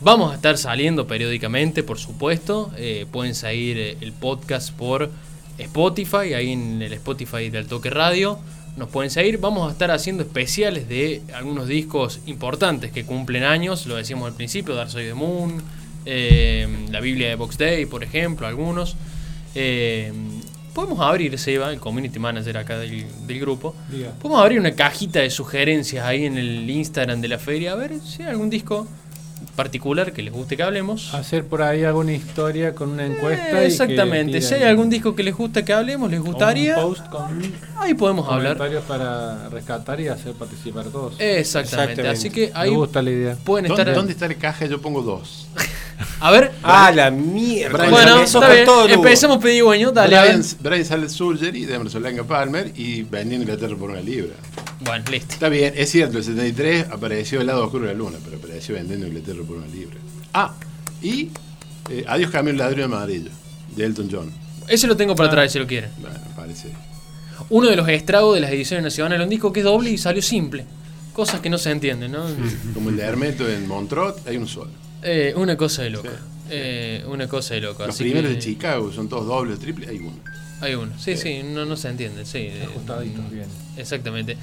Vamos 0.00 0.32
a 0.32 0.34
estar 0.34 0.58
saliendo 0.58 1.06
periódicamente, 1.06 1.82
por 1.82 1.98
supuesto. 1.98 2.72
Pueden 3.12 3.36
seguir 3.36 3.96
el 4.00 4.12
podcast 4.12 4.72
por 4.72 5.10
Spotify, 5.58 6.34
ahí 6.34 6.52
en 6.52 6.82
el 6.82 6.92
Spotify 6.94 7.50
del 7.50 7.66
Toque 7.66 7.90
Radio. 7.90 8.38
Nos 8.76 8.88
pueden 8.88 9.10
seguir. 9.10 9.38
Vamos 9.38 9.68
a 9.68 9.72
estar 9.72 9.90
haciendo 9.90 10.22
especiales 10.22 10.88
de 10.88 11.22
algunos 11.34 11.68
discos 11.68 12.20
importantes 12.26 12.90
que 12.90 13.04
cumplen 13.04 13.44
años. 13.44 13.86
Lo 13.86 13.96
decíamos 13.96 14.26
al 14.28 14.34
principio, 14.34 14.74
Dark 14.74 14.90
Side 14.90 15.12
of 15.12 15.18
the 15.18 15.24
Moon, 15.24 15.62
eh, 16.06 16.66
la 16.90 17.00
Biblia 17.00 17.28
de 17.28 17.34
Box 17.34 17.58
Day, 17.58 17.86
por 17.86 18.02
ejemplo, 18.02 18.46
algunos. 18.46 18.96
Eh, 19.54 20.10
podemos 20.72 21.00
abrir, 21.00 21.38
Seba, 21.38 21.70
el 21.70 21.80
community 21.80 22.18
manager 22.18 22.56
acá 22.56 22.78
del, 22.78 23.04
del 23.26 23.40
grupo, 23.40 23.74
Diga. 23.90 24.12
podemos 24.12 24.40
abrir 24.42 24.58
una 24.58 24.74
cajita 24.74 25.20
de 25.20 25.28
sugerencias 25.28 26.06
ahí 26.06 26.24
en 26.24 26.38
el 26.38 26.68
Instagram 26.68 27.20
de 27.20 27.28
la 27.28 27.38
feria, 27.38 27.72
a 27.72 27.74
ver 27.74 28.00
si 28.00 28.22
hay 28.22 28.30
algún 28.30 28.48
disco 28.48 28.88
particular 29.56 30.12
que 30.12 30.22
les 30.22 30.32
guste 30.32 30.56
que 30.56 30.62
hablemos. 30.62 31.12
Hacer 31.14 31.44
por 31.46 31.62
ahí 31.62 31.84
alguna 31.84 32.12
historia 32.12 32.74
con 32.74 32.90
una 32.90 33.06
encuesta. 33.06 33.44
Eh, 33.46 33.50
y 33.50 33.54
que 33.60 33.66
exactamente, 33.66 34.40
si 34.40 34.54
hay 34.54 34.62
algún 34.64 34.88
disco 34.90 35.14
que 35.14 35.22
les 35.22 35.34
guste 35.36 35.64
que 35.64 35.72
hablemos, 35.72 36.10
les 36.10 36.20
gustaría, 36.20 36.78
Un 36.78 36.94
post 36.94 37.06
con 37.08 37.42
ahí 37.78 37.94
podemos 37.94 38.28
hablar. 38.28 38.56
comentarios 38.56 38.84
para 38.84 39.48
rescatar 39.50 40.00
y 40.00 40.08
hacer 40.08 40.32
participar 40.34 40.86
a 40.86 40.90
todos. 40.90 41.14
Exactamente, 41.18 41.92
Exactamente. 42.02 42.08
así 42.08 42.30
que 42.30 42.50
ahí 42.54 42.70
Me 42.70 42.76
gusta 42.76 43.02
la 43.02 43.10
idea. 43.10 43.36
pueden 43.44 43.68
¿Dónde, 43.68 43.82
estar... 43.82 43.94
dónde 43.94 44.12
está 44.12 44.28
la 44.28 44.34
caja? 44.34 44.66
Yo 44.66 44.80
pongo 44.80 45.02
dos. 45.02 45.46
A 46.20 46.30
ver, 46.30 46.52
Ah, 46.62 46.90
la 46.94 47.10
mierda. 47.10 47.76
Brian 47.76 47.90
bueno, 47.90 48.22
está 48.22 48.48
bien, 48.48 48.66
empecemos 48.90 49.38
pedigüeño, 49.38 49.92
dale. 49.92 50.18
Brian, 50.18 50.42
Brian 50.60 50.84
Sallet 50.84 51.08
Surgery 51.10 51.64
de 51.66 51.74
Emerson 51.74 52.02
Langa 52.02 52.24
Palmer 52.24 52.72
y 52.76 53.02
vendiendo 53.02 53.44
Inglaterra 53.44 53.76
por 53.76 53.90
una 53.90 54.00
libra. 54.00 54.34
Bueno, 54.80 55.04
listo. 55.12 55.34
Está 55.34 55.48
bien, 55.48 55.74
es 55.76 55.90
cierto, 55.90 56.18
el 56.18 56.24
73 56.24 56.86
apareció 56.90 57.40
el 57.40 57.46
lado 57.46 57.64
oscuro 57.64 57.86
de 57.86 57.92
la 57.92 57.98
luna, 57.98 58.18
pero 58.24 58.36
apareció 58.38 58.74
vendiendo 58.74 59.06
Inglaterra 59.06 59.41
por 59.44 59.56
una 59.58 59.66
libra. 59.66 59.96
Ah, 60.34 60.54
y 61.02 61.30
eh, 61.90 62.04
Adiós 62.08 62.30
cambio 62.30 62.52
el 62.52 62.58
ladrillo 62.58 62.84
amarillo, 62.86 63.30
de 63.76 63.84
Elton 63.84 64.08
John. 64.10 64.30
Ese 64.68 64.86
lo 64.86 64.96
tengo 64.96 65.14
para 65.16 65.30
traer 65.30 65.50
si 65.50 65.58
lo 65.58 65.66
quieren. 65.66 65.90
Bueno, 65.98 66.18
parece. 66.36 66.68
Uno 67.50 67.68
de 67.68 67.76
los 67.76 67.88
estragos 67.88 68.34
de 68.36 68.40
las 68.40 68.50
ediciones 68.52 68.84
nacionales, 68.84 69.24
un 69.24 69.28
disco 69.30 69.52
que 69.52 69.60
es 69.60 69.64
doble 69.64 69.90
y 69.90 69.98
salió 69.98 70.22
simple. 70.22 70.64
Cosas 71.12 71.40
que 71.40 71.50
no 71.50 71.58
se 71.58 71.70
entienden, 71.70 72.12
¿no? 72.12 72.24
Como 72.72 72.88
el 72.90 72.96
de 72.96 73.02
Hermeto 73.02 73.48
en 73.48 73.66
Montreux, 73.68 74.14
hay 74.26 74.36
uno 74.36 74.46
solo. 74.46 74.70
Eh, 75.02 75.34
una 75.36 75.56
cosa 75.56 75.82
de 75.82 75.90
loco. 75.90 76.08
Sí. 76.08 76.14
Eh, 76.50 77.04
una 77.08 77.26
cosa 77.28 77.54
de 77.54 77.60
loco. 77.62 77.84
Los 77.84 77.94
así 77.94 78.04
primeros 78.04 78.30
que- 78.30 78.36
de 78.36 78.40
Chicago 78.42 78.92
son 78.92 79.08
todos 79.08 79.26
dobles, 79.26 79.58
triples, 79.58 79.88
hay 79.90 79.98
uno. 79.98 80.16
Hay 80.60 80.74
uno. 80.74 80.92
Sí, 80.98 81.16
sí, 81.16 81.42
no, 81.42 81.64
no 81.66 81.76
se 81.76 81.88
entiende. 81.88 82.24
Sí, 82.24 82.38
eh, 82.38 82.62
Ajustaditos 82.70 83.30
bien. 83.30 83.46
Exactamente. 83.76 84.36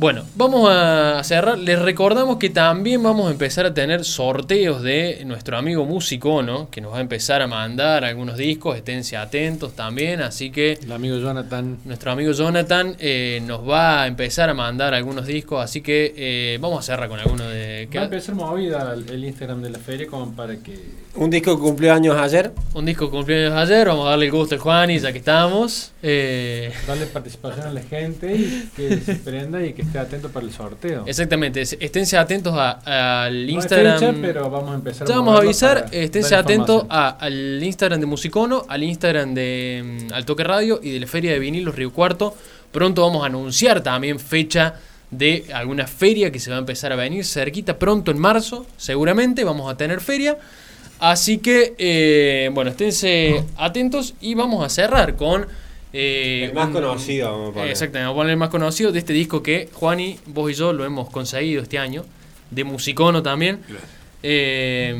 Bueno, 0.00 0.24
vamos 0.34 0.66
a 0.72 1.22
cerrar. 1.24 1.58
Les 1.58 1.78
recordamos 1.78 2.38
que 2.38 2.48
también 2.48 3.02
vamos 3.02 3.28
a 3.28 3.32
empezar 3.32 3.66
a 3.66 3.74
tener 3.74 4.02
sorteos 4.06 4.82
de 4.82 5.22
nuestro 5.26 5.58
amigo 5.58 5.84
Musicono, 5.84 6.70
que 6.70 6.80
nos 6.80 6.94
va 6.94 6.96
a 6.96 7.00
empezar 7.02 7.42
a 7.42 7.46
mandar 7.46 8.06
algunos 8.06 8.38
discos. 8.38 8.78
Esténse 8.78 9.18
atentos 9.18 9.74
también. 9.76 10.22
Así 10.22 10.50
que 10.50 10.78
El 10.82 10.92
amigo 10.92 11.18
Jonathan. 11.18 11.80
nuestro 11.84 12.12
amigo 12.12 12.32
Jonathan 12.32 12.96
eh, 12.98 13.42
nos 13.44 13.68
va 13.68 14.04
a 14.04 14.06
empezar 14.06 14.48
a 14.48 14.54
mandar 14.54 14.94
algunos 14.94 15.26
discos. 15.26 15.62
Así 15.62 15.82
que 15.82 16.14
eh, 16.16 16.58
vamos 16.62 16.78
a 16.78 16.82
cerrar 16.82 17.10
con 17.10 17.20
alguno 17.20 17.44
de. 17.46 17.86
Va 17.94 18.00
a 18.00 18.04
empezar 18.04 18.34
movida 18.34 18.94
el 18.94 19.06
el 19.10 19.22
Instagram 19.26 19.60
de 19.60 19.68
la 19.68 19.78
feria 19.78 20.06
como 20.06 20.32
para 20.34 20.56
que 20.56 20.78
Un 21.14 21.28
disco 21.28 21.54
que 21.56 21.60
cumplió 21.60 21.92
años 21.92 22.16
ayer. 22.16 22.52
Un 22.72 22.86
disco 22.86 23.10
que 23.10 23.18
cumpleaños 23.18 23.52
ayer. 23.52 23.88
Vamos 23.88 24.06
a 24.06 24.10
darle 24.10 24.24
el 24.24 24.32
gusto 24.32 24.54
al 24.54 24.62
Juani, 24.62 24.98
ya 24.98 25.12
que 25.12 25.18
estamos. 25.18 25.92
Eh, 26.02 26.72
darle 26.86 27.04
participación 27.04 27.66
a 27.66 27.70
la 27.74 27.82
gente 27.82 28.34
y 28.34 28.70
que 28.74 28.96
se 29.00 29.14
prenda 29.26 29.62
y 29.62 29.74
que 29.74 29.89
esté 29.90 29.98
atento 29.98 30.28
para 30.30 30.46
el 30.46 30.52
sorteo. 30.52 31.04
exactamente. 31.06 31.60
es- 31.62 31.76
Esténse 31.80 32.16
atentos 32.16 32.54
a- 32.56 33.24
al 33.26 33.46
No 33.46 33.52
Instagram. 33.52 33.98
fecha, 33.98 34.14
pero 34.22 34.48
vamos 34.50 34.70
a 34.70 34.74
empezar 34.74 35.08
Ya 35.08 35.16
vamos 35.16 35.34
a 35.34 35.38
avisar, 35.42 35.86
esténse 35.90 36.34
atentos 36.36 36.84
a- 36.88 37.10
al 37.10 37.62
Instagram 37.62 38.00
de 38.00 38.06
Musicono, 38.06 38.64
al 38.68 38.82
Instagram 38.84 39.34
de 39.34 40.06
mm, 40.08 40.12
Al 40.14 40.24
Toque 40.24 40.44
Radio 40.44 40.80
y 40.82 40.90
de 40.92 41.00
la 41.00 41.06
Feria 41.06 41.32
de 41.32 41.38
Vinilos 41.38 41.74
Río 41.74 41.92
Cuarto. 41.92 42.34
Pronto 42.70 43.02
vamos 43.02 43.22
a 43.24 43.26
anunciar 43.26 43.82
también 43.82 44.20
fecha 44.20 44.74
de 45.10 45.46
alguna 45.52 45.88
feria 45.88 46.30
que 46.30 46.38
se 46.38 46.50
va 46.50 46.56
a 46.56 46.60
empezar 46.60 46.92
a 46.92 46.96
venir 46.96 47.24
cerquita, 47.24 47.76
pronto 47.78 48.12
en 48.12 48.18
marzo, 48.18 48.64
seguramente 48.76 49.42
vamos 49.42 49.68
a 49.72 49.76
tener 49.76 50.00
feria. 50.00 50.38
Así 51.00 51.38
que, 51.38 51.74
eh, 51.78 52.50
bueno, 52.52 52.70
esténse 52.70 53.44
atentos 53.56 54.14
y 54.20 54.34
vamos 54.34 54.64
a 54.64 54.68
cerrar 54.68 55.16
con... 55.16 55.46
eh, 55.92 56.44
El 56.48 56.54
más 56.54 56.66
un- 56.68 56.72
conocido, 56.74 57.30
vamos 57.32 57.50
a 57.50 57.52
poner. 57.54 57.70
Exactamente, 57.70 58.04
vamos 58.06 58.14
a 58.14 58.20
poner 58.20 58.30
el 58.32 58.36
más 58.38 58.48
conocido 58.50 58.92
de 58.92 58.98
este 59.00 59.12
disco 59.12 59.42
que 59.42 59.68
Juani, 59.72 60.18
vos 60.26 60.50
y 60.50 60.54
yo 60.54 60.72
lo 60.72 60.84
hemos 60.84 61.10
conseguido 61.10 61.62
este 61.62 61.78
año, 61.78 62.04
de 62.50 62.64
Musicono 62.64 63.22
también. 63.22 63.60
Eh, 64.22 64.90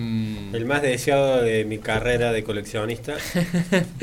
El 0.53 0.65
más 0.65 0.81
deseado 0.83 1.43
de 1.43 1.65
mi 1.65 1.79
carrera 1.79 2.33
de 2.33 2.43
coleccionista. 2.43 3.17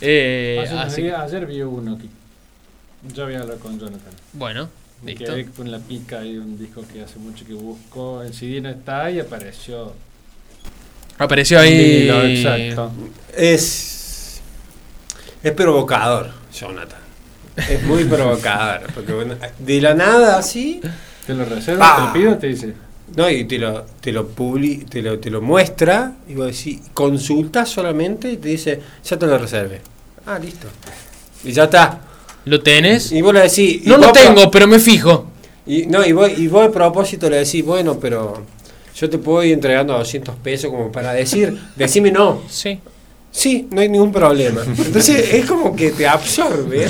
eh, 0.00 0.64
así- 0.78 1.02
días- 1.02 1.20
ayer 1.20 1.46
vi 1.46 1.62
uno 1.62 1.98
que 1.98 2.06
yo 3.14 3.24
había 3.24 3.40
hablado 3.40 3.58
con 3.60 3.78
Jonathan. 3.78 4.12
bueno, 4.32 4.68
Me 5.02 5.12
listo. 5.14 5.26
quedé 5.34 5.44
con 5.46 5.70
la 5.70 5.78
pica 5.78 6.24
y 6.24 6.36
un 6.38 6.58
disco 6.58 6.82
que 6.92 7.02
hace 7.02 7.18
mucho 7.18 7.44
que 7.46 7.52
busco. 7.54 8.22
El 8.22 8.32
CD 8.34 8.60
no 8.60 8.70
está 8.70 9.10
y 9.10 9.20
apareció. 9.20 9.92
Apareció 11.18 11.58
ahí. 11.60 11.76
vinilo, 11.76 12.22
exacto. 12.26 12.92
Es. 13.36 13.92
Es 15.46 15.52
provocador, 15.52 16.30
Jonathan. 16.52 16.98
Es 17.56 17.80
muy 17.84 18.02
provocador. 18.02 18.92
Porque 18.92 19.12
bueno, 19.12 19.36
de 19.60 19.80
la 19.80 19.94
nada 19.94 20.38
así. 20.38 20.80
Te 21.24 21.34
lo 21.34 21.44
reservo, 21.44 21.78
Pa. 21.78 21.94
te 21.94 22.02
lo 22.02 22.12
pido, 22.12 22.38
te 22.38 22.46
dice. 22.48 22.74
No, 23.14 23.30
y 23.30 23.44
te 23.44 23.56
lo, 23.56 23.86
te 24.00 24.10
lo 24.10 24.26
publi, 24.26 24.78
te 24.78 25.00
lo, 25.02 25.20
te 25.20 25.30
lo 25.30 25.40
muestra, 25.40 26.14
y 26.26 26.34
vos 26.34 26.48
decís, 26.48 26.80
consultas 26.92 27.68
solamente 27.68 28.32
y 28.32 28.38
te 28.38 28.48
dice, 28.48 28.80
ya 29.04 29.16
te 29.16 29.24
lo 29.24 29.38
reservé. 29.38 29.82
Ah, 30.26 30.36
listo. 30.40 30.66
Y 31.44 31.52
ya 31.52 31.64
está. 31.64 32.00
¿Lo 32.46 32.60
tenés? 32.60 33.12
Y 33.12 33.22
vos 33.22 33.32
le 33.32 33.42
decís. 33.42 33.86
No 33.86 33.98
lo 33.98 34.10
tengo, 34.10 34.50
pero 34.50 34.66
me 34.66 34.80
fijo. 34.80 35.26
Y, 35.64 35.86
no, 35.86 36.04
y, 36.04 36.10
vos, 36.10 36.28
y 36.36 36.48
vos 36.48 36.66
a 36.66 36.72
propósito 36.72 37.30
le 37.30 37.36
decís, 37.36 37.64
bueno, 37.64 38.00
pero 38.00 38.42
yo 38.96 39.08
te 39.08 39.18
puedo 39.18 39.44
ir 39.44 39.52
entregando 39.52 39.94
a 39.94 39.98
200 39.98 40.34
pesos 40.38 40.72
como 40.72 40.90
para 40.90 41.12
decir, 41.12 41.56
decime 41.76 42.10
no. 42.10 42.42
Sí. 42.48 42.80
Sí, 43.36 43.68
no 43.70 43.82
hay 43.82 43.88
ningún 43.90 44.12
problema. 44.12 44.62
Entonces 44.66 45.34
es 45.34 45.44
como 45.44 45.76
que 45.76 45.90
te 45.90 46.06
absorbe. 46.06 46.86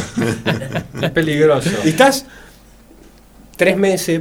Es 1.02 1.10
peligroso. 1.10 1.68
Y 1.84 1.88
estás 1.88 2.24
tres 3.56 3.76
meses 3.76 4.20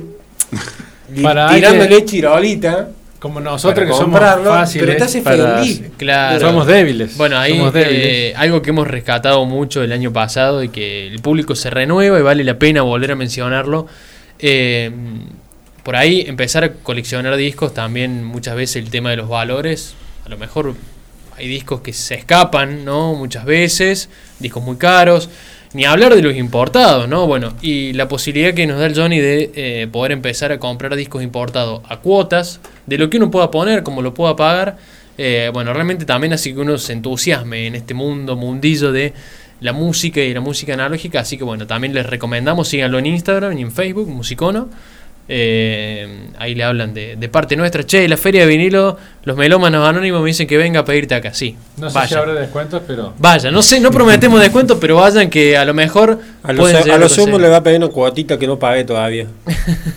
Para 1.22 1.50
tirándole 1.54 2.00
que- 2.00 2.06
chirolita. 2.06 2.90
Como 3.20 3.40
nosotros 3.40 3.88
que 3.88 3.94
somos 3.94 4.20
fáciles. 4.20 4.88
pero 4.94 5.06
hace 5.06 5.22
para- 5.22 5.60
feliz. 5.60 5.84
Claro. 5.98 6.40
Somos 6.48 6.66
débiles. 6.68 7.16
Bueno, 7.16 7.38
ahí 7.38 7.56
somos 7.58 7.74
débiles. 7.74 8.06
eh, 8.08 8.34
algo 8.36 8.62
que 8.64 8.70
hemos 8.72 8.88
rescatado 8.88 9.46
mucho 9.46 9.82
el 9.84 9.92
año 9.92 10.12
pasado 10.12 10.64
y 10.64 10.70
que 10.70 11.08
el 11.08 11.20
público 11.22 11.56
se 11.56 11.70
renueva 11.70 12.20
y 12.20 12.22
vale 12.24 12.44
la 12.44 12.58
pena 12.60 12.82
volver 12.82 13.12
a 13.12 13.16
mencionarlo. 13.16 13.86
eh, 14.40 14.92
por 15.84 15.96
ahí 15.96 16.22
empezar 16.28 16.64
a 16.64 16.74
coleccionar 16.74 17.36
discos 17.38 17.74
también 17.76 18.24
muchas 18.24 18.56
veces 18.56 18.78
el 18.84 18.90
tema 18.90 19.12
de 19.12 19.18
los 19.18 19.30
valores. 19.30 19.94
A 20.26 20.30
lo 20.30 20.38
mejor 20.38 20.74
hay 21.38 21.48
discos 21.48 21.82
que 21.82 21.94
se 21.94 22.16
escapan, 22.16 22.86
¿no? 22.86 23.14
Muchas 23.14 23.45
veces, 23.45 24.10
discos 24.40 24.64
muy 24.64 24.78
caros. 24.78 25.30
Ni 25.74 25.84
hablar 25.84 26.16
de 26.16 26.22
los 26.22 26.36
importados, 26.38 27.10
¿no? 27.10 27.28
Bueno, 27.28 27.53
y 27.62 27.91
la 27.94 28.07
posibilidad 28.07 28.53
que 28.53 28.66
nos 28.66 28.80
da 28.80 28.86
el 28.86 28.95
Johnny 28.95 29.20
de 29.20 29.52
eh, 29.56 29.88
poder 29.91 30.14
empezar 30.14 30.53
a 30.53 30.57
comprar 30.57 30.95
discos 30.95 31.22
importados 31.22 31.82
a 31.90 31.98
cuotas, 31.98 32.62
de 32.86 32.98
lo 32.98 33.10
que 33.10 33.18
uno 33.18 33.30
pueda 33.30 33.52
poner, 33.52 33.84
como 33.84 34.02
lo 34.02 34.14
pueda 34.14 34.38
pagar. 34.38 34.78
eh, 35.18 35.49
bueno, 35.53 35.74
realmente 35.74 36.06
también 36.06 36.34
así 36.34 36.53
que 36.53 36.60
uno 36.62 36.78
se 36.78 36.94
entusiasme 36.94 37.68
en 37.68 37.76
este 37.76 37.94
mundo, 37.94 38.36
mundillo 38.38 38.91
de 38.91 39.14
la 39.60 39.74
música 39.74 40.22
y 40.22 40.34
la 40.34 40.41
música 40.41 40.74
analógica. 40.74 41.20
Así 41.20 41.38
que 41.38 41.44
bueno, 41.44 41.68
también 41.68 41.94
les 41.94 42.06
recomendamos, 42.06 42.68
síganlo 42.70 42.99
en 42.99 43.07
Instagram 43.07 43.57
y 43.57 43.62
en 43.62 43.72
Facebook, 43.72 44.07
Musicono. 44.07 44.70
Eh, 45.28 46.28
ahí 46.38 46.53
le 46.53 46.64
hablan 46.64 46.94
de, 46.94 47.16
de 47.16 47.30
parte 47.30 47.56
nuestra. 47.56 47.84
Che, 47.84 48.07
la 48.07 48.18
feria 48.18 48.41
de 48.41 48.48
vinilo, 48.48 48.98
los 49.26 49.36
melómanos 49.36 49.88
anónimos 49.88 50.22
me 50.22 50.28
dicen 50.28 50.48
que 50.48 50.56
venga 50.58 50.80
a 50.82 50.86
pedirte 50.86 51.16
acá. 51.16 51.34
Sí, 51.34 51.56
No 51.78 51.90
sé 51.90 52.08
si 52.08 52.14
habrá 52.16 52.34
descuentos, 52.34 52.82
pero. 52.88 53.14
Vayan, 53.20 53.54
no 53.54 53.62
sé, 53.62 53.80
no 53.80 53.92
prometemos 53.92 54.40
descuento, 54.40 54.80
pero 54.80 54.96
vayan 54.98 55.30
que 55.30 55.58
a 55.58 55.66
lo 55.66 55.74
mejor 55.74 56.20
A 56.44 56.54
lo, 56.54 56.62
pueden 56.62 56.78
a 56.78 56.82
llegar 56.82 57.00
lo 57.00 57.08
a 57.08 57.10
sumo 57.10 57.28
hacer. 57.36 57.42
le 57.42 57.50
va 57.50 57.58
a 57.58 57.64
pedir 57.64 57.78
una 57.80 57.88
cuotita 57.90 58.38
que 58.40 58.46
no 58.48 58.58
pagué 58.60 58.84
todavía. 58.84 59.26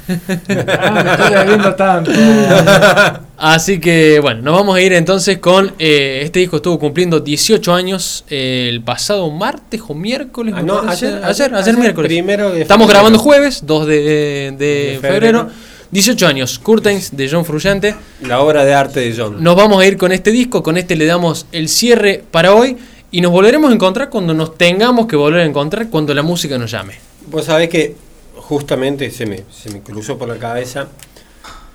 Ah, 0.09 1.45
me 1.47 1.73
tanto. 1.73 2.11
Así 3.37 3.79
que 3.79 4.19
bueno, 4.21 4.43
nos 4.43 4.55
vamos 4.55 4.77
a 4.77 4.81
ir 4.81 4.93
entonces 4.93 5.39
con 5.39 5.73
eh, 5.79 6.23
este 6.25 6.41
disco 6.41 6.57
estuvo 6.57 6.79
cumpliendo 6.79 7.21
18 7.21 7.73
años 7.73 8.25
eh, 8.29 8.67
el 8.69 8.83
pasado 8.83 9.31
martes 9.31 9.81
o 9.87 9.95
miércoles. 9.95 10.55
Ah, 10.57 10.63
no, 10.63 10.79
ayer- 10.81 10.89
ayer, 10.89 11.25
ayer- 11.25 11.25
ayer 11.25 11.55
ayer 11.55 11.77
miércoles. 11.77 12.09
primero 12.09 12.51
de 12.51 12.63
Estamos 12.63 12.89
grabando 12.89 13.19
jueves, 13.19 13.65
2 13.65 13.87
de, 13.87 13.95
de 13.95 14.57
De 14.59 14.99
febrero. 15.01 15.11
febrero. 15.41 15.51
18 15.91 16.27
años, 16.27 16.59
Curtains 16.59 17.17
de 17.17 17.29
John 17.31 17.45
Frusciante. 17.45 17.95
La 18.23 18.41
obra 18.41 18.65
de 18.65 18.75
arte 18.75 19.01
de 19.01 19.15
John. 19.17 19.43
Nos 19.43 19.57
vamos 19.57 19.83
a 19.83 19.87
ir 19.87 19.97
con 19.97 20.13
este 20.13 20.31
disco, 20.31 20.63
con 20.63 20.77
este 20.77 20.97
le 20.97 21.07
damos 21.07 21.47
el 21.53 21.69
cierre 21.69 22.23
para 22.31 22.55
hoy 22.55 22.77
y 23.11 23.21
nos 23.23 23.33
volveremos 23.33 23.71
a 23.71 23.75
encontrar 23.75 24.11
cuando 24.11 24.35
nos 24.35 24.57
tengamos 24.59 25.07
que 25.07 25.17
volver 25.17 25.41
a 25.41 25.45
encontrar, 25.45 25.89
cuando 25.89 26.13
la 26.15 26.23
música 26.23 26.59
nos 26.59 26.71
llame. 26.71 26.95
Vos 27.31 27.47
sabés 27.47 27.69
que 27.71 27.97
justamente 28.37 29.11
se 29.11 29.25
me, 29.27 29.45
se 29.51 29.71
me 29.71 29.81
cruzó 29.81 30.19
por 30.19 30.29
la 30.29 30.37
cabeza. 30.37 30.89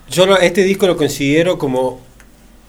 Yo 0.09 0.25
lo- 0.25 0.37
este 0.37 0.63
disco 0.63 0.85
lo 0.87 0.95
considero 0.97 1.57
como. 1.57 2.01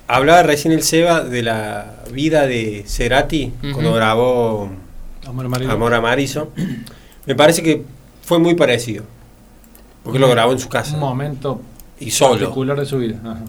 Hablaba 0.07 0.43
recién 0.43 0.73
el 0.75 0.83
Seba 0.83 1.23
de 1.25 1.43
la 1.43 1.97
vida 2.13 2.47
de 2.47 2.85
Cerati 2.87 3.53
cuando 3.73 3.95
grabó 3.95 4.69
Amor 5.27 5.47
amarillo. 5.47 5.71
Amor 5.73 5.95
a 5.95 6.01
Mariso. 6.03 6.51
Me 7.25 7.35
parece 7.35 7.63
que 7.63 7.83
fue 8.23 8.39
muy 8.39 8.55
parecido. 8.55 9.05
Porque 10.05 10.19
lo 10.19 10.29
grabó 10.29 10.53
en 10.53 10.59
su 10.61 10.69
casa. 10.69 10.95
Un 10.95 11.01
momento 11.01 11.61
Y 11.99 12.11
solo. 12.11 12.39
particular 12.39 12.79
de 12.79 12.87
su 12.87 12.99
vida. 12.99 13.17
Ajá. 13.25 13.41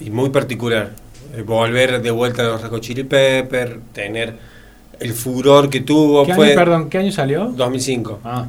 Y 0.00 0.10
muy 0.10 0.30
particular. 0.30 0.92
Eh, 1.34 1.42
volver 1.42 2.00
de 2.02 2.10
vuelta 2.10 2.42
a 2.42 2.46
los 2.46 2.62
Red 2.62 2.70
Hot 2.70 2.80
Chili 2.80 3.02
Pepper, 3.04 3.80
tener 3.92 4.34
el 5.00 5.12
furor 5.12 5.68
que 5.68 5.80
tuvo 5.80 6.24
¿Qué 6.24 6.34
fue 6.34 6.46
año, 6.48 6.54
perdón, 6.54 6.88
¿qué 6.90 6.98
año 6.98 7.12
salió? 7.12 7.46
2005. 7.46 8.20
Ah, 8.24 8.46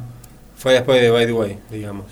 Fue 0.56 0.72
después 0.74 1.00
de 1.00 1.10
By 1.10 1.26
the 1.26 1.32
Way, 1.32 1.58
digamos. 1.70 2.06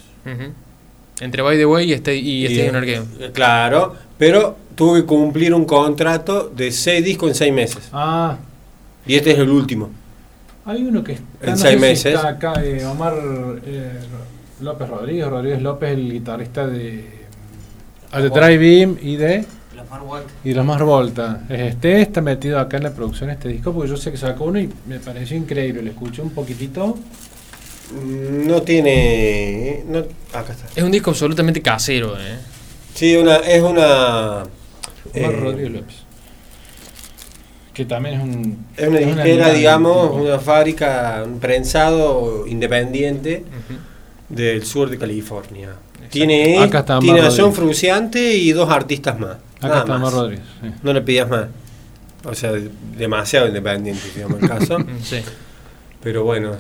Entre 1.21 1.41
By 1.43 1.57
the 1.57 1.65
Way 1.67 1.91
y, 1.91 1.93
este, 1.95 2.15
y, 2.17 2.45
Stadium 2.47 2.75
eh, 2.75 2.79
Arcade. 2.79 3.27
eh, 3.27 3.31
Claro, 3.33 3.95
pero 4.19 4.57
tuvo 4.75 4.95
que 4.95 5.05
cumplir 5.05 5.55
un 5.55 5.65
contrato 5.65 6.51
de 6.55 6.71
seis 6.73 7.05
discos 7.05 7.29
en 7.31 7.35
seis 7.35 7.53
meses. 7.53 7.89
ah, 7.93 8.37
Y 9.07 9.15
este 9.15 9.31
es 9.33 9.39
el 9.39 9.49
último. 9.49 9.91
Hay 10.67 10.83
uno 10.85 11.03
que 11.03 11.13
está, 11.13 11.25
En 11.43 11.51
no 11.51 11.57
seis 11.57 11.71
sé 11.73 11.77
si 11.77 11.81
meses. 11.81 12.15
está 12.15 12.29
acá, 12.29 12.55
eh, 12.63 12.85
Omar 12.85 13.15
eh, 13.65 13.93
López 14.61 14.89
Rodríguez, 14.89 15.27
Rodríguez 15.29 15.63
López, 15.63 15.91
el 15.93 16.13
guitarrista 16.13 16.67
de, 16.67 17.05
de 18.13 18.29
Drive-In 18.31 18.99
y 19.03 19.17
de 19.17 19.45
y 20.45 20.49
de 20.51 20.55
los 20.55 20.65
más 20.65 20.81
Volta. 20.83 21.43
Este 21.49 22.01
está 22.03 22.21
metido 22.21 22.59
acá 22.59 22.77
en 22.79 22.83
la 22.85 22.91
producción 22.93 23.29
de 23.29 23.35
este 23.35 23.49
disco 23.49 23.73
porque 23.73 23.91
yo 23.91 23.97
sé 23.97 24.11
que 24.11 24.17
sacó 24.17 24.45
uno 24.45 24.59
y 24.59 24.69
me 24.87 24.99
pareció 24.99 25.37
increíble. 25.37 25.83
Le 25.83 25.91
escuché 25.91 26.23
un 26.23 26.31
poquitito. 26.31 26.97
Mm, 27.93 28.47
No 28.49 28.63
tiene. 28.63 29.85
No, 29.87 29.99
acá 30.33 30.53
está. 30.53 30.67
Es 30.75 30.83
un 30.83 30.91
disco 30.91 31.11
absolutamente 31.11 31.63
casero, 31.63 32.17
¿eh? 32.19 32.39
Sí, 32.95 33.15
una, 33.17 33.37
es 33.37 33.63
una. 33.63 34.43
Omar 34.43 34.51
eh, 35.15 35.37
Rodríguez 35.41 35.73
López. 35.73 35.97
Que 37.77 37.85
también 37.85 38.15
es 38.15 38.23
un. 38.23 38.67
Es 38.75 38.89
una 38.89 38.99
disquera, 38.99 39.53
digamos, 39.53 40.11
tipo. 40.13 40.23
una 40.23 40.39
fábrica, 40.39 41.23
un 41.27 41.39
prensado 41.41 42.47
independiente 42.47 43.45
del 44.31 44.65
sur 44.65 44.89
de 44.89 44.97
California. 44.97 45.75
Tiene, 46.11 46.59
Acá 46.63 46.79
está 46.81 46.99
tiene 47.01 47.21
a 47.21 47.31
John. 47.37 47.53
Fruciante 47.53 48.35
y 48.35 48.53
dos 48.53 48.71
artistas 48.71 49.19
más. 49.21 49.37
Acá 49.61 49.81
está 49.81 49.99
más. 49.99 50.11
Rodríguez. 50.13 50.45
sí. 50.63 50.71
No 50.83 50.93
le 50.95 51.03
pidas 51.03 51.29
más. 51.29 51.47
O 52.25 52.35
sea, 52.35 52.53
demasiado 52.97 53.47
independiente, 53.47 54.03
digamos 54.15 54.43
el 54.43 54.49
caso. 54.49 54.79
Mm, 54.87 54.99
Sí. 55.03 55.19
Pero 56.03 56.25
bueno, 56.25 56.53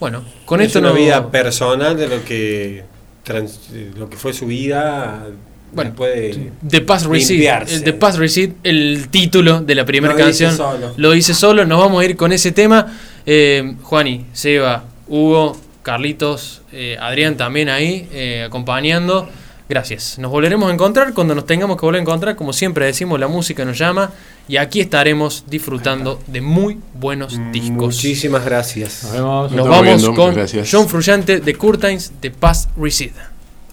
Bueno, 0.00 0.22
con 0.44 0.60
es 0.60 0.66
esto 0.66 0.80
una 0.80 0.88
no. 0.90 0.94
vida 0.96 1.30
personal 1.30 1.96
de 1.96 2.08
lo 2.08 2.24
que 2.24 2.82
trans- 3.24 3.70
de 3.72 3.90
lo 3.96 4.10
que 4.10 4.16
fue 4.18 4.32
su 4.34 4.46
vida 4.46 5.28
Bueno, 5.72 5.90
después 5.90 6.14
de 6.14 6.52
The 6.68 6.80
Past 6.82 7.06
Receipt. 7.06 7.70
El 7.70 7.84
The 7.84 7.92
Past 7.94 8.18
Receipt, 8.18 8.54
el 8.62 9.08
título 9.10 9.60
de 9.60 9.74
la 9.74 9.84
primera 9.84 10.14
Lo 10.14 10.26
dice 10.26 10.44
canción. 10.44 10.56
solo. 10.56 10.92
Lo 10.96 11.10
dice 11.12 11.34
solo. 11.34 11.64
Nos 11.64 11.78
vamos 11.80 12.02
a 12.02 12.04
ir 12.04 12.16
con 12.16 12.32
ese 12.32 12.52
tema. 12.52 12.92
Eh, 13.24 13.74
Juani, 13.82 14.26
Seba, 14.32 14.84
Hugo, 15.08 15.56
Carlitos, 15.82 16.62
eh, 16.72 16.96
Adrián 17.00 17.36
también 17.36 17.68
ahí 17.68 18.08
eh, 18.12 18.44
acompañando. 18.46 19.28
Gracias. 19.68 20.18
Nos 20.18 20.30
volveremos 20.30 20.70
a 20.70 20.74
encontrar 20.74 21.14
cuando 21.14 21.34
nos 21.34 21.46
tengamos 21.46 21.78
que 21.78 21.86
volver 21.86 22.00
a 22.00 22.02
encontrar. 22.02 22.36
Como 22.36 22.52
siempre 22.52 22.84
decimos, 22.84 23.18
la 23.18 23.28
música 23.28 23.64
nos 23.64 23.78
llama. 23.78 24.12
Y 24.46 24.58
aquí 24.58 24.80
estaremos 24.80 25.44
disfrutando 25.48 26.20
de 26.26 26.42
muy 26.42 26.78
buenos 26.94 27.38
discos. 27.52 27.94
Muchísimas 27.94 28.44
gracias. 28.44 29.04
Nos 29.04 29.12
vemos. 29.12 29.52
Nos 29.52 29.68
vamos 29.68 29.84
viendo, 29.84 30.14
con 30.14 30.34
gracias. 30.34 30.68
John 30.70 30.88
Frusciante 30.88 31.40
de 31.40 31.54
Curtains 31.54 32.12
de 32.20 32.30
Past 32.30 32.68
Receipt. 32.76 33.14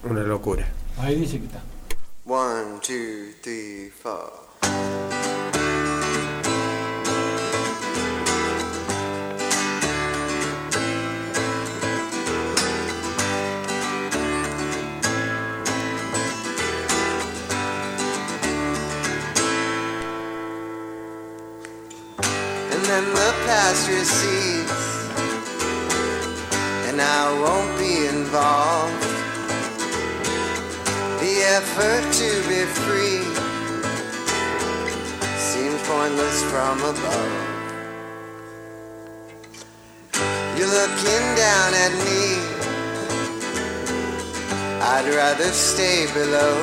Una 0.09 0.21
locura. 0.21 0.65
Ahí 0.99 1.15
dice 1.15 1.39
que 1.39 1.45
está. 1.45 1.59
One, 2.29 2.79
two, 2.81 3.31
three, 3.41 3.89
four. 3.89 4.31
And 22.69 22.85
then 22.85 23.05
the 23.09 23.33
past 23.47 23.89
recedes, 23.89 24.71
and 26.89 27.01
I 27.01 27.39
won't 27.41 27.79
be 27.79 28.05
involved 28.05 29.28
the 31.19 31.43
effort 31.57 32.03
to 32.13 32.29
be 32.47 32.63
free 32.79 33.19
seems 35.37 35.81
pointless 35.85 36.43
from 36.49 36.79
above. 36.79 37.49
You're 40.55 40.67
looking 40.67 41.25
down 41.35 41.73
at 41.85 41.93
me. 42.07 42.23
I'd 44.81 45.13
rather 45.13 45.51
stay 45.51 46.07
below 46.13 46.55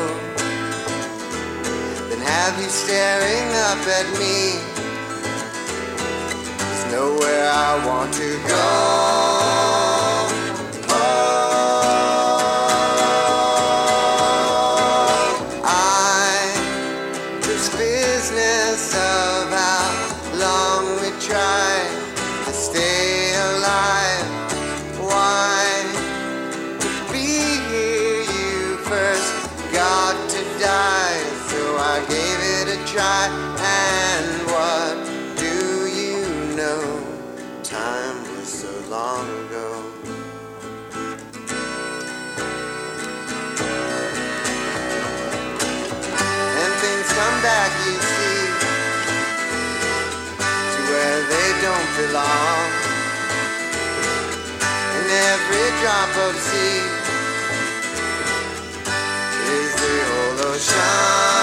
than 2.09 2.21
have 2.21 2.59
you 2.59 2.69
staring 2.69 3.49
up 3.69 3.83
at 3.99 4.07
me. 4.19 4.57
There's 6.59 6.93
nowhere 6.93 7.51
I 7.51 7.87
want 7.87 8.15
to 8.15 8.39
go. 8.49 9.26
Drop 55.81 56.17
of 56.29 56.37
sea 56.37 56.81
is 59.55 59.75
the 59.75 59.95
whole 60.09 60.53
ocean. 60.53 61.36